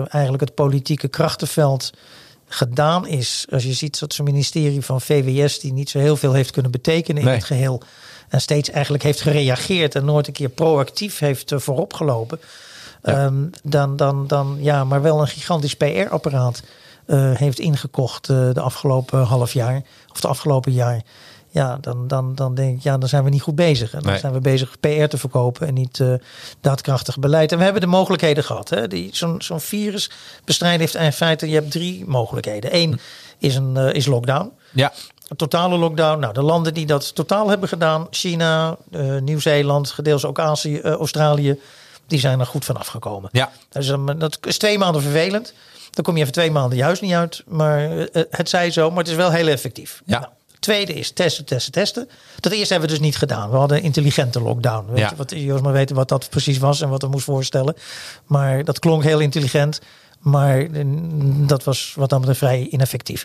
eigenlijk 0.08 0.40
het 0.40 0.56
politieke 0.56 1.08
krachtenveld 1.08 1.92
gedaan 2.48 3.08
is. 3.08 3.46
Als 3.52 3.64
je 3.64 3.74
ziet 3.74 4.00
dat 4.00 4.14
zo'n 4.14 4.26
ministerie 4.26 4.82
van 4.82 5.02
VWS 5.02 5.60
die 5.60 5.74
niet 5.74 5.90
zo 5.90 6.00
heel 6.00 6.18
veel 6.18 6.34
heeft 6.34 6.52
kunnen 6.52 6.72
betekenen 6.72 7.22
in 7.22 7.28
Nee. 7.28 7.36
het 7.36 7.46
geheel. 7.46 7.82
En 8.30 8.42
steeds 8.42 8.70
eigenlijk 8.70 9.04
heeft 9.04 9.22
gereageerd 9.22 9.96
en 9.96 10.06
nooit 10.06 10.28
een 10.28 10.34
keer 10.34 10.50
proactief 10.50 11.20
heeft 11.20 11.52
uh, 11.52 11.60
vooropgelopen. 11.60 12.40
Ehm, 13.02 13.44
dan, 13.64 13.96
dan, 13.96 14.28
dan, 14.28 14.58
ja, 14.60 14.84
maar 14.84 15.02
wel 15.02 15.22
een 15.22 15.28
gigantisch 15.28 15.76
PR-apparaat 15.76 16.64
uh, 17.08 17.32
heeft 17.36 17.60
ingekocht 17.60 18.30
uh, 18.30 18.54
de 18.54 18.62
afgelopen 18.62 19.24
half 19.24 19.54
jaar. 19.54 19.82
Of 20.12 20.20
de 20.22 20.28
afgelopen 20.28 20.72
jaar. 20.72 21.02
Ja, 21.56 21.78
dan, 21.82 22.08
dan, 22.08 22.36
dan 22.36 22.56
denk 22.56 22.78
ik, 22.78 22.84
ja, 22.84 22.98
dan 22.98 23.10
zijn 23.10 23.24
we 23.24 23.30
niet 23.30 23.42
goed 23.42 23.56
bezig. 23.56 23.94
En 23.94 24.00
dan 24.02 24.12
Nee. 24.12 24.20
zijn 24.20 24.34
we 24.34 24.40
bezig 24.40 24.80
PR 24.80 25.06
te 25.06 25.18
verkopen 25.18 25.68
en 25.68 25.74
niet 25.74 26.00
uh, 26.00 26.14
daadkrachtig 26.62 27.20
beleid. 27.20 27.52
En 27.52 27.58
we 27.58 27.64
hebben 27.64 27.82
de 27.82 27.88
mogelijkheden 27.88 28.44
gehad. 28.44 28.70
Hè? 28.70 28.88
Die, 28.88 29.10
zo'n, 29.14 29.42
zo'n 29.42 29.60
virus 29.60 30.10
bestrijden 30.46 30.80
heeft 30.80 30.96
in 30.96 31.12
feite, 31.14 31.50
je 31.50 31.54
hebt 31.56 31.72
drie 31.72 32.06
mogelijkheden. 32.06 32.76
Eén 32.76 33.00
is, 33.38 33.56
een, 33.56 33.74
uh, 33.78 33.94
is 33.94 34.06
lockdown. 34.06 34.52
Ja. 34.74 34.92
Een 35.28 35.36
totale 35.38 35.78
lockdown. 35.78 36.20
Nou, 36.20 36.34
de 36.34 36.42
landen 36.42 36.74
die 36.74 36.86
dat 36.86 37.16
totaal 37.16 37.50
hebben 37.50 37.70
gedaan, 37.70 38.08
China, 38.10 38.78
uh, 38.92 39.18
Nieuw-Zeeland, 39.22 39.92
gedeels 39.92 40.26
ook 40.26 40.40
Azië, 40.40 40.82
Australië, 40.82 41.60
die 42.08 42.20
zijn 42.20 42.40
er 42.40 42.46
goed 42.46 42.66
van 42.66 42.78
afgekomen. 42.78 43.30
Ja. 43.32 43.52
Dus, 43.70 43.88
um, 43.88 44.20
dat 44.20 44.38
is 44.42 44.58
twee 44.58 44.78
maanden 44.78 45.02
vervelend. 45.02 45.54
Dan 45.92 46.04
kom 46.04 46.16
je 46.16 46.22
even 46.22 46.34
twee 46.34 46.52
maanden 46.52 46.78
juist 46.78 47.02
niet 47.02 47.14
uit. 47.14 47.44
Maar 47.48 47.80
het 48.30 48.50
zij 48.50 48.72
zo, 48.72 48.90
maar 48.90 49.00
het 49.00 49.08
is 49.08 49.16
wel 49.16 49.32
heel 49.32 49.48
effectief. 49.48 50.02
Ja. 50.06 50.20
Nou, 50.20 50.32
tweede 50.66 50.94
is 50.94 51.12
testen, 51.12 51.46
testen, 51.46 51.72
testen. 51.72 52.10
Dat 52.40 52.52
eerste 52.52 52.74
hebben 52.74 52.90
we 52.90 52.96
dus 52.96 53.06
niet 53.06 53.18
gedaan. 53.18 53.50
We 53.50 53.56
hadden 53.58 53.78
een 53.78 53.84
intelligente 53.84 54.42
lockdown. 54.42 54.86
Weet 54.90 55.00
Ja. 55.00 55.10
je, 55.10 55.16
wat, 55.16 55.32
Joost 55.36 55.64
maar 55.64 55.74
weten 55.74 55.96
wat 55.96 56.10
dat 56.10 56.30
precies 56.30 56.58
was 56.58 56.82
en 56.82 56.90
wat 56.90 57.04
er 57.04 57.10
moest 57.10 57.26
voorstellen. 57.26 57.76
Maar 58.26 58.64
dat 58.64 58.80
klonk 58.80 59.04
heel 59.04 59.20
intelligent. 59.20 59.80
Maar 60.20 60.60
eh, 60.60 60.86
dat 61.48 61.64
was 61.64 61.94
wat 61.96 62.10
dan 62.10 62.20
betreft 62.20 62.40
vrij 62.40 62.68
ineffectief. 62.70 63.24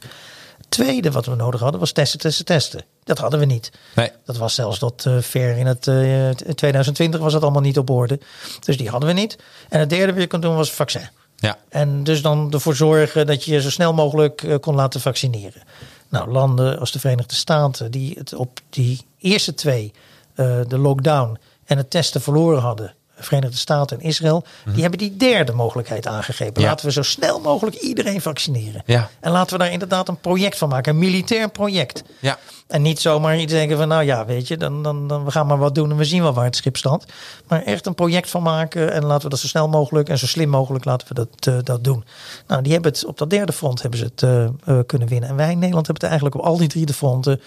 Tweede 0.68 1.10
wat 1.10 1.26
we 1.26 1.34
nodig 1.34 1.60
hadden 1.60 1.80
was 1.80 1.92
testen, 1.92 2.18
testen, 2.18 2.44
testen. 2.44 2.84
Dat 3.04 3.18
hadden 3.18 3.38
we 3.40 3.44
niet. 3.46 3.70
Nee. 3.94 4.10
Dat 4.24 4.36
was 4.36 4.54
zelfs 4.54 4.78
tot 4.78 5.04
uh, 5.06 5.16
ver 5.20 5.56
in 5.56 5.66
het 5.66 5.86
uh, 5.86 6.28
2020 6.30 7.20
was 7.20 7.32
dat 7.32 7.42
allemaal 7.42 7.60
niet 7.62 7.78
op 7.78 7.90
orde. 7.90 8.20
Dus 8.64 8.76
die 8.76 8.88
hadden 8.88 9.08
we 9.08 9.14
niet. 9.14 9.38
En 9.68 9.80
het 9.80 9.90
derde 9.90 10.12
wat 10.12 10.20
je 10.22 10.26
kon 10.28 10.40
doen 10.40 10.56
was 10.56 10.72
vaccin. 10.72 11.08
Ja. 11.36 11.58
En 11.68 12.04
dus 12.04 12.22
dan 12.22 12.52
ervoor 12.52 12.74
zorgen 12.74 13.26
dat 13.26 13.44
je 13.44 13.52
je 13.52 13.60
zo 13.60 13.70
snel 13.70 13.92
mogelijk 13.94 14.42
uh, 14.42 14.54
kon 14.60 14.74
laten 14.74 15.00
vaccineren. 15.00 15.62
Nou, 16.10 16.30
landen 16.30 16.78
als 16.78 16.92
de 16.92 16.98
Verenigde 16.98 17.34
Staten 17.34 17.90
die 17.90 18.14
het 18.18 18.34
op 18.34 18.60
die 18.70 19.00
eerste 19.18 19.54
twee, 19.54 19.92
uh, 20.34 20.60
de 20.68 20.78
lockdown 20.78 21.38
en 21.64 21.76
het 21.76 21.90
testen 21.90 22.20
verloren 22.20 22.60
hadden. 22.60 22.94
Verenigde 23.16 23.56
Staten 23.56 24.00
en 24.00 24.04
Israël, 24.04 24.44
die 24.72 24.80
hebben 24.80 24.98
die 24.98 25.16
derde 25.16 25.52
mogelijkheid 25.52 26.06
aangegeven. 26.06 26.52
Mhm. 26.52 26.62
Ja. 26.62 26.68
Laten 26.68 26.86
we 26.86 26.92
zo 26.92 27.02
snel 27.02 27.40
mogelijk 27.40 27.76
iedereen 27.76 28.20
vaccineren. 28.20 28.82
Ja. 28.86 29.10
En 29.20 29.30
laten 29.30 29.52
we 29.52 29.62
daar 29.62 29.72
inderdaad 29.72 30.08
een 30.08 30.20
project 30.20 30.58
van 30.58 30.68
maken, 30.68 30.92
een 30.92 30.98
militair 30.98 31.50
project. 31.50 32.02
Ja. 32.18 32.38
En 32.70 32.82
niet 32.82 33.00
zomaar 33.00 33.38
iets 33.38 33.52
denken 33.52 33.76
van, 33.76 33.88
nou 33.88 34.04
ja, 34.04 34.26
weet 34.26 34.48
je, 34.48 34.56
dan, 34.56 34.82
dan, 34.82 35.08
dan 35.08 35.24
we 35.24 35.30
gaan 35.30 35.46
maar 35.46 35.58
wat 35.58 35.74
doen 35.74 35.90
en 35.90 35.96
we 35.96 36.04
zien 36.04 36.22
wel 36.22 36.32
waar 36.32 36.44
het 36.44 36.56
schip 36.56 36.76
staat. 36.76 37.04
Maar 37.48 37.62
echt 37.62 37.86
een 37.86 37.94
project 37.94 38.30
van 38.30 38.42
maken 38.42 38.92
en 38.92 39.04
laten 39.04 39.22
we 39.22 39.28
dat 39.28 39.38
zo 39.38 39.46
snel 39.46 39.68
mogelijk 39.68 40.08
en 40.08 40.18
zo 40.18 40.26
slim 40.26 40.48
mogelijk 40.48 40.84
laten 40.84 41.08
we 41.08 41.14
dat, 41.14 41.54
eh, 41.54 41.64
dat 41.64 41.84
doen. 41.84 42.04
Nou, 42.46 42.62
die 42.62 42.72
hebben 42.72 42.92
het 42.92 43.04
op 43.04 43.18
dat 43.18 43.30
derde 43.30 43.52
front 43.52 43.82
hebben 43.82 43.98
ze 43.98 44.04
het 44.04 44.22
eh, 44.22 44.44
eh, 44.44 44.84
kunnen 44.86 45.08
winnen. 45.08 45.28
En 45.28 45.36
wij 45.36 45.50
in 45.50 45.58
Nederland 45.58 45.86
hebben 45.86 46.08
het 46.08 46.12
eigenlijk 46.12 46.34
op 46.34 46.50
al 46.50 46.56
die 46.56 46.68
drie 46.68 46.86
de 46.86 46.92
fronten 46.92 47.40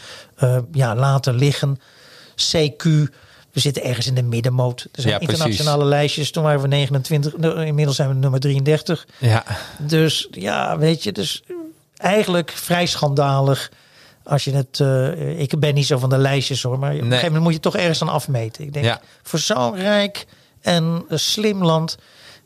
ja, 0.72 0.96
laten 0.96 1.36
liggen. 1.36 1.80
CQ, 2.36 2.84
we 3.52 3.60
zitten 3.60 3.84
ergens 3.84 4.08
in 4.08 4.16
de 4.16 4.24
middenmoot. 4.24 4.82
Er 4.82 5.02
zijn 5.02 5.14
Ja, 5.14 5.18
precies. 5.20 5.36
internationale 5.36 5.86
lijstjes. 5.86 6.32
Toen 6.32 6.44
waren 6.44 6.62
we 6.62 6.68
29, 6.68 7.38
nou, 7.38 7.66
inmiddels 7.66 7.96
zijn 7.96 8.10
we 8.10 8.16
nummer 8.16 8.40
33. 8.40 9.08
Ja. 9.20 9.44
Dus 9.78 10.28
ja, 10.32 10.78
weet 10.78 11.04
je, 11.04 11.12
dus 11.12 11.44
eigenlijk 11.98 12.52
vrij 12.52 12.86
schandalig. 12.86 13.72
Als 14.24 14.44
je 14.44 14.52
het, 14.52 14.80
eh, 14.80 15.40
ik 15.40 15.60
ben 15.60 15.74
niet 15.74 15.86
zo 15.86 15.98
van 15.98 16.10
de 16.10 16.18
lijstjes 16.18 16.64
hoor, 16.64 16.80
maar 16.80 16.94
op 16.94 16.98
een 16.98 17.04
gegeven 17.06 17.26
moment 17.26 17.44
moet 17.44 17.54
je 17.54 17.60
toch 17.60 17.76
ergens 17.76 18.02
aan 18.02 18.10
afmeten. 18.10 18.64
Ik 18.64 18.74
denk, 18.74 18.86
Ja. 18.86 19.02
voor 19.24 19.40
zo'n 19.40 19.76
rijk 19.76 20.26
en 20.62 21.06
eh, 21.10 21.18
slim 21.18 21.64
land, 21.64 21.98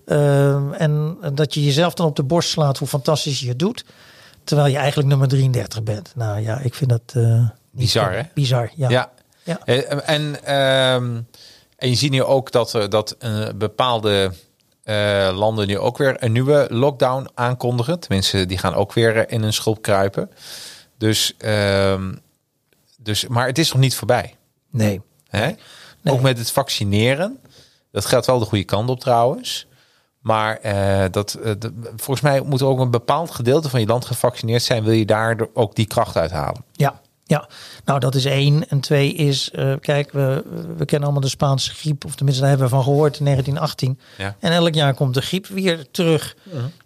eh, 0.05 0.81
en 0.81 1.17
dat 1.33 1.53
je 1.53 1.63
jezelf 1.65 1.93
dan 1.93 2.07
op 2.07 2.15
de 2.15 2.23
borst 2.23 2.49
slaat 2.49 2.77
hoe 2.77 2.87
fantastisch 2.87 3.39
je 3.39 3.47
het 3.47 3.59
doet, 3.59 3.85
terwijl 4.43 4.67
je 4.69 4.77
eigenlijk 4.77 5.09
nummer 5.09 5.27
33 5.27 5.83
bent. 5.83 6.11
Nou 6.15 6.41
ja, 6.41 6.59
ik 6.59 6.73
vind 6.73 6.89
dat 6.89 7.13
Bizar, 7.71 8.13
hè? 8.13 8.21
Bizar, 8.33 8.71
ja. 8.75 8.89
Ja. 8.89 9.11
Ja. 9.43 9.59
En, 9.65 10.43
ehm, 10.43 11.21
en 11.77 11.89
je 11.89 11.95
ziet 11.95 12.11
nu 12.11 12.23
ook 12.23 12.51
dat, 12.51 12.85
dat 12.89 13.15
eh, 13.19 13.47
bepaalde 13.55 14.31
landen 15.33 15.67
nu 15.67 15.77
ook 15.77 15.97
weer 15.97 16.23
een 16.23 16.31
nieuwe 16.31 16.67
lockdown 16.69 17.27
aankondigen. 17.33 17.99
Tenminste, 17.99 18.45
die 18.45 18.57
gaan 18.57 18.73
ook 18.73 18.93
weer 18.93 19.31
in 19.31 19.43
een 19.43 19.53
schulp 19.53 19.81
kruipen. 19.81 20.29
Dus, 20.97 21.33
ehm, 21.37 22.13
dus, 22.97 23.27
maar 23.27 23.47
het 23.47 23.57
is 23.57 23.71
nog 23.71 23.81
niet 23.81 23.95
voorbij. 23.95 24.35
Nee. 24.69 25.01
Hè? 25.29 25.45
Nee. 26.01 26.13
Ook 26.13 26.21
met 26.21 26.37
het 26.37 26.51
vaccineren. 26.51 27.39
Dat 27.91 28.05
gaat 28.05 28.25
wel 28.25 28.39
de 28.39 28.45
goede 28.45 28.63
kant 28.63 28.89
op 28.89 28.99
trouwens. 28.99 29.67
Maar 30.19 30.57
eh, 30.57 31.05
dat, 31.11 31.33
eh, 31.33 31.51
de- 31.59 31.73
volgens 31.95 32.21
mij 32.21 32.41
moet 32.41 32.61
er 32.61 32.67
ook 32.67 32.79
een 32.79 32.91
bepaald 32.91 33.31
gedeelte 33.31 33.69
van 33.69 33.79
je 33.79 33.85
land 33.85 34.05
gevaccineerd 34.05 34.63
zijn. 34.63 34.83
Wil 34.83 34.93
je 34.93 35.05
daar 35.05 35.37
ook 35.53 35.75
die 35.75 35.87
kracht 35.87 36.15
uithalen? 36.17 36.63
Ja, 36.71 37.01
ja, 37.27 37.47
nou 37.85 37.99
dat 37.99 38.15
is 38.15 38.25
één. 38.25 38.69
En 38.69 38.79
twee 38.79 39.13
is, 39.13 39.51
eh, 39.51 39.73
kijk, 39.81 40.11
we, 40.11 40.43
we 40.77 40.85
kennen 40.85 41.03
allemaal 41.03 41.21
de 41.21 41.29
Spaanse 41.29 41.73
griep, 41.73 42.05
of 42.05 42.15
tenminste 42.15 42.41
daar 42.41 42.51
hebben 42.51 42.69
we 42.69 42.75
van 42.75 42.83
gehoord 42.83 43.19
in 43.19 43.25
1918. 43.25 43.99
Ja. 44.17 44.35
En 44.39 44.51
elk 44.51 44.73
jaar 44.73 44.93
komt 44.93 45.13
de 45.13 45.21
griep 45.21 45.47
weer 45.47 45.85
terug. 45.91 46.35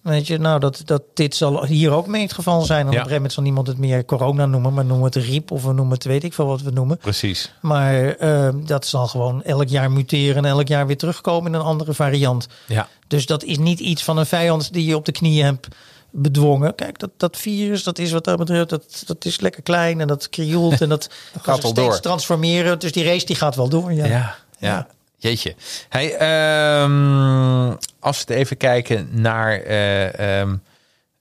Weet 0.02 0.28
je, 0.28 0.38
nou 0.38 0.60
dat, 0.60 0.82
dat 0.86 1.02
dit 1.14 1.36
zal 1.36 1.66
hier 1.66 1.92
ook 1.92 2.08
mee 2.08 2.22
het 2.22 2.34
geval 2.34 2.62
zijn. 2.62 2.80
En 2.80 2.86
op 2.86 2.88
een 2.88 2.94
gegeven 2.94 3.16
moment 3.16 3.34
zal 3.34 3.44
niemand 3.44 3.68
het 3.68 3.78
meer 3.78 4.06
corona 4.06 4.46
noemen, 4.46 4.74
maar 4.74 4.86
noemen 4.86 5.12
we 5.12 5.20
het 5.20 5.28
griep 5.28 5.52
of 5.52 5.64
we 5.64 5.74
noemen 5.74 5.94
het 5.94 6.04
weet 6.04 6.24
ik 6.24 6.34
veel 6.34 6.46
wat 6.46 6.62
we 6.62 6.72
noemen. 6.72 6.98
Precies. 6.98 7.54
Maar 7.62 8.10
eh, 8.10 8.50
dat 8.56 8.86
zal 8.86 9.08
gewoon 9.08 9.44
elk 9.44 9.68
jaar 9.68 9.92
muteren 9.92 10.46
en 10.46 10.52
elk 10.52 10.68
jaar 10.68 10.88
weer 10.88 10.98
terugkomen 10.98 11.54
in 11.54 11.60
een 11.60 11.66
andere 11.66 11.94
variant. 11.94 12.48
Ja. 12.68 12.88
Dus 13.08 13.26
dat 13.26 13.44
is 13.44 13.58
niet 13.58 13.80
iets 13.80 14.04
van 14.04 14.18
een 14.18 14.26
vijand 14.26 14.74
die 14.74 14.86
je 14.86 14.96
op 14.96 15.06
de 15.06 15.12
knieën 15.12 15.46
hebt 15.46 15.68
bedwongen. 16.12 16.76
Kijk, 16.76 17.00
dat, 17.00 17.10
dat 17.18 17.38
virus, 17.38 17.84
dat 17.84 18.00
is 18.00 18.12
wat 18.12 18.24
dat 18.24 18.38
betreft, 18.38 18.70
dat, 18.70 19.04
dat 19.06 19.26
is 19.26 19.40
lekker 19.40 19.62
klein 19.62 20.02
en 20.02 20.08
dat 20.08 20.30
krioelt 20.30 20.82
en 20.82 20.90
dat 20.90 21.10
kan 21.32 21.42
Gaat 21.42 21.58
steeds 21.58 21.74
door. 21.74 22.00
transformeren. 22.00 22.80
Dus 22.80 22.92
die 22.92 23.04
race 23.04 23.26
die 23.26 23.36
gaat 23.36 23.56
wel 23.56 23.70
door. 23.70 23.94
Ja. 23.94 24.06
Ja, 24.06 24.36
ja. 24.58 24.88
Jeetje. 25.18 25.56
Hey, 25.90 26.16
ehm, 26.16 27.76
als 28.00 28.24
we 28.24 28.36
even 28.36 28.58
kijken 28.58 29.10
naar 29.12 29.62
eh, 29.62 30.40
ehm, 30.40 30.56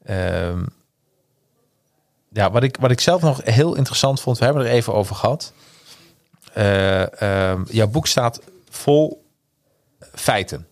ehm, 0.04 0.64
ja, 2.32 2.50
wat 2.50 2.62
ik, 2.62 2.76
wat 2.80 2.90
ik 2.90 3.00
zelf 3.00 3.22
nog 3.22 3.40
heel 3.44 3.74
interessant 3.74 4.20
vond, 4.20 4.38
we 4.38 4.44
hebben 4.44 4.64
er 4.64 4.70
even 4.70 4.94
over 4.94 5.16
gehad. 5.16 5.52
Eh, 6.52 7.54
jouw 7.68 7.86
boek 7.88 8.06
staat 8.06 8.40
vol 8.70 9.24
feiten. 10.14 10.66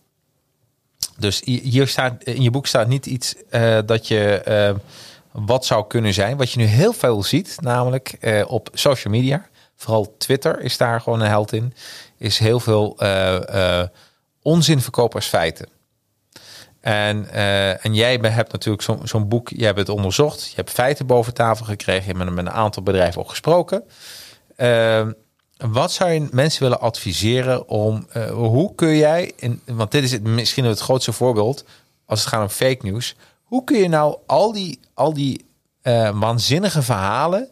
Dus 1.19 1.41
hi- 1.45 1.61
hier 1.61 1.87
staat 1.87 2.23
in 2.23 2.41
je 2.41 2.51
boek 2.51 2.67
staat 2.67 2.87
niet 2.87 3.05
iets 3.05 3.35
eh, 3.49 3.77
dat 3.85 4.07
je 4.07 4.41
eh, 4.41 4.75
wat 5.31 5.65
zou 5.65 5.87
kunnen 5.87 6.13
zijn. 6.13 6.37
Wat 6.37 6.51
je 6.51 6.59
nu 6.59 6.65
heel 6.65 6.93
veel 6.93 7.23
ziet, 7.23 7.57
namelijk 7.61 8.15
eh, 8.19 8.51
op 8.51 8.69
social 8.73 9.13
media. 9.13 9.47
Vooral 9.75 10.15
Twitter 10.17 10.59
is 10.61 10.77
daar 10.77 11.01
gewoon 11.01 11.21
een 11.21 11.27
held 11.27 11.53
in. 11.53 11.73
Is 12.17 12.37
heel 12.39 12.59
veel 12.59 12.97
onzin 14.41 14.81
verkopen 14.81 15.15
als 15.15 15.27
feiten. 15.27 15.67
En, 16.81 17.33
en 17.81 17.93
jij 17.93 18.17
hebt 18.21 18.51
natuurlijk 18.51 18.83
zo'n 19.03 19.27
boek, 19.27 19.49
je 19.49 19.65
hebt 19.65 19.77
het 19.77 19.89
onderzocht. 19.89 20.49
Je 20.49 20.55
hebt 20.55 20.69
feiten 20.69 21.05
boven 21.05 21.33
tafel 21.33 21.65
gekregen. 21.65 22.11
Je 22.11 22.17
hebt 22.17 22.35
met 22.35 22.45
een 22.45 22.51
aantal 22.51 22.83
bedrijven 22.83 23.21
ook 23.21 23.29
gesproken. 23.29 23.83
Eh, 24.55 25.07
wat 25.67 25.91
zou 25.91 26.11
je 26.11 26.27
mensen 26.31 26.61
willen 26.63 26.79
adviseren 26.79 27.67
om, 27.67 28.05
eh, 28.09 28.31
hoe 28.31 28.75
kun 28.75 28.95
jij, 28.95 29.31
in, 29.35 29.61
want 29.65 29.91
dit 29.91 30.03
is 30.03 30.11
het, 30.11 30.23
misschien 30.23 30.65
het 30.65 30.79
grootste 30.79 31.11
voorbeeld 31.13 31.65
als 32.05 32.19
het 32.19 32.29
gaat 32.29 32.41
om 32.41 32.49
fake 32.49 32.85
news. 32.85 33.15
Hoe 33.43 33.63
kun 33.63 33.77
je 33.77 33.87
nou 33.87 34.17
al 34.25 34.51
die, 34.51 34.79
al 34.93 35.13
die 35.13 35.45
eh, 35.81 36.19
waanzinnige 36.19 36.81
verhalen 36.81 37.49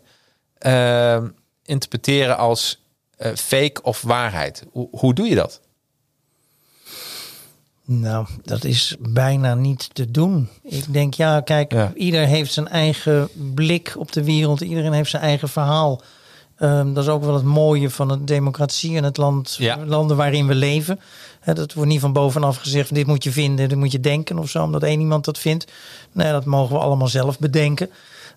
eh, 0.57 1.23
interpreteren 1.63 2.37
als 2.37 2.81
fake 3.35 3.81
of 3.81 4.01
waarheid? 4.01 4.63
Hoe, 4.71 4.87
hoe 4.91 5.13
doe 5.13 5.27
je 5.27 5.35
dat? 5.35 5.59
Nou, 7.85 8.27
dat 8.43 8.63
is 8.63 8.95
bijna 8.99 9.53
niet 9.55 9.89
te 9.95 10.11
doen. 10.11 10.49
Ik 10.63 10.93
denk, 10.93 11.13
ja, 11.13 11.41
kijk, 11.41 11.71
Ja. 11.71 11.91
ieder 11.95 12.25
heeft 12.25 12.53
zijn 12.53 12.67
eigen 12.67 13.29
blik 13.53 13.93
op 13.97 14.11
de 14.11 14.23
wereld. 14.23 14.61
Iedereen 14.61 14.93
heeft 14.93 15.09
zijn 15.09 15.21
eigen 15.23 15.49
verhaal. 15.49 16.01
Ehm, 16.57 16.93
dat 16.93 17.03
is 17.03 17.09
ook 17.09 17.23
wel 17.23 17.33
het 17.33 17.43
mooie 17.43 17.89
van 17.89 18.07
de 18.07 18.23
democratie 18.23 18.97
en 18.97 19.03
het 19.03 19.17
land, 19.17 19.55
Ja. 19.59 19.77
landen 19.85 20.17
waarin 20.17 20.47
we 20.47 20.55
leven. 20.55 20.99
Dat 21.53 21.73
wordt 21.73 21.89
niet 21.89 21.99
van 21.99 22.13
bovenaf 22.13 22.57
gezegd, 22.57 22.93
dit 22.95 23.07
moet 23.07 23.23
je 23.23 23.31
vinden, 23.31 23.69
dit 23.69 23.77
moet 23.77 23.91
je 23.91 23.99
denken 23.99 24.37
of 24.39 24.49
zo, 24.49 24.63
omdat 24.63 24.83
één 24.83 24.99
iemand 24.99 25.25
dat 25.25 25.37
vindt. 25.37 25.71
Nee, 26.11 26.31
dat 26.31 26.45
mogen 26.45 26.75
we 26.75 26.81
allemaal 26.81 27.07
zelf 27.07 27.39
bedenken. 27.39 27.89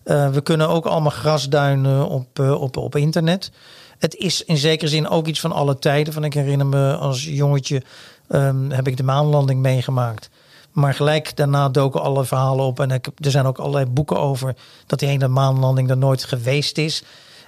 Eh, 0.03 0.29
we 0.29 0.41
kunnen 0.41 0.69
ook 0.69 0.85
allemaal 0.85 1.11
grasduinen 1.11 2.07
op, 2.07 2.39
eh, 2.39 2.61
op, 2.61 2.77
op 2.77 2.95
internet. 2.95 3.51
Het 3.97 4.15
is 4.15 4.43
in 4.43 4.57
zekere 4.57 4.89
zin 4.89 5.07
ook 5.09 5.27
iets 5.27 5.39
van 5.39 5.51
alle 5.51 5.79
tijden. 5.79 6.13
Van 6.13 6.23
ik 6.23 6.33
herinner 6.33 6.67
me 6.67 6.95
als 6.95 7.23
jongetje 7.25 7.81
ehm, 8.27 8.69
heb 8.69 8.87
ik 8.87 8.97
de 8.97 9.03
maanlanding 9.03 9.61
meegemaakt. 9.61 10.29
Maar 10.71 10.93
gelijk 10.93 11.35
daarna 11.35 11.69
doken 11.69 12.01
alle 12.01 12.25
verhalen 12.25 12.65
op. 12.65 12.79
En 12.79 12.91
ik, 12.91 13.07
er 13.17 13.31
zijn 13.31 13.45
ook 13.45 13.57
allerlei 13.57 13.85
boeken 13.85 14.19
over 14.19 14.55
dat 14.85 14.99
die 14.99 15.07
hele 15.09 15.27
maanlanding 15.27 15.89
er 15.89 15.97
nooit 15.97 16.23
geweest 16.23 16.77
is. 16.77 17.03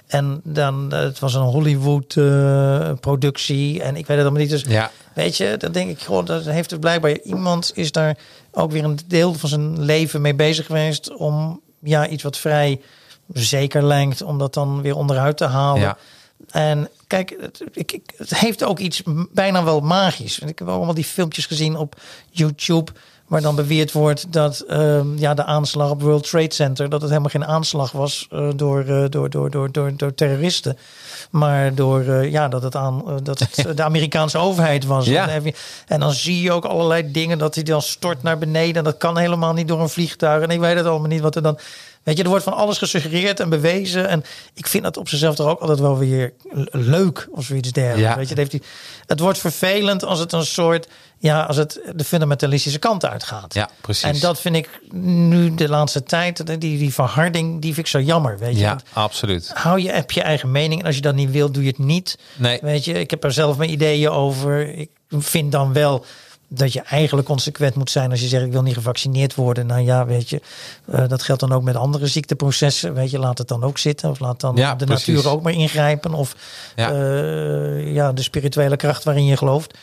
En 0.06 0.40
dan, 0.44 0.92
eh, 0.92 0.98
het 0.98 1.18
was 1.18 1.34
een 1.34 1.42
Hollywood 1.42 2.16
eh, 2.16 2.90
productie. 3.00 3.82
En 3.82 3.96
ik 3.96 4.06
weet 4.06 4.16
het 4.16 4.26
allemaal 4.26 4.40
niet. 4.42 4.50
Dus 4.50 4.64
Ja. 4.68 4.90
weet 5.12 5.36
je, 5.36 5.54
dan 5.58 5.72
denk 5.72 5.90
ik 5.90 6.00
gewoon, 6.00 6.24
dat 6.24 6.44
heeft 6.44 6.72
er 6.72 6.78
blijkbaar 6.78 7.18
iemand 7.18 7.70
is 7.74 7.92
daar 7.92 8.16
ook 8.50 8.72
weer 8.72 8.84
een 8.84 8.98
deel 9.06 9.34
van 9.34 9.48
zijn 9.48 9.84
leven 9.84 10.20
mee 10.20 10.34
bezig 10.34 10.66
geweest 10.66 11.14
om 11.16 11.60
ja, 11.78 12.08
iets 12.08 12.22
wat 12.22 12.36
vrij 12.36 12.80
zeker 13.32 13.84
lijkt, 13.84 14.22
om 14.22 14.38
dat 14.38 14.54
dan 14.54 14.82
weer 14.82 14.96
onderuit 14.96 15.36
te 15.36 15.44
halen. 15.44 15.80
Ja. 15.80 15.96
En 16.50 16.88
kijk, 17.06 17.36
het, 17.40 17.62
ik, 17.72 18.00
het 18.16 18.38
heeft 18.38 18.64
ook 18.64 18.78
iets 18.78 19.02
bijna 19.32 19.64
wel 19.64 19.80
magisch. 19.80 20.38
Ik 20.38 20.58
heb 20.58 20.68
allemaal 20.68 20.94
die 20.94 21.04
filmpjes 21.04 21.46
gezien 21.46 21.76
op 21.76 22.00
YouTube. 22.30 22.92
Waar 23.26 23.40
dan 23.42 23.54
beweerd 23.56 23.92
wordt 23.92 24.32
dat 24.32 24.60
ehm, 24.60 25.18
ja, 25.18 25.34
de 25.34 25.44
aanslag 25.44 25.90
op 25.90 26.02
World 26.02 26.28
Trade 26.30 26.54
Center. 26.54 26.88
dat 26.88 27.00
het 27.00 27.10
helemaal 27.10 27.30
geen 27.30 27.44
aanslag 27.46 27.92
was 27.92 28.26
eh, 28.30 28.48
door, 28.56 28.80
eh, 28.80 29.04
door, 29.08 29.30
door, 29.30 29.50
door, 29.50 29.72
door, 29.72 29.96
door 29.96 30.14
terroristen. 30.14 30.78
Maar 31.30 31.74
door 31.74 32.00
eh, 32.00 32.30
ja, 32.30 32.48
dat 32.48 32.62
het, 32.62 32.76
aan, 32.76 33.20
dat 33.22 33.38
het 33.38 33.64
de 33.76 33.82
Amerikaanse 33.82 34.38
overheid 34.38 34.84
was. 34.84 35.06
Ja. 35.06 35.20
En 35.20 35.24
dan 35.26 35.34
heb 35.34 35.44
je- 35.44 35.60
En 35.86 36.00
dan 36.00 36.12
zie 36.12 36.40
je 36.40 36.52
ook 36.52 36.64
allerlei 36.64 37.10
dingen 37.10 37.38
dat 37.38 37.54
hij 37.54 37.64
dan 37.64 37.82
stort 37.82 38.22
naar 38.22 38.38
beneden. 38.38 38.74
En 38.76 38.84
dat 38.84 38.96
kan 38.98 39.18
helemaal 39.18 39.52
niet 39.52 39.68
door 39.68 39.80
een 39.80 39.88
vliegtuig. 39.88 40.42
En 40.42 40.50
ik 40.50 40.60
weet 40.60 40.76
het 40.76 40.86
allemaal 40.86 41.08
niet 41.08 41.20
wat 41.20 41.36
er 41.36 41.42
dan. 41.42 41.58
Weet 42.02 42.16
je, 42.16 42.22
er 42.22 42.28
wordt 42.28 42.44
van 42.44 42.52
alles 42.54 42.78
gesuggereerd 42.78 43.40
en 43.40 43.48
bewezen. 43.48 44.08
En 44.08 44.24
ik 44.54 44.66
vind 44.66 44.84
dat 44.84 44.96
op 44.96 45.08
zichzelf 45.08 45.34
toch 45.34 45.48
ook 45.48 45.60
altijd 45.60 45.78
wel 45.78 45.98
weer 45.98 46.32
leuk 46.70 47.28
of 47.30 47.44
zoiets 47.44 47.72
dergelijks. 47.72 48.10
Ja. 48.10 48.16
Weet 48.16 48.28
je, 48.28 48.34
het, 48.34 48.38
heeft 48.38 48.50
die, 48.50 48.62
het 49.06 49.20
wordt 49.20 49.38
vervelend 49.38 50.04
als 50.04 50.18
het 50.18 50.32
een 50.32 50.46
soort, 50.46 50.88
ja, 51.24 51.42
als 51.42 51.56
het 51.56 51.80
de 51.94 52.04
fundamentalistische 52.04 52.78
kant 52.78 53.04
uitgaat. 53.04 53.54
Ja, 53.54 53.68
precies. 53.80 54.02
En 54.02 54.18
dat 54.20 54.40
vind 54.40 54.56
ik 54.56 54.80
nu 54.92 55.54
de 55.54 55.68
laatste 55.68 56.02
tijd, 56.02 56.46
die, 56.46 56.78
die 56.78 56.94
verharding, 56.94 57.60
die 57.60 57.74
vind 57.74 57.86
ik 57.86 57.92
zo 57.92 58.00
jammer. 58.00 58.38
Weet 58.38 58.54
je, 58.54 58.60
Ja, 58.60 58.68
Want 58.68 58.82
absoluut. 58.92 59.50
hou 59.54 59.80
je, 59.80 59.90
heb 59.90 60.10
je 60.10 60.22
eigen 60.22 60.50
mening. 60.50 60.80
En 60.80 60.86
als 60.86 60.94
je 60.96 61.00
dat 61.02 61.14
niet 61.14 61.30
wilt, 61.30 61.54
doe 61.54 61.62
je 61.62 61.68
het 61.68 61.78
niet. 61.78 62.18
Nee. 62.36 62.58
Weet 62.62 62.84
je, 62.84 62.92
ik 62.92 63.10
heb 63.10 63.24
er 63.24 63.32
zelf 63.32 63.56
mijn 63.56 63.70
ideeën 63.70 64.08
over. 64.10 64.68
Ik 64.76 64.90
vind 65.10 65.52
dan 65.52 65.72
wel 65.72 66.04
dat 66.56 66.72
je 66.72 66.80
eigenlijk 66.80 67.26
consequent 67.26 67.74
moet 67.74 67.90
zijn 67.90 68.10
als 68.10 68.20
je 68.20 68.26
zegt 68.26 68.44
ik 68.44 68.52
wil 68.52 68.62
niet 68.62 68.74
gevaccineerd 68.74 69.34
worden. 69.34 69.66
Nou 69.66 69.80
ja, 69.80 70.06
weet 70.06 70.30
je, 70.30 70.40
eh, 70.90 71.08
dat 71.08 71.22
geldt 71.22 71.40
dan 71.40 71.52
ook 71.52 71.62
met 71.62 71.76
andere 71.76 72.06
ziekteprocessen. 72.06 72.94
Weet 72.94 73.10
je, 73.10 73.18
laat 73.18 73.38
het 73.38 73.48
dan 73.48 73.64
ook 73.64 73.78
zitten 73.78 74.10
of 74.10 74.18
laat 74.20 74.40
dan 74.40 74.56
Ja, 74.56 74.74
de 74.74 74.84
precies. 74.84 75.06
natuur 75.06 75.30
ook 75.30 75.42
maar 75.42 75.52
ingrijpen 75.52 76.14
of 76.14 76.36
Ja. 76.76 76.90
ja. 76.90 78.04
ja, 78.04 78.12
de 78.12 78.22
spirituele 78.22 78.76
kracht 78.76 79.04
waarin 79.04 79.24
je 79.24 79.36
gelooft. 79.36 79.78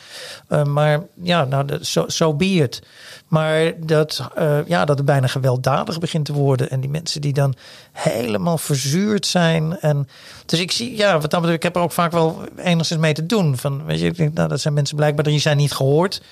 Eh, 0.48 0.64
maar 0.64 1.00
ja, 1.22 1.44
nou, 1.44 1.66
zo 1.80 2.04
so, 2.06 2.34
be 2.34 2.44
it. 2.44 2.82
Maar 3.28 3.72
dat, 3.86 4.28
eh, 4.34 4.58
ja, 4.66 4.84
dat 4.84 4.96
het 4.96 5.06
bijna 5.06 5.26
gewelddadig 5.26 5.98
begint 5.98 6.24
te 6.24 6.32
worden. 6.32 6.70
En 6.70 6.80
die 6.80 6.90
mensen 6.90 7.20
die 7.20 7.32
dan 7.32 7.54
helemaal 7.92 8.58
verzuurd 8.58 9.26
zijn. 9.26 9.80
En, 9.80 10.08
dus 10.46 10.60
ik 10.60 10.70
zie, 10.72 10.96
ja, 10.96 11.12
wat 11.12 11.30
betreft, 11.30 11.48
ik 11.48 11.62
heb 11.62 11.76
er 11.76 11.82
ook 11.82 11.92
vaak 11.92 12.12
wel 12.12 12.42
enigszins 12.56 13.00
mee 13.00 13.12
te 13.12 13.26
doen. 13.26 13.56
Van, 13.56 13.84
weet 13.84 14.00
je, 14.00 14.06
ik 14.06 14.16
denk, 14.16 14.34
nou, 14.34 14.48
dat 14.48 14.60
zijn 14.60 14.74
mensen 14.74 14.96
blijkbaar 14.96 15.24
die 15.24 15.38
zijn 15.38 15.56
niet 15.56 15.72
gehoord. 15.72 16.22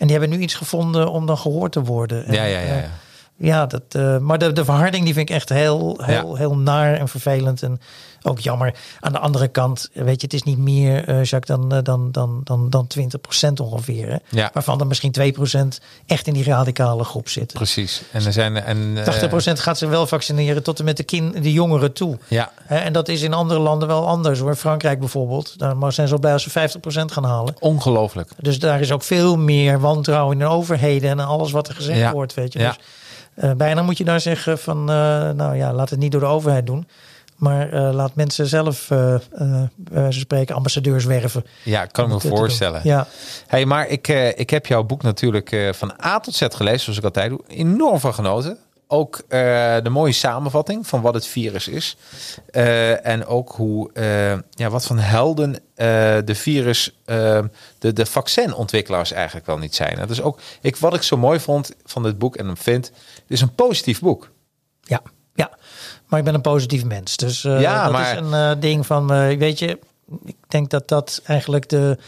En 0.00 0.06
die 0.06 0.18
hebben 0.18 0.36
nu 0.36 0.42
iets 0.42 0.54
gevonden 0.54 1.10
om 1.10 1.26
dan 1.26 1.38
gehoord 1.38 1.72
te 1.72 1.82
worden. 1.82 2.26
En, 2.26 2.34
Ja, 2.34 2.44
ja, 2.44 2.58
ja. 2.58 2.66
eh, 2.66 2.82
ja. 2.82 2.90
ja, 3.36 3.66
dat, 3.66 3.82
eh, 3.88 4.18
maar 4.18 4.38
de, 4.38 4.52
de 4.52 4.64
verharding 4.64 5.04
die 5.04 5.14
vind 5.14 5.28
ik 5.28 5.34
echt 5.34 5.48
heel, 5.48 6.00
heel, 6.02 6.36
heel 6.36 6.56
naar 6.56 6.94
en 6.94 7.08
vervelend. 7.08 7.62
En 7.62 7.80
ook 8.22 8.38
jammer. 8.38 8.74
Aan 9.00 9.12
de 9.12 9.18
andere 9.18 9.48
kant, 9.48 9.88
weet 9.92 10.20
je, 10.20 10.26
het 10.26 10.34
is 10.34 10.42
niet 10.42 10.58
meer, 10.58 11.04
eh 11.08 11.24
Jacques, 11.24 11.58
dan, 11.58 11.72
eh, 11.74 11.82
dan, 11.82 12.12
dan, 12.12 12.40
dan, 12.44 12.70
dan 12.70 12.86
20% 12.86 13.60
ongeveer. 13.60 14.08
Hè? 14.10 14.16
Ja. 14.28 14.50
Waarvan 14.52 14.80
er 14.80 14.86
misschien 14.86 15.12
2% 15.12 15.80
echt 16.06 16.26
in 16.26 16.32
die 16.32 16.44
radicale 16.44 17.04
groep 17.04 17.28
zitten. 17.28 17.56
Precies. 17.56 18.02
En 18.12 18.24
er 18.26 18.32
zijn 18.32 18.56
en 18.56 18.96
eh, 19.04 19.30
80% 19.30 19.60
gaat 19.60 19.78
zich 19.78 19.88
wel 19.88 20.06
vaccineren 20.06 20.62
tot 20.62 20.78
en 20.78 20.84
met 20.84 20.96
de, 20.96 21.02
kin, 21.02 21.32
de 21.42 21.52
jongeren 21.52 21.92
toe. 21.92 22.18
Ja, 22.28 22.52
en 22.66 22.92
dat 22.92 23.08
is 23.08 23.22
in 23.22 23.32
andere 23.32 23.60
landen 23.60 23.88
wel 23.88 24.06
anders 24.06 24.38
hoor. 24.38 24.56
Frankrijk 24.56 24.98
bijvoorbeeld, 24.98 25.58
daar 25.58 25.92
zijn 25.92 26.06
ze 26.08 26.14
al 26.14 26.20
blij 26.20 26.32
als 26.32 26.42
ze 26.42 26.50
50% 26.50 27.12
gaan 27.12 27.24
halen. 27.24 27.54
ongelooflijk. 27.58 28.30
Dus 28.36 28.58
daar 28.58 28.80
is 28.80 28.92
ook 28.92 29.02
veel 29.02 29.36
meer 29.36 29.80
wantrouwen 29.80 30.32
in 30.32 30.38
de 30.38 30.50
overheden 30.54 31.10
en 31.10 31.20
alles 31.20 31.50
wat 31.50 31.68
er 31.68 31.74
gezegd 31.74 31.98
Ja. 31.98 32.12
wordt. 32.12 32.34
Weet 32.34 32.52
je. 32.52 32.58
Ja. 32.58 32.76
Dus, 33.34 33.56
bijna 33.56 33.82
moet 33.82 33.98
je 33.98 34.04
daar 34.04 34.20
zeggen 34.20 34.58
van, 34.58 34.84
nou 34.84 35.56
ja, 35.56 35.72
laat 35.72 35.90
het 35.90 35.98
niet 35.98 36.12
door 36.12 36.20
de 36.20 36.26
overheid 36.26 36.66
doen. 36.66 36.86
Maar 37.40 37.72
eh, 37.72 37.92
laat 37.92 38.14
mensen 38.14 38.46
zelf, 38.46 38.86
van 39.92 40.12
spreken, 40.12 40.54
ambassadeurs 40.54 41.04
werven. 41.04 41.44
Ja, 41.64 41.86
kan 41.86 42.04
ik 42.04 42.22
me 42.22 42.28
voorstellen. 42.28 42.80
Ja, 42.84 43.06
Hey, 43.46 43.66
maar 43.66 43.88
ik, 43.88 44.08
ik 44.36 44.50
heb 44.50 44.66
jouw 44.66 44.82
boek 44.82 45.02
natuurlijk 45.02 45.70
van 45.72 45.92
A 46.04 46.20
tot 46.20 46.34
Z 46.34 46.46
gelezen, 46.48 46.80
zoals 46.80 46.98
ik 46.98 47.04
altijd 47.04 47.30
doe. 47.30 47.40
Enorm 47.46 48.00
van 48.00 48.14
genoten. 48.14 48.58
Ook 48.86 49.22
de 49.28 49.90
mooie 49.90 50.12
samenvatting 50.12 50.86
van 50.86 51.00
wat 51.00 51.14
het 51.14 51.26
virus 51.26 51.68
is. 51.68 51.96
En 53.02 53.26
ook 53.26 53.52
hoe, 53.52 53.90
ja, 54.50 54.70
wat 54.70 54.86
van 54.86 54.98
helden 54.98 55.56
de 56.24 56.34
virus, 56.34 56.92
eh, 57.04 57.44
de, 57.78 57.92
de 57.92 58.06
vaccinontwikkelaars 58.06 59.12
eigenlijk 59.12 59.46
wel 59.46 59.58
niet 59.58 59.74
zijn. 59.74 59.96
Dat 59.96 60.10
is 60.10 60.22
ook, 60.22 60.40
ik, 60.60 60.76
wat 60.76 60.94
ik 60.94 61.02
zo 61.02 61.16
mooi 61.16 61.40
vond 61.40 61.74
van 61.84 62.02
dit 62.02 62.18
boek 62.18 62.36
en 62.36 62.46
hem 62.46 62.56
vind, 62.56 62.86
het 63.14 63.24
is 63.26 63.40
een 63.40 63.54
positief 63.54 64.00
boek. 64.00 64.30
ja. 64.82 65.02
Maar 66.10 66.18
ik 66.18 66.24
ben 66.24 66.34
een 66.34 66.40
positief 66.40 66.84
mens. 66.84 67.16
Dus 67.16 67.44
eh, 67.44 67.60
Ja, 67.60 67.82
dat 67.84 67.92
maar- 67.92 68.12
is 68.12 68.18
een 68.20 68.34
eh, 68.34 68.50
ding 68.60 68.86
van, 68.86 69.12
eh, 69.12 69.38
weet 69.38 69.58
je, 69.58 69.78
ik 70.24 70.36
denk 70.48 70.70
dat 70.70 70.88
dat 70.88 71.20
eigenlijk 71.24 71.68
de, 71.68 71.98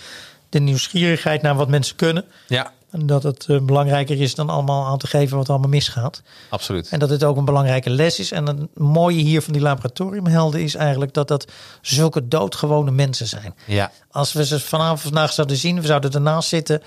de 0.48 0.58
nieuwsgierigheid 0.60 1.42
naar 1.42 1.54
wat 1.54 1.68
mensen 1.68 1.96
kunnen. 1.96 2.24
Ja, 2.48 2.70
En 2.90 3.06
dat 3.06 3.22
het 3.22 3.46
belangrijker 3.66 4.20
is 4.20 4.34
dan 4.34 4.50
allemaal 4.50 4.86
aan 4.86 4.98
te 4.98 5.06
geven 5.06 5.36
wat 5.36 5.48
allemaal 5.48 5.68
misgaat. 5.68 6.22
absoluut. 6.48 6.88
En 6.88 6.98
dat 6.98 7.10
het 7.10 7.24
ook 7.24 7.36
een 7.36 7.44
belangrijke 7.44 7.90
les 7.90 8.18
is. 8.18 8.32
En 8.32 8.46
het 8.46 8.76
mooie 8.76 9.22
hier 9.22 9.42
van 9.42 9.52
die 9.52 9.62
laboratoriumhelden 9.62 10.60
is 10.62 10.74
eigenlijk 10.74 11.14
dat 11.14 11.28
dat 11.28 11.44
zulke 11.80 12.28
doodgewone 12.28 12.90
mensen 12.90 13.26
zijn. 13.26 13.54
Ja, 13.66 13.90
Als 14.10 14.32
we 14.32 14.44
ze 14.46 14.60
vanavond 14.60 15.00
vandaag 15.00 15.32
zouden 15.32 15.56
zien, 15.56 15.80
we 15.80 15.86
zouden 15.86 16.12
ernaast 16.12 16.48
zitten. 16.48 16.82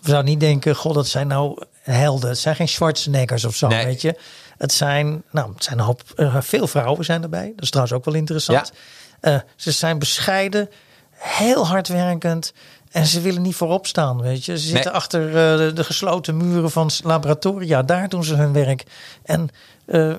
We 0.00 0.08
zouden 0.10 0.30
niet 0.30 0.40
denken, 0.40 0.74
god, 0.76 0.94
dat 0.94 1.08
zijn 1.08 1.26
nou 1.26 1.62
helden. 1.82 2.28
Het 2.28 2.38
zijn 2.38 2.56
geen 2.56 2.68
Schwarzeneggers 2.68 3.44
of 3.44 3.56
zo, 3.56 3.68
Nee. 3.68 3.84
weet 3.84 4.00
je. 4.00 4.18
Het 4.58 4.72
zijn, 4.72 5.22
nou, 5.30 5.52
het 5.54 5.64
zijn 5.64 5.78
een 5.78 5.84
hoop, 5.84 6.02
eh, 6.16 6.36
veel 6.40 6.66
vrouwen 6.66 7.04
zijn 7.04 7.22
erbij. 7.22 7.52
Dat 7.54 7.64
is 7.64 7.70
trouwens 7.70 7.96
ook 7.96 8.04
wel 8.04 8.14
interessant. 8.14 8.72
Eh, 9.20 9.36
ze 9.56 9.70
zijn 9.70 9.98
bescheiden, 9.98 10.68
heel 11.10 11.66
hardwerkend. 11.66 12.52
En 12.90 13.06
ze 13.06 13.20
willen 13.20 13.42
niet 13.42 13.54
voorop 13.54 13.86
staan, 13.86 14.22
weet 14.22 14.44
je. 14.44 14.58
Ze 14.58 14.66
zitten 14.66 14.92
achter 14.92 15.26
eh, 15.26 15.58
de, 15.58 15.72
de 15.74 15.84
gesloten 15.84 16.36
muren 16.36 16.70
van 16.70 16.90
laboratoria. 17.04 17.82
Daar 17.82 18.08
doen 18.08 18.24
ze 18.24 18.34
hun 18.34 18.52
werk. 18.52 18.84
En 19.22 19.50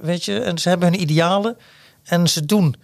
weet 0.02 0.26
je, 0.26 0.40
en 0.40 0.58
ze 0.58 0.70
hebben 0.70 0.90
hun 0.90 1.02
idealen 1.02 1.58
en 2.04 2.28
ze 2.28 2.46
doen. 2.46 2.76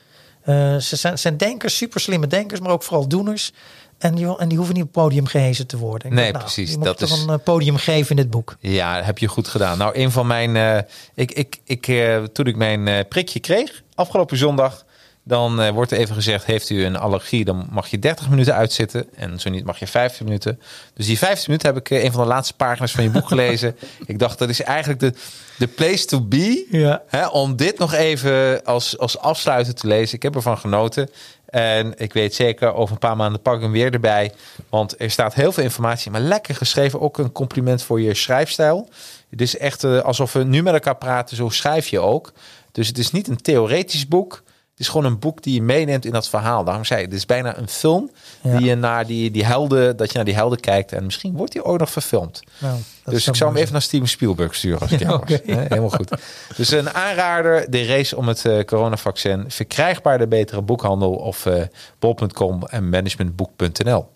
Ze 0.79 0.95
zijn, 0.95 1.19
zijn 1.19 1.37
denkers, 1.37 1.77
super 1.77 1.99
slimme 1.99 2.27
denkers, 2.27 2.59
maar 2.59 2.71
ook 2.71 2.83
vooral 2.83 3.07
doeners. 3.07 3.51
En 3.97 4.15
die, 4.15 4.37
en 4.37 4.47
die 4.47 4.57
hoeven 4.57 4.75
niet 4.75 4.83
op 4.83 4.93
het 4.93 5.03
podium 5.03 5.25
gehezen 5.25 5.67
te 5.67 5.77
worden. 5.77 6.07
Ik 6.07 6.13
Nee, 6.13 6.31
dacht, 6.31 6.33
nou, 6.45 6.53
precies, 6.53 6.77
dat 6.77 6.97
toch 6.97 7.09
is- 7.09 7.21
een 7.21 7.29
eh, 7.29 7.35
podium 7.43 7.77
geven 7.77 8.09
in 8.09 8.15
dit 8.15 8.29
boek. 8.29 8.55
Ja, 8.59 9.01
heb 9.03 9.17
je 9.17 9.27
goed 9.27 9.47
gedaan. 9.47 9.77
Nou, 9.77 9.91
een 9.99 10.11
van 10.11 10.27
mijn. 10.27 10.55
eh, 10.55 10.77
ik, 11.13 11.31
ik, 11.31 11.57
ik, 11.63 11.87
eh, 11.87 12.23
toen 12.23 12.45
ik 12.45 12.55
mijn 12.55 13.07
prikje 13.07 13.39
kreeg, 13.39 13.83
afgelopen 13.95 14.37
zondag. 14.37 14.83
Dan 15.27 15.71
wordt 15.71 15.91
er 15.91 15.97
even 15.97 16.15
gezegd: 16.15 16.45
Heeft 16.45 16.69
u 16.69 16.85
een 16.85 16.95
allergie? 16.97 17.45
Dan 17.45 17.67
mag 17.71 17.87
je 17.87 17.99
30 17.99 18.29
minuten 18.29 18.53
uitzitten. 18.53 19.05
En 19.15 19.39
zo 19.39 19.49
niet 19.49 19.65
mag 19.65 19.79
je 19.79 19.87
15 19.87 20.25
minuten. 20.25 20.59
Dus 20.93 21.05
die 21.05 21.17
15 21.17 21.43
minuten 21.47 21.73
heb 21.73 21.77
ik 21.91 22.03
een 22.03 22.11
van 22.11 22.21
de 22.21 22.27
laatste 22.27 22.53
pagina's 22.53 22.91
van 22.91 23.03
je 23.03 23.09
boek 23.09 23.27
gelezen. 23.27 23.75
ik 24.05 24.19
dacht, 24.19 24.39
dat 24.39 24.49
is 24.49 24.61
eigenlijk 24.61 24.99
de, 24.99 25.13
de 25.57 25.67
place 25.67 26.05
to 26.05 26.21
be. 26.21 26.65
Ja. 26.69 27.01
Hè, 27.07 27.27
om 27.27 27.55
dit 27.55 27.77
nog 27.77 27.93
even 27.93 28.63
als, 28.63 28.97
als 28.97 29.17
afsluiter 29.17 29.73
te 29.73 29.87
lezen. 29.87 30.15
Ik 30.15 30.23
heb 30.23 30.35
ervan 30.35 30.57
genoten. 30.57 31.09
En 31.55 31.93
ik 31.97 32.13
weet 32.13 32.35
zeker, 32.35 32.73
over 32.73 32.93
een 32.93 32.99
paar 32.99 33.15
maanden 33.15 33.41
pak 33.41 33.55
ik 33.55 33.61
hem 33.61 33.71
weer 33.71 33.93
erbij. 33.93 34.31
Want 34.69 35.01
er 35.01 35.11
staat 35.11 35.33
heel 35.33 35.51
veel 35.51 35.63
informatie, 35.63 36.11
maar 36.11 36.21
lekker 36.21 36.55
geschreven. 36.55 37.01
Ook 37.01 37.17
een 37.17 37.31
compliment 37.31 37.83
voor 37.83 38.01
je 38.01 38.13
schrijfstijl. 38.13 38.89
Het 39.29 39.41
is 39.41 39.57
echt 39.57 39.83
eh, 39.83 39.99
alsof 39.99 40.33
we 40.33 40.43
nu 40.43 40.63
met 40.63 40.73
elkaar 40.73 40.95
praten, 40.95 41.35
zo 41.35 41.49
schrijf 41.49 41.87
je 41.87 41.99
ook. 41.99 42.33
Dus 42.71 42.87
het 42.87 42.97
is 42.97 43.11
niet 43.11 43.27
een 43.27 43.41
theoretisch 43.41 44.07
boek. 44.07 44.43
Het 44.76 44.84
is 44.86 44.89
gewoon 44.91 45.05
een 45.05 45.19
boek 45.19 45.41
die 45.41 45.53
je 45.53 45.61
meeneemt 45.61 46.05
in 46.05 46.11
dat 46.11 46.30
verhaal. 46.30 46.63
Daarom 46.63 46.86
zei 46.86 46.99
ik, 46.99 47.05
het 47.05 47.15
is 47.15 47.26
bijna 47.26 47.57
een 47.57 47.67
film 47.69 48.11
Ja. 48.41 48.57
die 48.57 48.65
je 48.67 48.76
naar 48.76 49.05
die, 49.05 49.32
die 49.32 49.45
helden, 49.45 49.97
dat 49.97 50.07
je 50.09 50.15
naar 50.15 50.26
die 50.26 50.34
helden 50.36 50.59
kijkt. 50.59 50.91
En 50.91 51.03
misschien 51.05 51.36
wordt 51.36 51.51
die 51.51 51.63
ooit 51.65 51.80
nog 51.80 51.89
verfilmd. 51.91 52.41
Nou, 52.57 52.80
Dus 53.03 53.28
ik 53.28 53.36
zou 53.36 53.51
hem 53.51 53.59
even 53.59 53.71
naar 53.73 53.82
Steven 53.82 54.07
Spielberg 54.07 54.55
sturen 54.55 54.80
als 54.80 54.91
ik 54.91 54.99
Ja, 54.99 55.19
was. 55.19 55.30
Helemaal 55.45 55.89
goed. 55.89 56.11
Dus 56.55 56.71
een 56.71 56.89
aanrader, 56.93 57.71
de 57.71 57.86
race 57.86 58.15
om 58.17 58.28
het 58.28 58.45
eh, 58.45 58.63
coronavaccin. 58.63 59.45
Verkrijgbaar 59.47 60.17
de 60.17 60.28
betere 60.28 60.61
boekhandel 60.61 61.11
of 61.13 61.45
eh 61.45 61.61
bol.com 61.99 62.63
en 62.63 62.89
managementboek.nl. 62.89 64.07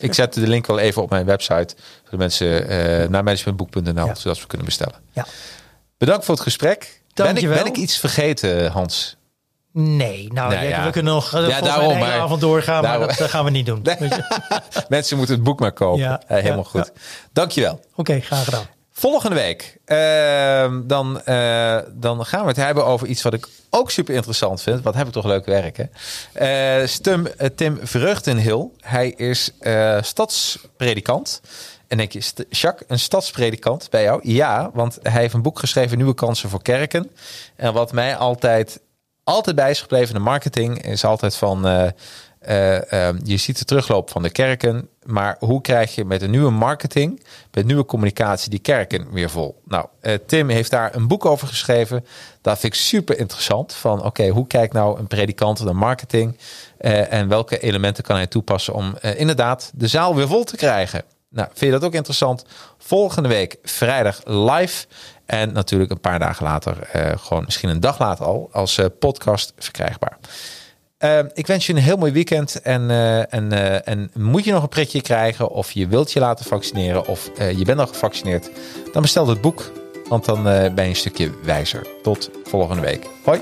Ik 0.00 0.14
zet 0.14 0.34
de 0.34 0.46
link 0.46 0.66
wel 0.66 0.78
even 0.78 1.02
op 1.02 1.10
mijn 1.10 1.26
website. 1.26 1.74
Zodat 2.04 2.18
mensen 2.18 2.68
eh, 2.68 3.08
naar 3.08 3.24
managementboek.nl, 3.24 4.06
Ja. 4.06 4.14
zodat 4.14 4.40
we 4.40 4.46
kunnen 4.46 4.66
bestellen. 4.66 4.94
Ja. 5.12 5.26
Bedankt 5.98 6.24
voor 6.24 6.34
het 6.34 6.42
gesprek. 6.42 7.00
Ben 7.14 7.36
ik, 7.36 7.48
ben 7.48 7.66
ik 7.66 7.76
iets 7.76 7.98
vergeten, 7.98 8.70
Hans? 8.70 9.16
Nee, 9.72 10.28
nou, 10.32 10.54
Nou 10.54 10.66
ja, 10.66 10.84
we 10.84 10.90
kunnen 10.90 11.12
nog 11.14 11.34
eh, 11.34 11.48
Ja, 11.48 11.60
daarom, 11.60 11.88
hele 11.88 11.98
maar- 11.98 12.20
avond 12.20 12.40
doorgaan, 12.40 12.82
daarom- 12.82 13.00
maar 13.06 13.16
dat 13.16 13.26
eh, 13.26 13.28
gaan 13.32 13.44
we 13.44 13.50
niet 13.50 13.66
doen. 13.66 13.84
Mensen 14.88 15.16
moeten 15.16 15.34
het 15.34 15.44
boek 15.44 15.60
maar 15.60 15.72
kopen. 15.72 16.00
Ja, 16.02 16.20
Eh, 16.26 16.36
helemaal 16.42 16.68
ja, 16.72 16.80
goed. 16.80 16.92
Dankjewel. 17.32 17.80
Oké, 17.94 18.20
graag 18.20 18.44
gedaan. 18.44 18.66
Volgende 18.92 19.36
week 19.36 19.78
ehm, 19.84 20.80
dan, 20.86 21.20
dan 21.94 22.24
gaan 22.26 22.42
we 22.42 22.48
het 22.48 22.56
hebben 22.56 22.86
over 22.86 23.06
iets 23.06 23.22
wat 23.22 23.34
ik 23.34 23.48
ook 23.70 23.90
super 23.90 24.14
interessant 24.14 24.62
vind. 24.62 24.82
Wat 24.82 24.94
heb 24.94 25.06
ik 25.06 25.12
toch 25.12 25.24
leuk 25.24 25.46
werk, 25.46 25.76
hè? 25.76 25.84
Eh, 26.80 26.86
Stum, 26.86 27.26
Tim 27.54 27.78
Vreugdenhil. 27.82 28.74
Hij 28.80 29.08
is 29.10 29.50
stadspredikant. 30.00 31.40
En 31.88 31.96
denk 31.96 32.12
je, 32.12 32.22
Jacques, 32.50 32.88
een 32.88 32.98
stadspredikant 32.98 33.90
bij 33.90 34.02
jou? 34.02 34.20
Ja, 34.22 34.70
want 34.72 34.98
hij 35.02 35.20
heeft 35.20 35.34
een 35.34 35.42
boek 35.42 35.58
geschreven, 35.58 35.96
Nieuwe 35.96 36.14
Kansen 36.14 36.48
voor 36.48 36.62
Kerken. 36.62 37.10
En 37.56 37.72
wat 37.72 37.92
mij 37.92 38.16
altijd, 38.16 38.80
altijd 39.28 39.56
bij 39.56 39.70
is 39.70 39.80
gebleven 39.80 40.14
de 40.14 40.20
marketing, 40.20 40.82
is 40.82 41.04
altijd 41.04 41.36
van... 41.36 41.66
eh, 41.66 41.88
eh, 42.38 43.08
eh, 43.08 43.14
je 43.24 43.36
ziet 43.36 43.58
de 43.58 43.64
terugloop 43.64 44.10
van 44.10 44.22
de 44.22 44.30
kerken, 44.30 44.88
maar 45.04 45.36
hoe 45.38 45.60
krijg 45.60 45.94
je 45.94 46.04
met 46.04 46.22
een 46.22 46.30
nieuwe 46.30 46.50
marketing, 46.50 47.24
met 47.50 47.66
nieuwe 47.66 47.84
communicatie, 47.84 48.50
die 48.50 48.58
kerken 48.58 49.12
weer 49.12 49.30
vol? 49.30 49.60
Nou, 49.64 49.86
eh, 50.00 50.14
Tim 50.26 50.48
heeft 50.48 50.70
daar 50.70 50.94
een 50.94 51.08
boek 51.08 51.24
over 51.24 51.48
geschreven. 51.48 52.04
Dat 52.40 52.58
vind 52.58 52.74
ik 52.74 52.80
super 52.80 53.18
interessant. 53.18 53.74
Van 53.74 54.04
oké, 54.04 54.28
hoe 54.28 54.46
kijkt 54.46 54.72
nou 54.72 54.98
een 54.98 55.06
predikant 55.06 55.64
naar 55.64 55.76
marketing 55.76 56.38
en 56.78 57.28
welke 57.28 57.58
elementen 57.58 58.04
kan 58.04 58.16
hij 58.16 58.26
toepassen 58.26 58.74
om 58.74 58.96
inderdaad 59.16 59.70
de 59.74 59.86
zaal 59.86 60.14
weer 60.14 60.28
vol 60.28 60.44
te 60.44 60.56
krijgen? 60.56 61.02
Nou, 61.30 61.48
vind 61.48 61.72
je 61.72 61.78
dat 61.78 61.84
ook 61.84 61.94
interessant? 61.94 62.44
Volgende 62.78 63.28
week 63.28 63.56
vrijdag 63.62 64.20
live. 64.24 64.86
En 65.28 65.52
natuurlijk 65.52 65.90
een 65.90 66.00
paar 66.00 66.18
dagen 66.18 66.44
later, 66.44 66.82
eh, 66.82 67.18
gewoon 67.18 67.44
misschien 67.44 67.68
een 67.68 67.80
dag 67.80 67.98
later 67.98 68.24
al, 68.24 68.48
als 68.52 68.78
eh, 68.78 68.86
podcast 68.98 69.52
verkrijgbaar. 69.58 70.18
Eh, 70.98 71.18
ik 71.32 71.46
wens 71.46 71.66
je 71.66 71.72
een 71.72 71.78
heel 71.78 71.96
mooi 71.96 72.12
weekend. 72.12 72.62
En, 72.62 72.90
eh, 72.90 73.34
en, 73.34 73.52
en 73.84 74.10
moet 74.14 74.44
je 74.44 74.52
nog 74.52 74.62
een 74.62 74.68
prikje 74.68 75.00
krijgen, 75.00 75.50
of 75.50 75.72
je 75.72 75.86
wilt 75.86 76.12
je 76.12 76.20
laten 76.20 76.44
vaccineren, 76.44 77.06
of 77.06 77.30
je 77.56 77.64
bent 77.64 77.78
al 77.78 77.86
gevaccineerd, 77.86 78.50
dan 78.92 79.02
bestel 79.02 79.28
het 79.28 79.40
boek. 79.40 79.72
Want 80.08 80.24
dan 80.24 80.42
ben 80.42 80.74
je 80.74 80.88
een 80.88 80.96
stukje 80.96 81.30
wijzer. 81.42 81.86
Tot 82.02 82.30
volgende 82.44 82.82
week. 82.82 83.06
Hoi. 83.24 83.40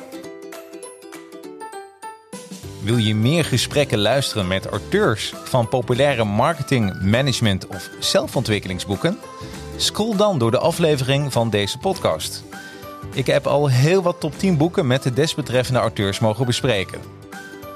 Wil 2.82 2.97
je 2.97 3.14
meer 3.14 3.45
gesprekken 3.45 3.99
luisteren 3.99 4.47
met 4.47 4.66
auteurs 4.66 5.34
van 5.45 5.68
populaire 5.68 6.24
marketing, 6.24 7.03
management 7.03 7.66
of 7.66 7.91
zelfontwikkelingsboeken? 8.01 9.18
Scroll 9.77 10.16
dan 10.16 10.39
door 10.39 10.51
de 10.51 10.59
aflevering 10.59 11.33
van 11.33 11.51
deze 11.51 11.79
podcast. 11.79 12.45
Ik 13.12 13.27
heb 13.27 13.47
al 13.47 13.68
heel 13.68 14.03
wat 14.03 14.20
top 14.20 14.39
10 14.39 14.57
boeken 14.57 14.87
met 14.87 15.03
de 15.03 15.12
desbetreffende 15.12 15.81
auteurs 15.81 16.18
mogen 16.18 16.47
bespreken. 16.47 17.01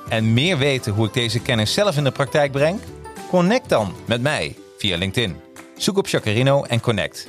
En 0.08 0.32
meer 0.32 0.58
weten 0.58 0.92
hoe 0.92 1.06
ik 1.06 1.12
deze 1.12 1.40
kennis 1.40 1.72
zelf 1.72 1.96
in 1.96 2.04
de 2.04 2.10
praktijk 2.10 2.52
breng? 2.52 2.80
Connect 3.28 3.68
dan 3.68 3.94
met 4.04 4.20
mij 4.20 4.56
via 4.78 4.96
LinkedIn. 4.96 5.36
Zoek 5.76 5.98
op 5.98 6.06
Jacarino 6.08 6.62
en 6.62 6.80
connect. 6.80 7.28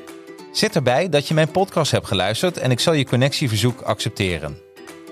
Zet 0.51 0.75
erbij 0.75 1.09
dat 1.09 1.27
je 1.27 1.33
mijn 1.33 1.51
podcast 1.51 1.91
hebt 1.91 2.07
geluisterd 2.07 2.57
en 2.57 2.71
ik 2.71 2.79
zal 2.79 2.93
je 2.93 3.05
connectieverzoek 3.05 3.81
accepteren. 3.81 4.57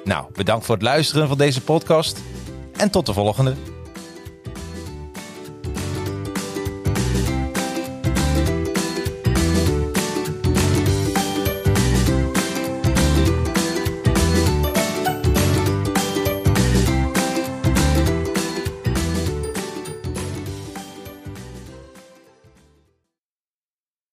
Nou, 0.03 0.25
bedankt 0.33 0.65
voor 0.65 0.75
het 0.75 0.83
luisteren 0.83 1.27
van 1.27 1.37
deze 1.37 1.61
podcast 1.61 2.19
en 2.77 2.89
tot 2.89 3.05
de 3.05 3.13
volgende. 3.13 3.78